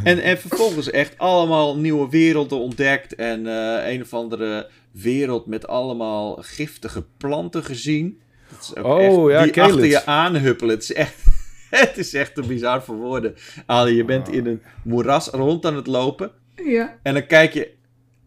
En, 0.05 0.23
en 0.23 0.39
vervolgens 0.39 0.91
echt 0.91 1.19
allemaal 1.19 1.77
nieuwe 1.77 2.09
werelden 2.11 2.59
ontdekt. 2.59 3.15
En 3.15 3.47
eh, 3.47 3.93
een 3.93 4.03
of 4.03 4.15
andere 4.15 4.69
wereld 4.91 5.47
met 5.47 5.67
allemaal 5.67 6.39
giftige 6.41 7.05
planten 7.17 7.65
gezien. 7.65 8.21
Dat 8.51 8.61
is 8.61 8.77
ook 8.77 8.85
Oh, 8.85 9.33
echt, 9.33 9.33
ja, 9.33 9.53
die 9.53 9.63
achter 9.63 9.87
je 9.87 10.07
aanhuppelen. 10.07 10.75
Het 10.75 10.83
is 10.83 10.93
echt, 10.93 11.15
het 11.71 11.99
is 11.99 12.15
echt 12.15 12.35
te 12.35 12.43
bizar 12.43 12.83
voor 12.83 12.97
woorden. 12.97 13.35
Ali, 13.67 13.97
je 13.97 14.05
bent 14.05 14.29
in 14.29 14.47
een 14.47 14.63
moeras 14.85 15.29
rond 15.29 15.67
aan 15.67 15.77
het 15.77 15.87
lopen. 15.87 16.31
Ja. 16.65 16.99
En 17.03 17.15
dan 17.15 17.27
kijk 17.27 17.53
je 17.53 17.75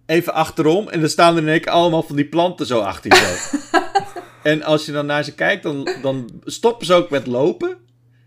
even 0.06 0.34
achterom 0.34 0.90
en 0.90 1.00
dan 1.00 1.10
staan 1.10 1.36
er 1.36 1.42
in 1.42 1.48
één 1.48 1.62
keer 1.62 1.72
allemaal 1.72 2.04
van 2.04 2.16
die 2.16 2.26
planten 2.26 2.66
zo 2.66 2.80
achter 2.80 3.16
je. 3.16 3.58
en 4.44 4.64
als 4.64 4.86
je 4.86 4.92
dan 4.92 5.06
naar 5.06 5.24
ze 5.24 5.36
kijkt, 5.36 5.64
dan, 5.64 5.90
dan 6.02 6.42
stoppen 6.44 6.86
ze 6.86 6.94
ook 6.94 7.10
met 7.10 7.28
lopen. 7.28 7.78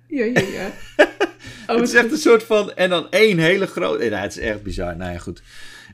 Ja, 0.09 0.25
ja, 0.25 0.41
ja. 0.41 0.71
Oh, 1.67 1.77
het 1.79 1.89
is 1.89 1.95
echt 1.95 2.11
een 2.11 2.19
soort 2.19 2.43
van... 2.43 2.73
En 2.73 2.91
dan 2.91 3.11
één 3.11 3.39
hele 3.39 3.67
grote... 3.67 4.09
Nou, 4.09 4.23
het 4.23 4.37
is 4.37 4.43
echt 4.43 4.63
bizar. 4.63 4.97
Nou 4.97 5.13
ja, 5.13 5.19
goed. 5.19 5.43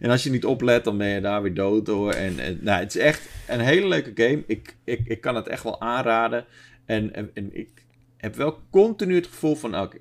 En 0.00 0.10
als 0.10 0.22
je 0.22 0.30
niet 0.30 0.44
oplet, 0.44 0.84
dan 0.84 0.98
ben 0.98 1.08
je 1.08 1.20
daar 1.20 1.42
weer 1.42 1.54
dood 1.54 1.86
door. 1.86 2.12
En, 2.12 2.38
en 2.38 2.58
nou, 2.60 2.80
het 2.80 2.94
is 2.94 3.00
echt 3.00 3.28
een 3.46 3.60
hele 3.60 3.88
leuke 3.88 4.10
game. 4.14 4.42
Ik, 4.46 4.76
ik, 4.84 5.00
ik 5.04 5.20
kan 5.20 5.34
het 5.34 5.48
echt 5.48 5.62
wel 5.62 5.80
aanraden. 5.80 6.44
En, 6.84 7.14
en, 7.14 7.30
en 7.34 7.56
ik 7.56 7.68
heb 8.16 8.34
wel 8.34 8.58
continu 8.70 9.14
het 9.14 9.26
gevoel 9.26 9.54
van... 9.54 9.80
Oké, 9.80 9.98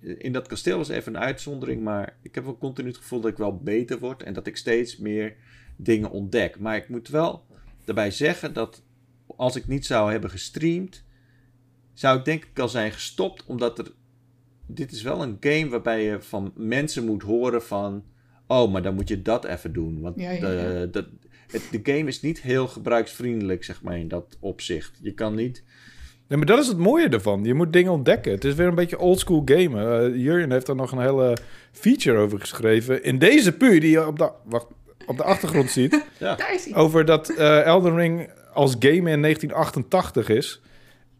in 0.00 0.32
dat 0.32 0.48
kasteel 0.48 0.76
was 0.76 0.88
even 0.88 1.14
een 1.14 1.20
uitzondering, 1.20 1.82
maar 1.82 2.16
ik 2.22 2.34
heb 2.34 2.44
wel 2.44 2.58
continu 2.58 2.88
het 2.88 2.96
gevoel 2.96 3.20
dat 3.20 3.30
ik 3.30 3.36
wel 3.36 3.56
beter 3.56 3.98
word 3.98 4.22
en 4.22 4.32
dat 4.32 4.46
ik 4.46 4.56
steeds 4.56 4.96
meer 4.96 5.36
dingen 5.76 6.10
ontdek. 6.10 6.58
Maar 6.58 6.76
ik 6.76 6.88
moet 6.88 7.08
wel 7.08 7.46
daarbij 7.84 8.10
zeggen 8.10 8.52
dat 8.52 8.82
als 9.36 9.56
ik 9.56 9.66
niet 9.66 9.86
zou 9.86 10.10
hebben 10.10 10.30
gestreamd, 10.30 11.04
zou 11.94 12.18
ik 12.18 12.24
denk 12.24 12.44
ik 12.44 12.58
al 12.58 12.68
zijn 12.68 12.92
gestopt, 12.92 13.44
omdat 13.46 13.78
er. 13.78 13.92
Dit 14.66 14.92
is 14.92 15.02
wel 15.02 15.22
een 15.22 15.36
game 15.40 15.68
waarbij 15.68 16.04
je 16.04 16.20
van 16.20 16.52
mensen 16.56 17.04
moet 17.04 17.22
horen 17.22 17.62
van. 17.62 18.04
Oh, 18.46 18.72
maar 18.72 18.82
dan 18.82 18.94
moet 18.94 19.08
je 19.08 19.22
dat 19.22 19.44
even 19.44 19.72
doen. 19.72 20.00
Want 20.00 20.20
Ja, 20.20 20.30
ja, 20.30 20.40
de, 20.40 20.88
dat, 20.90 21.06
het, 21.46 21.62
de 21.70 21.92
game 21.92 22.08
is 22.08 22.20
niet 22.20 22.40
heel 22.40 22.68
gebruiksvriendelijk, 22.68 23.64
zeg 23.64 23.82
maar, 23.82 23.98
in 23.98 24.08
dat 24.08 24.36
opzicht. 24.40 24.98
Je 25.02 25.12
kan 25.12 25.34
niet. 25.34 25.64
Nee, 26.28 26.38
maar 26.38 26.46
dat 26.46 26.58
is 26.58 26.66
het 26.66 26.78
mooie 26.78 27.08
ervan. 27.08 27.44
Je 27.44 27.54
moet 27.54 27.72
dingen 27.72 27.92
ontdekken. 27.92 28.32
Het 28.32 28.44
is 28.44 28.54
weer 28.54 28.66
een 28.66 28.74
beetje 28.74 28.98
oldschool 28.98 29.42
gamen. 29.44 30.12
Uh, 30.12 30.22
Jurjen 30.22 30.52
heeft 30.52 30.66
daar 30.66 30.76
nog 30.76 30.92
een 30.92 31.00
hele 31.00 31.36
feature 31.72 32.18
over 32.18 32.40
geschreven. 32.40 33.02
In 33.02 33.18
deze 33.18 33.52
puur 33.52 33.80
die 33.80 33.90
je 33.90 34.06
op 34.06 34.18
de, 34.18 34.30
wacht, 34.44 34.66
op 35.06 35.16
de 35.16 35.22
achtergrond 35.22 35.70
ziet. 35.70 36.04
Daar 36.18 36.54
is 36.54 36.64
hij. 36.64 36.74
over 36.74 37.04
dat 37.04 37.28
eh 37.28 37.64
Elden 37.64 37.96
Ring 37.96 38.30
als 38.58 38.76
game 38.78 39.10
in 39.10 39.22
1988 39.22 40.28
is. 40.28 40.60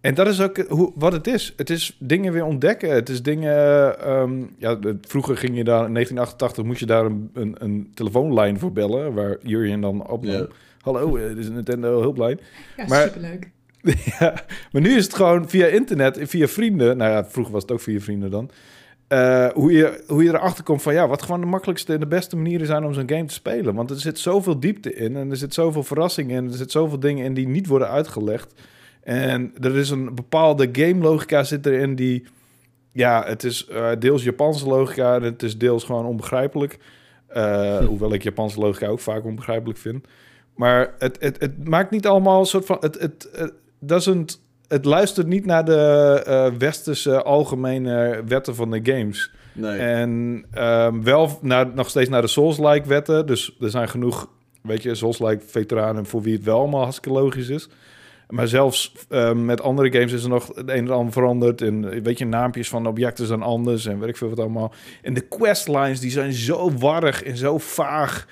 En 0.01 0.15
dat 0.15 0.27
is 0.27 0.41
ook 0.41 0.57
hoe, 0.69 0.93
wat 0.95 1.13
het 1.13 1.27
is. 1.27 1.53
Het 1.57 1.71
is 1.71 1.97
dingen 1.99 2.33
weer 2.33 2.45
ontdekken. 2.45 2.91
Het 2.95 3.09
is 3.09 3.23
dingen... 3.23 4.01
ehm, 4.01 4.45
ja, 4.57 4.79
vroeger 5.01 5.37
ging 5.37 5.57
je 5.57 5.65
daar... 5.65 5.87
In 5.87 5.93
1988 5.93 6.65
moest 6.65 6.81
je 6.81 6.87
daar 6.87 7.05
een, 7.05 7.31
een, 7.35 7.57
een 7.59 7.91
telefoonlijn 7.95 8.59
voor 8.59 8.73
bellen... 8.73 9.15
waar 9.15 9.37
Jurjen 9.43 9.81
dan 9.81 10.09
op... 10.09 10.25
Ja. 10.25 10.47
Hallo, 10.81 11.17
eh, 11.17 11.29
dit 11.29 11.39
is 11.39 11.47
een 11.47 11.55
Nintendo 11.55 12.01
hulplijn. 12.01 12.41
Ja, 12.77 12.87
maar- 12.87 13.07
superleuk. 13.07 13.51
ja, 14.19 14.45
maar 14.73 14.83
nu 14.83 14.97
is 14.97 15.05
het 15.05 15.15
gewoon 15.15 15.49
via 15.49 15.67
internet, 15.67 16.19
via 16.23 16.47
vrienden. 16.47 16.97
Nou 16.97 17.11
ja, 17.11 17.25
vroeger 17.25 17.53
was 17.53 17.63
het 17.63 17.73
ook 17.73 17.81
via 17.81 18.01
vrienden 18.01 18.31
dan. 18.31 18.51
Eh, 19.09 19.49
hoe, 19.49 19.73
je, 19.73 20.05
hoe 20.07 20.23
je 20.23 20.29
erachter 20.29 20.65
komt 20.65 20.83
van 20.83 20.95
ja, 20.95 21.09
wat 21.09 21.23
gewoon 21.23 21.41
de 21.41 21.47
makkelijkste 21.47 21.93
en 21.93 22.01
de 22.01 22.07
beste 22.07 22.37
manieren 22.37 22.67
zijn 22.67 22.85
om 22.85 22.95
zo'n 22.95 23.11
game 23.11 23.25
te 23.25 23.35
spelen. 23.35 23.75
Want 23.75 23.91
er 23.91 24.01
zit 24.01 24.19
zoveel 24.19 24.61
diepte 24.61 24.95
in 24.95 25.17
en 25.17 25.31
er 25.31 25.37
zit 25.37 25.55
zoveel 25.55 25.83
verrassing 25.83 26.31
in. 26.31 26.47
Er 26.47 26.57
zit 26.57 26.71
zoveel 26.71 27.01
dingen 27.01 27.25
in 27.25 27.35
die 27.35 27.49
niet 27.49 27.67
worden 27.67 27.89
uitgelegd. 27.89 28.55
En 29.03 29.53
er 29.61 29.77
is 29.77 29.91
een 29.91 30.15
bepaalde 30.15 30.69
game 30.73 31.03
logica 31.03 31.43
zit 31.43 31.67
erin 31.67 31.95
die... 31.95 32.27
Ja, 32.93 33.25
het 33.27 33.45
is 33.45 33.67
eh, 33.67 33.91
deels 33.99 34.23
Japanse 34.23 34.67
logica 34.67 35.15
en 35.15 35.23
het 35.23 35.43
is 35.43 35.59
deels 35.59 35.85
gewoon 35.85 36.07
onbegrijpelijk. 36.07 36.79
Eh, 37.27 37.79
Hoewel 37.79 38.13
ik 38.13 38.23
Japanse 38.23 38.61
logica 38.61 38.87
ook 38.87 39.01
vaak 39.01 39.25
onbegrijpelijk 39.25 39.79
vind. 39.79 40.07
Maar 40.55 40.95
het, 40.99 41.17
het, 41.21 41.41
het 41.41 41.69
maakt 41.69 41.91
niet 41.91 42.07
allemaal 42.07 42.41
een 42.41 42.47
soort 42.47 42.67
van... 42.67 42.77
Het, 42.81 43.01
het, 43.01 43.29
het, 43.33 43.53
doesn't, 43.79 44.41
het 44.69 44.85
luistert 44.85 45.27
niet 45.27 45.47
naar 45.47 45.65
de 45.65 46.23
eh, 46.27 46.51
westerse 46.59 47.23
algemene 47.23 48.23
wetten 48.27 48.55
van 48.55 48.71
de 48.71 48.81
games. 48.83 49.31
Nee. 49.53 49.79
En 49.79 50.45
ehm, 50.51 51.03
wel 51.03 51.39
naar, 51.43 51.67
nog 51.75 51.89
steeds 51.89 52.09
naar 52.09 52.23
de 52.23 52.29
Souls-like 52.29 52.89
wetten. 52.89 53.27
Dus 53.27 53.57
er 53.61 53.71
zijn 53.71 53.89
genoeg, 53.89 54.31
weet 54.63 54.83
je, 54.83 54.95
Souls-like 54.95 55.45
veteranen 55.47 56.07
voor 56.07 56.23
wie 56.23 56.35
het 56.35 56.45
wel 56.45 56.59
allemaal 56.59 56.83
hartstikke 56.83 57.19
logisch 57.19 57.49
is. 57.49 57.69
Maar 58.29 58.49
zelfs 58.49 58.93
ehm, 59.09 59.45
met 59.45 59.61
andere 59.61 59.93
games 59.93 60.13
is 60.13 60.23
er 60.23 60.29
nog 60.29 60.47
het 60.47 60.69
een 60.69 60.87
en 60.87 60.91
ander 60.91 61.13
veranderd. 61.13 61.63
En 61.63 61.93
eh, 61.93 62.03
weet 62.03 62.19
je, 62.19 62.27
naampjes 62.27 62.69
van 62.69 62.87
objecten 62.87 63.27
zijn 63.27 63.43
anders 63.43 63.87
en 63.87 63.99
weet 63.99 64.09
ik 64.09 64.17
veel 64.17 64.29
wat 64.29 64.41
allemaal. 64.41 64.73
En 65.03 65.15
de 65.15 65.21
questlines, 65.21 66.01
die 66.01 66.11
zijn 66.11 66.33
zo 66.33 66.73
warrig 66.73 67.23
en 67.23 67.37
zo 67.37 67.59
vaag 67.59 68.27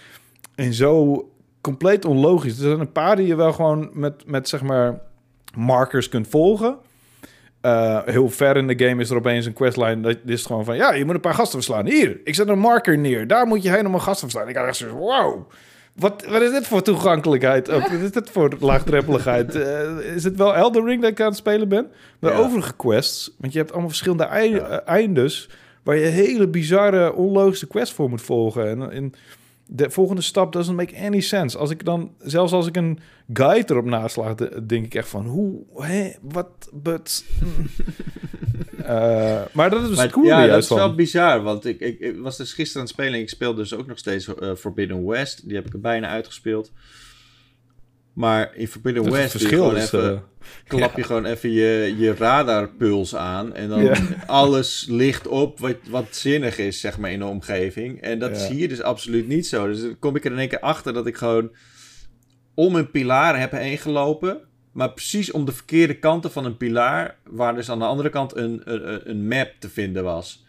en 0.54 0.72
zo 0.72 1.24
compleet 1.60 2.04
onlogisch. 2.04 2.58
Er 2.58 2.64
zijn 2.64 2.80
een 2.80 2.92
paar 2.92 3.16
die 3.16 3.26
je 3.26 3.36
wel 3.36 3.52
gewoon 3.52 3.90
met, 3.92 4.26
met 4.26 4.48
zeg 4.48 4.62
maar 4.62 5.00
markers 5.56 6.08
kunt 6.08 6.28
volgen. 6.28 6.76
Eh, 7.60 8.00
heel 8.04 8.28
ver 8.30 8.56
in 8.56 8.66
de 8.66 8.86
game 8.86 9.00
is 9.02 9.10
er 9.10 9.16
opeens 9.16 9.46
een 9.46 9.52
questline. 9.52 10.00
Dat 10.00 10.16
is 10.26 10.46
gewoon 10.46 10.64
van, 10.64 10.76
ja, 10.76 10.92
je 10.92 11.04
moet 11.04 11.14
een 11.14 11.20
paar 11.20 11.34
gasten 11.34 11.62
verslaan. 11.62 11.86
Hier, 11.86 12.20
ik 12.24 12.34
zet 12.34 12.48
een 12.48 12.58
marker 12.58 12.98
neer. 12.98 13.26
Daar 13.26 13.46
moet 13.46 13.62
je 13.62 13.70
helemaal 13.70 14.00
gasten 14.00 14.30
verslaan. 14.30 14.48
Ik 14.48 14.56
had 14.56 14.66
echt 14.66 14.76
zo, 14.76 14.88
wow. 14.88 15.50
Wat, 15.94 16.24
wat 16.28 16.42
is 16.42 16.50
dit 16.50 16.66
voor 16.66 16.82
toegankelijkheid? 16.82 17.70
Ook, 17.70 17.82
wat 17.88 18.00
is 18.00 18.12
dit 18.12 18.30
voor 18.30 18.56
laagdreppeligheid? 18.60 19.54
Eh, 19.54 19.98
is 20.14 20.24
het 20.24 20.36
wel 20.36 20.54
Elden 20.54 20.84
Ring 20.84 21.02
dat 21.02 21.10
ik 21.10 21.20
aan 21.20 21.26
het 21.26 21.36
spelen 21.36 21.68
ben? 21.68 21.86
De 22.18 22.28
Ja. 22.28 22.34
overige 22.36 22.72
quests, 22.76 23.34
want 23.38 23.52
je 23.52 23.58
hebt 23.58 23.70
allemaal 23.70 23.88
verschillende 23.88 24.24
Ja. 24.48 24.82
eindes. 24.84 25.48
waar 25.82 25.96
je 25.96 26.06
hele 26.06 26.48
bizarre, 26.48 27.12
onlogische 27.14 27.66
quest 27.66 27.92
voor 27.92 28.08
moet 28.10 28.22
volgen. 28.22 28.68
En, 28.68 28.90
en 28.92 29.12
de 29.66 29.90
volgende 29.90 30.22
stap 30.22 30.52
doesn't 30.52 30.76
make 30.76 30.96
any 30.96 31.20
sense. 31.20 31.58
Als 31.58 31.70
ik 31.70 31.84
dan, 31.84 32.10
zelfs 32.18 32.52
als 32.52 32.66
ik 32.66 32.76
een 32.76 32.98
guide 33.32 33.72
erop 33.72 33.84
naslaag, 33.84 34.34
de- 34.34 34.66
denk 34.66 34.84
ik 34.84 34.94
echt 34.94 35.08
van, 35.08 35.26
hoe, 35.26 35.62
hè, 35.76 36.10
wat, 36.20 36.68
but... 36.72 37.24
Eh, 38.86 39.42
maar 39.52 39.70
dat 39.70 39.82
is 39.82 39.86
dus 39.88 39.96
Maar 39.96 40.04
het 40.04 40.14
coole 40.14 40.28
ja, 40.28 40.46
dat 40.46 40.62
is 40.62 40.68
wel 40.68 40.78
van. 40.78 40.96
bizar, 40.96 41.42
want 41.42 41.64
ik, 41.64 41.80
ik, 41.80 41.98
ik 42.00 42.18
was 42.18 42.36
dus 42.36 42.52
gisteren 42.52 42.80
aan 42.82 42.86
het 42.86 42.94
spelen 42.96 43.14
en 43.14 43.20
ik 43.20 43.28
speel 43.28 43.54
dus 43.54 43.74
ook 43.74 43.86
nog 43.86 43.98
steeds 43.98 44.34
eh, 44.34 44.54
Forbidden 44.54 45.06
West. 45.06 45.46
Die 45.48 45.56
heb 45.56 45.66
ik 45.66 45.72
er 45.72 45.80
bijna 45.80 46.08
uitgespeeld. 46.08 46.72
Maar 48.16 48.50
in 48.54 48.68
Forbidden 48.68 49.04
Het 49.04 49.12
West 49.12 49.30
verschil 49.30 49.70
is... 49.76 49.82
even, 49.84 50.12
eh, 50.14 50.18
klap 50.66 50.96
je 50.96 51.02
gewoon 51.02 51.24
even 51.24 51.50
je, 51.50 51.94
je 51.98 52.14
radarpuls 52.14 53.16
aan. 53.16 53.54
En 53.54 53.68
dan 53.68 53.82
Ja. 53.84 53.96
alles 54.26 54.86
ligt 54.88 55.26
op 55.26 55.58
wat, 55.58 55.76
wat 55.88 56.06
zinnig 56.10 56.58
is, 56.58 56.80
zeg 56.80 56.98
maar, 56.98 57.10
in 57.10 57.18
de 57.18 57.24
omgeving. 57.24 58.00
En 58.00 58.18
dat 58.18 58.30
Ja. 58.30 58.36
is 58.36 58.48
hier 58.48 58.68
dus 58.68 58.82
absoluut 58.82 59.28
niet 59.28 59.46
zo. 59.46 59.66
Dus 59.66 59.80
dan 59.80 59.98
kom 59.98 60.16
ik 60.16 60.24
er 60.24 60.32
in 60.32 60.38
één 60.38 60.48
keer 60.48 60.60
achter 60.60 60.92
dat 60.92 61.06
ik 61.06 61.16
gewoon 61.16 61.50
om 62.54 62.74
een 62.74 62.90
pilaar 62.90 63.40
heb 63.40 63.50
heen 63.50 63.78
gelopen. 63.78 64.40
Maar 64.72 64.92
precies 64.92 65.30
om 65.30 65.44
de 65.44 65.52
verkeerde 65.52 65.98
kanten 65.98 66.32
van 66.32 66.44
een 66.44 66.56
pilaar, 66.56 67.16
waar 67.24 67.54
dus 67.54 67.70
aan 67.70 67.78
de 67.78 67.84
andere 67.84 68.08
kant 68.08 68.36
een, 68.36 68.60
een, 68.64 69.10
een 69.10 69.28
map 69.28 69.52
te 69.58 69.68
vinden 69.68 70.04
was. 70.04 70.45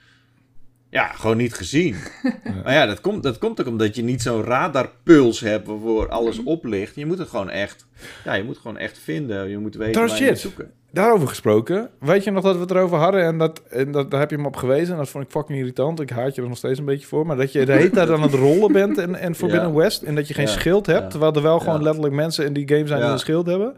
Ja, 0.90 1.08
gewoon 1.08 1.38
niet 1.38 1.54
gezien. 1.54 1.96
Maar 2.64 2.74
ja, 2.74 2.86
dat 2.86 3.02
komt, 3.02 3.24
dat 3.24 3.38
komt 3.38 3.62
ook 3.62 3.68
omdat 3.68 3.96
je 3.96 4.04
niet 4.04 4.22
zo'n 4.22 4.44
radarpuls 4.44 5.40
hebt 5.40 5.68
waarvoor 5.68 6.10
alles 6.10 6.44
oplicht. 6.44 6.96
Je 6.96 7.06
moet 7.06 7.18
het 7.18 7.30
gewoon 7.30 7.50
echt, 7.50 7.86
ja, 8.24 8.34
je 8.34 8.44
moet 8.44 8.58
gewoon 8.58 8.78
echt 8.78 9.00
vinden. 9.00 9.50
Je 9.50 9.58
moet 9.58 9.76
weten 9.76 10.08
waar 10.08 10.20
je 10.20 10.26
moet 10.30 10.40
zoeken. 10.40 10.72
Daarover 10.92 11.28
gesproken, 11.28 11.90
weet 12.00 12.24
je 12.24 12.32
nog 12.32 12.44
dat 12.44 12.56
we 12.56 12.62
het 12.62 12.72
erover 12.72 12.98
hadden 12.98 13.24
en, 13.24 13.38
dat, 13.38 13.62
en 13.70 13.92
dat, 13.92 14.12
daar 14.12 14.20
heb 14.20 14.30
je 14.30 14.38
me 14.38 14.48
op 14.48 14.56
gewezen 14.56 14.92
en 14.94 15.00
dat 15.00 15.10
vond 15.10 15.24
ik 15.24 15.32
fucking 15.32 15.60
irritant. 15.60 16.00
Ik 16.00 16.10
haat 16.10 16.36
je 16.36 16.42
er 16.42 16.48
nog 16.48 16.58
steeds 16.58 16.80
een 16.80 16.86
beetje 16.86 17.08
voor, 17.08 17.26
maar 17.26 17.36
dat 17.38 17.52
je 17.52 17.66
de 17.66 17.72
hele 17.72 17.90
tijd 17.90 18.10
aan 18.10 18.22
het 18.22 18.34
rollen 18.34 18.72
bent 18.72 18.98
en, 18.98 19.16
en 19.16 19.36
Forbidden 19.42 19.68
Ja. 19.70 19.74
West 19.76 20.02
en 20.02 20.16
dat 20.16 20.28
je 20.28 20.34
geen 20.34 20.46
Ja. 20.46 20.52
schild 20.52 20.86
hebt, 20.86 21.02
Ja. 21.04 21.08
terwijl 21.08 21.34
er 21.34 21.42
wel 21.42 21.60
gewoon 21.60 21.84
letterlijk 21.84 22.14
mensen 22.16 22.46
in 22.46 22.54
die 22.54 22.68
game 22.68 22.88
zijn 22.88 23.02
die 23.02 23.10
een 23.10 23.20
schild 23.20 23.46
hebben. 23.46 23.76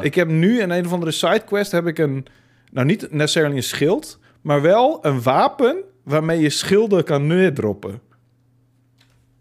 Ik 0.00 0.14
heb 0.14 0.28
nu 0.28 0.60
in 0.60 0.70
een 0.70 0.86
of 0.86 0.92
andere 0.92 1.10
sidequest 1.10 1.72
heb 1.72 1.86
ik 1.86 1.98
een, 1.98 2.26
nou 2.70 2.86
niet 2.86 3.12
necessarily 3.12 3.56
een 3.56 3.62
schild, 3.62 4.18
maar 4.40 4.62
wel 4.62 4.98
een 5.02 5.22
wapen 5.22 5.76
waarmee 6.10 6.40
je 6.40 6.50
schilden 6.50 7.04
kan 7.04 7.26
neerdroppen. 7.26 8.00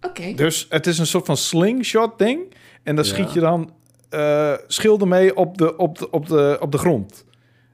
Oké. 0.01 0.33
Dus 0.35 0.65
het 0.69 0.87
is 0.87 0.97
een 0.97 1.05
soort 1.07 1.25
van 1.25 1.37
slingshot 1.37 2.17
ding 2.17 2.53
en 2.83 2.95
daar 2.95 3.05
Ja. 3.05 3.11
schiet 3.11 3.33
je 3.33 3.39
dan 3.39 3.73
eh, 4.09 4.53
schilden 4.67 5.07
mee 5.07 5.35
op 5.35 5.57
de, 5.57 5.77
op, 5.77 5.97
de, 5.97 6.09
op, 6.09 6.27
de, 6.27 6.57
op 6.59 6.71
de 6.71 6.77
grond. 6.77 7.25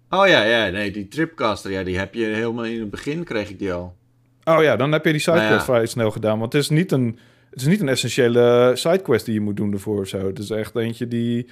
Oh 0.09 0.27
ja, 0.27 0.43
ja, 0.43 0.69
nee, 0.69 0.91
die 0.91 1.07
Tripcaster, 1.07 1.71
ja, 1.71 1.83
die 1.83 1.97
heb 1.97 2.13
je 2.13 2.25
helemaal 2.25 2.65
in 2.65 2.79
het 2.79 2.89
begin, 2.89 3.23
kreeg 3.23 3.49
ik 3.49 3.59
die 3.59 3.73
al. 3.73 3.95
Oh 4.43 4.63
ja, 4.63 4.75
dan 4.75 4.91
heb 4.91 5.05
je 5.05 5.11
die 5.11 5.19
sidequest 5.21 5.49
Nou 5.49 5.59
ja. 5.59 5.65
vrij 5.65 5.85
snel 5.85 6.11
gedaan. 6.11 6.39
Want 6.39 6.53
het 6.53 6.61
is 6.61 6.69
niet 6.69 6.91
een, 6.91 7.19
het 7.49 7.61
is 7.61 7.67
niet 7.67 7.81
een 7.81 7.89
essentiële 7.89 8.71
sidequest 8.75 9.25
die 9.25 9.33
je 9.33 9.41
moet 9.41 9.55
doen 9.57 9.73
ervoor 9.73 9.99
of 9.99 10.07
zo. 10.07 10.27
Het 10.27 10.39
is 10.39 10.49
echt 10.49 10.75
eentje 10.75 11.07
die... 11.07 11.47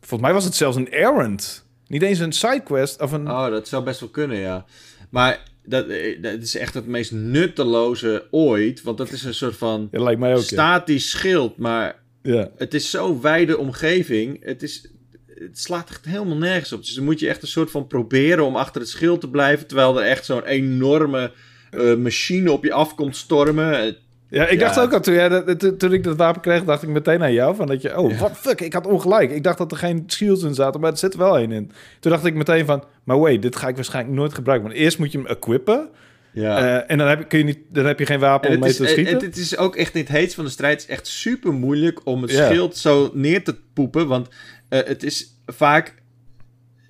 Volgens 0.00 0.20
mij 0.20 0.32
was 0.32 0.44
het 0.44 0.54
zelfs 0.54 0.76
een 0.76 0.92
errand. 0.92 1.66
Niet 1.86 2.02
eens 2.02 2.18
een 2.18 2.32
sidequest 2.32 3.00
of 3.02 3.12
een... 3.12 3.30
Oh, 3.30 3.48
dat 3.50 3.68
zou 3.68 3.84
best 3.84 4.00
wel 4.00 4.08
kunnen, 4.08 4.36
ja. 4.36 4.64
Maar 5.10 5.42
dat, 5.66 5.86
eh, 5.88 6.22
dat 6.22 6.42
is 6.42 6.56
echt 6.56 6.74
het 6.74 6.86
meest 6.86 7.12
nutteloze 7.12 8.26
ooit, 8.30 8.82
want 8.82 8.98
dat 8.98 9.12
is 9.12 9.24
een 9.24 9.34
soort 9.34 9.56
van 9.56 9.88
Ja, 9.90 10.02
lijkt 10.02 10.20
mij 10.20 10.32
ook. 10.32 10.38
ja. 10.40 10.44
statisch 10.44 11.10
schild, 11.10 11.56
maar 11.56 12.02
Ja. 12.22 12.50
het 12.56 12.74
is 12.74 12.90
zo'n 12.90 13.20
wijde 13.20 13.58
omgeving. 13.58 14.44
Het, 14.44 14.62
is, 14.62 14.90
het 15.26 15.58
slaat 15.58 15.90
echt 15.90 16.04
helemaal 16.04 16.36
nergens 16.36 16.72
op. 16.72 16.80
Dus 16.84 16.94
dan 16.94 17.04
moet 17.04 17.20
je 17.20 17.28
echt 17.28 17.42
een 17.42 17.48
soort 17.48 17.70
van 17.70 17.86
proberen 17.86 18.44
om 18.44 18.56
achter 18.56 18.80
het 18.80 18.90
schild 18.90 19.20
te 19.20 19.30
blijven. 19.30 19.66
Terwijl 19.66 20.00
er 20.00 20.06
echt 20.06 20.24
zo'n 20.24 20.44
enorme 20.44 21.32
eh, 21.70 21.94
machine 21.94 22.52
op 22.52 22.64
je 22.64 22.72
afkomt 22.72 23.16
stormen. 23.16 23.96
Ja, 24.34 24.46
ik 24.46 24.60
dacht 24.60 24.78
ook 24.80 24.92
al, 24.92 25.00
toen, 25.00 25.14
jij 25.14 25.28
dat- 25.28 25.78
toen- 25.78 25.92
ik 25.92 26.02
dat 26.04 26.16
wapen 26.16 26.40
kreeg, 26.40 26.64
dacht 26.64 26.82
ik 26.82 26.88
meteen 26.88 27.22
aan 27.22 27.32
jou. 27.32 27.54
Van 27.56 27.66
dat 27.66 27.82
je, 27.82 27.98
oh, 27.98 28.18
wat 28.20 28.36
fuck, 28.36 28.60
ik 28.60 28.72
had 28.72 28.86
ongelijk. 28.86 29.30
Ik 29.30 29.42
dacht 29.42 29.58
dat 29.58 29.72
er 29.72 29.78
geen 29.78 30.04
shields 30.08 30.42
in 30.42 30.54
zaten, 30.54 30.80
maar 30.80 30.90
er 30.92 30.98
zit 30.98 31.12
er 31.12 31.18
wel 31.18 31.38
één 31.38 31.52
in. 31.52 31.72
Toen 32.00 32.12
dacht 32.12 32.24
ik 32.24 32.34
meteen 32.34 32.66
van, 32.66 32.84
maar 33.04 33.18
wait, 33.20 33.42
dit 33.42 33.56
ga 33.56 33.68
ik 33.68 33.74
waarschijnlijk 33.76 34.16
nooit 34.16 34.34
gebruiken. 34.34 34.68
Want 34.68 34.80
eerst 34.80 34.98
moet 34.98 35.12
je 35.12 35.18
hem 35.18 35.26
equippen. 35.26 35.88
ja. 36.32 36.58
eh, 36.82 36.90
en 36.90 36.98
dan 36.98 37.08
heb, 37.08 37.18
je, 37.18 37.24
kun 37.26 37.38
je 37.38 37.44
niet, 37.44 37.58
dan 37.68 37.84
heb 37.86 37.98
je 37.98 38.06
geen 38.06 38.20
wapen 38.20 38.48
En 38.48 38.54
om 38.54 38.60
mee 38.60 38.70
is, 38.70 38.76
te 38.76 38.86
schieten. 38.86 39.18
en 39.18 39.24
het 39.26 39.36
is 39.36 39.56
ook 39.56 39.76
echt 39.76 39.94
in 39.94 40.00
het 40.00 40.08
heetst 40.10 40.34
van 40.34 40.44
de 40.44 40.50
strijd. 40.50 40.80
Het 40.80 40.90
is 40.90 40.96
echt 40.96 41.06
super 41.06 41.52
moeilijk 41.52 42.00
om 42.04 42.22
het 42.22 42.30
schild 42.30 42.76
zo 42.76 43.10
neer 43.12 43.44
te 43.44 43.56
poepen. 43.74 44.06
Want 44.06 44.28
eh, 44.68 44.80
het 44.84 45.02
is 45.02 45.26
vaak. 45.46 45.94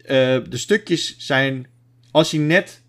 eh, 0.05 0.37
de 0.49 0.57
stukjes 0.57 1.15
zijn. 1.19 1.67
Als 2.11 2.31
je 2.31 2.39
net 2.39 2.83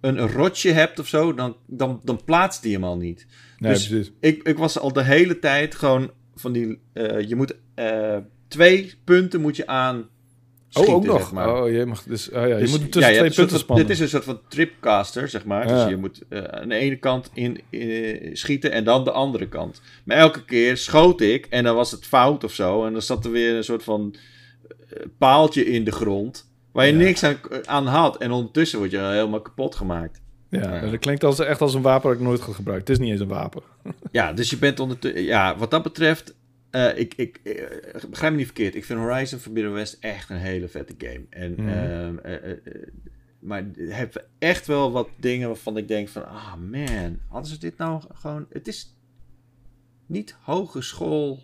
een, 0.00 0.22
een 0.22 0.32
rotje 0.32 0.72
hebt 0.72 0.98
of 0.98 1.06
zo, 1.06 1.34
dan, 1.34 1.56
dan, 1.66 2.00
dan 2.04 2.20
plaatst 2.24 2.62
die 2.62 2.72
hem 2.74 2.84
al 2.84 2.96
niet. 2.96 3.26
Nee, 3.58 3.72
dus- 3.72 3.88
precies. 3.88 4.12
Ik, 4.20 4.42
ik 4.42 4.58
was 4.58 4.78
al 4.78 4.92
de 4.92 5.02
hele 5.04 5.38
tijd 5.38 5.74
gewoon 5.74 6.10
van 6.34 6.52
die. 6.52 6.78
eh, 6.92 7.28
je 7.28 7.36
moet. 7.36 7.54
eh, 7.74 8.16
twee 8.48 8.94
punten 9.04 9.40
moet 9.40 9.56
je 9.56 9.66
aan. 9.66 10.08
Oh, 10.72 10.82
ook 10.82 10.88
schieten, 10.88 11.06
nog. 11.12 11.20
zeg 11.20 11.32
maar. 11.32 11.62
Oh, 11.62 11.70
je 11.70 11.86
mag 11.86 12.02
dus, 12.02 12.28
oh 12.30 12.34
ja, 12.34 12.44
je 12.46 12.54
Dus, 12.58 12.70
moet 12.70 12.80
ja, 12.80 12.86
tussen 12.88 13.12
je 13.12 13.18
twee 13.18 13.30
punten 13.34 13.58
spannen. 13.58 13.86
Dit 13.86 13.94
is 13.96 14.02
een 14.02 14.08
soort 14.08 14.24
van 14.24 14.40
tripcaster, 14.48 15.28
zeg 15.28 15.44
maar. 15.44 15.68
Ja. 15.68 15.74
Dus 15.80 15.88
je 15.90 15.96
moet 15.96 16.22
eh, 16.28 16.42
aan 16.42 16.68
de 16.68 16.74
ene 16.74 16.96
kant 16.96 17.30
in, 17.34 17.60
in- 17.70 18.36
schieten 18.36 18.70
en 18.72 18.84
dan 18.84 19.04
de 19.04 19.10
andere 19.10 19.48
kant. 19.48 19.80
Maar 20.04 20.16
elke 20.16 20.44
keer 20.44 20.76
schoot 20.76 21.20
ik 21.20 21.46
en 21.46 21.64
dan 21.64 21.74
was 21.74 21.90
het 21.90 22.06
fout 22.06 22.44
of 22.44 22.52
zo. 22.52 22.86
En 22.86 22.92
dan 22.92 23.02
zat 23.02 23.24
er 23.24 23.30
weer 23.30 23.54
een 23.56 23.64
soort 23.64 23.82
van 23.82 24.14
paaltje 25.18 25.64
in 25.66 25.84
de 25.84 25.92
grond. 25.92 26.50
Waar 26.72 26.86
je 26.86 26.92
niks 26.92 27.24
aan, 27.24 27.36
aan 27.64 27.86
had. 27.86 28.16
En 28.16 28.30
ondertussen 28.30 28.78
word 28.78 28.90
je 28.90 28.98
helemaal 28.98 29.40
kapot 29.42 29.74
gemaakt. 29.74 30.20
Ja, 30.50 30.74
Ja. 30.74 30.90
dat 30.90 30.98
klinkt 31.00 31.24
als, 31.24 31.38
echt 31.38 31.60
als 31.60 31.74
een 31.74 31.82
wapen 31.82 32.08
dat 32.10 32.18
ik 32.18 32.24
nooit 32.26 32.40
ga 32.40 32.52
gebruiken. 32.52 32.86
Het 32.92 32.98
is 33.00 33.04
niet 33.04 33.12
eens 33.12 33.20
een 33.20 33.28
wapen. 33.38 33.62
Ja, 34.12 34.32
dus 34.32 34.50
je 34.50 34.58
bent 34.58 34.80
ondertussen... 34.80 35.22
Ja, 35.22 35.56
wat 35.56 35.70
dat 35.70 35.82
betreft... 35.82 36.34
eh, 36.70 36.98
ik, 36.98 37.14
ik, 37.14 37.40
eh, 37.44 38.04
begrijp 38.10 38.32
me 38.32 38.38
niet 38.38 38.46
verkeerd. 38.46 38.74
Ik 38.74 38.84
vind 38.84 38.98
Horizon 39.00 39.38
Forbidden 39.38 39.72
West 39.72 39.96
echt 40.00 40.30
een 40.30 40.36
hele 40.36 40.68
vette 40.68 40.94
game. 40.98 41.24
En, 41.30 41.58
eh, 41.58 42.50
eh, 42.50 42.58
maar 43.38 43.64
heeft 43.76 44.24
echt 44.38 44.66
wel 44.66 44.92
wat 44.92 45.08
dingen 45.16 45.48
waarvan 45.48 45.76
ik 45.76 45.88
denk 45.88 46.08
van... 46.08 46.26
Ah 46.28 46.54
man, 46.70 47.18
hadden 47.28 47.50
ze 47.50 47.58
dit 47.58 47.76
nou 47.78 48.02
gewoon... 48.14 48.46
Het 48.50 48.68
is 48.68 48.96
niet 50.06 50.36
hogeschool 50.42 51.42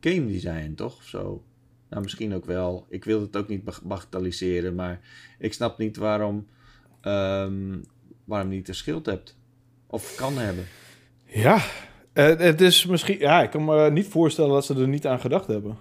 game 0.00 0.26
design, 0.26 0.72
toch? 0.74 0.96
Of 0.96 1.04
zo. 1.04 1.44
Nou, 1.90 2.02
misschien 2.02 2.34
ook 2.34 2.44
wel. 2.44 2.86
Ik 2.88 3.04
wil 3.04 3.20
het 3.20 3.36
ook 3.36 3.48
niet 3.48 3.64
bag- 3.64 3.82
bagatelliseren. 3.82 4.74
Maar 4.74 5.00
ik 5.38 5.52
snap 5.52 5.78
niet 5.78 5.96
waarom... 5.96 6.46
ehm, 7.00 7.78
waarom 8.26 8.48
niet 8.48 8.68
een 8.68 8.74
schild 8.74 9.06
hebt. 9.06 9.36
Of 9.86 10.14
kan 10.16 10.38
hebben. 10.38 10.64
Ja, 11.24 11.60
eh, 12.12 12.38
het 12.38 12.60
is 12.60 12.86
misschien... 12.86 13.18
Ja, 13.18 13.42
ik 13.42 13.50
kan 13.50 13.64
me 13.64 13.90
niet 13.90 14.06
voorstellen 14.06 14.50
dat 14.50 14.64
ze 14.64 14.74
er 14.74 14.88
niet 14.88 15.06
aan 15.06 15.20
gedacht 15.20 15.46
hebben. 15.46 15.76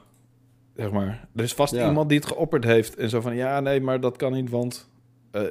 Zeg 0.76 0.92
maar. 0.92 1.28
Er 1.36 1.44
is 1.44 1.54
vast 1.54 1.74
Ja. 1.74 1.88
iemand 1.88 2.10
die 2.10 2.18
het 2.18 2.28
geopperd 2.28 2.64
heeft. 2.64 2.96
En 2.96 3.10
zo 3.10 3.22
van, 3.22 3.36
ja, 3.36 3.60
nee, 3.60 3.82
maar 3.82 4.00
dat 4.02 4.18
kan 4.18 4.34
niet, 4.34 4.50
want... 4.50 4.90
eh, 5.32 5.42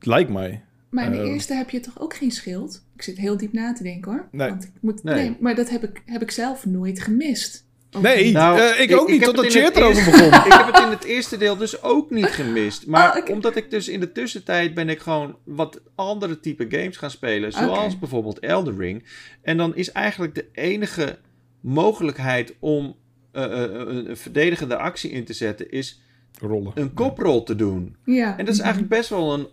lijkt 0.00 0.30
mij. 0.30 0.64
Maar 0.90 1.04
in 1.04 1.10
de 1.10 1.18
Eh. 1.18 1.24
eerste 1.28 1.54
heb 1.54 1.70
je 1.70 1.80
toch 1.80 2.00
ook 2.00 2.14
geen 2.14 2.30
schild? 2.30 2.84
Ik 2.94 3.02
zit 3.02 3.16
heel 3.16 3.36
diep 3.36 3.52
na 3.52 3.72
te 3.72 3.82
denken 3.82 4.12
hoor. 4.12 4.28
Nee. 4.30 4.48
Want 4.48 4.64
ik 4.64 4.70
moet, 4.80 5.02
Nee. 5.02 5.14
nee. 5.14 5.36
maar 5.40 5.54
dat 5.54 5.70
heb 5.70 5.82
ik, 5.84 6.02
heb 6.06 6.22
ik 6.22 6.30
zelf 6.30 6.66
nooit 6.66 7.00
gemist. 7.00 7.63
Nee. 8.02 8.32
Nou, 8.32 8.58
eh, 8.60 8.80
ik, 8.80 8.90
ik- 8.90 8.96
ook 9.00 9.08
niet, 9.08 9.16
heb 9.24 9.34
totdat 9.34 9.44
het 9.44 9.54
in 9.54 9.60
je 9.60 9.66
het 9.66 9.76
erover 9.76 10.04
begon. 10.04 10.26
ik 10.46 10.52
heb 10.52 10.66
het 10.66 10.78
in 10.84 10.88
het 10.90 11.04
eerste 11.04 11.36
deel 11.36 11.56
dus 11.56 11.82
ook 11.82 12.10
niet 12.10 12.26
gemist. 12.26 12.86
Maar 12.86 13.10
Oh, 13.10 13.16
oké. 13.22 13.32
omdat 13.32 13.56
ik 13.56 13.70
dus 13.70 13.88
in 13.88 14.00
de 14.00 14.12
tussentijd 14.12 14.74
ben 14.74 14.88
ik 14.88 14.98
gewoon 15.00 15.36
wat 15.44 15.80
andere 15.94 16.40
type 16.40 16.66
games 16.68 16.96
gaan 16.96 17.10
spelen. 17.10 17.52
Zoals 17.52 17.98
bijvoorbeeld 17.98 18.38
Elden 18.38 18.78
Ring. 18.78 19.04
En 19.42 19.56
dan 19.56 19.76
is 19.76 19.92
eigenlijk 19.92 20.34
de 20.34 20.46
enige 20.52 21.18
mogelijkheid 21.60 22.54
om 22.58 22.96
eh, 23.32 23.44
eh, 23.64 23.70
een, 23.86 24.16
verdedigende 24.16 24.76
actie 24.76 25.10
in 25.10 25.24
te 25.24 25.32
zetten... 25.32 25.70
is 25.70 26.00
Rollen. 26.40 26.72
een 26.74 26.94
koprol 26.94 27.42
te 27.42 27.56
doen. 27.56 27.96
Ja. 28.04 28.38
En 28.38 28.44
dat 28.44 28.54
is 28.54 28.60
eigenlijk 28.60 28.90
best 28.92 29.08
wel 29.08 29.34
een... 29.34 29.46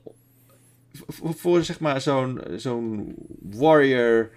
Voor, 1.07 1.33
voor, 1.33 1.63
zeg 1.63 1.79
maar 1.79 2.01
zo'n 2.01 2.41
zo'n 2.55 3.15
warrior 3.41 4.29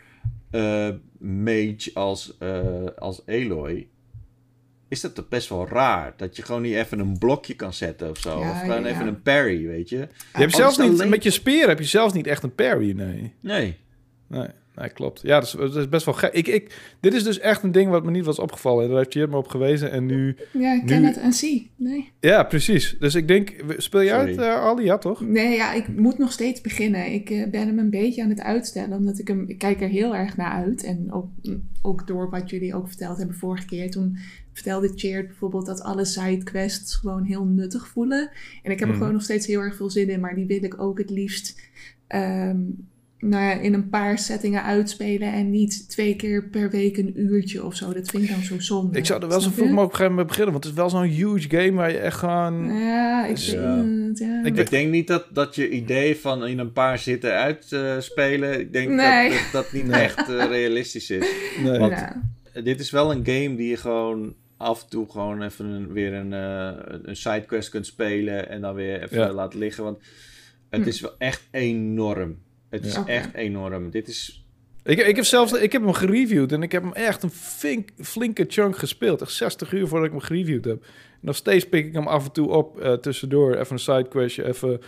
eh, 0.50 0.88
mage 1.18 1.90
als, 1.94 2.36
eh, 2.38 2.84
als 2.98 3.26
Aloy... 3.26 3.88
Is 4.94 5.00
dat 5.00 5.14
toch 5.14 5.28
best 5.28 5.48
wel 5.48 5.68
raar? 5.68 6.14
Dat 6.16 6.36
je 6.36 6.42
gewoon 6.42 6.62
niet 6.62 6.74
even 6.74 6.98
een 6.98 7.18
blokje 7.18 7.54
kan 7.54 7.72
zetten 7.72 8.10
of 8.10 8.18
zo. 8.18 8.40
Ja, 8.40 8.50
of 8.50 8.60
gewoon 8.60 8.82
ja. 8.82 8.88
even 8.88 9.06
een 9.06 9.22
parry, 9.22 9.66
weet 9.66 9.88
je? 9.88 9.96
Je 9.96 10.08
hebt 10.32 10.54
zelfs 10.54 10.78
niet, 10.78 10.90
alleen- 10.90 11.08
met 11.08 11.22
je 11.22 11.30
speer 11.30 11.68
heb 11.68 11.78
je 11.78 11.84
zelfs 11.84 12.14
niet 12.14 12.26
echt 12.26 12.42
een 12.42 12.54
parry, 12.54 12.92
nee. 12.96 13.32
Nee. 13.40 13.76
Nee, 14.28 14.48
nee 14.74 14.88
klopt. 14.88 15.20
Ja, 15.22 15.34
dat 15.40 15.44
is, 15.44 15.52
dat 15.52 15.76
is 15.76 15.88
best 15.88 16.04
wel 16.04 16.14
gek. 16.14 16.32
Ik, 16.32 16.46
ik, 16.46 16.94
dit 17.00 17.14
is 17.14 17.24
dus 17.24 17.38
echt 17.38 17.62
een 17.62 17.72
ding 17.72 17.90
wat 17.90 18.04
me 18.04 18.10
niet 18.10 18.24
was 18.24 18.38
opgevallen. 18.38 18.82
En 18.82 18.88
daar 18.88 18.98
heeft 18.98 19.12
Jert 19.12 19.30
me 19.30 19.36
op 19.36 19.48
gewezen. 19.48 19.90
En 19.90 20.06
nu... 20.06 20.36
Ja, 20.52 20.74
ik 20.74 20.86
ken 20.86 21.00
Nu- 21.00 21.06
het 21.06 21.16
en 21.18 21.32
zie. 21.32 21.70
Nee. 21.76 22.12
Ja, 22.20 22.42
precies. 22.42 22.96
Dus 22.98 23.14
ik 23.14 23.28
denk... 23.28 23.64
Speel 23.76 24.00
je 24.00 24.08
Sorry. 24.08 24.26
uit, 24.26 24.38
eh, 24.38 24.54
Ali? 24.54 24.84
Ja, 24.84 24.98
toch? 24.98 25.20
Nee, 25.20 25.56
ja, 25.56 25.72
ik 25.72 25.88
moet 25.88 26.18
nog 26.18 26.32
steeds 26.32 26.60
beginnen. 26.60 27.12
Ik 27.12 27.30
eh, 27.30 27.50
ben 27.50 27.66
hem 27.66 27.78
een 27.78 27.90
beetje 27.90 28.22
aan 28.22 28.28
het 28.28 28.40
uitstellen, 28.40 28.96
omdat 28.98 29.18
ik 29.18 29.28
hem, 29.28 29.44
ik 29.48 29.58
kijk 29.58 29.80
er 29.80 29.88
heel 29.88 30.14
erg 30.16 30.36
naar 30.36 30.52
uit. 30.52 30.84
En 30.84 31.12
ook, 31.12 31.26
ook 31.82 32.06
door 32.06 32.30
wat 32.30 32.50
jullie 32.50 32.74
ook 32.74 32.88
verteld 32.88 33.18
hebben 33.18 33.36
vorige 33.36 33.66
keer. 33.66 33.90
Toen 33.90 34.18
vertelde 34.54 34.92
Cheert 34.94 35.26
bijvoorbeeld 35.26 35.66
dat 35.66 35.82
alle 35.82 36.04
sidequests 36.04 36.94
gewoon 36.94 37.22
heel 37.24 37.44
nuttig 37.44 37.86
voelen. 37.88 38.30
En 38.62 38.70
ik 38.70 38.78
heb 38.78 38.80
er 38.80 38.86
Mhm. 38.88 38.96
gewoon 38.96 39.12
nog 39.12 39.22
steeds 39.22 39.46
heel 39.46 39.60
erg 39.60 39.76
veel 39.76 39.90
zin 39.90 40.08
in, 40.08 40.20
maar 40.20 40.34
die 40.34 40.46
wil 40.46 40.64
ik 40.64 40.80
ook 40.80 40.98
het 40.98 41.10
liefst 41.10 41.60
ehm, 42.06 42.56
nou 43.18 43.42
ja, 43.44 43.52
in 43.52 43.74
een 43.74 43.88
paar 43.88 44.18
settingen 44.18 44.62
uitspelen 44.62 45.32
en 45.32 45.50
niet 45.50 45.88
twee 45.90 46.16
keer 46.16 46.48
per 46.48 46.70
week 46.70 46.96
een 46.96 47.20
uurtje 47.20 47.64
of 47.64 47.74
zo. 47.74 47.92
Dat 47.92 48.08
vind 48.08 48.22
ik 48.22 48.28
dan 48.30 48.42
zo 48.42 48.60
zonde. 48.60 48.98
Ik 48.98 49.06
zou 49.06 49.22
er 49.22 49.28
wel 49.28 49.40
zo 49.40 49.50
vroeg 49.50 49.68
mogelijk 49.68 49.84
op 49.84 49.90
een 49.90 49.96
gegeven 49.96 50.10
moment 50.10 50.28
beginnen, 50.28 50.52
want 50.52 50.64
het 50.64 50.72
is 50.72 50.78
wel 50.80 50.90
zo'n 50.90 51.02
huge 51.38 51.50
game 51.50 51.72
waar 51.72 51.90
je 51.90 51.98
echt 51.98 52.18
gewoon... 52.18 52.74
Ja, 52.78 53.24
ik 53.26 53.34
Dus, 53.34 53.48
vind 53.48 53.62
ja. 53.62 53.76
het, 54.08 54.18
ja. 54.18 54.44
Ik- 54.44 54.56
Ik 54.56 54.70
denk 54.70 54.90
niet 54.90 55.06
dat, 55.06 55.26
dat 55.32 55.54
je 55.54 55.70
idee 55.70 56.16
van 56.16 56.46
in 56.46 56.58
een 56.58 56.72
paar 56.72 56.98
zitten 56.98 57.32
uitspelen. 57.32 58.60
ik 58.60 58.72
denk 58.72 58.88
Nee. 58.90 59.28
dat, 59.30 59.38
dat 59.38 59.52
dat 59.52 59.72
niet 59.72 59.90
echt 59.92 60.18
eh, 60.28 60.44
realistisch 60.56 61.10
is. 61.10 61.26
Nee. 61.62 61.78
Want- 61.78 61.92
Ja. 61.92 62.22
Dit 62.64 62.80
is 62.80 62.90
wel 62.90 63.10
een 63.10 63.24
game 63.26 63.56
die 63.56 63.68
je 63.68 63.76
gewoon 63.76 64.34
af 64.64 64.82
en 64.82 64.88
toe 64.88 65.10
gewoon 65.10 65.42
even 65.42 65.64
een, 65.66 65.92
weer 65.92 66.12
een, 66.12 66.32
eh, 66.32 66.98
een 67.02 67.16
sidequest 67.16 67.68
kunt 67.68 67.86
spelen 67.86 68.48
en 68.48 68.60
dan 68.60 68.74
weer 68.74 69.02
even 69.02 69.18
Ja. 69.18 69.32
laten 69.32 69.58
liggen. 69.58 69.84
Want 69.84 69.98
het 70.70 70.82
Hm. 70.82 70.88
is 70.88 71.00
wel 71.00 71.14
echt 71.18 71.42
enorm. 71.50 72.38
Het 72.70 72.84
is 72.84 72.98
echt 73.06 73.34
enorm. 73.34 73.90
Dit 73.90 74.08
is. 74.08 74.44
Ik, 74.84 74.98
ik 74.98 75.16
heb 75.16 75.24
zelfs 75.24 75.52
ik 75.52 75.72
heb 75.72 75.82
hem 75.82 75.92
gereviewd 75.92 76.52
en 76.52 76.62
ik 76.62 76.72
heb 76.72 76.82
hem 76.82 76.92
echt 76.92 77.22
een 77.22 77.30
fink, 77.30 77.88
flinke 77.98 78.44
chunk 78.48 78.76
gespeeld. 78.76 79.20
Echt 79.22 79.32
60 79.32 79.72
uur 79.72 79.86
voordat 79.88 80.06
ik 80.06 80.12
hem 80.12 80.20
gereviewd 80.20 80.64
heb. 80.64 80.84
Nog 81.20 81.36
steeds 81.36 81.68
pik 81.68 81.86
ik 81.86 81.92
hem 81.92 82.06
af 82.06 82.24
en 82.24 82.32
toe 82.32 82.48
op 82.50 82.80
eh, 82.80 82.92
tussendoor. 82.92 83.54
Even 83.54 83.72
een 83.72 83.78
sidequestje, 83.78 84.44
even... 84.46 84.80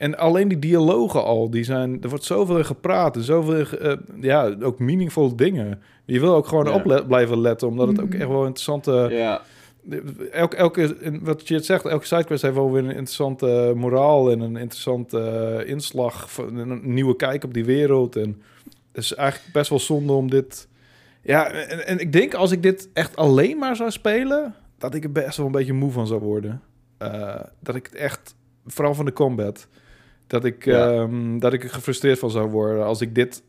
En 0.00 0.18
alleen 0.18 0.48
die 0.48 0.58
dialogen 0.58 1.24
al, 1.24 1.50
die 1.50 1.64
zijn... 1.64 2.02
Er 2.02 2.08
wordt 2.08 2.24
zoveel 2.24 2.58
in 2.58 2.64
gepraat 2.64 3.16
en 3.16 3.22
zoveel... 3.22 3.78
eh, 3.78 3.96
ja, 4.20 4.54
ook 4.62 4.78
meaningful 4.78 5.36
dingen. 5.36 5.82
Je 6.04 6.20
wil 6.20 6.34
ook 6.34 6.46
gewoon 6.46 6.64
Ja. 6.64 6.74
op 6.74 6.84
le- 6.84 7.06
blijven 7.06 7.40
letten, 7.40 7.68
omdat 7.68 7.88
het 7.88 8.00
ook 8.00 8.08
Mhm. 8.08 8.20
echt 8.20 8.28
wel 8.28 8.40
interessante... 8.44 9.06
ja, 9.10 9.40
Elke, 10.30 10.56
elke, 10.56 10.96
wat 11.22 11.48
je 11.48 11.54
het 11.54 11.64
zegt, 11.64 11.84
elke 11.86 12.06
sidequest 12.06 12.42
heeft 12.42 12.54
wel 12.54 12.72
weer 12.72 12.82
een 12.82 12.88
interessante 12.88 13.72
moraal 13.76 14.30
en 14.30 14.40
een 14.40 14.56
interessante 14.56 15.18
eh, 15.20 15.68
inslag, 15.68 16.32
van 16.32 16.56
een 16.56 16.80
nieuwe 16.94 17.16
kijk 17.16 17.44
op 17.44 17.54
die 17.54 17.64
wereld. 17.64 18.16
En 18.16 18.42
het 18.92 19.02
is 19.04 19.14
eigenlijk 19.14 19.52
best 19.52 19.70
wel 19.70 19.78
zonde 19.78 20.12
om 20.12 20.30
dit... 20.30 20.68
Ja, 21.22 21.50
en, 21.50 21.86
en 21.86 21.98
ik 21.98 22.12
denk 22.12 22.34
als 22.34 22.50
ik 22.52 22.62
dit 22.62 22.88
echt 22.92 23.16
alleen 23.16 23.58
maar 23.58 23.76
zou 23.76 23.90
spelen, 23.90 24.54
dat 24.78 24.94
ik 24.94 25.04
er 25.04 25.12
best 25.12 25.36
wel 25.36 25.46
een 25.46 25.52
beetje 25.52 25.72
moe 25.72 25.90
van 25.92 26.06
zou 26.06 26.20
worden. 26.20 26.60
Eh, 26.98 27.40
dat 27.60 27.74
ik 27.74 27.86
het 27.86 27.94
echt, 27.94 28.34
vooral 28.66 28.94
van 28.94 29.04
de 29.04 29.12
combat, 29.12 29.68
dat 30.30 30.44
ik, 30.44 30.64
Ja. 30.64 30.92
ehm, 30.92 31.38
dat 31.38 31.52
ik 31.52 31.62
er 31.64 31.70
gefrustreerd 31.70 32.18
van 32.18 32.30
zou 32.30 32.50
worden 32.50 32.84
als 32.84 33.00
ik 33.00 33.14
dit 33.14 33.42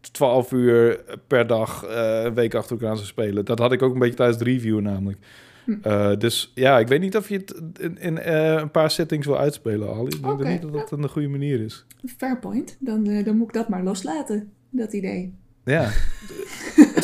12 0.00 0.52
uur 0.52 1.04
per 1.26 1.46
dag 1.46 1.84
eh, 1.84 2.22
een 2.24 2.34
week 2.34 2.54
achter 2.54 2.76
elkaar 2.80 2.96
zou 2.96 3.06
spelen. 3.08 3.44
Dat 3.44 3.58
had 3.58 3.72
ik 3.72 3.82
ook 3.82 3.92
een 3.92 3.98
beetje 3.98 4.14
tijdens 4.14 4.38
de 4.38 4.44
review 4.44 4.80
namelijk. 4.80 5.18
Hm. 5.64 5.72
Eh, 5.82 6.16
dus 6.16 6.52
ja, 6.54 6.78
ik 6.78 6.88
weet 6.88 7.00
niet 7.00 7.16
of 7.16 7.28
je 7.28 7.36
het 7.36 7.62
in, 7.80 7.98
in 7.98 8.18
eh, 8.18 8.54
een 8.54 8.70
paar 8.70 8.90
settings 8.90 9.26
wil 9.26 9.38
uitspelen, 9.38 9.94
Ali. 9.94 10.04
Ik 10.04 10.22
denk 10.22 10.32
Oké, 10.32 10.48
niet 10.48 10.62
dat 10.62 10.72
dat 10.72 10.92
een 10.92 11.08
goede 11.08 11.28
manier 11.28 11.60
is. 11.60 11.86
Fair 12.16 12.38
point. 12.38 12.76
Dan, 12.80 13.04
dan 13.24 13.36
moet 13.36 13.48
ik 13.48 13.54
dat 13.54 13.68
maar 13.68 13.82
loslaten, 13.82 14.52
dat 14.70 14.92
idee. 14.92 15.34
Ja. 15.64 15.90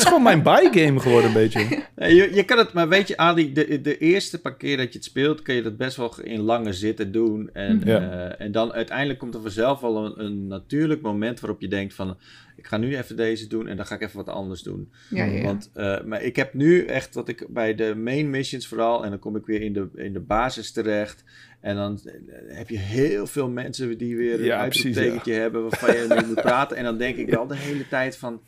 het 0.01 0.09
is 0.09 0.15
gewoon 0.15 0.43
mijn 0.43 0.43
buy-game 0.43 1.01
geworden 1.01 1.29
een 1.29 1.37
beetje. 1.37 1.83
Je, 1.97 2.31
je 2.35 2.45
kan 2.45 2.59
het, 2.59 2.73
maar 2.73 2.89
weet 2.89 3.09
je, 3.09 3.17
Ali, 3.17 3.53
de, 3.53 3.81
de 3.81 3.99
eerste 3.99 4.41
paar 4.41 4.57
keer 4.57 4.77
dat 4.77 4.93
je 4.93 4.99
het 4.99 5.05
speelt, 5.05 5.43
kun 5.43 5.55
je 5.55 5.63
dat 5.63 5.77
best 5.77 5.97
wel 5.97 6.15
in 6.23 6.41
lange 6.41 6.73
zitten 6.73 7.13
doen. 7.13 7.51
En, 7.53 7.77
Mhm. 7.77 7.89
Ja. 7.89 8.11
eh, 8.29 8.45
en 8.47 8.53
dan 8.53 8.73
uiteindelijk 8.73 9.19
komt 9.19 9.35
er 9.35 9.41
vanzelf 9.41 9.81
wel 9.81 10.05
een, 10.05 10.25
een 10.25 10.47
natuurlijk 10.47 11.01
moment 11.03 11.41
waarop 11.41 11.61
je 11.61 11.69
denkt 11.69 11.95
van, 11.95 12.17
ik 12.57 12.67
ga 12.67 12.77
nu 12.77 12.97
even 12.97 13.17
deze 13.17 13.47
doen 13.47 13.69
en 13.69 13.77
dan 13.77 13.87
ga 13.87 13.95
ik 13.95 14.01
even 14.03 14.17
wat 14.17 14.29
anders 14.35 14.63
doen. 14.63 14.93
Ja, 15.11 15.25
ja, 15.25 15.33
ja. 15.33 15.43
Want 15.43 15.71
eh, 15.75 16.01
maar 16.05 16.23
ik 16.23 16.37
heb 16.37 16.55
nu 16.55 16.85
echt 16.85 17.15
dat 17.15 17.29
ik 17.29 17.47
bij 17.49 17.75
de 17.75 17.95
main 17.97 18.31
missions 18.31 18.67
vooral, 18.67 19.05
en 19.05 19.11
dan 19.11 19.19
kom 19.19 19.37
ik 19.37 19.47
weer 19.47 19.61
in 19.63 19.73
de, 19.73 19.89
in 19.95 20.13
de 20.13 20.21
basis 20.21 20.73
terecht. 20.73 21.25
En 21.61 21.77
dan 21.77 22.01
eh, 22.05 22.13
heb 22.57 22.69
je 22.69 22.79
heel 22.79 23.27
veel 23.27 23.49
mensen 23.49 23.99
die 23.99 24.17
weer 24.17 24.45
een 24.45 24.53
uitroeptekentje 24.53 25.33
hebben 25.33 25.63
waarvan 25.63 25.95
je 25.97 26.05
mee 26.09 26.27
moet 26.27 26.35
praten. 26.43 26.77
En 26.77 26.85
dan 26.85 26.99
denk 26.99 27.17
ik 27.17 27.29
wel 27.31 27.47
de 27.47 27.57
hele 27.57 27.89
tijd 27.89 28.17
van, 28.17 28.41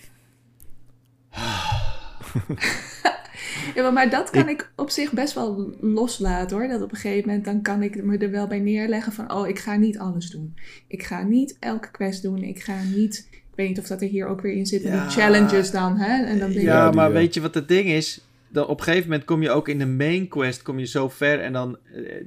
Ja, 3.75 3.91
maar- 3.91 4.11
dat 4.11 4.31
kan 4.31 4.49
ik 4.49 4.71
op 4.77 4.91
zich 4.91 5.13
best 5.13 5.35
wel 5.35 5.75
loslaten 5.81 6.57
hoor. 6.57 6.69
Dat 6.69 6.83
op 6.83 6.91
een 6.91 6.97
gegeven 6.99 7.29
moment 7.29 7.45
dan 7.45 7.63
kan 7.63 7.83
ik 7.83 8.05
me 8.05 8.19
er 8.19 8.31
wel 8.31 8.47
bij 8.47 8.59
neerleggen 8.61 9.13
van... 9.13 9.33
oh, 9.33 9.49
ik 9.49 9.59
ga 9.59 9.77
niet 9.77 9.99
alles 9.99 10.31
doen. 10.31 10.55
Ik 10.87 11.03
ga 11.03 11.23
niet 11.23 11.57
elke 11.61 11.91
quest 11.91 12.23
doen. 12.23 12.43
Ik 12.43 12.63
ga 12.63 12.75
niet... 12.95 13.29
Ik 13.31 13.59
weet 13.59 13.69
niet 13.69 13.79
of 13.79 13.87
dat 13.87 14.03
er 14.03 14.09
hier 14.09 14.27
ook 14.27 14.41
weer 14.41 14.53
in 14.53 14.67
zit. 14.67 14.83
met 14.83 14.93
Ja. 14.93 15.03
Die 15.07 15.11
challenges 15.11 15.71
dan, 15.71 15.97
hè? 15.97 16.25
En 16.25 16.39
dan 16.39 16.53
Ja, 16.53 16.91
maar 16.91 17.13
weet 17.13 17.35
je 17.35 17.41
wat 17.41 17.55
het 17.55 17.69
ding 17.69 17.89
is? 17.89 18.21
Dan 18.53 18.67
op 18.67 18.79
een 18.79 18.85
gegeven 18.85 19.09
moment 19.09 19.25
kom 19.27 19.43
je 19.43 19.51
ook 19.51 19.69
in 19.69 19.79
de 19.79 19.87
main 19.87 20.29
quest 20.29 20.63
kom 20.63 20.79
je 20.79 20.87
zo 20.87 21.09
ver 21.09 21.41
en 21.41 21.53
dan 21.53 21.79
eh, 21.95 22.25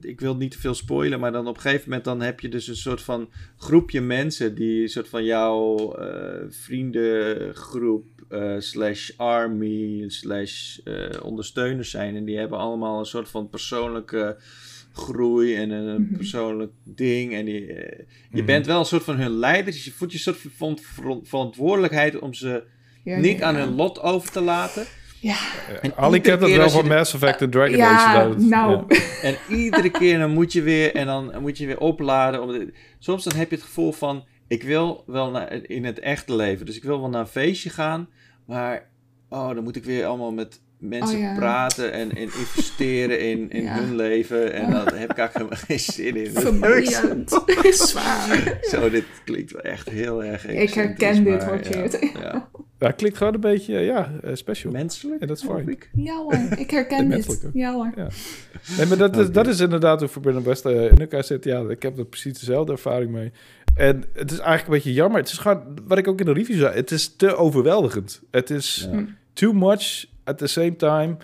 ik 0.00 0.20
wil 0.20 0.36
niet 0.36 0.50
te 0.50 0.58
veel 0.58 0.74
spoilen, 0.74 1.20
maar 1.20 1.32
dan 1.32 1.46
op 1.46 1.54
een 1.54 1.60
gegeven 1.60 1.84
moment 1.88 2.04
dan 2.04 2.20
heb 2.20 2.40
je 2.40 2.48
dus 2.48 2.68
een 2.68 2.76
soort 2.76 3.00
van 3.02 3.28
groepje 3.56 4.00
mensen 4.00 4.54
die 4.54 4.82
een 4.82 4.88
soort 4.88 5.08
van 5.08 5.24
jouw 5.24 5.94
eh, 5.94 6.44
vriendengroep 6.48 8.04
eh, 8.28 8.54
slash 8.58 9.10
army 9.16 10.04
slash 10.06 10.78
eh, 10.84 10.94
ondersteuners 11.22 11.90
zijn 11.90 12.16
en 12.16 12.24
die 12.24 12.38
hebben 12.38 12.58
allemaal 12.58 12.98
een 12.98 13.04
soort 13.06 13.28
van 13.28 13.48
persoonlijke 13.48 14.36
groei 14.92 15.54
en 15.56 15.70
een 15.70 16.02
Mhm. 16.02 16.16
persoonlijk 16.16 16.72
ding 16.84 17.32
en 17.34 17.44
die, 17.44 17.66
eh, 17.72 17.98
je 18.30 18.36
Mhm. 18.36 18.46
bent 18.46 18.66
wel 18.66 18.78
een 18.78 18.84
soort 18.84 19.02
van 19.04 19.16
hun 19.16 19.30
leider, 19.38 19.72
dus 19.72 19.84
je 19.84 19.90
voelt 19.92 20.10
je 20.12 20.16
een 20.16 20.22
soort 20.34 20.52
van 20.56 20.78
verantwoordelijkheid 21.22 22.18
om 22.18 22.34
ze 22.34 22.62
Ja, 23.04 23.18
niet 23.18 23.38
ja, 23.38 23.44
aan 23.44 23.54
ja. 23.56 23.64
hun 23.64 23.74
lot 23.74 24.00
over 24.00 24.30
te 24.30 24.40
laten. 24.40 24.84
Ja, 25.24 25.36
En 25.82 25.96
Ali 25.96 26.14
iedere 26.16 26.20
kent 26.20 26.40
dat 26.40 26.50
wel 26.58 26.70
van 26.70 26.82
de- 26.88 26.94
Mass 26.94 27.14
Effect 27.14 27.42
en 27.42 27.50
Dragon 27.50 27.76
ja 27.76 27.90
Age. 27.90 28.28
dat- 28.28 28.38
nou... 28.38 28.84
ja. 28.88 29.00
En 29.28 29.36
iedere 29.48 29.90
keer 29.90 30.18
dan 30.18 30.30
moet 30.30 30.52
je 30.52 30.62
weer 30.62 30.94
en 30.94 31.06
dan 31.06 31.32
moet 31.40 31.58
je 31.58 31.66
weer 31.66 31.78
opladen. 31.80 32.42
Om 32.42 32.48
de- 32.52 32.72
Soms 32.98 33.24
dan 33.24 33.38
heb 33.38 33.50
je 33.50 33.56
het 33.56 33.64
gevoel 33.64 33.92
van 33.92 34.24
ik 34.48 34.62
wil 34.62 35.04
wel 35.06 35.30
naar, 35.30 35.52
in 35.62 35.84
het 35.84 35.98
echte 35.98 36.34
leven, 36.36 36.66
dus 36.66 36.76
ik 36.76 36.82
wil 36.82 37.00
wel 37.00 37.08
naar 37.08 37.20
een 37.20 37.26
feestje 37.26 37.70
gaan, 37.70 38.08
maar 38.46 38.88
oh, 39.28 39.48
dan 39.54 39.62
moet 39.64 39.76
ik 39.76 39.84
weer 39.84 40.06
allemaal 40.06 40.32
met 40.32 40.60
mensen 40.78 41.16
Oh, 41.16 41.22
ja. 41.22 41.34
praten 41.34 41.92
en, 41.92 42.10
en 42.10 42.22
investeren 42.22 43.20
in, 43.20 43.50
in 43.50 43.62
Ja. 43.62 43.74
hun 43.78 43.96
leven 43.96 44.52
en 44.52 44.62
Ja. 44.70 44.70
daar 44.84 44.98
heb 44.98 45.10
ik 45.10 45.18
eigenlijk 45.18 45.32
helemaal 45.34 45.58
geen 45.66 45.78
zin 45.80 46.16
in. 46.16 46.30
Vermoeiend. 46.32 47.30
Zwaar. 47.88 48.58
Zo, 48.62 48.90
dit 48.90 49.04
klinkt 49.24 49.52
wel 49.52 49.62
echt 49.62 49.88
heel 49.88 50.24
erg. 50.24 50.46
Ik 50.46 50.74
herken 50.74 51.24
dit, 51.24 51.42
Geert. 51.62 51.98
Ja, 52.22 52.48
ja. 52.78 52.90
Klinkt 52.90 53.16
gewoon 53.16 53.34
een 53.34 53.40
beetje, 53.40 53.78
ja, 53.78 54.12
eh, 54.22 54.34
special. 54.34 54.72
Menselijk. 54.72 55.20
Ja, 55.20 55.26
dat 55.26 55.36
is 55.36 55.44
fijn. 55.44 55.68
ik. 55.68 55.90
Ja 55.94 56.16
hoor, 56.16 56.38
ik 56.58 56.70
herken 56.70 57.10
dit. 57.10 57.48
Ja 57.52 57.72
hoor. 57.72 57.92
Ja. 57.96 58.08
Nee, 58.76 58.86
maar 58.86 58.96
dat 58.98 59.16
is, 59.16 59.22
Oké. 59.22 59.32
dat 59.32 59.46
is 59.46 59.60
inderdaad 59.60 60.00
hoe 60.00 60.08
Forbidden 60.08 60.42
West 60.44 60.64
eh, 60.64 60.84
in 60.84 60.98
elkaar 60.98 61.24
zit. 61.24 61.44
Ja, 61.44 61.60
ik 61.68 61.82
heb 61.82 61.98
er 61.98 62.04
precies 62.06 62.38
dezelfde 62.38 62.72
ervaring 62.72 63.10
mee. 63.10 63.32
En 63.76 64.04
het 64.12 64.30
is 64.30 64.38
eigenlijk 64.38 64.66
een 64.66 64.72
beetje 64.74 64.92
jammer. 64.92 65.20
Het 65.20 65.28
is 65.28 65.38
gewoon, 65.38 65.62
wat 65.86 65.98
ik 65.98 66.08
ook 66.08 66.18
in 66.20 66.26
de 66.26 66.32
review 66.32 66.58
zei, 66.58 66.74
het 66.74 66.90
is 66.90 67.16
te 67.16 67.36
overweldigend. 67.36 68.20
Het 68.30 68.50
is 68.50 68.88
Ja. 68.92 69.04
too 69.32 69.52
much 69.52 70.04
at 70.24 70.38
the 70.38 70.46
same 70.46 70.76
time. 70.76 71.16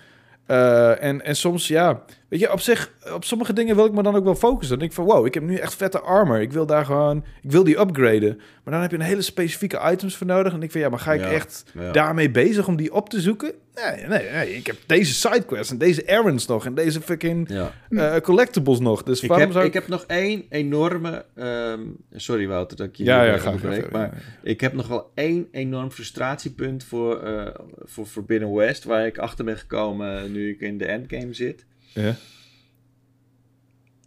Eh, 0.47 0.97
en, 1.01 1.20
en 1.24 1.36
soms, 1.36 1.68
ja, 1.68 2.05
weet 2.31 2.40
je, 2.40 2.52
op 2.52 2.61
zich, 2.61 2.93
op 3.15 3.24
sommige 3.24 3.52
dingen 3.52 3.77
wil 3.77 3.85
ik 3.85 3.93
me 3.93 4.02
dan 4.02 4.15
ook 4.16 4.24
wel 4.24 4.35
focussen. 4.35 4.69
Dan 4.69 4.78
denk 4.78 4.90
ik 4.90 4.97
van, 4.97 5.05
wow, 5.07 5.27
ik 5.27 5.35
heb 5.35 5.43
nu 5.43 5.57
echt 5.57 5.74
vette 5.74 6.01
armor. 6.01 6.40
Ik 6.40 6.52
wil 6.52 6.66
daar 6.66 6.85
gewoon, 6.85 7.24
ik 7.43 7.51
wil 7.51 7.65
die 7.65 7.81
upgraden. 7.81 8.36
Maar 8.36 8.73
dan 8.73 8.82
heb 8.82 8.90
je 8.90 8.97
een 8.97 9.02
hele 9.02 9.23
specifieke 9.23 9.81
items 9.93 10.16
voor 10.16 10.27
nodig. 10.27 10.52
En 10.52 10.62
ik 10.62 10.70
van, 10.70 10.81
ja, 10.81 10.89
maar 10.89 10.98
ga 10.98 11.12
ik 11.12 11.20
Ja. 11.20 11.31
echt 11.31 11.65
Ja. 11.78 11.93
daarmee 11.93 12.31
bezig 12.31 12.69
om 12.69 12.77
die 12.77 12.93
op 12.93 13.09
te 13.09 13.20
zoeken? 13.20 13.52
Nee, 13.74 14.07
nee, 14.07 14.31
nee. 14.31 14.55
Ik 14.57 14.66
heb 14.66 14.77
deze 14.86 15.15
sidequests 15.15 15.70
en 15.73 15.78
deze 15.78 16.02
errands 16.05 16.47
nog 16.47 16.66
en 16.66 16.74
deze 16.74 17.01
fucking 17.01 17.48
Ja. 17.48 17.73
eh, 17.90 18.16
collectibles 18.20 18.78
nog. 18.78 19.02
Dus 19.02 19.20
Ik 19.20 19.31
heb, 19.31 19.52
zou 19.52 19.65
ik 19.65 19.73
heb 19.74 19.89
nog 19.89 20.05
één 20.07 20.44
enorme. 20.48 21.24
ehm, 21.35 21.81
sorry 22.15 22.47
Wouter 22.48 22.77
dat 22.77 22.86
ik 22.86 22.97
je 22.97 23.05
Ja, 23.05 23.23
ja, 23.24 23.36
ga 23.39 23.57
ga- 23.57 23.86
Maar 23.90 24.23
ik 24.43 24.61
heb 24.61 24.73
nog 24.73 24.89
wel 24.89 25.11
één 25.15 25.48
enorm 25.51 25.90
frustratiepunt 25.90 26.85
voor, 26.85 27.23
eh 27.23 27.55
voor 27.82 28.07
Forbidden 28.07 28.52
West. 28.55 28.85
Waar 28.85 29.07
ik 29.07 29.19
achter 29.19 29.44
ben 29.44 29.57
gekomen 29.59 30.32
nu 30.32 30.51
ik 30.51 30.61
in 30.61 30.78
de 30.78 30.85
endgame 30.86 31.35
zit. 31.35 31.65
Ja. 31.95 32.17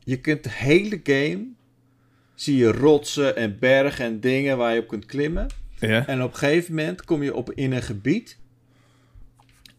Je 0.04 0.20
kunt 0.20 0.44
de 0.44 0.52
hele 0.52 1.00
game. 1.04 1.46
Zie 2.36 2.58
je 2.58 2.72
rotsen 2.72 3.36
en 3.36 3.60
bergen 3.60 4.06
en 4.06 4.20
dingen 4.20 4.58
waar 4.58 4.74
je 4.74 4.80
op 4.80 4.88
kunt 4.88 5.06
klimmen. 5.06 5.48
Ja. 5.80 6.08
En 6.08 6.24
op 6.24 6.32
een 6.32 6.38
gegeven 6.38 6.76
moment 6.76 7.06
kom 7.06 7.24
je 7.24 7.36
op 7.36 7.52
in 7.52 7.72
een 7.72 7.82
gebied. 7.82 8.38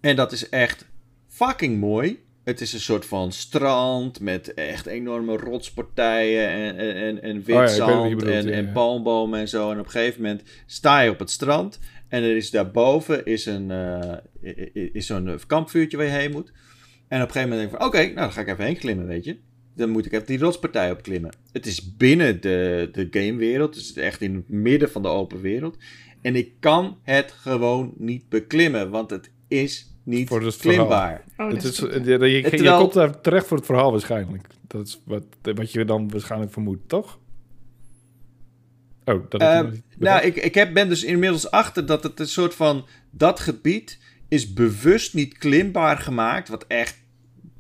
En 0.01 0.17
dat 0.17 0.33
is 0.33 0.49
echt 0.49 0.87
fucking 1.29 1.81
mooi. 1.81 2.23
Het 2.45 2.61
is 2.61 2.73
een 2.73 2.81
soort 2.81 3.07
van 3.07 3.33
strand 3.33 4.21
met 4.21 4.55
echt 4.55 4.87
enorme 4.87 5.37
rotspartijen 5.37 6.49
en, 6.49 6.77
en, 6.77 7.23
en, 7.23 7.43
wit 7.43 7.57
Oh 7.57 7.63
ja, 7.63 7.67
zand 7.67 8.03
bedoelt, 8.03 8.33
en, 8.33 8.47
ja, 8.47 8.53
en 8.53 8.73
palmbomen 8.73 9.41
en 9.41 9.49
zo. 9.49 9.71
En 9.71 9.79
op 9.79 9.85
een 9.85 9.91
gegeven 9.91 10.23
moment 10.23 10.43
sta 10.67 11.01
je 11.01 11.11
op 11.11 11.19
het 11.19 11.31
strand 11.31 11.79
en 12.09 12.23
er 12.23 12.37
is 12.37 12.51
daarboven 12.51 13.25
is, 13.25 13.47
een, 13.47 13.71
eh, 13.71 14.89
is 14.93 15.07
zo'n 15.07 15.41
kampvuurtje 15.47 15.97
waar 15.97 16.07
je 16.07 16.13
heen 16.13 16.31
moet. 16.31 16.53
En 17.09 17.23
op 17.23 17.27
een 17.27 17.33
gegeven 17.33 17.49
moment 17.49 17.59
denk 17.61 17.73
ik 17.73 17.77
van, 17.79 17.87
oké, 17.87 17.99
nou 17.99 18.15
dan 18.15 18.33
ga 18.33 18.41
ik 18.41 18.49
even 18.49 18.65
heen 18.65 18.77
klimmen, 18.79 19.07
weet 19.07 19.25
je. 19.25 19.37
Dan 19.77 19.91
moet 19.91 20.07
ik 20.07 20.13
even 20.13 20.27
die 20.27 20.39
rotspartij 20.39 20.91
opklimmen. 20.91 21.35
Het 21.53 21.67
is 21.67 21.97
binnen 21.97 22.41
de, 22.41 22.89
de 22.93 23.07
gamewereld, 23.11 23.75
dus 23.75 23.93
echt 23.95 24.21
in 24.21 24.35
het 24.35 24.49
midden 24.49 24.91
van 24.91 25.03
de 25.03 25.09
open 25.09 25.41
wereld. 25.41 25.77
En 26.21 26.37
ik 26.37 26.53
kan 26.61 26.99
het 27.03 27.33
gewoon 27.33 27.93
niet 27.97 28.29
beklimmen, 28.29 28.91
want 28.91 29.11
het 29.11 29.31
is 29.49 29.95
niet 30.03 30.29
Voor 30.29 30.43
het 30.43 30.55
verhaal. 30.57 30.77
klimbaar. 30.87 31.25
Oh, 31.37 31.51
Het 31.51 31.65
is, 31.65 31.79
goed. 31.79 31.93
je, 31.93 32.19
je, 32.19 32.29
je, 32.31 32.43
Terwijl- 32.51 32.79
komt 32.79 32.93
daar 32.93 33.21
terecht 33.21 33.47
voor 33.47 33.57
het 33.57 33.67
verhaal 33.67 33.91
waarschijnlijk. 33.91 34.47
Dat 34.67 34.87
is 34.87 35.01
wat, 35.05 35.23
wat 35.43 35.73
je 35.73 35.85
dan 35.85 36.09
waarschijnlijk 36.11 36.53
vermoedt, 36.53 36.89
toch? 36.89 37.19
Oh, 39.05 39.25
dat 39.29 39.41
Eh, 39.41 39.63
niet 39.71 39.83
nou, 39.99 40.25
ik, 40.25 40.37
ik 40.37 40.55
heb, 40.55 40.73
ben 40.75 40.89
dus 40.89 41.05
inmiddels 41.05 41.51
achter 41.51 41.87
dat 41.87 42.03
het 42.03 42.21
een 42.21 42.29
soort 42.29 42.55
van... 42.55 42.87
Dat 43.11 43.41
gebied 43.41 43.99
is 44.35 44.53
bewust 44.53 45.15
niet 45.15 45.39
klimbaar 45.39 45.97
gemaakt. 45.99 46.49
Wat 46.49 46.65
echt 46.69 47.03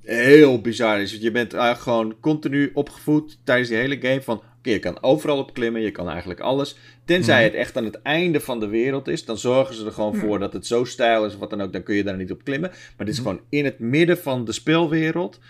heel 0.02 0.60
bizar 0.60 1.00
is. 1.00 1.10
Want 1.10 1.22
je 1.22 1.30
bent 1.30 1.52
eigenlijk 1.52 1.82
gewoon 1.82 2.20
continu 2.20 2.70
opgevoed 2.74 3.38
tijdens 3.44 3.68
die 3.68 3.78
hele 3.78 3.98
game 4.00 4.22
van... 4.22 4.42
Oké, 4.58 4.70
je 4.72 4.78
kan 4.78 5.02
overal 5.02 5.38
op 5.38 5.54
klimmen. 5.54 5.80
Je 5.82 5.90
kan 5.90 6.08
eigenlijk 6.08 6.40
alles. 6.40 6.76
Tenzij 7.04 7.34
Mhm. 7.34 7.44
het 7.44 7.54
echt 7.54 7.76
aan 7.76 7.84
het 7.84 8.02
einde 8.02 8.40
van 8.40 8.60
de 8.60 8.66
wereld 8.66 9.08
is. 9.08 9.24
Dan 9.24 9.38
zorgen 9.38 9.74
ze 9.74 9.86
er 9.86 9.92
gewoon 9.92 10.14
voor 10.16 10.38
dat 10.38 10.52
het 10.52 10.66
zo 10.66 10.84
stijl 10.84 11.24
is 11.26 11.32
of 11.34 11.38
wat 11.38 11.50
dan 11.50 11.60
ook. 11.62 11.72
Dan 11.72 11.82
kun 11.82 11.94
je 11.94 12.04
daar 12.04 12.16
niet 12.16 12.30
op 12.30 12.44
klimmen. 12.44 12.70
Maar 12.96 13.06
dit 13.06 13.14
is 13.14 13.20
Mhm. 13.20 13.28
gewoon 13.28 13.44
in 13.48 13.64
het 13.64 13.78
midden 13.78 14.18
van 14.18 14.44
de 14.44 14.52
speelwereld. 14.52 15.40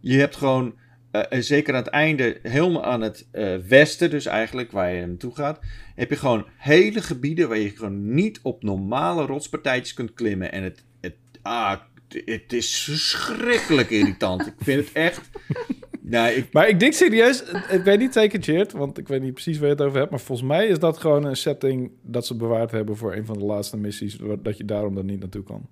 Je 0.00 0.18
hebt 0.18 0.36
gewoon... 0.36 0.74
eh, 1.10 1.22
en 1.28 1.44
zeker 1.44 1.74
aan 1.74 1.82
het 1.82 1.90
einde, 1.92 2.38
helemaal 2.42 2.84
aan 2.84 3.00
het 3.00 3.26
eh, 3.30 3.56
westen, 3.56 4.10
dus 4.10 4.26
eigenlijk 4.26 4.72
waar 4.72 4.92
je 4.94 5.06
naartoe 5.06 5.34
gaat, 5.34 5.60
heb 5.94 6.10
je 6.10 6.16
gewoon 6.16 6.46
hele 6.56 7.02
gebieden 7.02 7.48
waar 7.48 7.58
je 7.58 7.70
gewoon 7.70 8.14
niet 8.14 8.40
op 8.42 8.62
normale 8.62 9.26
rotspartijtjes 9.26 9.94
kunt 9.94 10.14
klimmen. 10.14 10.52
En 10.52 10.62
het, 10.62 10.82
het, 11.00 11.14
ah, 11.42 11.76
het- 12.24 12.52
is 12.52 12.82
verschrikkelijk 12.82 13.90
irritant. 13.90 14.46
ik 14.46 14.54
vind 14.58 14.84
het 14.84 14.92
echt. 14.94 15.20
Nou, 16.00 16.30
ik, 16.30 16.52
Maar 16.52 16.68
ik 16.68 16.80
denk 16.80 16.92
serieus, 16.92 17.42
ik 17.70 17.82
weet 17.84 17.98
niet 17.98 18.12
zeker, 18.12 18.42
Cheert, 18.42 18.72
want 18.72 18.98
ik 18.98 19.08
weet 19.08 19.22
niet 19.22 19.32
precies 19.32 19.58
waar 19.58 19.66
je 19.68 19.72
het 19.74 19.82
over 19.82 19.98
hebt. 19.98 20.10
Maar 20.10 20.20
volgens 20.20 20.48
mij 20.48 20.66
is 20.66 20.78
dat 20.78 20.98
gewoon 20.98 21.24
een 21.24 21.36
setting 21.36 21.90
dat 22.02 22.26
ze 22.26 22.34
bewaard 22.36 22.70
hebben 22.70 22.96
voor 22.96 23.14
een 23.14 23.24
van 23.26 23.38
de 23.38 23.44
laatste 23.44 23.76
missies. 23.76 24.18
Dat 24.42 24.56
je 24.58 24.64
daarom 24.64 24.94
dan 24.94 25.06
niet 25.06 25.20
naartoe 25.20 25.42
kan. 25.42 25.68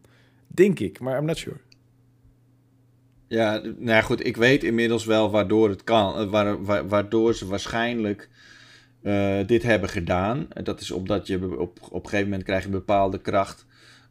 Denk 0.47 0.79
ik, 0.81 1.01
maar 1.01 1.19
I'm 1.19 1.25
not 1.25 1.37
sure. 1.39 1.57
Ja, 3.29 3.53
nou 3.63 3.75
ja, 3.79 4.01
goed, 4.01 4.27
ik 4.27 4.37
weet 4.37 4.65
inmiddels 4.65 5.05
wel 5.05 5.31
waardoor 5.31 5.69
het 5.69 5.85
kan. 5.85 6.19
eh, 6.19 6.31
wa- 6.31 6.59
wa- 6.61 6.87
waardoor 6.87 7.35
ze 7.35 7.47
waarschijnlijk 7.47 8.29
eh, 9.03 9.39
dit 9.47 9.63
hebben 9.63 9.89
gedaan. 9.89 10.47
En 10.53 10.65
Dat 10.65 10.81
is 10.81 10.91
omdat 10.91 11.27
je 11.27 11.59
op, 11.59 11.79
op 11.91 12.03
een 12.05 12.09
gegeven 12.11 12.29
moment 12.31 12.45
krijg 12.47 12.61
je 12.61 12.67
een 12.67 12.73
bepaalde 12.73 13.21
kracht. 13.21 13.67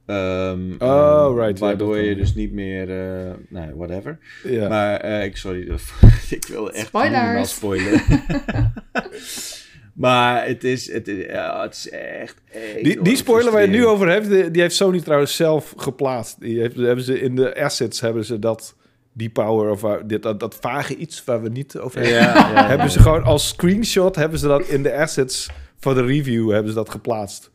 ehm, 0.06 0.72
Oh, 0.80 1.28
ehm, 1.30 1.40
right, 1.40 1.60
Waardoor 1.60 1.98
je 1.98 2.16
dus 2.16 2.34
niet 2.36 2.52
meer. 2.52 2.90
eh 2.90 3.34
nou, 3.50 3.76
whatever. 3.76 4.20
Ja. 4.44 4.68
Maar 4.68 5.00
eh, 5.00 5.24
ik, 5.24 5.38
sorry, 5.38 5.62
ik 6.30 6.46
wil 6.48 6.72
echt 6.72 6.94
minimaal 6.94 7.46
spoilen. 7.46 8.02
maar 9.94 10.46
het 10.48 10.64
is, 10.64 10.92
het, 10.92 11.08
is- 11.08 11.26
ja, 11.26 11.62
het 11.62 11.74
is 11.74 11.90
echt. 11.90 12.42
Die, 12.82 13.02
die 13.02 13.16
spoiler 13.16 13.52
waar 13.52 13.62
je 13.62 13.68
het 13.68 13.78
nu 13.78 13.86
over 13.86 14.10
hebt, 14.10 14.30
die, 14.30 14.52
die 14.52 14.62
heeft 14.62 14.76
Sony 14.76 15.00
trouwens 15.02 15.36
zelf 15.36 15.74
geplaatst. 15.78 16.40
Die 16.40 16.60
heeft, 16.60 16.76
hebben 16.76 17.04
ze 17.06 17.20
in 17.20 17.36
de 17.36 17.56
assets 17.64 18.00
hebben 18.02 18.26
ze 18.26 18.40
dat, 18.40 18.76
die 19.18 19.30
power 19.30 19.70
of 19.70 19.82
dit, 20.06 20.24
dat, 20.24 20.40
dat 20.40 20.58
vage 20.60 20.96
iets 20.96 21.24
waar 21.24 21.42
we 21.42 21.50
niet 21.50 21.78
over 21.78 22.00
hebben. 22.00 22.20
Ja, 22.20 22.34
ja, 22.34 22.68
hebben 22.68 22.86
ja. 22.86 22.92
ze 22.92 23.00
gewoon 23.00 23.24
als 23.24 23.48
screenshot 23.48 24.16
hebben 24.16 24.40
ze 24.40 24.48
dat 24.48 24.68
in 24.68 24.84
de 24.84 24.94
assets 24.94 25.50
voor 25.80 25.94
de 25.94 26.06
review 26.06 26.52
hebben 26.52 26.70
ze 26.72 26.78
dat 26.78 26.90
geplaatst. 26.90 27.52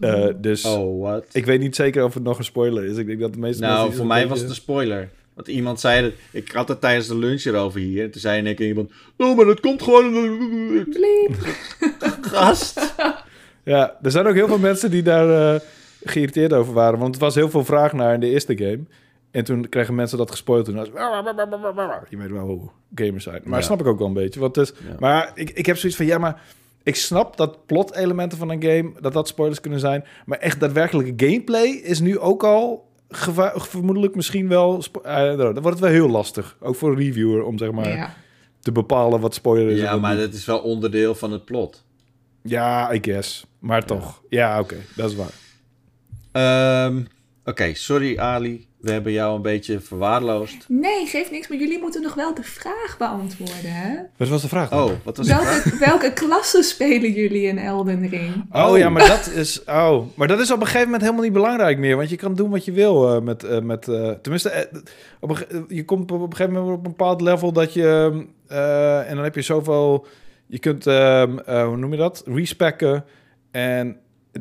Eh, 0.00 0.26
dus 0.36 0.64
Oh, 0.64 1.02
wat? 1.02 1.24
ik 1.32 1.46
weet 1.46 1.60
niet 1.60 1.76
zeker 1.76 2.04
of 2.04 2.14
het 2.14 2.22
nog 2.22 2.38
een 2.38 2.44
spoiler 2.44 2.84
is. 2.84 2.96
Ik 2.96 3.06
denk 3.06 3.20
dat 3.20 3.32
de 3.32 3.38
meeste 3.38 3.60
mensen 3.60 3.80
Nou, 3.80 3.94
voor 3.94 4.06
mij 4.06 4.28
was 4.28 4.40
het 4.40 4.48
een 4.48 4.54
spoiler. 4.54 5.08
Want 5.34 5.48
iemand 5.48 5.80
zei 5.80 6.02
dat. 6.02 6.12
Ik 6.30 6.52
had 6.52 6.68
het 6.68 6.80
tijdens 6.80 7.06
de 7.06 7.18
lunch 7.18 7.44
erover 7.44 7.80
hier. 7.80 8.04
En 8.04 8.10
toen 8.10 8.20
zei 8.20 8.38
in 8.38 8.46
één 8.46 8.54
keer 8.54 8.66
iemand. 8.66 8.90
Oh, 9.16 9.36
maar 9.36 9.44
dat 9.44 9.60
komt 9.60 9.82
gewoon. 9.82 10.12
Bliep. 10.84 11.56
Gast. 12.32 12.94
Ja, 13.62 13.98
er 14.02 14.10
zijn 14.10 14.26
ook 14.26 14.34
heel 14.34 14.46
veel 14.46 14.58
mensen 14.58 14.90
die 14.90 15.02
daar 15.02 15.54
eh, 15.54 15.60
geïrriteerd 16.04 16.52
over 16.52 16.72
waren. 16.72 16.98
Want 16.98 17.14
het 17.14 17.22
was 17.22 17.34
heel 17.34 17.50
veel 17.50 17.64
vraag 17.64 17.92
naar 17.92 18.14
in 18.14 18.20
de 18.20 18.30
eerste 18.30 18.56
game. 18.56 18.80
En 19.32 19.44
toen 19.44 19.68
kregen 19.68 19.94
mensen 19.94 20.18
dat 20.18 20.30
gespoild. 20.30 20.64
Toen 20.64 20.74
was 20.74 20.86
je 22.10 22.16
weet 22.16 22.30
wel 22.30 22.46
hoe 22.46 22.68
gamers 22.94 23.24
zijn. 23.24 23.40
Maar 23.44 23.58
Ja. 23.58 23.64
snap 23.64 23.80
ik 23.80 23.86
ook 23.86 23.98
wel 23.98 24.08
een 24.08 24.14
beetje. 24.14 24.40
Want 24.40 24.56
het 24.56 24.70
is, 24.70 24.74
Ja. 24.88 24.94
Maar 24.98 25.30
ik, 25.34 25.50
ik 25.50 25.66
heb 25.66 25.76
zoiets 25.76 25.98
van, 25.98 26.06
ja, 26.06 26.18
maar... 26.18 26.42
Ik 26.84 26.96
snap 26.96 27.36
dat 27.36 27.66
plot-elementen 27.66 28.38
van 28.38 28.50
een 28.50 28.62
game, 28.62 28.92
dat 29.00 29.12
dat 29.12 29.28
spoilers 29.28 29.60
kunnen 29.60 29.80
zijn. 29.80 30.04
Maar 30.26 30.38
echt 30.38 30.60
daadwerkelijke 30.60 31.26
gameplay 31.26 31.66
is 31.68 32.00
nu 32.00 32.18
ook 32.18 32.44
al 32.44 32.88
vermoedelijk 33.54 34.14
misschien 34.14 34.48
wel... 34.48 34.82
eh, 35.02 35.16
dan 35.36 35.36
wordt 35.52 35.64
het 35.68 35.78
wel 35.80 35.90
heel 35.90 36.08
lastig. 36.08 36.56
Ook 36.60 36.74
voor 36.74 36.90
een 36.90 36.98
reviewer 36.98 37.42
om 37.44 37.58
zeg 37.58 37.70
maar 37.70 37.88
Ja. 37.88 38.14
te 38.60 38.72
bepalen 38.72 39.20
wat 39.20 39.34
spoiler 39.34 39.68
is. 39.70 39.80
Ja, 39.80 39.92
wat 39.92 40.00
maar 40.00 40.14
niet. 40.14 40.20
dat 40.24 40.32
is 40.34 40.44
wel 40.44 40.58
onderdeel 40.58 41.14
van 41.14 41.32
het 41.32 41.44
plot. 41.44 41.84
Ja, 42.42 42.92
I 42.94 42.98
guess. 43.02 43.46
Maar 43.58 43.84
toch. 43.84 44.22
Ja, 44.28 44.60
oké. 44.60 44.76
dat 44.96 45.10
is 45.10 45.16
waar. 45.16 45.32
Ehm, 46.32 47.02
Oké, 47.44 47.74
sorry 47.74 48.18
Ali. 48.18 48.66
We 48.82 48.90
hebben 48.92 49.12
jou 49.12 49.36
een 49.36 49.42
beetje 49.42 49.80
verwaarloosd. 49.80 50.64
Nee, 50.68 51.06
geeft 51.06 51.30
niks, 51.30 51.48
maar 51.48 51.58
jullie 51.58 51.78
moeten 51.78 52.02
nog 52.02 52.14
wel 52.14 52.34
de 52.34 52.42
vraag 52.42 52.94
beantwoorden, 52.98 53.72
hè? 53.72 53.96
Wat 54.16 54.28
was 54.28 54.42
de 54.42 54.48
vraag 54.48 54.68
dan? 54.68 54.82
Oh, 54.82 54.90
wat 55.04 55.16
was 55.16 55.28
het? 55.28 55.36
Welke, 55.42 55.76
welke 55.78 56.12
klassen 56.12 56.64
spelen 56.64 57.12
jullie 57.12 57.46
in 57.46 57.58
Elden 57.58 58.08
Ring? 58.08 58.44
Oh, 58.52 58.78
ja, 58.78 58.88
maar 58.88 59.06
dat 59.06 59.26
is. 59.34 59.64
Oh, 59.64 60.06
maar 60.14 60.28
dat 60.28 60.40
is 60.40 60.50
op 60.50 60.56
een 60.60 60.64
gegeven 60.66 60.84
moment 60.84 61.02
helemaal 61.02 61.22
niet 61.24 61.32
belangrijk 61.32 61.78
meer. 61.78 61.96
Want 61.96 62.10
je 62.10 62.16
kan 62.16 62.34
doen 62.34 62.50
wat 62.50 62.64
je 62.64 62.72
wil 62.72 63.14
eh, 63.14 63.22
met. 63.22 63.44
eh, 63.44 63.60
met 63.60 63.88
eh, 63.88 64.10
tenminste, 64.10 64.68
op 65.20 65.30
een, 65.30 65.64
je 65.68 65.84
komt 65.84 66.10
op 66.12 66.20
een 66.20 66.30
gegeven 66.36 66.52
moment 66.52 66.72
op 66.78 66.84
een 66.84 66.90
bepaald 66.90 67.20
level 67.20 67.52
dat 67.52 67.72
je. 67.74 68.24
eh, 68.48 69.08
en 69.10 69.14
dan 69.14 69.24
heb 69.24 69.34
je 69.34 69.42
zoveel. 69.42 70.06
Je 70.46 70.58
kunt. 70.58 70.86
ehm, 70.86 71.38
eh, 71.38 71.66
hoe 71.66 71.76
noem 71.76 71.90
je 71.90 71.96
dat? 71.98 72.22
Respecken. 72.26 73.04
En 73.50 73.96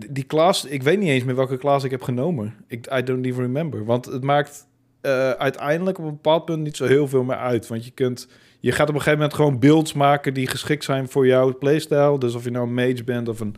die 0.10 0.24
klas. 0.24 0.66
Ik 0.66 0.84
weet 0.84 1.00
niet 1.00 1.10
eens 1.10 1.24
meer 1.24 1.36
welke 1.36 1.58
klas 1.58 1.84
ik 1.84 1.92
heb 1.92 2.02
genomen. 2.02 2.54
Ik, 2.68 2.88
I 2.94 3.04
don't 3.04 3.26
even 3.26 3.42
remember. 3.42 3.86
Want 3.86 4.06
het 4.06 4.24
maakt. 4.24 4.68
eh, 5.02 5.30
uiteindelijk 5.32 5.98
op 5.98 6.04
een 6.06 6.12
bepaald 6.12 6.46
punt 6.46 6.64
niet 6.64 6.78
zo 6.78 6.86
heel 6.86 7.08
veel 7.08 7.24
meer 7.24 7.38
uit. 7.38 7.68
Want 7.68 7.86
je 7.86 7.92
kunt. 7.92 8.28
Je 8.60 8.72
gaat 8.72 8.90
op 8.90 8.94
een 8.96 9.02
gegeven 9.02 9.20
moment 9.20 9.34
gewoon 9.34 9.60
builds 9.60 9.94
maken 9.94 10.34
die 10.34 10.48
geschikt 10.48 10.84
zijn 10.84 11.10
voor 11.10 11.28
jouw 11.28 11.58
playstyle. 11.58 12.20
Dus 12.20 12.36
of 12.36 12.44
je 12.44 12.52
nou 12.52 12.68
een 12.68 12.74
mage 12.74 13.04
bent 13.04 13.30
of 13.30 13.40
een 13.40 13.56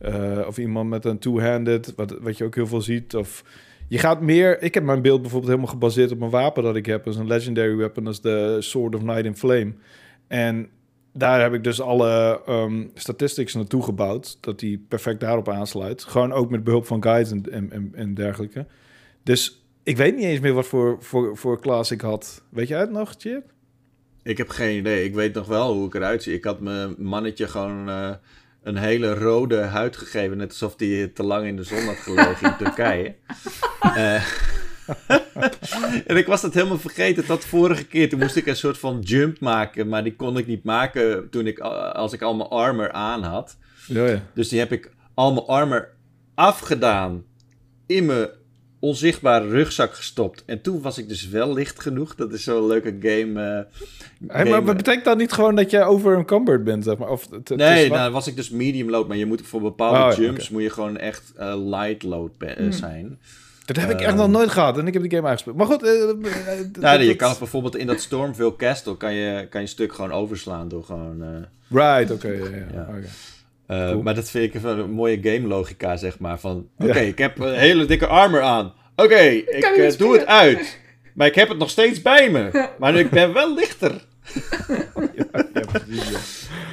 eh, 0.00 0.44
of 0.46 0.58
iemand 0.58 0.88
met 0.88 1.04
een 1.04 1.18
two-handed, 1.18 1.92
wat, 1.96 2.16
wat 2.20 2.38
je 2.38 2.44
ook 2.44 2.54
heel 2.54 2.66
veel 2.66 2.80
ziet. 2.80 3.14
Of 3.16 3.44
je 3.88 3.98
gaat 3.98 4.20
meer. 4.20 4.62
Ik 4.62 4.74
heb 4.74 4.82
mijn 4.82 5.02
beeld 5.02 5.20
bijvoorbeeld 5.20 5.52
helemaal 5.52 5.72
gebaseerd 5.72 6.12
op 6.12 6.20
een 6.20 6.30
wapen 6.30 6.62
dat 6.62 6.76
ik 6.76 6.86
heb. 6.86 7.04
Dat 7.04 7.14
is 7.14 7.20
een 7.20 7.26
legendary 7.26 7.76
weapon, 7.76 8.04
dat 8.04 8.12
is 8.12 8.20
de 8.20 8.56
Sword 8.60 8.94
of 8.94 9.02
Night 9.02 9.24
in 9.24 9.36
Flame. 9.36 9.72
En 10.26 10.68
daar 11.18 11.40
heb 11.40 11.54
ik 11.54 11.64
dus 11.64 11.80
alle 11.80 12.40
ehm, 12.46 12.86
statistics 12.94 13.54
naartoe 13.54 13.82
gebouwd. 13.82 14.38
Dat 14.40 14.58
die 14.58 14.84
perfect 14.88 15.20
daarop 15.20 15.48
aansluit. 15.48 16.04
Gewoon 16.04 16.32
ook 16.32 16.50
met 16.50 16.64
behulp 16.64 16.86
van 16.86 17.02
guides 17.02 17.30
en, 17.30 17.70
en, 17.70 17.90
en, 17.94 18.14
dergelijke. 18.14 18.66
Dus 19.22 19.62
ik 19.82 19.96
weet 19.96 20.16
niet 20.16 20.24
eens 20.24 20.40
meer 20.40 20.52
wat 20.52 20.66
voor, 20.66 20.96
voor, 21.00 21.36
voor 21.36 21.60
klas 21.60 21.90
ik 21.90 22.00
had. 22.00 22.42
Weet 22.48 22.68
jij 22.68 22.80
het 22.80 22.90
nog, 22.90 23.14
Chip? 23.18 23.52
Ik 24.22 24.38
heb 24.38 24.48
geen 24.48 24.78
idee. 24.78 25.04
Ik 25.04 25.14
weet 25.14 25.34
nog 25.34 25.46
wel 25.46 25.72
hoe 25.72 25.86
ik 25.86 25.94
eruit 25.94 26.22
zie. 26.22 26.34
Ik 26.34 26.44
had 26.44 26.60
mijn 26.60 26.94
mannetje 26.98 27.48
gewoon 27.48 27.88
eh, 27.88 28.10
een 28.62 28.76
hele 28.76 29.14
rode 29.14 29.60
huid 29.60 29.96
gegeven. 29.96 30.36
Net 30.36 30.48
alsof 30.48 30.74
hij 30.76 31.10
te 31.14 31.22
lang 31.22 31.46
in 31.46 31.56
de 31.56 31.62
zon 31.62 31.84
had 31.84 31.96
gelegen 31.96 32.48
in 32.48 32.56
Turkije. 32.64 33.14
Eh, 33.80 34.24
en 36.06 36.16
ik 36.16 36.26
was 36.26 36.40
dat 36.40 36.54
helemaal 36.54 36.78
vergeten. 36.78 37.26
Dat 37.26 37.44
vorige 37.44 37.84
keer, 37.86 38.08
toen 38.08 38.18
moest 38.18 38.36
ik 38.36 38.46
een 38.46 38.56
soort 38.56 38.78
van 38.78 39.00
jump 39.00 39.40
maken. 39.40 39.88
Maar 39.88 40.02
die 40.04 40.16
kon 40.16 40.38
ik 40.38 40.46
niet 40.46 40.64
maken 40.64 41.30
toen 41.30 41.46
ik, 41.46 41.58
als 41.58 42.12
ik 42.12 42.22
al 42.22 42.34
mijn 42.34 42.48
armor 42.48 42.92
aan 42.92 43.22
had. 43.22 43.56
Ja, 43.86 44.06
ja. 44.06 44.22
Dus 44.34 44.48
die 44.48 44.58
heb 44.58 44.72
ik 44.72 44.90
al 45.14 45.32
mijn 45.32 45.46
armor 45.46 45.88
afgedaan. 46.34 47.24
In 47.86 48.06
mijn 48.06 48.28
onzichtbare 48.80 49.48
rugzak 49.48 49.94
gestopt. 49.94 50.42
En 50.46 50.60
toen 50.60 50.80
was 50.82 50.98
ik 50.98 51.08
dus 51.08 51.28
wel 51.28 51.52
licht 51.54 51.80
genoeg. 51.80 52.14
Dat 52.14 52.32
is 52.32 52.44
zo'n 52.44 52.66
leuke 52.66 52.96
game. 53.00 53.40
eh, 53.42 53.80
Hey, 54.28 54.44
maar 54.44 54.46
game- 54.46 54.60
maar 54.64 54.74
betekent 54.76 55.04
dat 55.04 55.18
niet 55.18 55.32
gewoon 55.32 55.54
dat 55.54 55.70
jij 55.70 55.84
over 55.84 56.62
bent, 56.64 56.84
zeg 56.84 56.96
maar? 56.98 57.08
Of 57.08 57.28
Nee, 57.30 57.40
is 57.48 57.56
nou 57.56 57.88
wa- 57.88 58.02
dan 58.02 58.12
was 58.12 58.26
ik 58.26 58.36
dus 58.36 58.50
medium 58.50 58.90
load. 58.90 59.08
Maar 59.08 59.16
je 59.16 59.26
moet 59.26 59.42
voor 59.44 59.60
bepaalde 59.60 60.12
Oh, 60.14 60.18
jumps 60.24 60.48
moet 60.50 60.62
je 60.62 60.70
gewoon 60.70 60.96
echt 60.96 61.32
eh, 61.36 61.54
light 61.70 62.02
load 62.02 62.38
be- 62.38 62.46
eh, 62.46 62.56
Hmm. 62.56 62.72
zijn. 62.72 63.18
Dat 63.68 63.76
heb 63.76 63.90
ik 63.90 63.96
Ehm. 64.00 64.08
echt 64.08 64.16
nog 64.16 64.28
nooit 64.28 64.50
gehad 64.50 64.78
en 64.78 64.86
ik 64.86 64.92
heb 64.92 65.02
die 65.02 65.10
game 65.10 65.26
uitgespeeld. 65.28 65.56
Maar 65.56 65.66
goed, 65.66 65.82
eh, 65.82 65.90
eh, 66.02 66.08
eh, 66.10 66.66
Nou, 66.80 67.02
je 67.02 67.16
kan 67.16 67.34
bijvoorbeeld 67.38 67.76
in 67.76 67.86
dat 67.86 68.00
Stormville 68.00 68.56
Castle 68.56 68.96
kan 68.96 69.14
je, 69.14 69.32
kan 69.50 69.60
je 69.60 69.66
een 69.66 69.72
stuk 69.72 69.92
gewoon 69.94 70.12
overslaan 70.12 70.68
door 70.68 70.84
gewoon... 70.84 71.22
eh, 71.22 71.28
Right, 71.68 72.10
oké. 72.10 72.28
ja, 72.72 72.88
eh. 73.66 73.96
Maar 73.96 74.14
dat 74.14 74.30
vind 74.30 74.54
ik 74.54 74.62
een 74.62 74.90
mooie 74.90 75.18
game 75.22 75.46
logica, 75.48 75.96
zeg 75.96 76.18
maar. 76.18 76.38
Van, 76.40 76.68
oké, 76.78 76.98
Ja. 76.98 77.04
ik 77.06 77.18
heb 77.18 77.38
een 77.38 77.54
hele 77.54 77.84
dikke 77.84 78.06
armor 78.06 78.40
aan. 78.42 78.72
Oké, 78.96 79.18
ik 79.18 79.94
doe 79.98 80.12
het 80.18 80.26
uit. 80.26 80.78
Maar 81.14 81.26
ik 81.26 81.34
heb 81.34 81.48
het 81.48 81.58
nog 81.58 81.70
steeds 81.70 82.02
bij 82.02 82.30
me. 82.30 82.68
Maar 82.78 82.94
ik 82.94 83.10
ben 83.10 83.32
wel 83.32 83.54
lichter. 83.54 84.06
Ja, 85.14 85.64
precies, 85.72 86.10
ja. 86.10 86.18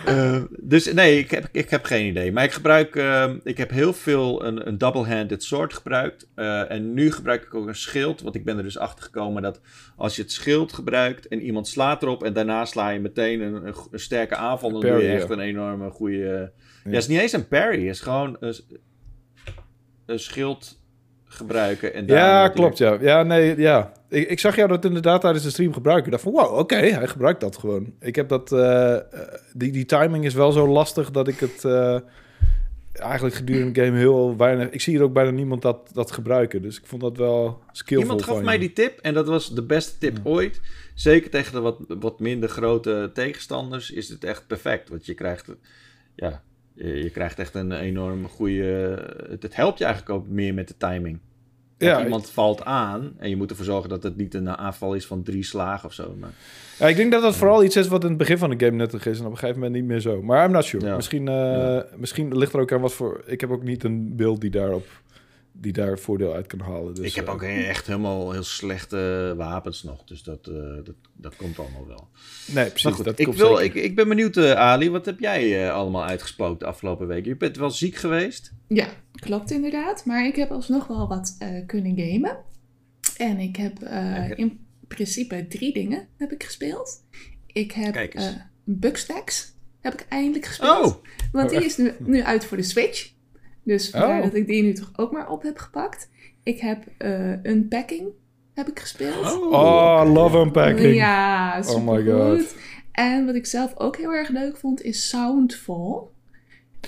Eh, 0.05 0.41
dus 0.59 0.93
nee, 0.93 1.19
ik 1.19 1.31
heb, 1.31 1.47
ik 1.51 1.69
heb 1.69 1.85
geen 1.85 2.05
idee. 2.07 2.31
Maar 2.31 2.43
ik 2.43 2.51
gebruik, 2.51 2.95
eh, 2.95 3.31
ik 3.43 3.57
heb 3.57 3.69
heel 3.69 3.93
veel 3.93 4.45
een, 4.45 4.67
een 4.67 4.77
double-handed 4.77 5.43
sword 5.43 5.73
gebruikt. 5.73 6.27
Eh, 6.35 6.71
en 6.71 6.93
nu 6.93 7.11
gebruik 7.11 7.43
ik 7.43 7.53
ook 7.53 7.67
een 7.67 7.75
schild. 7.75 8.21
Want 8.21 8.35
ik 8.35 8.45
ben 8.45 8.57
er 8.57 8.63
dus 8.63 8.77
achter 8.77 9.03
gekomen 9.03 9.41
dat 9.41 9.61
als 9.95 10.15
je 10.15 10.21
het 10.21 10.31
schild 10.31 10.73
gebruikt 10.73 11.27
en 11.27 11.41
iemand 11.41 11.67
slaat 11.67 12.03
erop. 12.03 12.23
en 12.23 12.33
daarna 12.33 12.65
sla 12.65 12.89
je 12.89 12.99
meteen 12.99 13.41
een, 13.41 13.67
een, 13.67 13.73
go- 13.73 13.87
een 13.91 13.99
sterke 13.99 14.35
aanval. 14.35 14.71
dan 14.71 14.79
Parry, 14.79 14.95
doe 14.95 15.03
je 15.03 15.09
echt 15.11 15.29
een 15.29 15.39
enorme 15.39 15.89
goede. 15.89 16.17
Ja. 16.17 16.31
Ja. 16.83 16.91
het 16.91 16.93
is 17.01 17.07
niet 17.07 17.19
eens 17.19 17.31
een 17.33 17.47
parry. 17.47 17.81
Het 17.85 17.95
is 17.95 18.01
gewoon 18.01 18.37
een, 18.39 18.55
een 20.05 20.19
schild 20.19 20.83
gebruiken. 21.35 21.93
En 21.93 22.07
Ja, 22.07 22.47
klopt, 22.47 22.77
ja. 22.77 22.97
Ja, 23.01 23.23
nee, 23.23 23.57
ja. 23.57 23.91
Ik, 24.09 24.29
ik 24.29 24.39
zag 24.39 24.55
jou 24.55 24.67
dat 24.67 24.85
inderdaad 24.85 25.21
tijdens 25.21 25.43
de 25.43 25.49
stream 25.49 25.73
gebruiken. 25.73 26.05
Ik 26.05 26.11
dacht 26.11 26.23
van, 26.23 26.31
wow, 26.31 26.57
oké, 26.57 26.75
hij 26.75 27.07
gebruikt 27.07 27.41
dat 27.41 27.57
gewoon. 27.57 27.93
Ik 27.99 28.15
heb 28.15 28.29
dat... 28.29 28.51
eh, 28.51 28.95
eh, 28.95 29.01
die, 29.53 29.71
die 29.71 29.85
timing 29.85 30.25
is 30.25 30.33
wel 30.33 30.51
zo 30.51 30.67
lastig 30.67 31.11
dat 31.11 31.27
ik 31.27 31.39
het... 31.39 31.65
eh, 31.65 31.99
eigenlijk 32.93 33.35
gedurende 33.35 33.71
de 33.71 33.85
game 33.85 33.97
heel 33.97 34.37
weinig... 34.37 34.69
Ik 34.69 34.81
zie 34.81 34.93
hier 34.93 35.03
ook 35.03 35.13
bijna 35.13 35.31
niemand 35.31 35.61
dat, 35.61 35.89
dat 35.93 36.11
gebruiken. 36.11 36.61
Dus 36.61 36.77
ik 36.77 36.85
vond 36.85 37.01
dat 37.01 37.17
wel 37.17 37.61
skillvol 37.71 38.07
Iemand 38.09 38.23
gaf 38.23 38.41
mij 38.41 38.53
je. 38.53 38.59
die 38.59 38.73
tip 38.73 38.99
en 38.99 39.13
dat 39.13 39.27
was 39.27 39.53
de 39.53 39.63
beste 39.63 39.97
tip 39.97 40.19
ooit. 40.23 40.61
Zeker 40.93 41.29
tegen 41.29 41.53
de 41.53 41.59
wat, 41.59 41.77
wat 41.99 42.19
minder 42.19 42.49
grote 42.49 43.11
tegenstanders 43.13 43.91
is 43.91 44.09
het 44.09 44.23
echt 44.23 44.47
perfect. 44.47 44.89
Want 44.89 45.05
je 45.05 45.13
krijgt, 45.13 45.47
ja, 46.15 46.43
je, 46.75 47.03
je 47.03 47.09
krijgt 47.09 47.39
echt 47.39 47.55
een 47.55 47.71
enorm 47.71 48.27
goede... 48.27 48.99
Het, 49.29 49.43
het 49.43 49.55
helpt 49.55 49.77
je 49.77 49.83
eigenlijk 49.85 50.15
ook 50.15 50.27
meer 50.27 50.53
met 50.53 50.67
de 50.67 50.77
timing. 50.77 51.19
Want 51.77 51.91
Ja, 51.97 52.03
iemand 52.03 52.29
valt 52.29 52.63
aan 52.63 53.13
en 53.17 53.29
je 53.29 53.35
moet 53.35 53.49
ervoor 53.49 53.65
zorgen 53.65 53.89
dat 53.89 54.03
het 54.03 54.17
niet 54.17 54.33
een 54.33 54.49
aanval 54.49 54.93
is 54.93 55.05
van 55.05 55.23
drie 55.23 55.43
slagen 55.43 55.87
of 55.87 55.93
zo. 55.93 56.15
Maar, 56.19 56.29
Ja, 56.79 56.87
ik 56.87 56.95
denk 56.95 57.11
dat 57.11 57.21
dat 57.21 57.35
vooral 57.35 57.63
iets 57.63 57.75
is 57.75 57.87
wat 57.87 58.03
in 58.03 58.09
het 58.09 58.17
begin 58.17 58.37
van 58.37 58.49
de 58.49 58.65
game 58.65 58.77
nuttig 58.77 59.05
is 59.05 59.19
en 59.19 59.25
op 59.25 59.31
een 59.31 59.37
gegeven 59.37 59.61
moment 59.61 59.79
niet 59.79 59.89
meer 59.89 59.99
zo. 59.99 60.21
Maar 60.21 60.45
I'm 60.45 60.51
not 60.51 60.65
sure. 60.65 60.85
Ja. 60.85 60.95
Misschien, 60.95 61.27
eh, 61.27 61.33
Ja. 61.33 61.85
misschien 61.97 62.37
ligt 62.37 62.53
er 62.53 62.59
ook 62.59 62.71
aan 62.71 62.81
wat 62.81 62.93
voor. 62.93 63.23
Ik 63.25 63.41
heb 63.41 63.49
ook 63.51 63.63
niet 63.63 63.83
een 63.83 64.15
beeld 64.15 64.41
die 64.41 64.49
daarop 64.49 64.85
die 65.57 65.73
daar 65.73 65.99
voordeel 65.99 66.33
uit 66.33 66.47
kan 66.47 66.59
halen. 66.59 66.93
Dus, 66.93 67.05
ik 67.05 67.15
heb 67.15 67.27
eh, 67.27 67.33
ook 67.33 67.43
echt 67.43 67.87
helemaal 67.87 68.31
heel 68.31 68.43
slechte 68.43 69.33
wapens 69.37 69.83
nog. 69.83 70.03
Dus 70.03 70.23
dat, 70.23 70.47
eh, 70.47 70.53
dat, 70.83 70.95
dat 71.13 71.35
komt 71.35 71.59
allemaal 71.59 71.87
wel. 71.87 72.09
Nee, 72.45 72.65
precies. 72.65 72.83
Maar 72.83 72.93
goed, 72.93 73.05
dat 73.05 73.19
ik, 73.19 73.25
komt 73.25 73.37
wil, 73.37 73.59
ik, 73.59 73.73
ik 73.73 73.95
ben 73.95 74.07
benieuwd, 74.07 74.37
eh, 74.37 74.51
Ali. 74.51 74.89
Wat 74.89 75.05
heb 75.05 75.19
jij 75.19 75.71
allemaal 75.71 76.05
uitgespookt 76.05 76.59
de 76.59 76.65
afgelopen 76.65 77.07
week? 77.07 77.25
Je 77.25 77.37
bent 77.37 77.57
wel 77.57 77.71
ziek 77.71 77.95
geweest. 77.95 78.53
Ja, 78.67 78.87
klopt 79.13 79.51
inderdaad. 79.51 80.05
Maar 80.05 80.25
ik 80.25 80.35
heb 80.35 80.51
alsnog 80.51 80.87
wel 80.87 81.07
wat 81.07 81.35
eh, 81.39 81.65
kunnen 81.65 81.97
gamen. 81.97 82.37
En 83.17 83.39
ik 83.39 83.55
heb 83.55 83.81
eh, 83.81 84.37
in 84.37 84.59
principe 84.87 85.47
drie 85.47 85.73
dingen 85.73 86.07
heb 86.17 86.31
ik 86.31 86.43
gespeeld. 86.43 87.03
Ik 87.47 87.71
heb 87.71 87.95
eh 87.95 88.27
Bugstacks 88.63 89.53
heb 89.81 89.93
ik 89.93 90.05
eindelijk 90.09 90.45
gespeeld. 90.45 90.85
Oh, 90.85 91.03
Want 91.31 91.49
die 91.49 91.65
is 91.65 91.77
nu, 91.77 91.91
nu 91.99 92.23
uit 92.23 92.45
voor 92.45 92.57
de 92.57 92.63
Switch. 92.63 93.13
Dus 93.65 93.89
vandaar 93.89 94.17
Oh. 94.17 94.23
dat 94.23 94.33
ik 94.33 94.47
die 94.47 94.63
nu 94.63 94.73
toch 94.73 94.91
ook 94.95 95.11
maar 95.11 95.29
op 95.29 95.41
heb 95.43 95.57
gepakt. 95.57 96.09
Ik 96.43 96.59
heb 96.59 96.83
eh 96.97 97.43
Unpacking 97.43 98.07
heb 98.53 98.67
ik 98.67 98.79
gespeeld. 98.79 99.15
Oh, 99.25 100.11
love 100.13 100.37
unpacking. 100.37 100.95
Ja, 100.95 101.59
Oh 101.67 101.87
my 101.87 101.97
supergoed. 101.97 102.39
God. 102.41 102.55
En 102.91 103.25
wat 103.25 103.35
ik 103.35 103.45
zelf 103.45 103.73
ook 103.77 103.97
heel 103.97 104.11
erg 104.13 104.29
leuk 104.29 104.57
vond 104.57 104.81
is 104.81 105.09
Soundfall. 105.09 106.01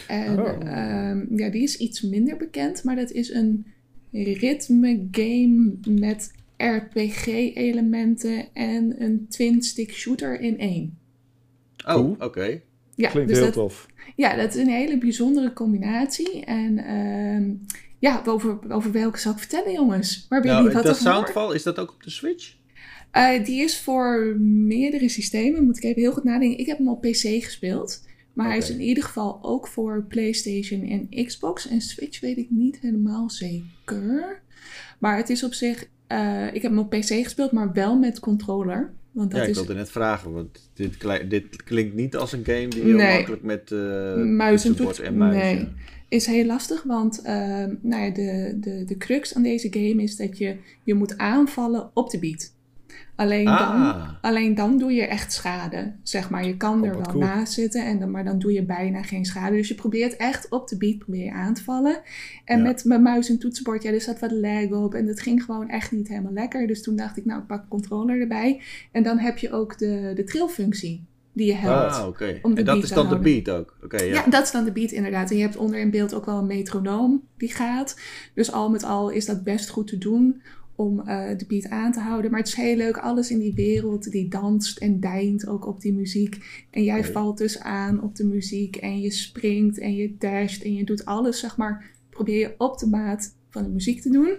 En 0.07 0.39
Oh. 0.39 0.47
ehm, 0.67 1.25
ja, 1.37 1.49
die 1.49 1.63
is 1.63 1.77
iets 1.77 2.01
minder 2.01 2.37
bekend, 2.37 2.83
maar 2.83 2.95
dat 2.95 3.11
is 3.11 3.29
een 3.33 3.65
ritme 4.11 5.07
game 5.11 5.73
met 5.89 6.31
RPG-elementen 6.57 8.53
en 8.53 9.03
een 9.03 9.25
twin-stick 9.29 9.93
shooter 9.93 10.39
in 10.39 10.59
één. 10.59 10.97
oh 11.87 12.15
oké. 12.19 12.61
Ja, 12.97 13.09
Klinkt 13.09 13.29
dus 13.29 13.37
heel 13.37 13.45
dat, 13.47 13.55
tof. 13.55 13.85
ja, 14.15 14.35
dat 14.35 14.55
is 14.55 14.61
een 14.61 14.69
hele 14.69 14.97
bijzondere 14.97 15.53
combinatie. 15.53 16.45
En 16.45 16.77
ehm, 16.77 17.53
ja, 17.99 18.21
over, 18.25 18.59
over 18.69 18.91
welke 18.91 19.19
zal 19.19 19.31
ik 19.31 19.37
vertellen, 19.37 19.71
jongens? 19.71 20.25
Waar 20.29 20.41
ben 20.41 20.49
je 20.49 20.55
Nou, 20.55 20.65
niet 20.67 20.75
wat 20.75 20.85
dat? 20.85 20.97
Soundfall, 20.97 21.53
is 21.55 21.63
dat 21.63 21.79
ook 21.79 21.91
op 21.93 22.03
de 22.03 22.09
Switch? 22.09 22.55
Eh, 23.11 23.43
die 23.45 23.63
is 23.63 23.79
voor 23.79 24.35
meerdere 24.41 25.09
systemen. 25.09 25.63
Moet 25.65 25.77
ik 25.77 25.83
even 25.83 26.01
heel 26.01 26.11
goed 26.11 26.23
nadenken. 26.23 26.59
Ik 26.59 26.65
heb 26.65 26.77
hem 26.77 26.89
op 26.89 27.01
PC 27.01 27.43
gespeeld. 27.43 28.05
Maar 28.33 28.47
hij 28.47 28.57
is 28.57 28.69
in 28.69 28.81
ieder 28.81 29.03
geval 29.03 29.39
ook 29.41 29.67
voor 29.67 30.05
PlayStation 30.07 30.81
en 31.09 31.25
Xbox. 31.25 31.67
En 31.67 31.81
Switch 31.81 32.19
weet 32.19 32.37
ik 32.37 32.47
niet 32.49 32.79
helemaal 32.81 33.29
zeker. 33.29 34.41
Maar 34.99 35.17
het 35.17 35.29
is 35.29 35.43
op 35.43 35.53
zich. 35.53 35.89
eh, 36.07 36.45
ik 36.53 36.61
heb 36.61 36.71
hem 36.71 36.79
op 36.79 36.89
PC 36.89 37.05
gespeeld, 37.23 37.51
maar 37.51 37.73
wel 37.73 37.97
met 37.97 38.19
controller. 38.19 38.93
Want 39.17 39.31
dat 39.31 39.39
ja, 39.39 39.45
ik 39.45 39.51
is 39.51 39.57
wilde 39.57 39.73
net 39.73 39.89
vragen, 39.89 40.31
want 40.31 40.69
dit, 40.73 41.29
dit 41.29 41.63
klinkt 41.63 41.95
niet 41.95 42.15
als 42.15 42.31
een 42.31 42.45
game 42.45 42.67
die 42.67 42.81
heel 42.81 42.95
Nee. 42.95 43.15
makkelijk 43.15 43.43
met 43.43 43.71
eh 43.71 44.15
Muis 44.15 44.65
en 44.65 44.67
toetsenbord 44.75 44.95
toets- 44.95 44.99
en 45.07 45.17
muis... 45.17 45.35
nee. 45.35 45.67
is 46.09 46.25
heel 46.25 46.45
lastig, 46.45 46.83
want 46.83 47.21
ehm, 47.21 47.75
nou 47.81 48.03
ja, 48.03 48.09
de, 48.09 48.57
de, 48.59 48.83
de 48.85 48.97
crux 48.97 49.35
aan 49.35 49.43
deze 49.43 49.67
game 49.71 50.03
is 50.03 50.15
dat 50.15 50.37
je, 50.37 50.55
je 50.83 50.93
moet 50.93 51.17
aanvallen 51.17 51.89
op 51.93 52.09
de 52.09 52.19
beat. 52.19 52.55
Alleen, 53.17 53.45
dan, 53.45 53.55
Ah, 53.55 54.07
alleen 54.21 54.55
dan 54.55 54.77
doe 54.77 54.93
je 54.93 55.05
echt 55.05 55.33
schade, 55.33 55.93
zeg 56.03 56.29
maar. 56.29 56.45
Je 56.45 56.57
kan 56.57 56.81
Oh, 56.81 56.87
er 56.87 56.93
wel 56.93 57.01
cool. 57.01 57.19
naast 57.23 57.53
zitten, 57.53 57.85
en 57.85 57.99
dan, 57.99 58.11
maar 58.11 58.23
dan 58.23 58.39
doe 58.39 58.51
je 58.51 58.63
bijna 58.63 59.01
geen 59.03 59.25
schade. 59.25 59.55
Dus 59.55 59.67
je 59.67 59.75
probeert 59.75 60.15
echt 60.15 60.49
op 60.49 60.67
de 60.67 60.77
beat 60.77 60.97
probeer 60.97 61.23
je 61.23 61.31
aan 61.31 61.53
te 61.53 61.63
vallen. 61.63 62.01
En 62.45 62.57
Ja. 62.57 62.63
met 62.63 62.83
mijn 62.85 63.01
muis 63.01 63.29
en 63.29 63.39
toetsenbord, 63.39 63.83
ja, 63.83 63.91
er 63.91 64.01
zat 64.01 64.19
wat 64.19 64.31
lag 64.31 64.69
op. 64.69 64.93
En 64.93 65.05
dat 65.05 65.19
ging 65.21 65.43
gewoon 65.43 65.69
echt 65.69 65.91
niet 65.91 66.07
helemaal 66.07 66.33
lekker. 66.33 66.67
Dus 66.67 66.83
toen 66.83 66.95
dacht 66.95 67.17
ik, 67.17 67.25
nou, 67.25 67.39
ik 67.41 67.47
pak 67.47 67.61
de 67.61 67.67
controller 67.67 68.21
erbij. 68.21 68.61
En 68.91 69.03
dan 69.03 69.17
heb 69.19 69.37
je 69.37 69.51
ook 69.51 69.77
de, 69.77 70.11
de 70.15 70.23
trillfunctie 70.23 71.05
die 71.33 71.47
je 71.47 71.53
helpt. 71.55 71.93
ah 71.95 72.05
om 72.07 72.13
de 72.15 72.59
En 72.59 72.65
dat 72.65 72.65
beat 72.65 72.83
is 72.83 72.89
dan 72.89 73.09
de 73.09 73.19
beat 73.19 73.49
ook? 73.49 73.77
Oké, 73.83 74.03
ja. 74.03 74.13
Ja. 74.13 74.23
dat 74.29 74.43
is 74.43 74.51
dan 74.51 74.63
de 74.65 74.71
beat 74.71 74.91
inderdaad. 74.91 75.29
En 75.29 75.35
je 75.37 75.41
hebt 75.41 75.57
onder 75.57 75.79
in 75.79 75.91
beeld 75.91 76.13
ook 76.13 76.25
wel 76.25 76.37
een 76.37 76.47
metronoom 76.47 77.23
die 77.37 77.51
gaat. 77.51 77.99
Dus 78.33 78.51
al 78.51 78.69
met 78.69 78.83
al 78.83 79.09
is 79.09 79.25
dat 79.25 79.43
best 79.43 79.69
goed 79.69 79.87
te 79.87 79.97
doen 79.97 80.41
om 80.77 80.99
eh, 80.99 81.37
de 81.37 81.45
beat 81.47 81.69
aan 81.69 81.91
te 81.91 81.99
houden. 81.99 82.31
Maar 82.31 82.39
het 82.39 82.49
is 82.49 82.55
heel 82.55 82.75
leuk, 82.75 82.97
alles 82.97 83.31
in 83.31 83.39
die 83.39 83.53
wereld 83.53 84.11
die 84.11 84.27
danst 84.27 84.77
en 84.77 84.99
deint 84.99 85.47
ook 85.47 85.67
op 85.67 85.81
die 85.81 85.93
muziek. 85.93 86.65
En 86.71 86.83
jij 86.83 87.03
valt 87.03 87.37
dus 87.37 87.59
aan 87.59 88.01
op 88.01 88.15
de 88.15 88.25
muziek 88.25 88.75
en 88.75 88.99
je 88.99 89.11
springt 89.11 89.79
en 89.79 89.95
je 89.95 90.15
dasht 90.17 90.63
en 90.63 90.73
je 90.73 90.83
doet 90.83 91.05
alles, 91.05 91.39
zeg 91.39 91.57
maar, 91.57 91.91
probeer 92.09 92.39
je 92.39 92.55
op 92.57 92.77
de 92.77 92.87
maat 92.87 93.35
van 93.49 93.63
de 93.63 93.69
muziek 93.69 94.01
te 94.01 94.09
doen. 94.09 94.37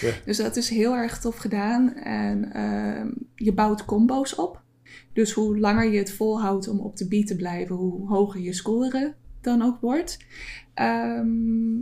Ja. 0.00 0.12
Dus 0.24 0.36
dat 0.36 0.56
is 0.56 0.68
heel 0.68 0.94
erg 0.94 1.20
tof 1.20 1.36
gedaan. 1.36 1.94
En 1.94 2.52
ehm, 2.52 3.08
je 3.34 3.52
bouwt 3.52 3.84
combo's 3.84 4.38
op. 4.38 4.62
Dus 5.12 5.32
hoe 5.32 5.58
langer 5.58 5.92
je 5.92 5.98
het 5.98 6.12
volhoudt 6.12 6.68
om 6.68 6.80
op 6.80 6.96
de 6.96 7.08
beat 7.08 7.26
te 7.26 7.36
blijven, 7.36 7.76
hoe 7.76 8.08
hoger 8.08 8.40
je 8.40 8.52
score 8.52 9.14
dan 9.40 9.62
ook 9.62 9.80
wordt. 9.80 10.18
Ehm, 10.74 11.78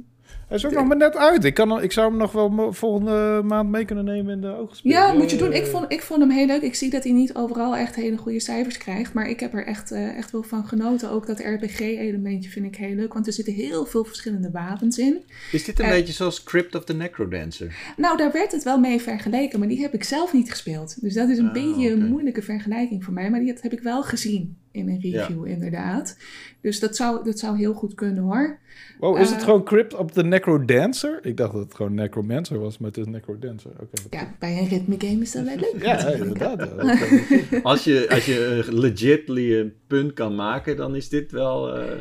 Hij 0.48 0.56
is 0.56 0.66
ook 0.66 0.72
nog 0.72 0.86
maar 0.86 0.96
net 0.96 1.16
uit. 1.16 1.44
Ik, 1.44 1.54
kan, 1.54 1.82
ik 1.82 1.92
zou 1.92 2.08
hem 2.08 2.18
nog 2.18 2.32
wel 2.32 2.72
volgende 2.72 3.40
maand 3.44 3.70
mee 3.70 3.84
kunnen 3.84 4.04
nemen 4.04 4.32
in 4.34 4.40
de 4.40 4.56
oogspel. 4.56 4.90
ja, 4.90 5.12
moet 5.12 5.30
je 5.30 5.36
doen. 5.36 5.52
Ik 5.52 5.66
vond, 5.66 5.92
ik 5.92 6.02
vond 6.02 6.20
hem 6.20 6.30
heel 6.30 6.46
leuk. 6.46 6.62
Ik 6.62 6.74
zie 6.74 6.90
dat 6.90 7.04
hij 7.04 7.12
niet 7.12 7.34
overal 7.34 7.76
echt 7.76 7.94
hele 7.94 8.16
goede 8.16 8.40
cijfers 8.40 8.76
krijgt. 8.78 9.12
Maar 9.12 9.28
ik 9.28 9.40
heb 9.40 9.54
er 9.54 9.66
echt, 9.66 9.90
eh, 9.92 10.16
echt 10.16 10.30
wel 10.30 10.42
van 10.42 10.64
genoten. 10.66 11.10
Ook 11.10 11.26
dat 11.26 11.40
RPG-elementje 11.40 12.50
vind 12.50 12.66
ik 12.66 12.76
heel 12.76 12.94
leuk. 12.94 13.12
Want 13.12 13.26
er 13.26 13.32
zitten 13.32 13.54
heel 13.54 13.86
veel 13.86 14.04
verschillende 14.04 14.50
wapens 14.50 14.98
in. 14.98 15.22
Is 15.52 15.64
dit 15.64 15.78
een 15.78 15.84
Eh, 15.84 15.90
beetje 15.90 16.12
zoals 16.12 16.42
Crypt 16.42 16.74
of 16.74 16.84
the 16.84 16.94
Necrodancer? 16.94 17.74
Nou, 17.96 18.16
daar 18.16 18.32
werd 18.32 18.52
het 18.52 18.62
wel 18.62 18.78
mee 18.78 19.00
vergeleken. 19.00 19.58
Maar 19.58 19.68
die 19.68 19.80
heb 19.80 19.94
ik 19.94 20.04
zelf 20.04 20.32
niet 20.32 20.50
gespeeld. 20.50 21.00
Dus 21.00 21.14
dat 21.14 21.28
is 21.28 21.38
een 21.38 21.46
Ah, 21.46 21.52
beetje 21.52 21.90
een 21.90 22.06
moeilijke 22.08 22.42
vergelijking 22.42 23.04
voor 23.04 23.12
mij. 23.12 23.30
Maar 23.30 23.40
die 23.40 23.54
heb 23.60 23.72
ik 23.72 23.80
wel 23.80 24.02
gezien 24.02 24.56
in 24.74 24.88
een 24.88 25.00
review, 25.00 25.46
inderdaad. 25.46 26.16
Dus 26.60 26.80
dat 26.80 26.96
zou, 26.96 27.24
dat 27.24 27.38
zou 27.38 27.56
heel 27.58 27.74
goed 27.74 27.94
kunnen 27.94 28.22
hoor. 28.22 28.58
Wow, 28.98 29.18
is 29.18 29.30
het 29.30 29.38
Eh, 29.38 29.44
gewoon 29.44 29.64
Crypt 29.64 29.94
op 29.94 30.12
de 30.12 30.24
Necrodancer? 30.24 31.18
Ik 31.22 31.36
dacht 31.36 31.52
dat 31.52 31.62
het 31.62 31.74
gewoon 31.74 31.94
Necromancer 31.94 32.58
was, 32.58 32.78
maar 32.78 32.88
het 32.88 32.98
is 32.98 33.06
Necrodancer. 33.06 33.70
Oké. 33.70 34.02
wat 34.02 34.06
Ja, 34.10 34.34
bij 34.38 34.58
een 34.58 34.68
ritme 34.68 34.94
game 34.98 35.20
is 35.20 35.32
dat 35.32 35.44
wel 35.44 35.56
leuk. 35.56 35.82
Ja, 35.82 36.06
inderdaad. 36.06 36.58
ja. 36.60 37.60
Als 37.70 37.84
je, 37.84 38.06
als 38.10 38.24
je 38.24 38.64
eh, 38.66 38.72
legitly 38.72 39.58
een 39.60 39.72
punt 39.86 40.12
kan 40.12 40.34
maken, 40.34 40.76
dan 40.76 40.96
is 40.96 41.08
dit 41.08 41.32
wel 41.32 41.76
eh, 41.76 42.00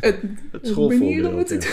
Het, 0.00 0.16
het 0.52 0.66
schoolvoorbeeld. 0.66 1.66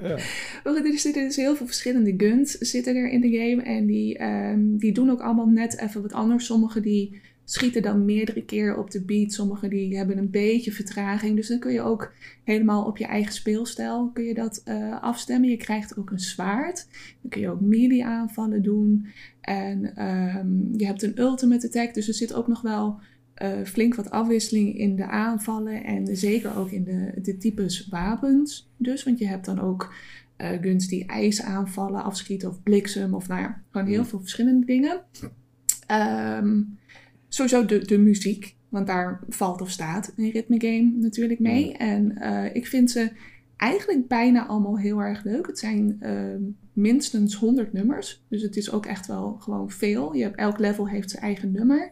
ja. 0.00 0.16
er 0.64 0.98
zitten 0.98 1.22
dus 1.22 1.36
heel 1.36 1.56
veel 1.56 1.66
verschillende 1.66 2.14
guns 2.16 2.52
zitten 2.52 2.96
er 2.96 3.10
in 3.10 3.20
de 3.20 3.30
game. 3.30 3.62
En 3.62 3.86
die, 3.86 4.18
ehm, 4.18 4.76
die 4.76 4.92
doen 4.92 5.10
ook 5.10 5.20
allemaal 5.20 5.48
net 5.48 5.80
even 5.80 6.02
wat 6.02 6.12
anders. 6.12 6.46
Sommige 6.46 6.80
die 6.80 7.20
schieten 7.48 7.82
dan 7.82 8.04
meerdere 8.04 8.44
keer 8.44 8.76
op 8.76 8.90
de 8.90 9.04
beat. 9.04 9.32
Sommige 9.32 9.68
die 9.68 9.96
hebben 9.96 10.18
een 10.18 10.30
beetje 10.30 10.72
vertraging. 10.72 11.36
Dus 11.36 11.48
dan 11.48 11.58
kun 11.58 11.72
je 11.72 11.80
ook 11.80 12.12
helemaal 12.44 12.84
op 12.84 12.96
je 12.96 13.06
eigen 13.06 13.32
speelstijl 13.32 14.10
kun 14.14 14.24
je 14.24 14.34
dat 14.34 14.62
eh, 14.64 15.02
afstemmen. 15.02 15.50
Je 15.50 15.56
krijgt 15.56 15.98
ook 15.98 16.10
een 16.10 16.20
zwaard. 16.20 16.86
Dan 17.20 17.30
kun 17.30 17.40
je 17.40 17.50
ook 17.50 17.60
melee 17.60 18.04
aanvallen 18.04 18.62
doen. 18.62 19.06
En 19.40 19.96
ehm, 19.96 20.78
je 20.78 20.86
hebt 20.86 21.02
een 21.02 21.20
ultimate 21.20 21.66
attack. 21.66 21.94
Dus 21.94 22.08
er 22.08 22.14
zit 22.14 22.34
ook 22.34 22.46
nog 22.46 22.60
wel 22.60 23.00
eh, 23.34 23.62
flink 23.64 23.94
wat 23.94 24.10
afwisseling 24.10 24.78
in 24.78 24.96
de 24.96 25.06
aanvallen. 25.06 25.84
En 25.84 26.16
zeker 26.16 26.56
ook 26.56 26.70
in 26.70 26.84
de, 26.84 27.20
de 27.22 27.36
types 27.36 27.88
wapens. 27.88 28.70
Dus, 28.76 29.04
want 29.04 29.18
je 29.18 29.26
hebt 29.26 29.44
dan 29.44 29.60
ook 29.60 29.94
eh, 30.36 30.48
guns 30.60 30.88
die 30.88 31.06
ijs 31.06 31.42
aanvallen, 31.42 32.04
afschieten 32.04 32.48
of 32.48 32.62
bliksem. 32.62 33.14
Of 33.14 33.28
nou 33.28 33.40
ja, 33.40 33.62
gewoon 33.70 33.86
heel 33.86 34.00
Hmm. 34.00 34.06
veel 34.06 34.20
verschillende 34.20 34.66
dingen. 34.66 35.00
Ehm, 35.86 36.62
sowieso 37.36 37.64
de, 37.64 37.78
de 37.78 37.98
muziek. 37.98 38.54
Want 38.68 38.86
daar 38.86 39.20
valt 39.28 39.60
of 39.60 39.70
staat 39.70 40.12
een 40.16 40.30
ritme 40.30 40.60
game 40.60 40.92
natuurlijk 40.96 41.40
mee. 41.40 41.76
En 41.76 42.16
eh, 42.16 42.54
ik 42.54 42.66
vind 42.66 42.90
ze 42.90 43.10
eigenlijk 43.56 44.08
bijna 44.08 44.46
allemaal 44.46 44.78
heel 44.78 44.98
erg 45.02 45.24
leuk. 45.24 45.46
Het 45.46 45.58
zijn 45.58 45.96
ehm, 46.00 46.40
minstens 46.72 47.34
100 47.34 47.72
nummers. 47.72 48.24
Dus 48.28 48.42
het 48.42 48.56
is 48.56 48.72
ook 48.72 48.86
echt 48.86 49.06
wel 49.06 49.36
gewoon 49.38 49.70
veel. 49.70 50.14
Je 50.14 50.22
hebt, 50.22 50.36
elk 50.36 50.58
level 50.58 50.88
heeft 50.88 51.10
zijn 51.10 51.22
eigen 51.22 51.52
nummer. 51.52 51.90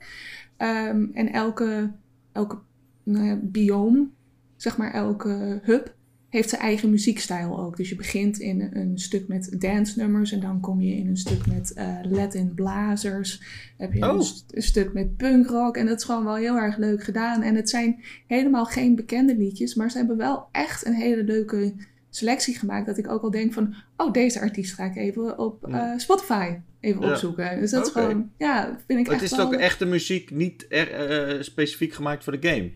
Ehm, 0.56 1.06
en 1.12 1.32
elke, 1.32 1.92
elke 2.32 2.58
nou 3.02 3.36
biome, 3.36 4.08
zeg 4.56 4.76
maar 4.76 4.92
elke 4.92 5.60
hub, 5.62 5.94
heeft 6.34 6.48
zijn 6.48 6.60
eigen 6.60 6.90
muziekstijl 6.90 7.58
ook. 7.60 7.76
Dus 7.76 7.88
je 7.88 7.96
begint 7.96 8.38
in 8.38 8.70
een 8.72 8.98
stuk 8.98 9.28
met 9.28 9.56
dance 9.58 9.98
nummers 9.98 10.32
en 10.32 10.40
dan 10.40 10.60
kom 10.60 10.80
je 10.80 10.94
in 10.96 11.06
een 11.08 11.16
stuk 11.16 11.46
met 11.46 11.72
eh 11.72 11.96
Latin 12.10 12.54
blazers. 12.54 13.42
Heb 13.76 13.92
je 13.92 14.02
Oh. 14.08 14.14
een, 14.14 14.22
st- 14.22 14.44
een 14.54 14.62
stuk 14.62 14.92
met 14.92 15.16
punkrock 15.16 15.76
en 15.76 15.86
dat 15.86 15.98
is 15.98 16.04
gewoon 16.04 16.24
wel 16.24 16.34
heel 16.36 16.56
erg 16.56 16.76
leuk 16.76 17.04
gedaan. 17.04 17.42
En 17.42 17.54
het 17.54 17.70
zijn 17.70 18.02
helemaal 18.26 18.64
geen 18.64 18.94
bekende 18.94 19.36
liedjes, 19.36 19.74
maar 19.74 19.90
ze 19.90 19.96
hebben 19.98 20.16
wel 20.16 20.48
echt 20.52 20.86
een 20.86 20.94
hele 20.94 21.24
leuke 21.24 21.74
selectie 22.10 22.54
gemaakt. 22.58 22.86
Dat 22.86 22.98
ik 22.98 23.10
ook 23.10 23.22
al 23.22 23.30
denk 23.30 23.52
van, 23.52 23.74
oh 23.96 24.12
deze 24.12 24.40
artiest 24.40 24.74
ga 24.74 24.84
ik 24.84 24.96
even 24.96 25.38
op 25.38 25.66
eh, 25.68 25.90
Spotify 25.96 26.54
even 26.80 27.00
Ja. 27.02 27.10
opzoeken. 27.10 27.60
Dus 27.60 27.70
dat 27.70 27.86
is 27.86 27.92
gewoon, 27.92 28.30
ja, 28.38 28.64
vind 28.86 28.98
ik 29.00 29.06
Maar 29.06 29.14
echt 29.14 29.22
het 29.22 29.30
is 29.32 29.36
wel... 29.36 29.46
ook 29.46 29.52
echte 29.54 29.84
muziek, 29.84 30.30
niet 30.30 30.66
er, 30.68 30.90
eh, 30.92 31.42
specifiek 31.42 31.92
gemaakt 31.92 32.24
voor 32.24 32.40
de 32.40 32.48
game. 32.48 32.70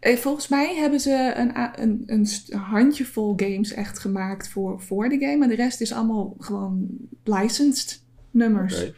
Eh, 0.00 0.16
Volgens 0.16 0.48
mij 0.48 0.74
hebben 0.76 1.00
ze 1.00 1.32
een, 1.36 1.52
een, 1.82 2.02
een 2.06 2.28
handjevol 2.58 3.32
games 3.36 3.72
echt 3.72 3.98
gemaakt 3.98 4.48
voor, 4.48 4.80
voor 4.80 5.08
de 5.08 5.18
game. 5.18 5.42
En 5.42 5.48
de 5.48 5.54
rest 5.54 5.80
is 5.80 5.92
allemaal 5.92 6.34
gewoon 6.38 6.86
licensed 7.24 8.02
nummers. 8.30 8.74
Dus- 8.78 8.92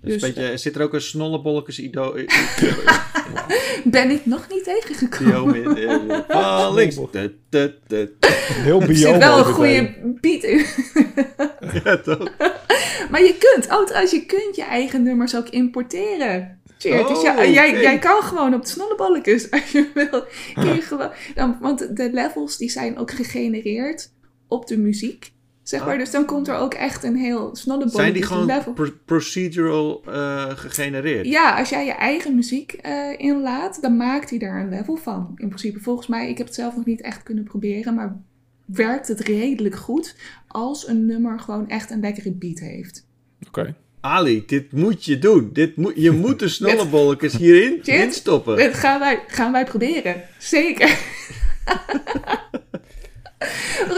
Dus, 0.00 0.22
een 0.22 0.32
beetje, 0.34 0.56
zit 0.56 0.76
er 0.76 0.82
ook 0.82 0.92
een 0.94 1.00
snollebolletjes 1.00 1.78
ido- 1.78 2.14
Ben 3.84 4.10
ik 4.10 4.26
nog 4.26 4.46
niet 4.50 4.64
tegengekomen. 4.64 5.76
eh, 5.76 6.18
Van 6.64 6.74
links. 6.74 6.96
Heel 6.96 8.80
Er 8.80 8.86
bio. 8.86 8.94
zit 8.96 9.16
wel 9.16 9.38
een 9.38 9.44
goede 9.44 9.94
beat 10.20 10.42
in. 10.42 10.64
Ja, 11.84 11.96
toch? 11.98 12.32
Maar 13.10 13.22
je 13.22 13.36
kunt, 13.38 13.70
oh 13.72 13.84
trouwens, 13.86 14.12
je 14.12 14.26
kunt 14.26 14.56
je 14.56 14.62
eigen 14.64 15.02
nummers 15.02 15.36
ook 15.36 15.48
importeren. 15.48 16.60
Cheers. 16.90 17.08
dus 17.08 17.22
ja, 17.22 17.38
Oh, 17.38 17.52
jij, 17.52 17.80
jij 17.80 17.98
kan 17.98 18.22
gewoon 18.22 18.54
op 18.54 18.62
de 18.62 18.68
snolleballetjes 18.68 19.50
als 19.50 19.72
je 19.72 19.90
wil. 19.94 20.24
Kun 20.54 20.74
je 20.74 20.80
gewoon, 20.82 21.10
dan, 21.34 21.56
want 21.60 21.96
de 21.96 22.10
levels 22.12 22.56
die 22.56 22.70
zijn 22.70 22.98
ook 22.98 23.10
gegenereerd 23.10 24.12
op 24.48 24.66
de 24.66 24.78
muziek. 24.78 25.32
Zeg 25.62 25.80
maar, 25.84 25.92
Ah. 25.92 25.98
dus 25.98 26.10
dan 26.10 26.24
komt 26.24 26.48
er 26.48 26.54
ook 26.56 26.74
echt 26.74 27.04
een 27.04 27.16
heel 27.16 27.56
snolleballetjes 27.56 28.00
Zijn 28.02 28.12
die 28.12 28.22
gewoon 28.22 28.46
level. 28.46 28.72
pro- 28.72 28.92
procedural 29.04 30.02
eh, 30.06 30.48
gegenereerd? 30.50 31.26
Ja, 31.26 31.58
als 31.58 31.68
jij 31.68 31.84
je 31.84 31.92
eigen 31.92 32.34
muziek 32.34 32.72
eh, 32.72 32.94
inlaat, 33.18 33.82
dan 33.82 33.96
maakt 33.96 34.30
hij 34.30 34.38
daar 34.38 34.60
een 34.60 34.68
level 34.68 34.96
van. 34.96 35.32
In 35.36 35.46
principe, 35.48 35.80
volgens 35.80 36.06
mij, 36.06 36.28
ik 36.28 36.38
heb 36.38 36.46
het 36.46 36.56
zelf 36.56 36.76
nog 36.76 36.84
niet 36.84 37.00
echt 37.00 37.22
kunnen 37.22 37.44
proberen, 37.44 37.94
maar 37.94 38.16
werkt 38.66 39.08
het 39.08 39.20
redelijk 39.20 39.74
goed 39.76 40.16
als 40.48 40.86
een 40.88 41.06
nummer 41.06 41.40
gewoon 41.40 41.68
echt 41.68 41.90
een 41.90 42.00
lekkere 42.00 42.32
beat 42.32 42.58
heeft. 42.58 43.06
Oké. 43.48 43.74
Ali, 44.04 44.42
dit 44.46 44.72
moet 44.72 45.04
je 45.04 45.18
doen. 45.18 45.50
Dit 45.52 45.76
moet, 45.76 45.92
je 45.96 46.10
moet 46.22 46.38
de 46.38 46.48
snollebolletjes 46.48 47.36
hierin 47.36 47.80
Dit- 47.82 47.86
instoppen. 48.02 48.56
Dat 48.56 48.74
gaan 48.74 48.98
wij, 49.00 49.22
gaan 49.26 49.52
wij 49.52 49.64
proberen. 49.64 50.22
Zeker. 50.38 50.98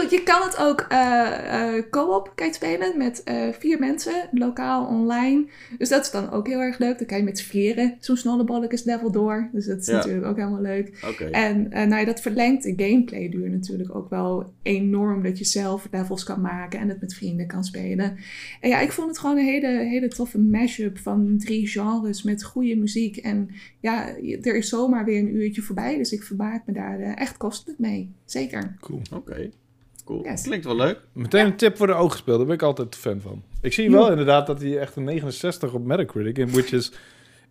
Je 0.09 0.21
kan 0.23 0.41
het 0.41 0.57
ook 0.57 0.85
eh, 0.89 1.77
eh, 1.77 1.83
co-op 1.89 2.33
spelen 2.51 2.97
met 2.97 3.23
eh, 3.23 3.47
vier 3.59 3.79
mensen, 3.79 4.29
lokaal, 4.31 4.85
online. 4.85 5.45
Dus 5.77 5.89
dat 5.89 6.05
is 6.05 6.11
dan 6.11 6.31
ook 6.31 6.47
heel 6.47 6.59
erg 6.59 6.77
leuk. 6.77 6.97
Dan 6.97 7.07
kan 7.07 7.17
je 7.17 7.23
met 7.23 7.39
z'n 7.39 7.49
vieren 7.49 7.95
zo'n 7.99 8.17
snollebolletjes 8.17 8.83
level 8.83 9.11
door. 9.11 9.49
Dus 9.51 9.65
dat 9.65 9.79
is 9.79 9.87
Ja. 9.87 9.95
natuurlijk 9.95 10.25
ook 10.25 10.37
helemaal 10.37 10.61
leuk. 10.61 11.15
En 11.31 11.69
nou 11.69 11.95
ja, 11.95 12.05
dat 12.05 12.21
verlengt 12.21 12.63
de 12.63 12.73
gameplay 12.77 13.29
duur 13.29 13.49
natuurlijk 13.49 13.95
ook 13.95 14.09
wel 14.09 14.53
enorm. 14.61 15.23
Dat 15.23 15.37
je 15.37 15.45
zelf 15.45 15.87
levels 15.91 16.23
kan 16.23 16.41
maken 16.41 16.79
en 16.79 16.89
het 16.89 17.01
met 17.01 17.13
vrienden 17.13 17.47
kan 17.47 17.63
spelen. 17.63 18.17
En 18.61 18.69
ja, 18.69 18.79
ik 18.79 18.91
vond 18.91 19.07
het 19.07 19.19
gewoon 19.19 19.37
een 19.37 19.45
hele, 19.45 19.67
hele 19.67 20.07
toffe 20.07 20.39
mashup 20.39 20.97
van 20.97 21.37
drie 21.37 21.67
genres 21.67 22.23
met 22.23 22.43
goede 22.43 22.75
muziek. 22.75 23.17
En 23.17 23.49
ja, 23.79 24.07
er 24.41 24.55
is 24.55 24.69
zomaar 24.69 25.05
weer 25.05 25.19
een 25.19 25.35
uurtje 25.35 25.61
voorbij. 25.61 25.97
Dus 25.97 26.11
ik 26.11 26.23
vermaak 26.23 26.65
me 26.65 26.73
daar 26.73 26.99
echt 26.99 27.37
kostelijk 27.37 27.79
mee. 27.79 28.11
Zeker. 28.25 28.75
Cool. 28.81 29.01
Oké. 29.13 29.49
Cool. 30.05 30.23
Yes. 30.23 30.41
Klinkt 30.41 30.65
wel 30.65 30.75
leuk. 30.75 30.99
Meteen 31.13 31.45
een 31.45 31.55
tip 31.55 31.77
voor 31.77 31.87
de 31.87 31.93
ooggespeelde. 31.93 32.37
Daar 32.39 32.47
ben 32.47 32.55
ik 32.55 32.61
altijd 32.61 32.95
fan 32.95 33.21
van. 33.21 33.43
Ik 33.61 33.73
zie 33.73 33.91
wel 33.91 34.09
inderdaad 34.09 34.47
dat 34.47 34.61
hij 34.61 34.77
echt 34.77 34.95
een 34.95 35.03
69 35.03 35.73
op 35.73 35.85
Metacritic... 35.85 36.37
in 36.37 36.51
which 36.51 36.71
is 36.71 36.91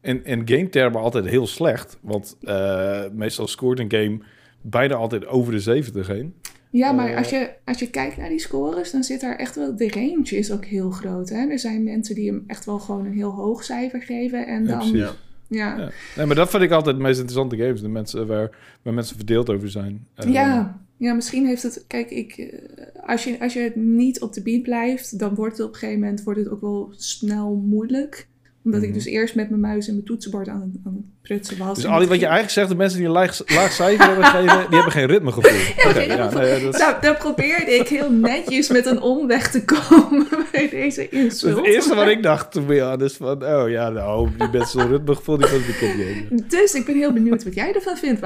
in, 0.01 0.25
in 0.25 0.43
game 0.49 0.69
termen 0.69 1.01
altijd 1.01 1.25
heel 1.25 1.47
slecht. 1.47 1.99
Want 2.01 2.37
eh, 2.43 3.03
meestal 3.13 3.47
scoort 3.47 3.79
een 3.79 3.91
game 3.93 4.19
bijna 4.61 4.95
altijd 4.95 5.27
over 5.27 5.53
de 5.53 5.61
70 5.61 6.07
heen. 6.07 6.35
Ja, 6.71 6.93
maar 6.93 7.09
Eh. 7.11 7.17
als, 7.17 7.31
je, 7.31 7.51
als 7.65 7.79
je 7.79 7.91
kijkt 7.91 8.17
naar 8.17 8.29
die 8.29 8.39
scores, 8.41 8.91
dan 8.91 9.03
zit 9.05 9.21
daar 9.21 9.37
echt 9.37 9.57
wel... 9.57 9.77
De 9.77 9.89
range 9.91 10.37
is 10.37 10.53
ook 10.53 10.65
heel 10.65 10.91
groot. 10.91 11.29
Hè? 11.29 11.49
Er 11.49 11.59
zijn 11.59 11.83
mensen 11.85 12.15
die 12.15 12.31
hem 12.31 12.45
echt 12.47 12.65
wel 12.65 12.79
gewoon 12.79 13.07
een 13.07 13.13
heel 13.13 13.31
hoog 13.31 13.65
cijfer 13.65 14.03
geven. 14.03 14.47
En 14.47 14.67
dan... 14.67 14.91
Ja, 14.93 15.13
Ja. 15.49 15.77
Ja. 15.79 15.91
Nee, 16.17 16.27
maar 16.27 16.37
dat 16.37 16.51
vind 16.51 16.63
ik 16.63 16.71
altijd 16.71 16.97
de 16.97 17.03
meest 17.03 17.19
interessante 17.21 17.57
games. 17.57 17.81
De 17.81 17.89
mensen 17.89 18.27
waar, 18.27 18.51
waar 18.83 18.95
mensen 18.95 19.17
verdeeld 19.17 19.51
over 19.51 19.71
zijn. 19.71 20.07
Eh, 20.15 20.33
Ja, 20.33 20.81
ja, 20.97 21.15
misschien 21.15 21.47
heeft 21.47 21.63
het. 21.63 21.85
Kijk, 21.87 22.11
ik, 22.11 22.37
eh, 22.37 23.07
als, 23.07 23.25
je, 23.25 23.41
als 23.41 23.53
je 23.53 23.73
niet 23.75 24.21
op 24.21 24.33
de 24.33 24.43
beat 24.43 24.63
blijft, 24.63 25.19
dan 25.19 25.35
wordt 25.35 25.57
het 25.57 25.67
op 25.67 25.73
een 25.73 25.79
gegeven 25.79 26.01
moment 26.01 26.23
wordt 26.23 26.39
het 26.39 26.49
ook 26.49 26.61
wel 26.61 26.93
snel 26.97 27.55
moeilijk. 27.55 28.29
Omdat 28.65 28.83
ik 28.83 28.89
Mhm. 28.89 28.99
dus 28.99 29.07
eerst 29.07 29.35
met 29.35 29.49
mijn 29.49 29.61
muis 29.61 29.87
en 29.89 29.93
mijn 29.95 30.07
toetsenbord 30.07 30.49
aan, 30.49 30.61
het- 30.61 30.81
aan 30.87 30.93
het 30.95 31.23
prutsen 31.23 31.59
was. 31.59 31.75
Dus 31.77 31.85
wat 31.85 32.01
je 32.01 32.07
eigenlijk 32.09 32.51
zegt, 32.51 32.69
de 32.69 32.75
mensen 32.75 32.99
die 32.99 33.07
een 33.07 33.13
laag, 33.13 33.41
laag 33.47 33.73
cijfer 33.73 34.07
hebben 34.07 34.25
gegeven, 34.25 34.57
die 34.69 34.75
hebben 34.75 34.93
geen 34.93 35.07
ritmegevoel. 35.07 35.51
Ja, 35.53 35.59
ja, 35.77 35.91
ritmegevoel. 35.93 36.41
nee, 36.41 36.63
dat 36.65 36.75
is- 36.75 36.81
Nou, 36.81 36.95
daar 37.01 37.17
probeerde 37.17 37.71
ik 37.75 37.89
heel 37.89 38.11
netjes 38.13 38.69
met 38.69 38.87
een 38.87 39.01
omweg 39.01 39.51
te 39.51 39.65
komen 39.65 40.27
bij 40.53 40.69
deze 40.69 41.09
insult. 41.09 41.57
het 41.57 41.65
eerste 41.67 41.95
wat 41.95 42.09
ik 42.09 42.23
dacht 42.23 42.53
toen 42.53 42.67
bij 42.67 42.77
jou, 42.77 43.05
is 43.05 43.15
van, 43.17 43.45
oh 43.45 43.69
ja, 43.71 43.89
nou, 43.89 44.29
die 44.39 44.49
mensen 44.53 44.81
zo'n 44.81 44.91
ritmegevoel, 44.91 45.37
die 45.37 45.47
bekend 45.49 45.79
gamen. 45.91 46.45
Dus 46.49 46.75
ik 46.75 46.85
ben 46.85 46.95
heel 46.97 47.13
benieuwd 47.13 47.45
wat 47.45 47.55
jij 47.55 47.73
ervan 47.75 47.97
vindt. 47.97 48.21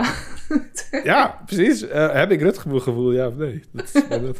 Ja, 1.05 1.39
precies. 1.47 1.89
Eh, 1.89 2.13
heb 2.13 2.31
ik 2.31 2.41
ritmegevoel, 2.43 3.13
ja 3.13 3.27
of 3.27 3.37
nee? 3.37 3.63
Dat, 3.73 3.85
is- 3.95 4.03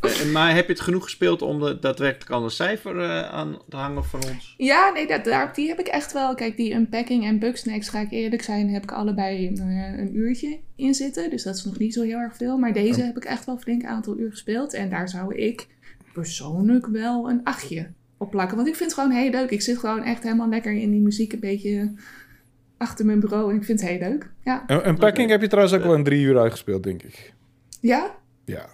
Eh, 0.00 0.32
Maar 0.32 0.54
heb 0.54 0.66
je 0.66 0.72
het 0.72 0.80
genoeg 0.80 1.02
gespeeld 1.04 1.42
om 1.42 1.62
er 1.62 1.80
daadwerkelijk 1.80 2.30
al 2.30 2.44
een 2.44 2.50
cijfer 2.50 3.00
eh, 3.00 3.22
aan 3.32 3.58
te 3.68 3.76
hangen 3.76 4.04
van 4.04 4.20
ons? 4.32 4.54
Ja, 4.56 4.90
nee, 4.94 5.06
dat, 5.06 5.24
daar, 5.24 5.54
die 5.54 5.68
heb 5.68 5.78
ik 5.78 5.86
echt 5.86 6.12
wel. 6.12 6.34
Kijk, 6.34 6.56
die 6.56 6.74
unpacking 6.74 7.24
en 7.24 7.38
bugsnacks, 7.38 7.88
ga 7.88 8.00
ik 8.00 8.10
eerlijk 8.10 8.42
zijn, 8.42 8.68
heb 8.68 8.82
ik 8.82 8.92
allebei 8.92 9.50
ja, 9.54 9.98
een 9.98 10.16
uurtje 10.16 10.58
in 10.76 10.94
zitten. 10.94 11.30
Dus 11.30 11.42
dat 11.42 11.56
is 11.56 11.64
nog 11.64 11.78
niet 11.78 11.94
zo 11.94 12.02
heel 12.02 12.18
erg 12.18 12.36
veel. 12.36 12.58
Maar 12.58 12.72
deze 12.72 13.00
Oh. 13.00 13.06
heb 13.06 13.16
ik 13.16 13.24
echt 13.24 13.44
wel 13.44 13.54
een 13.54 13.60
flink 13.60 13.84
aantal 13.84 14.18
uur 14.18 14.30
gespeeld. 14.30 14.74
En 14.74 14.88
daar 14.90 15.08
zou 15.08 15.34
ik 15.34 15.66
persoonlijk 16.12 16.86
wel 16.86 17.30
een 17.30 17.40
achtje 17.44 17.90
op 18.16 18.30
plakken. 18.30 18.56
Want 18.56 18.68
ik 18.68 18.74
vind 18.76 18.90
het 18.90 19.00
gewoon 19.00 19.16
heel 19.16 19.30
leuk. 19.30 19.50
Ik 19.50 19.62
zit 19.62 19.78
gewoon 19.78 20.02
echt 20.02 20.22
helemaal 20.22 20.48
lekker 20.48 20.72
in 20.72 20.90
die 20.90 21.00
muziek 21.00 21.32
een 21.32 21.40
beetje 21.40 21.92
achter 22.76 23.04
mijn 23.06 23.20
bureau. 23.20 23.50
En 23.50 23.56
ik 23.56 23.64
vind 23.64 23.80
het 23.80 23.88
heel 23.90 23.98
leuk. 23.98 24.30
Ja? 24.44 24.64
Een, 24.66 24.88
een 24.88 24.96
packing 24.98 25.22
Oké. 25.24 25.32
heb 25.32 25.40
je 25.40 25.48
trouwens 25.48 25.74
ook 25.76 25.82
wel 25.82 25.94
in 25.94 26.04
drie 26.04 26.22
uur 26.24 26.38
uitgespeeld, 26.38 26.82
denk 26.82 27.02
ik. 27.02 27.32
Ja? 27.80 28.14
Ja. 28.44 28.66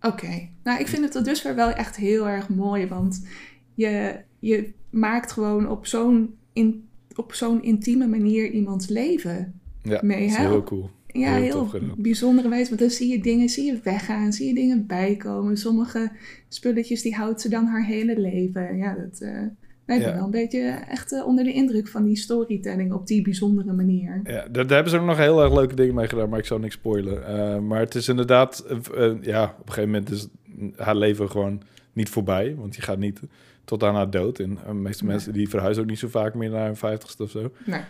Oké. 0.00 0.48
Nou, 0.62 0.80
ik 0.80 0.86
vind 0.88 1.02
het 1.02 1.12
tot 1.12 1.24
dusver 1.24 1.54
wel 1.54 1.70
echt 1.70 1.96
heel 1.96 2.28
erg 2.28 2.48
mooi. 2.48 2.86
Want 2.86 3.26
je, 3.74 4.16
je 4.38 4.72
maakt 4.90 5.32
gewoon 5.32 5.68
op 5.68 5.86
zo'n 5.86 6.34
in, 6.52 6.88
op 7.16 7.32
zo'n 7.34 7.62
intieme 7.62 8.06
manier 8.06 8.50
iemands 8.50 8.88
leven 8.88 9.60
Ja, 9.82 10.00
mee. 10.02 10.20
dat 10.20 10.28
is 10.30 10.36
Hè? 10.36 10.46
heel 10.48 10.62
cool. 10.62 10.90
Ja, 11.12 11.34
Heel 11.34 11.70
bijzondere 11.96 12.48
wijze. 12.48 12.68
Want 12.68 12.80
dan 12.80 12.90
zie 12.90 13.08
je 13.08 13.20
dingen, 13.22 13.48
zie 13.48 13.64
je 13.64 13.80
weggaan, 13.82 14.32
zie 14.32 14.46
je 14.48 14.54
dingen 14.54 14.86
bijkomen. 14.86 15.56
Sommige 15.56 16.10
spulletjes 16.48 17.02
die 17.02 17.14
houdt 17.14 17.40
ze 17.40 17.48
dan 17.48 17.64
haar 17.66 17.84
hele 17.84 18.20
leven. 18.20 18.76
Ja, 18.76 18.94
dat... 18.94 19.20
eh 19.20 19.42
ik 19.98 20.04
ben 20.04 20.14
wel 20.14 20.24
een 20.24 20.30
beetje 20.30 20.60
echt 20.88 21.12
eh, 21.12 21.26
onder 21.26 21.44
de 21.44 21.52
indruk 21.52 21.88
van 21.88 22.04
die 22.04 22.16
storytelling 22.16 22.92
op 22.92 23.06
die 23.06 23.22
bijzondere 23.22 23.72
manier. 23.72 24.20
Ja, 24.24 24.32
daar, 24.32 24.50
daar 24.52 24.74
hebben 24.74 24.90
ze 24.90 24.98
ook 24.98 25.06
nog 25.06 25.16
heel 25.16 25.42
erg 25.42 25.54
leuke 25.54 25.74
dingen 25.74 25.94
mee 25.94 26.08
gedaan, 26.08 26.28
maar 26.28 26.38
ik 26.38 26.44
zou 26.44 26.60
niks 26.60 26.74
spoilen. 26.74 27.26
Eh, 27.26 27.58
maar 27.58 27.80
het 27.80 27.94
is 27.94 28.08
inderdaad, 28.08 28.64
eh, 28.68 29.06
eh, 29.06 29.16
ja, 29.22 29.44
op 29.44 29.66
een 29.66 29.72
gegeven 29.72 29.90
moment 29.90 30.10
is 30.10 30.28
haar 30.76 30.96
leven 30.96 31.30
gewoon 31.30 31.62
niet 31.92 32.08
voorbij, 32.08 32.54
want 32.58 32.76
je 32.76 32.82
gaat 32.82 32.98
niet 32.98 33.20
tot 33.64 33.82
aan 33.82 33.94
haar 33.94 34.10
dood. 34.10 34.38
En 34.38 34.58
de 34.66 34.74
meeste 34.74 35.04
Nee. 35.04 35.12
mensen 35.12 35.32
die 35.32 35.48
verhuizen 35.48 35.82
ook 35.82 35.88
niet 35.88 35.98
zo 35.98 36.08
vaak 36.08 36.34
meer 36.34 36.50
naar 36.50 36.66
hun 36.66 36.76
vijftigste 36.76 37.22
of 37.22 37.30
zo. 37.30 37.50
Nee. 37.66 37.80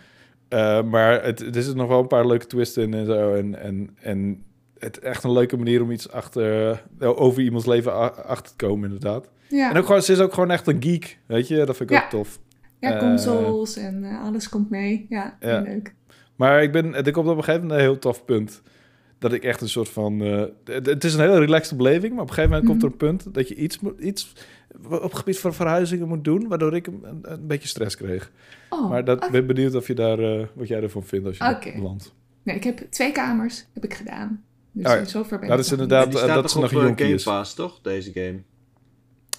Eh, 0.48 0.82
maar 0.82 1.24
het, 1.24 1.40
er 1.40 1.52
zitten 1.52 1.76
nog 1.76 1.88
wel 1.88 2.00
een 2.00 2.06
paar 2.06 2.26
leuke 2.26 2.46
twists 2.46 2.76
in 2.76 2.94
en 2.94 3.06
zo. 3.06 3.34
En, 3.34 3.60
en, 3.60 3.90
en 4.00 4.42
het 4.78 4.98
echt 4.98 5.24
een 5.24 5.32
leuke 5.32 5.56
manier 5.56 5.82
om 5.82 5.90
iets 5.90 6.10
achter, 6.10 6.70
eh, 6.98 7.20
over 7.20 7.42
iemands 7.42 7.66
leven 7.66 8.24
achter 8.26 8.56
te 8.56 8.66
komen, 8.66 8.84
inderdaad. 8.84 9.30
Ja, 9.50 9.70
En 9.70 9.76
ook 9.76 9.86
gewoon, 9.86 10.02
ze 10.02 10.12
is 10.12 10.18
ook 10.20 10.32
gewoon 10.34 10.50
echt 10.50 10.66
een 10.66 10.82
geek, 10.82 11.18
weet 11.26 11.48
je. 11.48 11.64
Dat 11.64 11.76
vind 11.76 11.90
ik 11.90 11.96
Ja. 11.96 12.04
ook 12.04 12.10
tof. 12.10 12.38
ja 12.80 12.92
eh, 12.92 12.98
consoles 12.98 13.76
en 13.76 14.04
eh, 14.04 14.22
alles 14.22 14.48
komt 14.48 14.70
mee. 14.70 15.06
Ja, 15.08 15.36
leuk. 15.40 15.94
Maar 16.36 16.62
ik 16.62 16.72
ben, 16.72 16.94
er 16.94 17.12
komt 17.12 17.28
op 17.28 17.36
een 17.36 17.44
gegeven 17.44 17.60
moment 17.66 17.80
een 17.80 17.86
heel 17.86 17.98
tof 17.98 18.24
punt. 18.24 18.62
Dat 19.18 19.32
ik 19.32 19.44
echt 19.44 19.60
een 19.60 19.68
soort 19.68 19.88
van... 19.88 20.22
eh, 20.22 20.44
het, 20.64 20.86
het 20.86 21.04
is 21.04 21.14
een 21.14 21.20
hele 21.20 21.38
relaxte 21.38 21.76
beleving, 21.76 22.12
maar 22.12 22.22
op 22.22 22.28
een 22.28 22.34
gegeven 22.34 22.50
moment 22.56 22.70
komt 22.70 22.82
er 22.82 22.88
een 22.90 22.96
punt... 22.96 23.34
dat 23.34 23.48
je 23.48 23.54
iets, 23.54 23.80
moet, 23.80 24.00
iets 24.00 24.32
op 24.90 25.02
het 25.02 25.14
gebied 25.14 25.38
van 25.38 25.54
verhuizingen 25.54 26.08
moet 26.08 26.24
doen... 26.24 26.48
waardoor 26.48 26.74
ik 26.74 26.86
een, 26.86 27.04
een, 27.22 27.46
beetje 27.46 27.68
stress 27.68 27.96
kreeg. 27.96 28.32
Oh, 28.68 28.88
maar 28.90 29.04
dat 29.04 29.30
ben 29.30 29.46
benieuwd 29.46 29.74
of 29.74 29.86
je 29.86 29.94
daar, 29.94 30.48
wat 30.54 30.68
jij 30.68 30.82
ervan 30.82 31.04
vindt 31.04 31.26
als 31.26 31.36
je 31.36 31.44
Oké. 31.48 31.72
dat 31.72 31.82
landt. 31.82 32.14
Nee, 32.42 32.56
ik 32.56 32.64
heb 32.64 32.78
twee 32.90 33.12
kamers 33.12 33.66
heb 33.74 33.84
ik 33.84 33.94
gedaan. 33.94 34.44
Dus 34.72 34.86
Oh 34.86 34.92
ja. 34.92 35.04
zover 35.04 35.38
ben 35.38 35.48
Dat 35.48 35.58
ik 35.58 35.64
is 35.64 35.70
nog 35.70 35.80
inderdaad- 35.80 36.10
die 36.10 36.18
staat 36.18 36.34
dat 36.42 36.50
ze 36.50 36.60
nog 36.60 36.72
een 36.72 36.98
Game 36.98 37.12
is. 37.12 37.22
Pass, 37.22 37.54
toch? 37.54 37.80
Deze 37.82 38.12
game. 38.12 38.42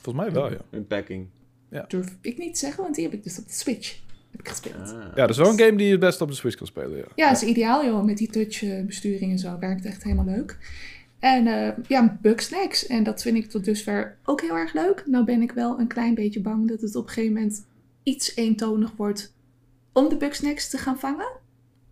Volgens 0.01 0.25
mij 0.25 0.33
wel, 0.33 0.51
ja. 0.51 0.57
Unpacking. 0.69 1.27
niet. 1.69 1.89
Durf 1.89 2.17
ik 2.21 2.37
niet 2.37 2.57
zeggen, 2.57 2.83
want 2.83 2.95
die 2.95 3.03
heb 3.03 3.13
ik 3.13 3.23
dus 3.23 3.39
op 3.39 3.47
de 3.47 3.53
Switch 3.53 3.99
heb 4.31 4.39
ik 4.39 4.47
gespeeld. 4.47 4.93
Ah. 4.93 5.15
Ja, 5.15 5.21
dat 5.21 5.29
is 5.29 5.37
wel 5.37 5.49
een 5.49 5.59
game 5.59 5.75
die 5.75 5.87
je 5.87 5.97
best 5.97 6.21
op 6.21 6.27
de 6.27 6.35
Switch 6.35 6.57
kan 6.57 6.67
spelen, 6.67 6.97
ja. 6.97 7.05
Ja, 7.15 7.27
dat 7.31 7.41
is 7.41 7.47
ideaal 7.47 7.85
joh. 7.85 8.03
Met 8.03 8.17
die 8.17 8.29
touchbesturing 8.29 9.31
en 9.31 9.39
zo 9.39 9.59
werkt 9.59 9.85
echt 9.85 10.03
helemaal 10.03 10.25
leuk. 10.25 10.57
En 11.19 11.47
eh, 11.47 11.77
ja, 11.87 12.17
bugsnacks. 12.21 12.87
En 12.87 13.03
dat 13.03 13.21
vind 13.21 13.37
ik 13.37 13.49
tot 13.49 13.65
dusver 13.65 14.17
ook 14.23 14.41
heel 14.41 14.57
erg 14.57 14.73
leuk. 14.73 15.03
Nou 15.05 15.25
ben 15.25 15.41
ik 15.41 15.51
wel 15.51 15.79
een 15.79 15.87
klein 15.87 16.13
beetje 16.13 16.41
bang 16.41 16.67
dat 16.67 16.81
het 16.81 16.95
op 16.95 17.03
een 17.03 17.13
gegeven 17.13 17.33
moment 17.33 17.65
iets 18.03 18.35
eentonig 18.35 18.91
wordt 18.95 19.33
om 19.93 20.09
de 20.09 20.17
bugsnacks 20.17 20.69
te 20.69 20.77
gaan 20.77 20.99
vangen. 20.99 21.31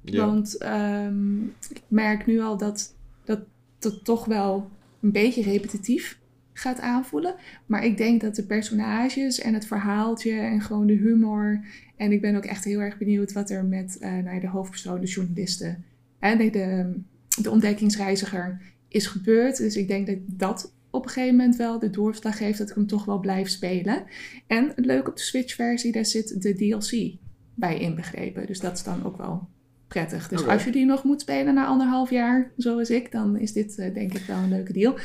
Ja. 0.02 0.26
Want 0.26 0.58
ehm, 0.58 1.44
ik 1.44 1.82
merk 1.88 2.26
nu 2.26 2.40
al 2.42 2.58
dat 2.58 2.94
dat 3.24 3.40
het 3.80 4.06
toch 4.06 4.26
wel 4.26 4.70
een 5.02 5.12
beetje 5.12 5.42
repetitief 5.42 6.19
gaat 6.60 6.80
aanvoelen. 6.80 7.36
Maar 7.66 7.86
ik 7.86 7.98
denk 7.98 8.22
dat 8.22 8.36
de 8.36 8.46
personages 8.46 9.40
en 9.40 9.54
het 9.54 9.66
verhaaltje 9.66 10.32
en 10.32 10.62
gewoon 10.62 10.88
de 10.88 10.94
humor. 10.94 11.66
En 11.96 12.12
ik 12.12 12.22
ben 12.22 12.36
ook 12.36 12.46
echt 12.46 12.64
heel 12.64 12.80
erg 12.80 12.98
benieuwd 12.98 13.32
wat 13.32 13.50
er 13.50 13.66
met 13.66 13.98
eh, 13.98 14.18
nou 14.18 14.40
de 14.40 14.48
hoofdpersoon, 14.48 15.02
de 15.02 15.08
journalisten. 15.08 15.84
En 16.20 16.38
de, 16.38 16.94
de 17.42 17.50
ontdekkingsreiziger 17.50 18.62
is 18.88 19.08
gebeurd. 19.08 19.58
Dus 19.58 19.76
ik 19.76 19.88
denk 19.88 20.08
dat 20.08 20.18
dat 20.26 20.74
op 20.90 21.04
een 21.04 21.10
gegeven 21.10 21.36
moment 21.36 21.56
wel 21.56 21.80
de 21.80 21.90
doorslag 21.90 22.38
geeft 22.38 22.58
dat 22.58 22.70
ik 22.70 22.76
hem 22.76 22.88
toch 22.88 23.06
wel 23.06 23.20
blijf 23.20 23.50
spelen. 23.50 24.04
En 24.48 24.72
leuk 24.76 25.08
op 25.08 25.16
de 25.16 25.22
Switch-versie, 25.22 25.92
daar 25.92 26.06
zit 26.06 26.42
de 26.42 26.56
DLC 26.56 27.18
bij 27.54 27.80
inbegrepen. 27.80 28.48
Dus 28.48 28.60
dat 28.60 28.78
is 28.78 28.84
dan 28.84 29.06
ook 29.06 29.18
wel 29.18 29.48
prettig. 29.90 30.28
Dus 30.28 30.48
als 30.48 30.64
je 30.64 30.72
die 30.72 30.86
nog 30.86 31.04
moet 31.04 31.22
spelen 31.22 31.54
na 31.54 31.66
anderhalf 31.66 32.10
jaar, 32.10 32.52
zoals 32.58 32.90
ik, 32.90 33.12
dan 33.12 33.38
is 33.38 33.54
dit 33.54 33.78
eh, 33.78 33.94
denk 33.94 34.14
ik 34.14 34.24
wel 34.28 34.38
een 34.38 34.50
leuke 34.50 34.74
deal. 34.74 34.96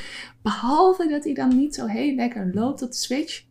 Behalve 0.42 1.08
dat 1.08 1.24
hij 1.24 1.34
dan 1.34 1.56
niet 1.56 1.74
zo 1.74 1.86
heel 1.86 2.14
lekker 2.14 2.50
loopt 2.52 2.82
op 2.82 2.90
de 2.90 2.96
Switch. 2.96 3.42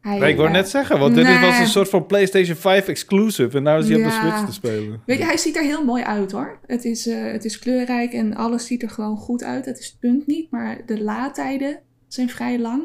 Hij, 0.00 0.18
Nee, 0.18 0.30
ik 0.30 0.36
wou 0.36 0.48
eh, 0.48 0.54
net 0.54 0.68
zeggen, 0.68 0.98
want 0.98 1.14
dit 1.14 1.40
was 1.40 1.58
een 1.58 1.66
soort 1.66 1.88
van 1.88 2.06
PlayStation 2.06 2.56
5 2.56 2.88
exclusive. 2.88 3.56
En 3.56 3.62
nou 3.62 3.78
is 3.82 3.88
hij 3.88 3.96
op 3.96 4.02
de. 4.04 4.10
Switch 4.10 4.44
te 4.44 4.52
spelen. 4.52 5.02
Weet 5.06 5.18
je, 5.18 5.24
hij 5.24 5.36
ziet 5.36 5.56
er 5.56 5.62
heel 5.62 5.84
mooi 5.84 6.02
uit 6.02 6.32
hoor. 6.32 6.58
Het 6.66 6.84
is, 6.84 7.06
eh, 7.06 7.32
het 7.32 7.44
is 7.44 7.58
kleurrijk 7.58 8.12
en 8.12 8.34
alles 8.34 8.66
ziet 8.66 8.82
er 8.82 8.90
gewoon 8.90 9.16
goed 9.16 9.42
uit. 9.42 9.64
Dat 9.64 9.78
is 9.78 9.86
het 9.86 9.98
punt 9.98 10.26
niet. 10.26 10.50
Maar 10.50 10.80
de 10.86 11.02
laadtijden 11.02 11.80
zijn 12.08 12.28
vrij 12.28 12.58
lang. 12.58 12.82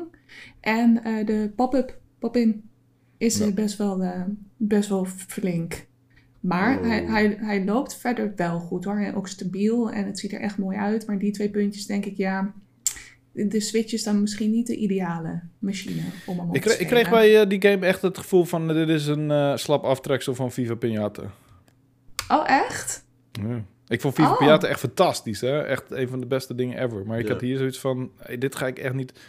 En 0.62 0.94
de 1.26 1.52
pop-up, 1.56 1.98
pop-in, 2.20 2.70
is 3.18 3.38
Ja. 3.38 3.52
best, 3.52 3.78
wel, 3.78 4.04
best 4.58 4.90
wel 4.90 5.06
flink. 5.28 5.86
Maar 6.40 6.78
Oh. 6.80 6.86
hij, 6.88 7.04
hij, 7.06 7.38
hij 7.40 7.66
loopt 7.66 7.96
verder 7.96 8.34
wel 8.36 8.60
goed 8.60 8.84
hoor. 8.84 8.98
En 9.00 9.16
ook 9.16 9.28
stabiel 9.28 9.92
en 9.92 10.06
het 10.06 10.20
ziet 10.20 10.34
er 10.34 10.40
echt 10.42 10.58
mooi 10.58 10.78
uit. 10.78 11.08
Maar 11.08 11.20
die 11.20 11.32
twee 11.32 11.50
puntjes 11.50 11.86
denk 11.86 12.06
ik, 12.06 12.18
ja... 12.18 12.54
De 13.32 13.60
Switch 13.60 13.94
is 13.94 14.04
dan 14.04 14.22
misschien 14.22 14.52
niet 14.52 14.68
de 14.68 14.76
ideale 14.76 15.42
machine 15.60 16.02
om 16.26 16.38
hem 16.40 16.50
op 16.50 16.56
Ik, 16.56 16.62
te 16.62 16.68
kreeg- 16.68 16.80
ik 16.80 16.86
spelen. 16.88 17.04
kreeg 17.04 17.20
bij 17.20 17.42
eh, 17.42 17.50
die 17.50 17.62
game 17.62 17.86
echt 17.86 18.02
het 18.02 18.18
gevoel 18.18 18.44
van... 18.44 18.70
eh, 18.70 18.76
dit 18.76 18.90
is 18.90 19.08
een 19.08 19.32
eh, 19.32 19.56
slap 19.56 19.84
aftreksel 19.84 20.36
van 20.36 20.52
Viva 20.52 20.76
Pinata. 20.76 21.24
Oh, 22.28 22.44
echt? 22.50 23.06
Ja. 23.32 23.64
Ik 23.88 24.02
vond 24.02 24.14
Viva 24.16 24.32
Oh. 24.32 24.38
Pinata 24.38 24.68
echt 24.68 24.80
fantastisch. 24.80 25.42
Hè? 25.42 25.62
Echt 25.62 25.92
een 25.92 26.08
van 26.08 26.20
de 26.20 26.26
beste 26.26 26.56
dingen 26.56 26.84
ever. 26.84 27.06
Maar 27.06 27.20
ik 27.20 27.26
Ja. 27.28 27.32
had 27.32 27.42
hier 27.42 27.58
zoiets 27.58 27.80
van... 27.80 28.12
hey, 28.18 28.38
dit 28.38 28.56
ga 28.56 28.68
ik 28.68 28.80
echt 28.80 28.94
niet... 28.94 29.20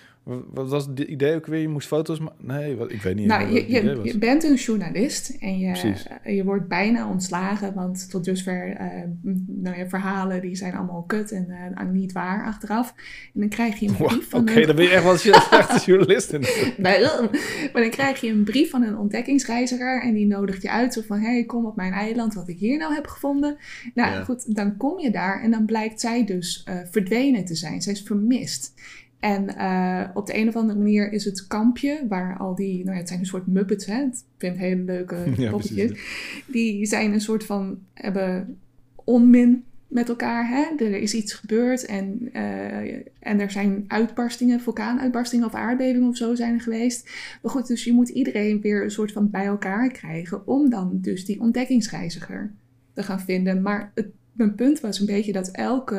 Wat 0.51 0.69
was 0.69 0.87
het 0.87 0.99
idee 1.01 1.35
ook 1.35 1.47
weer? 1.47 1.61
Je 1.61 1.69
moest 1.69 1.87
foto's 1.89 2.19
maken? 2.19 2.47
Nee, 2.47 2.77
wat, 2.77 2.93
ik 2.93 3.03
weet 3.03 3.15
niet 3.15 3.27
Nou, 3.27 3.53
je, 3.71 4.19
bent 4.19 4.45
een 4.45 4.55
journalist 4.55 5.37
en 5.41 5.59
je, 5.59 5.71
Precies. 5.71 6.07
je 6.25 6.45
wordt 6.45 6.69
bijna 6.69 7.09
ontslagen, 7.09 7.75
want 7.75 8.11
tot 8.11 8.25
dusver, 8.25 8.77
m- 9.23 9.45
nou 9.47 9.77
ja, 9.79 9.89
verhalen 9.89 10.41
die 10.41 10.55
zijn 10.57 10.75
allemaal 10.75 11.03
kut 11.03 11.33
en 11.33 11.51
eh, 11.75 11.87
niet 11.87 12.13
waar 12.13 12.45
achteraf. 12.45 12.95
En 13.35 13.41
dan 13.41 13.49
krijg 13.49 13.79
je 13.79 13.89
een 13.89 13.97
Wow, 13.97 14.07
brief 14.09 14.35
Oké, 14.35 14.47
van 14.53 14.57
een... 14.61 14.67
dan 14.67 14.77
ben 14.77 14.85
je 14.85 14.91
echt 14.91 15.03
wel 15.03 15.13
een 15.13 15.33
echte 15.59 15.85
journalist. 15.91 16.33
In. 16.33 16.41
Waarom? 16.79 17.29
Maar 17.73 17.83
dan 17.83 17.91
krijg 17.91 18.21
je 18.21 18.31
een 18.31 18.45
brief 18.45 18.71
van 18.71 18.83
een 18.83 18.97
ontdekkingsreiziger 18.99 20.03
en 20.03 20.15
die 20.15 20.27
nodigt 20.27 20.63
je 20.63 20.71
uit. 20.71 20.93
Zo 20.93 21.01
van, 21.07 21.19
hey, 21.21 21.45
kom 21.45 21.67
op 21.67 21.77
mijn 21.77 21.93
eiland, 21.93 22.35
wat 22.35 22.49
ik 22.49 22.59
hier 22.59 22.79
nou 22.79 22.95
heb 22.95 23.07
gevonden. 23.07 23.57
Nou 23.95 24.13
Ja. 24.13 24.25
goed, 24.25 24.55
dan 24.57 24.77
kom 24.77 24.99
je 24.99 25.11
daar 25.11 25.43
en 25.43 25.51
dan 25.51 25.65
blijkt 25.67 26.01
zij 26.01 26.25
dus 26.25 26.63
eh, 26.65 26.77
verdwenen 26.91 27.45
te 27.45 27.55
zijn. 27.55 27.83
Zij 27.83 27.93
is 27.93 28.03
vermist. 28.03 28.75
En 29.21 29.57
eh, 29.57 30.05
op 30.15 30.27
de 30.27 30.37
een 30.37 30.49
of 30.49 30.57
andere 30.57 30.79
manier 30.79 31.13
is 31.13 31.25
het 31.25 31.47
kampje, 31.47 32.07
waar 32.09 32.39
al 32.39 32.55
die, 32.55 32.79
nou 32.79 32.93
ja, 32.93 32.99
het 32.99 33.09
zijn 33.09 33.21
een 33.21 33.27
soort 33.27 33.47
muppets, 33.47 33.87
hè. 33.87 34.03
Ik 34.03 34.15
vind 34.39 34.53
het 34.53 34.63
hele 34.65 34.83
leuke 34.83 35.17
Ja, 35.37 35.51
poppetjes. 35.51 35.93
precies. 35.93 36.45
die 36.47 36.87
zijn 36.87 37.13
een 37.13 37.21
soort 37.21 37.45
van, 37.45 37.79
hebben 37.95 38.59
onmin 38.95 39.65
met 39.89 40.09
elkaar. 40.09 40.49
Hè? 40.49 40.85
Er 40.85 40.97
is 40.97 41.15
iets 41.15 41.33
gebeurd 41.33 41.85
en, 41.85 42.29
eh, 42.33 42.95
en 43.19 43.41
er 43.41 43.51
zijn 43.51 43.85
uitbarstingen, 43.87 44.61
vulkaanuitbarstingen 44.61 45.47
of 45.47 45.55
aardbevingen 45.55 46.09
of 46.09 46.17
zo 46.17 46.35
zijn 46.35 46.55
er 46.55 46.61
geweest. 46.61 47.11
Maar 47.43 47.53
goed, 47.53 47.67
dus 47.67 47.85
je 47.85 47.93
moet 47.93 48.09
iedereen 48.09 48.61
weer 48.61 48.83
een 48.83 48.91
soort 48.91 49.13
van 49.13 49.31
bij 49.31 49.45
elkaar 49.45 49.89
krijgen 49.89 50.47
om 50.47 50.71
dan 50.71 50.99
dus 51.01 51.25
die 51.25 51.41
ontdekkingsreiziger 51.41 52.53
te 52.93 53.03
gaan 53.03 53.21
vinden. 53.21 53.63
Maar 53.63 53.93
het, 53.95 54.09
mijn 54.33 54.55
punt 54.55 54.81
was 54.81 55.01
een 55.01 55.07
beetje 55.07 55.33
dat 55.33 55.49
elke 55.49 55.97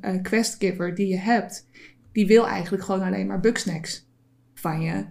eh, 0.00 0.22
questgiver 0.22 0.94
die 0.94 1.06
je 1.06 1.18
hebt, 1.18 1.66
die 2.12 2.26
wil 2.26 2.46
eigenlijk 2.48 2.84
gewoon 2.84 3.02
alleen 3.02 3.26
maar 3.26 3.40
bugsnacks 3.40 4.08
van 4.54 4.80
je. 4.80 5.04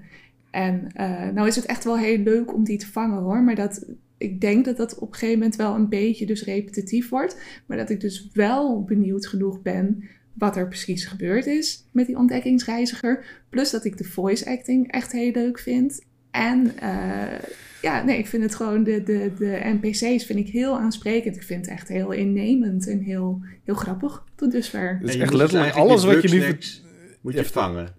En 0.52 0.92
eh, 0.94 1.30
nou 1.30 1.48
is 1.48 1.56
het 1.56 1.66
echt 1.66 1.84
wel 1.84 1.98
heel 1.98 2.18
leuk 2.18 2.54
om 2.54 2.64
die 2.64 2.78
te 2.78 2.92
vangen 2.92 3.22
hoor, 3.22 3.44
maar 3.44 3.56
dat, 3.56 3.86
ik 4.18 4.42
denk 4.42 4.66
dat 4.66 4.78
dat 4.78 5.00
op 5.00 5.08
een 5.08 5.14
gegeven 5.14 5.40
moment 5.40 5.56
wel 5.56 5.76
een 5.76 5.90
beetje 5.90 6.26
dus 6.26 6.44
repetitief 6.44 7.10
wordt. 7.10 7.38
Maar 7.66 7.78
dat 7.78 7.90
ik 7.90 8.00
dus 8.00 8.30
wel 8.34 8.84
benieuwd 8.84 9.28
genoeg 9.28 9.62
ben 9.62 10.04
wat 10.34 10.56
er 10.56 10.68
precies 10.68 11.06
gebeurd 11.06 11.46
is 11.46 11.86
met 11.92 12.06
die 12.06 12.18
ontdekkingsreiziger. 12.18 13.26
Plus 13.50 13.70
dat 13.70 13.86
ik 13.86 13.98
de 13.98 14.04
voice 14.04 14.46
acting 14.46 14.92
echt 14.92 15.12
heel 15.12 15.32
leuk 15.32 15.60
vind. 15.60 16.02
En 16.32 16.78
eh, 16.78 17.40
ja, 17.82 18.04
nee, 18.04 18.18
ik 18.18 18.28
vind 18.28 18.44
het 18.44 18.56
gewoon, 18.56 18.84
de, 18.84 19.04
de, 19.04 19.32
de 19.38 19.60
NPC's 19.64 20.26
vind 20.26 20.40
ik 20.40 20.48
heel 20.48 20.80
aansprekend. 20.80 21.36
Ik 21.36 21.44
vind 21.44 21.66
het 21.66 21.74
echt 21.74 21.88
heel 21.88 22.12
innemend 22.12 22.88
en 22.88 23.00
heel, 23.00 23.42
heel 23.64 23.76
grappig 23.76 24.24
tot 24.36 24.52
dusver. 24.52 24.98
Het 25.00 25.10
is 25.10 25.16
echt 25.16 25.30
dus 25.30 25.40
letterlijk 25.40 25.74
alles 25.74 26.04
wat 26.04 26.22
je 26.22 26.30
nu... 26.30 26.58
Moet 27.22 27.34
je 27.34 27.46
vangen. 27.46 27.96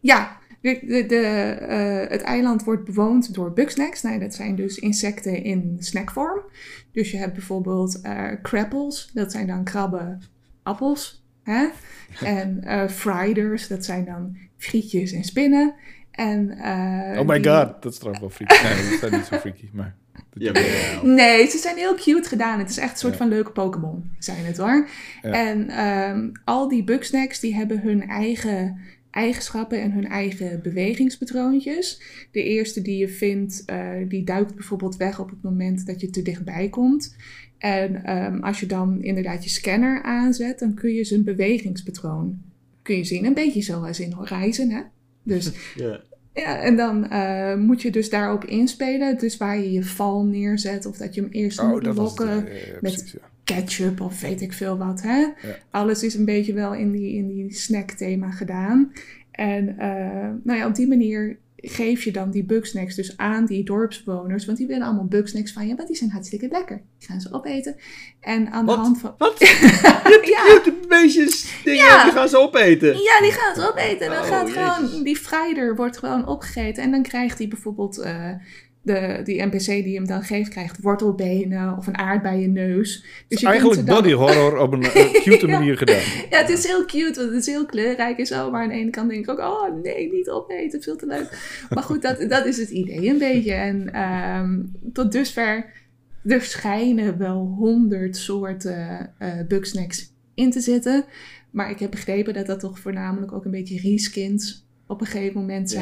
Ja, 0.00 0.38
de, 0.60 0.80
de, 0.86 1.06
de, 1.06 1.16
eh, 1.16 2.10
het 2.10 2.20
eiland 2.22 2.64
wordt 2.64 2.84
bewoond 2.84 3.34
door 3.34 3.52
bugsnacks. 3.52 4.02
Nou, 4.02 4.18
dat 4.18 4.34
zijn 4.34 4.56
dus 4.56 4.78
insecten 4.78 5.42
in 5.44 5.76
snackvorm. 5.78 6.40
Dus 6.92 7.10
je 7.10 7.16
hebt 7.16 7.32
bijvoorbeeld 7.32 8.00
eh 8.00 8.28
crapples, 8.42 9.10
dat 9.14 9.32
zijn 9.32 9.46
dan 9.46 9.64
krabben, 9.64 10.22
appels. 10.62 11.24
Hè? 11.42 11.68
En 12.20 12.64
eh 12.64 12.88
friders, 12.88 13.68
dat 13.68 13.84
zijn 13.84 14.04
dan 14.04 14.36
frietjes 14.56 15.12
en 15.12 15.24
spinnen. 15.24 15.74
En, 16.10 16.50
eh, 16.50 17.20
Oh 17.20 17.26
my 17.26 17.40
die- 17.40 17.50
god, 17.52 17.82
dat 17.82 17.92
is 17.92 17.98
trouwens 17.98 18.20
wel 18.20 18.30
freaky. 18.30 18.62
Nee, 18.62 18.90
dat 18.90 18.98
zijn 18.98 19.12
niet 19.12 19.24
zo 19.24 19.36
freaky, 19.38 19.68
maar... 19.72 19.96
Nee, 21.02 21.46
ze 21.46 21.58
zijn 21.58 21.76
heel 21.76 21.94
cute 21.94 22.28
gedaan. 22.28 22.58
Het 22.58 22.70
is 22.70 22.78
echt 22.78 22.92
een 22.92 22.98
soort 22.98 23.12
Ja. 23.12 23.18
van 23.18 23.28
leuke 23.28 23.50
Pokémon, 23.50 24.10
zijn 24.18 24.44
het 24.44 24.56
hoor. 24.56 24.88
Ja. 25.22 25.30
En 25.30 25.68
ehm, 25.68 26.28
al 26.44 26.68
die 26.68 26.84
bugsnacks 26.84 27.40
die 27.40 27.54
hebben 27.54 27.80
hun 27.80 28.08
eigen 28.08 28.80
eigenschappen 29.10 29.80
en 29.80 29.92
hun 29.92 30.06
eigen 30.08 30.60
bewegingspatroontjes. 30.62 32.02
De 32.32 32.42
eerste 32.42 32.82
die 32.82 32.98
je 32.98 33.08
vindt, 33.08 33.62
eh, 33.66 33.90
die 34.08 34.24
duikt 34.24 34.54
bijvoorbeeld 34.54 34.96
weg 34.96 35.20
op 35.20 35.30
het 35.30 35.42
moment 35.42 35.86
dat 35.86 36.00
je 36.00 36.10
te 36.10 36.22
dichtbij 36.22 36.68
komt. 36.68 37.16
En 37.58 38.04
ehm, 38.04 38.38
als 38.40 38.60
je 38.60 38.66
dan 38.66 39.02
inderdaad 39.02 39.44
je 39.44 39.50
scanner 39.50 40.02
aanzet, 40.02 40.58
dan 40.58 40.74
kun 40.74 40.92
je 40.92 41.04
zijn 41.04 41.24
bewegingspatroon 41.24 42.38
kun 42.82 42.96
je 42.96 43.04
zien. 43.04 43.24
Een 43.24 43.34
beetje 43.34 43.62
zoals 43.62 44.00
in 44.00 44.12
Horizon, 44.12 44.70
hè? 44.70 44.80
Dus 45.22 45.50
Ja. 45.74 46.00
Ja, 46.36 46.58
en 46.60 46.76
dan 46.76 47.10
eh, 47.10 47.54
moet 47.56 47.82
je 47.82 47.90
dus 47.90 48.10
daarop 48.10 48.44
inspelen. 48.44 49.18
Dus 49.18 49.36
waar 49.36 49.58
je 49.58 49.72
je 49.72 49.84
val 49.84 50.24
neerzet 50.24 50.86
of 50.86 50.96
dat 50.96 51.14
je 51.14 51.20
hem 51.20 51.30
eerst 51.30 51.60
Oh, 51.60 51.68
moet 51.70 51.86
het. 51.86 51.96
lokken 51.96 52.26
ja, 52.26 52.34
ja, 52.34 52.40
ja, 52.42 52.72
met- 52.80 52.80
precies, 52.80 53.12
ja. 53.12 53.18
ketchup 53.44 54.00
of 54.00 54.20
weet 54.20 54.40
ik 54.40 54.52
veel 54.52 54.78
wat. 54.78 55.02
Hè? 55.02 55.26
Alles 55.70 56.02
is 56.02 56.14
een 56.14 56.24
beetje 56.24 56.52
wel 56.52 56.74
in 56.74 56.92
die, 56.92 57.14
in 57.14 57.28
die 57.28 57.54
snack-thema 57.54 58.30
gedaan. 58.30 58.92
En 59.30 59.78
eh, 59.78 60.28
nou 60.42 60.58
ja, 60.58 60.66
op 60.66 60.74
die 60.74 60.88
manier 60.88 61.38
geef 61.68 62.04
je 62.04 62.10
dan 62.12 62.30
die 62.30 62.44
bugsnacks 62.44 62.94
dus 62.94 63.16
aan 63.16 63.46
die 63.46 63.64
dorpsbewoners. 63.64 64.44
Want 64.44 64.58
die 64.58 64.66
willen 64.66 64.86
allemaal 64.86 65.04
bugsnacks 65.06 65.52
van 65.52 65.66
je, 65.66 65.74
want 65.74 65.88
die 65.88 65.96
zijn 65.96 66.10
hartstikke 66.10 66.48
lekker. 66.50 66.82
Die 66.98 67.08
gaan 67.08 67.20
ze 67.20 67.32
opeten. 67.32 67.76
En 68.20 68.50
aan 68.50 68.64
Wat? 68.66 68.76
de 68.76 68.82
hand 68.82 68.98
van... 68.98 69.14
Wat? 69.18 69.38
beestjes 70.88 71.60
dingen, 71.64 71.84
Ja. 71.84 72.04
die 72.04 72.12
gaan 72.12 72.28
ze 72.28 72.38
opeten. 72.38 72.88
ja, 72.88 73.20
die 73.20 73.32
gaan 73.32 73.54
ze 73.54 73.68
opeten. 73.68 74.10
Dan 74.10 74.18
Oh, 74.18 74.24
gaat 74.24 74.48
jezus. 74.48 74.62
gewoon, 74.62 75.02
die 75.02 75.16
fryder 75.16 75.76
wordt 75.76 75.98
gewoon 75.98 76.26
opgegeten. 76.26 76.82
En 76.82 76.90
dan 76.90 77.02
krijgt 77.02 77.38
hij 77.38 77.48
bijvoorbeeld... 77.48 77.98
eh, 77.98 78.30
de, 78.86 79.20
die 79.24 79.42
NPC 79.44 79.64
die 79.66 79.94
hem 79.94 80.06
dan 80.06 80.22
geeft, 80.22 80.48
krijgt 80.50 80.80
wortelbenen 80.80 81.76
of 81.76 81.86
een 81.86 81.98
aardbeienneus. 81.98 83.02
Dus 83.28 83.40
je 83.40 83.46
kunt 83.46 83.50
Eigenlijk 83.50 83.86
dan- 83.86 83.96
body 83.96 84.12
horror 84.12 84.58
op 84.58 84.72
een 84.72 84.80
cute 85.24 85.46
Ja. 85.46 85.58
manier 85.58 85.76
gedaan. 85.76 86.00
Ja, 86.30 86.38
het 86.38 86.48
is 86.48 86.66
heel 86.66 86.84
cute, 86.84 87.20
want 87.20 87.30
het 87.32 87.40
is 87.40 87.46
heel 87.46 87.66
kleurrijk 87.66 88.18
en 88.18 88.26
zo. 88.26 88.50
Maar 88.50 88.62
aan 88.62 88.68
de 88.68 88.74
ene 88.74 88.90
kant 88.90 89.10
denk 89.10 89.22
ik 89.22 89.30
ook, 89.30 89.38
oh 89.38 89.82
nee, 89.82 90.12
niet 90.12 90.30
opeten, 90.30 90.82
veel 90.82 90.96
te 90.96 91.06
leuk. 91.06 91.38
Maar 91.74 91.82
goed, 91.82 92.02
dat, 92.02 92.24
dat 92.28 92.46
is 92.46 92.58
het 92.58 92.70
idee 92.70 93.08
een 93.08 93.18
beetje. 93.18 93.52
En 93.52 93.92
ehm, 93.92 94.60
tot 94.92 95.12
dusver, 95.12 95.64
er 96.24 96.42
schijnen 96.42 97.18
wel 97.18 97.54
honderd 97.58 98.16
soorten 98.16 99.10
eh 99.18 99.32
bugsnacks 99.48 100.12
in 100.34 100.50
te 100.50 100.60
zitten. 100.60 101.04
Maar 101.50 101.70
ik 101.70 101.78
heb 101.78 101.90
begrepen 101.90 102.34
dat 102.34 102.46
dat 102.46 102.60
toch 102.60 102.78
voornamelijk 102.78 103.32
ook 103.32 103.44
een 103.44 103.50
beetje 103.50 103.90
reskins 103.90 104.64
op 104.86 105.00
een 105.00 105.06
gegeven 105.06 105.40
moment 105.40 105.72
Ja. 105.72 105.78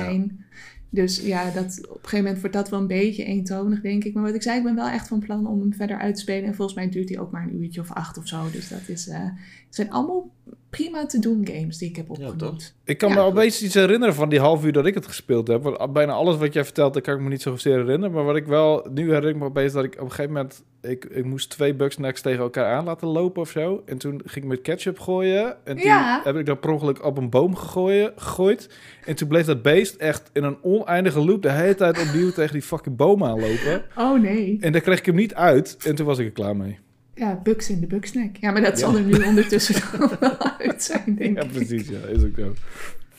Dus 0.94 1.20
ja, 1.20 1.50
dat, 1.50 1.78
op 1.82 1.94
een 1.94 2.00
gegeven 2.00 2.24
moment 2.24 2.40
wordt 2.40 2.56
dat 2.56 2.68
wel 2.68 2.80
een 2.80 2.86
beetje 2.86 3.24
eentonig, 3.24 3.80
denk 3.80 4.04
ik. 4.04 4.14
Maar 4.14 4.22
wat 4.22 4.34
ik 4.34 4.42
zei, 4.42 4.58
ik 4.58 4.64
ben 4.64 4.74
wel 4.74 4.88
echt 4.88 5.08
van 5.08 5.18
plan 5.18 5.46
om 5.46 5.60
hem 5.60 5.74
verder 5.74 5.98
uit 5.98 6.14
te 6.14 6.20
spelen. 6.20 6.44
En 6.44 6.54
volgens 6.54 6.76
mij 6.76 6.88
duurt 6.88 7.08
hij 7.08 7.18
ook 7.18 7.30
maar 7.30 7.42
een 7.42 7.62
uurtje 7.62 7.80
of 7.80 7.92
acht 7.92 8.18
of 8.18 8.28
zo. 8.28 8.50
Dus 8.50 8.68
dat 8.68 8.88
is, 8.88 9.08
eh, 9.08 9.28
zijn 9.74 9.90
allemaal 9.90 10.32
prima 10.70 11.06
te 11.06 11.18
doen 11.18 11.46
games 11.50 11.78
die 11.78 11.88
ik 11.88 11.96
heb 11.96 12.10
opgenoemd. 12.10 12.74
Ik 12.84 12.98
kan 12.98 13.08
Ja. 13.08 13.14
me 13.14 13.20
opeens 13.20 13.62
iets 13.62 13.74
herinneren 13.74 14.14
van 14.14 14.28
die 14.28 14.40
half 14.40 14.64
uur 14.64 14.72
dat 14.72 14.86
ik 14.86 14.94
het 14.94 15.06
gespeeld 15.06 15.48
heb. 15.48 15.62
Want 15.62 15.92
bijna 15.92 16.12
alles 16.12 16.36
wat 16.36 16.52
jij 16.52 16.64
vertelt, 16.64 16.94
dat 16.94 17.02
kan 17.02 17.14
ik 17.14 17.20
me 17.20 17.28
niet 17.28 17.42
zo 17.42 17.56
zeer 17.56 17.76
herinneren. 17.78 18.12
Maar 18.14 18.24
wat 18.24 18.36
ik 18.36 18.46
wel, 18.46 18.86
nu 18.94 19.02
herinner 19.06 19.30
ik 19.30 19.36
me 19.36 19.44
opeens 19.44 19.72
dat 19.72 19.84
ik 19.84 19.94
op 19.94 20.00
een 20.00 20.08
gegeven 20.10 20.32
moment... 20.32 20.64
Ik, 20.82 21.04
ik 21.04 21.24
moest 21.24 21.50
twee 21.50 21.74
Bugsnacks 21.74 22.20
tegen 22.20 22.42
elkaar 22.42 22.74
aan 22.76 22.84
laten 22.84 23.08
lopen 23.08 23.42
of 23.42 23.50
zo. 23.50 23.82
En 23.86 23.98
toen 23.98 24.20
ging 24.24 24.44
ik 24.44 24.50
met 24.50 24.60
ketchup 24.62 24.98
gooien. 24.98 25.56
En 25.66 25.76
toen 25.76 25.84
Ja. 25.86 26.20
heb 26.24 26.36
ik 26.36 26.46
dat 26.46 26.60
per 26.60 26.70
ongeluk 26.70 27.04
op 27.04 27.18
een 27.18 27.30
boom 27.30 27.56
gegooien, 27.56 28.12
gegooid. 28.16 28.68
En 29.04 29.14
toen 29.14 29.28
bleef 29.28 29.46
dat 29.46 29.62
beest 29.62 29.94
echt 29.94 30.30
in 30.32 30.44
een 30.44 30.56
oneindige 30.62 31.20
loop 31.24 31.42
de 31.42 31.50
hele 31.50 31.74
tijd 31.74 32.00
opnieuw 32.08 32.30
tegen 32.30 32.52
die 32.52 32.62
fucking 32.62 32.96
boom 32.96 33.24
aanlopen. 33.24 33.84
Oh 33.96 34.20
nee. 34.20 34.56
En 34.60 34.72
daar 34.72 34.80
kreeg 34.80 34.98
ik 34.98 35.06
hem 35.06 35.14
niet 35.14 35.34
uit. 35.34 35.76
En 35.86 35.94
toen 35.94 36.06
was 36.06 36.18
ik 36.18 36.26
er 36.26 36.32
klaar 36.32 36.56
mee. 36.56 36.78
Ja, 37.14 37.40
bugs 37.42 37.70
in 37.70 37.80
de 37.80 37.86
bugsnack. 37.86 38.36
Ja, 38.36 38.50
maar 38.50 38.62
dat 38.62 38.78
zal 38.78 38.96
er 38.96 39.02
nu 39.02 39.22
ondertussen 39.22 39.74
dan 39.98 40.10
wel 40.20 40.38
uit 40.58 40.82
zijn, 40.82 41.14
denk 41.14 41.36
Ja, 41.36 41.42
ik. 41.44 41.52
precies. 41.52 41.88
Ja, 41.88 41.98
is 42.06 42.22
ook 42.24 42.36
zo. 42.36 42.54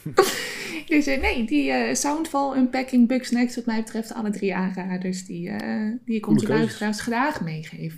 Dus 0.88 1.05
eh, 1.07 1.22
nee, 1.22 1.45
die 1.45 1.72
eh, 1.72 1.95
Soundfall, 1.95 2.57
Unpacking, 2.57 3.07
Bugsnacks, 3.07 3.55
wat 3.55 3.65
mij 3.65 3.84
betreft 3.84 4.13
alle 4.13 4.30
drie 4.30 4.55
aanraders 4.55 5.26
die, 5.26 5.49
eh, 5.49 5.91
die 6.05 6.15
ik 6.15 6.27
onze 6.27 6.47
luisteraars 6.47 7.01
graag 7.01 7.41
meegeef. 7.41 7.97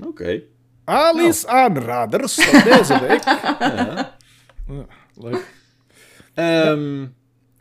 Oké. 0.00 0.42
Alice 0.84 1.48
aanraders 1.48 2.34
van 2.34 2.62
deze 2.72 3.00
week. 3.00 3.22
Ja. 3.60 4.16
Leuk. 5.14 5.46
Ehm, 6.34 7.06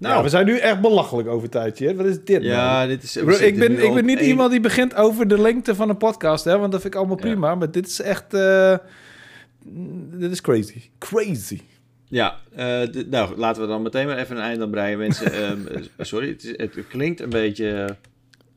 Nou, 0.09 0.23
we 0.23 0.29
zijn 0.29 0.45
nu 0.45 0.57
echt 0.57 0.81
belachelijk 0.81 1.27
over 1.27 1.49
tijdje. 1.49 1.87
Hè? 1.87 1.95
Wat 1.95 2.05
is 2.05 2.23
dit 2.23 2.43
ja, 2.43 2.73
nou? 2.77 2.87
dit 2.87 3.03
is... 3.03 3.13
Bro, 3.13 3.29
ik 3.35 3.59
ben, 3.59 3.83
ik 3.83 3.93
ben 3.93 4.05
niet 4.05 4.19
iemand 4.19 4.51
die 4.51 4.59
begint 4.59 4.95
over 4.95 5.27
de 5.27 5.41
lengte 5.41 5.75
van 5.75 5.89
een 5.89 5.97
podcast, 5.97 6.43
hè? 6.45 6.57
want 6.57 6.71
dat 6.71 6.81
vind 6.81 6.93
ik 6.93 6.99
allemaal 6.99 7.17
Ja. 7.17 7.21
prima. 7.23 7.55
Maar 7.55 7.71
dit 7.71 7.87
is 7.87 8.01
echt... 8.01 8.33
eh, 8.33 8.77
dit 10.13 10.31
is 10.31 10.41
crazy. 10.41 10.81
Crazy. 10.97 11.61
Ja, 12.07 12.35
eh, 12.55 12.81
nou, 13.09 13.37
laten 13.37 13.61
we 13.61 13.67
dan 13.67 13.81
meteen 13.81 14.05
maar 14.07 14.17
even 14.17 14.35
een 14.35 14.41
eind 14.41 14.61
aan 14.61 14.69
breien, 14.69 14.97
mensen. 14.97 15.31
Ehm, 15.43 15.67
eh, 15.67 15.81
sorry, 16.05 16.27
het, 16.29 16.43
is, 16.43 16.53
het 16.57 16.87
klinkt 16.87 17.19
een 17.19 17.29
beetje 17.29 17.71
eh, 17.71 17.95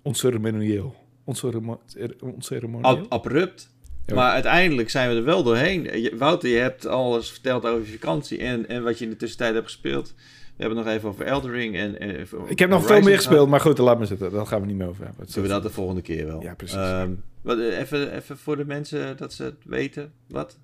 Onceremonieel. 0.03 0.95
Onceremo- 1.25 1.81
Onceremonieel. 2.21 2.91
ab- 2.91 3.07
abrupt. 3.09 3.69
Ja. 4.07 4.15
Maar 4.15 4.33
uiteindelijk 4.33 4.91
zijn 4.91 5.11
we 5.11 5.17
er 5.17 5.25
wel 5.25 5.43
doorheen. 5.43 5.91
Wouter, 6.19 6.49
je 6.49 6.57
hebt 6.59 6.87
alles 6.87 7.31
verteld 7.31 7.65
over 7.67 7.87
je 7.87 7.93
vakantie 7.99 8.39
en, 8.39 8.69
en 8.69 8.83
wat 8.83 8.99
je 8.99 9.05
in 9.05 9.11
de 9.11 9.17
tussentijd 9.17 9.55
hebt 9.55 9.67
gespeeld. 9.67 10.15
We 10.57 10.63
hebben 10.63 10.79
het 10.79 10.87
nog 10.87 10.97
even 10.97 11.09
over 11.09 11.25
Eldering 11.25 11.77
en... 11.77 12.01
en 12.01 12.21
over 12.21 12.39
ik 12.47 12.59
heb 12.59 12.69
nog 12.69 12.87
veel 12.87 13.01
meer 13.01 13.17
gespeeld, 13.17 13.49
maar 13.49 13.61
goed, 13.61 13.79
laat 13.79 13.99
me 13.99 14.07
zitten. 14.07 14.33
Daar 14.33 14.47
gaan 14.47 14.61
we 14.61 14.67
niet 14.67 14.77
meer 14.77 14.89
over 14.89 15.05
hebben. 15.05 15.27
Zullen 15.29 15.49
we 15.49 15.55
dat 15.55 15.63
de 15.63 15.71
volgende 15.71 16.03
keer 16.03 16.27
wel? 16.27 16.43
Ja, 16.43 16.55
precies. 16.55 16.77
Ehm, 16.77 17.11
wat, 17.43 17.59
eh, 17.59 17.79
even, 17.79 18.17
even 18.17 18.39
voor 18.39 18.57
de 18.57 18.65
mensen 18.65 19.17
dat 19.17 19.33
ze 19.33 19.43
het 19.43 19.65
weten. 19.65 20.13
Wat? 20.29 20.59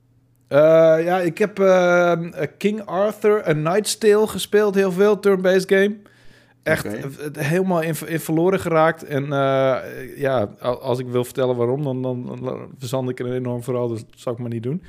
Eh, 0.48 0.58
ja, 1.04 1.18
ik 1.18 1.38
heb 1.38 1.58
eh, 1.58 2.12
King 2.58 2.84
Arthur, 2.84 3.48
A 3.48 3.52
Knight's 3.52 3.98
Tale 3.98 4.26
gespeeld. 4.26 4.74
Heel 4.74 4.92
veel, 4.92 5.18
turn-based 5.18 5.68
game. 5.68 5.96
Echt 6.62 6.84
eh, 6.84 7.44
helemaal 7.44 7.80
in, 7.80 7.94
in 8.06 8.20
verloren 8.20 8.60
geraakt. 8.60 9.04
En 9.04 9.22
eh, 9.22 10.16
ja, 10.16 10.42
als 10.60 10.98
ik 10.98 11.08
wil 11.08 11.24
vertellen 11.24 11.56
waarom, 11.56 11.82
dan, 11.82 12.02
dan, 12.02 12.38
dan 12.42 12.70
verzand 12.78 13.10
ik 13.10 13.20
er 13.20 13.32
enorm 13.32 13.62
vooral. 13.62 13.88
Dus 13.88 14.00
dat 14.00 14.20
zou 14.20 14.34
ik 14.34 14.40
maar 14.40 14.50
niet 14.50 14.62
doen. 14.62 14.82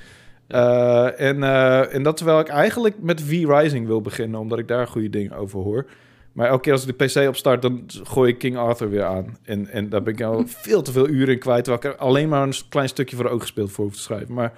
Eh, 0.52 1.20
en, 1.20 1.44
eh, 1.44 1.94
en 1.94 2.04
dat 2.04 2.18
terwijl 2.18 2.40
ik 2.40 2.48
eigenlijk 2.48 2.96
met 3.02 3.22
V-Rising 3.22 3.88
wil 3.88 4.02
beginnen, 4.02 4.40
omdat 4.40 4.60
ik 4.60 4.68
daar 4.68 4.88
goede 4.88 5.10
dingen 5.10 5.32
over 5.32 5.60
hoor. 5.60 5.86
Maar 6.32 6.48
elke 6.48 6.62
keer 6.62 6.72
als 6.72 6.86
ik 6.86 6.98
de 6.98 7.06
PC 7.06 7.28
opstart, 7.28 7.62
dan 7.62 7.84
gooi 8.04 8.32
ik 8.32 8.38
King 8.38 8.58
Arthur 8.58 8.90
weer 8.90 9.04
aan. 9.04 9.38
En, 9.44 9.68
en 9.68 9.90
daar 9.90 10.04
ben 10.04 10.14
ik 10.14 10.22
al 10.22 10.44
veel 10.68 10.82
te 10.82 10.92
veel 10.92 11.08
uren 11.08 11.34
in 11.34 11.40
kwijt. 11.40 11.64
Terwijl 11.64 11.86
ik 11.86 12.00
er 12.00 12.06
alleen 12.06 12.30
maar 12.30 12.44
een 12.44 12.54
klein 12.70 12.90
stukje 12.90 13.16
voor 13.16 13.26
de 13.26 13.32
oog 13.32 13.42
gespeeld 13.42 13.72
voor 13.72 13.86
hoef 13.86 13.96
te 13.96 14.02
schrijven. 14.02 14.34
Maar 14.34 14.54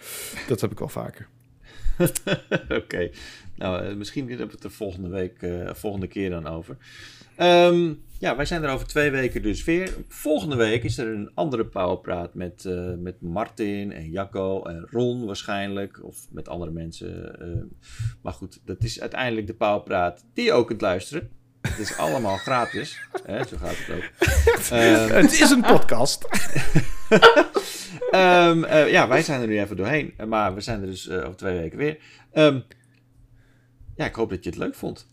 dat 0.48 0.61
heb 0.61 0.72
ik 0.72 0.80
wel 0.80 0.88
vaker. 0.88 1.28
Oké. 2.82 3.10
Nou, 3.56 3.86
eh, 3.86 3.95
misschien 3.95 4.28
hebben 4.28 4.48
we 4.48 4.53
het 4.53 4.64
er 4.64 4.72
volgende 4.72 5.10
week, 5.10 5.34
volgende 5.74 6.07
keer 6.07 6.30
dan 6.30 6.48
over. 6.48 6.78
Ehm, 7.36 7.94
ja, 8.23 8.35
wij 8.35 8.45
zijn 8.45 8.63
er 8.63 8.69
over 8.69 8.87
twee 8.87 9.11
weken 9.11 9.41
dus 9.41 9.63
weer. 9.63 9.93
Volgende 10.07 10.55
week 10.55 10.83
is 10.83 10.97
er 10.97 11.07
een 11.07 11.31
andere 11.33 11.65
Powerpraat 11.65 12.33
met, 12.33 12.65
eh, 12.65 12.93
met 12.97 13.21
Martin 13.21 13.91
en 13.91 14.09
Jacco 14.09 14.63
en 14.63 14.87
Ron 14.91 15.25
waarschijnlijk. 15.25 16.03
Of 16.03 16.27
met 16.31 16.49
andere 16.49 16.71
mensen. 16.71 17.39
eh. 17.39 17.47
maar 18.21 18.33
goed, 18.33 18.59
dat 18.65 18.83
is 18.83 19.01
uiteindelijk 19.01 19.47
de 19.47 19.53
Powerpraat 19.53 20.25
die 20.33 20.45
je 20.45 20.51
ook 20.53 20.67
kunt 20.67 20.81
luisteren. 20.81 21.29
Het 21.61 21.79
is 21.79 21.97
allemaal 21.97 22.37
gratis. 22.47 22.99
Hè, 23.25 23.43
zo 23.43 23.57
gaat 23.57 23.75
het 23.77 23.95
ook. 23.95 24.11
Ehm, 24.71 25.09
Het 25.09 25.31
is 25.31 25.49
een 25.49 25.61
podcast. 25.61 26.25
Ehm, 28.11 28.63
eh, 28.63 28.91
ja, 28.91 29.07
wij 29.07 29.21
zijn 29.21 29.41
er 29.41 29.47
nu 29.47 29.59
even 29.59 29.75
doorheen. 29.77 30.13
Maar 30.27 30.53
we 30.55 30.61
zijn 30.61 30.81
er 30.81 30.87
dus 30.87 31.09
over 31.09 31.35
twee 31.35 31.57
weken 31.59 31.77
weer. 31.77 31.97
Ehm, 32.31 32.59
ja, 33.95 34.05
ik 34.05 34.15
hoop 34.15 34.29
dat 34.29 34.43
je 34.43 34.49
het 34.49 34.59
leuk 34.59 34.75
vond. 34.75 35.07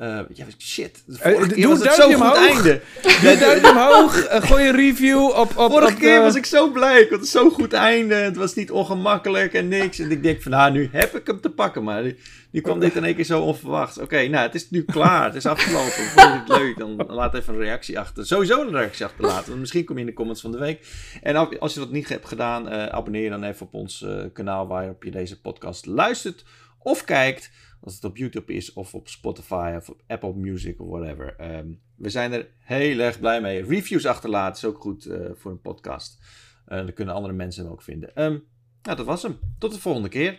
Eh, 0.00 0.18
ja, 0.34 0.44
shit. 0.58 1.02
Eh, 1.20 1.32
doe 1.38 1.42
een 1.62 1.70
het 1.70 1.82
duimpje 1.82 2.16
omhoog. 2.16 2.36
einde. 2.48 2.80
Doe 3.22 3.36
duimpje 3.38 3.70
omhoog. 3.70 4.24
eh, 4.24 4.42
gooi 4.42 4.68
een 4.68 4.74
review 4.76 5.22
op... 5.24 5.38
op 5.38 5.70
Vorige 5.70 5.92
op 5.92 5.98
keer 5.98 6.16
de- 6.18 6.20
was 6.24 6.34
ik 6.34 6.46
zo 6.46 6.70
blij. 6.70 7.00
Ik 7.00 7.10
had 7.10 7.26
zo'n 7.26 7.50
goed 7.50 7.72
einde. 7.72 8.14
Het 8.14 8.36
was 8.36 8.54
niet 8.54 8.70
ongemakkelijk 8.70 9.52
en 9.54 9.68
niks. 9.68 9.98
En 9.98 10.10
ik 10.10 10.22
denk 10.22 10.42
van, 10.42 10.50
nou, 10.50 10.72
nu 10.72 10.88
heb 10.92 11.16
ik 11.16 11.26
hem 11.26 11.40
te 11.40 11.50
pakken. 11.50 11.82
Maar 11.84 12.02
nu, 12.02 12.18
nu 12.50 12.60
kwam 12.60 12.80
dit 12.80 12.94
in 12.96 13.04
één 13.04 13.14
keer 13.14 13.24
zo 13.24 13.40
onverwachts. 13.40 13.98
Oké, 13.98 14.26
nou, 14.28 14.46
het 14.46 14.54
is 14.54 14.70
nu 14.70 14.84
klaar. 14.84 15.24
Het 15.24 15.34
is 15.34 15.46
afgelopen. 15.46 15.92
Vond 15.92 16.26
je 16.26 16.38
het 16.38 16.48
leuk? 16.48 16.78
Dan 16.78 17.04
laat 17.08 17.34
even 17.34 17.54
een 17.54 17.60
reactie 17.60 17.98
achter. 17.98 18.26
Sowieso 18.26 18.60
een 18.62 18.70
reactie 18.76 19.04
achterlaten. 19.04 19.46
Want 19.48 19.60
misschien 19.60 19.84
kom 19.84 19.94
je 19.94 20.00
in 20.00 20.06
de 20.06 20.12
comments 20.12 20.40
van 20.40 20.52
de 20.52 20.58
week. 20.58 20.86
En 21.22 21.36
als- 21.60 21.74
je 21.74 21.80
dat 21.80 21.90
niet 21.90 22.08
hebt 22.08 22.28
gedaan, 22.28 22.68
eh, 22.68 22.86
abonneer 22.86 23.22
je 23.22 23.30
dan 23.30 23.44
even 23.44 23.66
op 23.66 23.74
ons 23.74 24.02
eh, 24.02 24.12
kanaal 24.32 24.66
waarop 24.66 25.02
je 25.04 25.10
deze 25.10 25.40
podcast 25.40 25.86
luistert 25.86 26.44
of 26.82 27.04
kijkt. 27.04 27.50
Als 27.80 27.94
het 27.94 28.04
op 28.04 28.16
YouTube 28.16 28.52
is 28.52 28.72
of 28.72 28.94
op 28.94 29.08
Spotify 29.08 29.74
of 29.76 29.88
op 29.88 30.02
Apple 30.06 30.34
Music 30.34 30.80
of 30.80 30.88
whatever. 30.88 31.36
Ehm, 31.36 31.68
we 31.96 32.10
zijn 32.10 32.32
er 32.32 32.48
heel 32.58 32.98
erg 32.98 33.20
blij 33.20 33.40
mee. 33.40 33.64
Reviews 33.64 34.06
achterlaten 34.06 34.62
is 34.62 34.74
ook 34.74 34.80
goed 34.80 35.06
eh, 35.06 35.30
voor 35.34 35.50
een 35.50 35.60
podcast. 35.60 36.18
Eh, 36.66 36.78
dan 36.78 36.92
kunnen 36.92 37.14
andere 37.14 37.34
mensen 37.34 37.62
hem 37.64 37.72
ook 37.72 37.82
vinden. 37.82 38.14
Ehm, 38.14 38.38
nou, 38.82 38.96
dat 38.96 39.06
was 39.06 39.22
hem. 39.22 39.38
Tot 39.58 39.72
de 39.72 39.80
volgende 39.80 40.08
keer. 40.08 40.38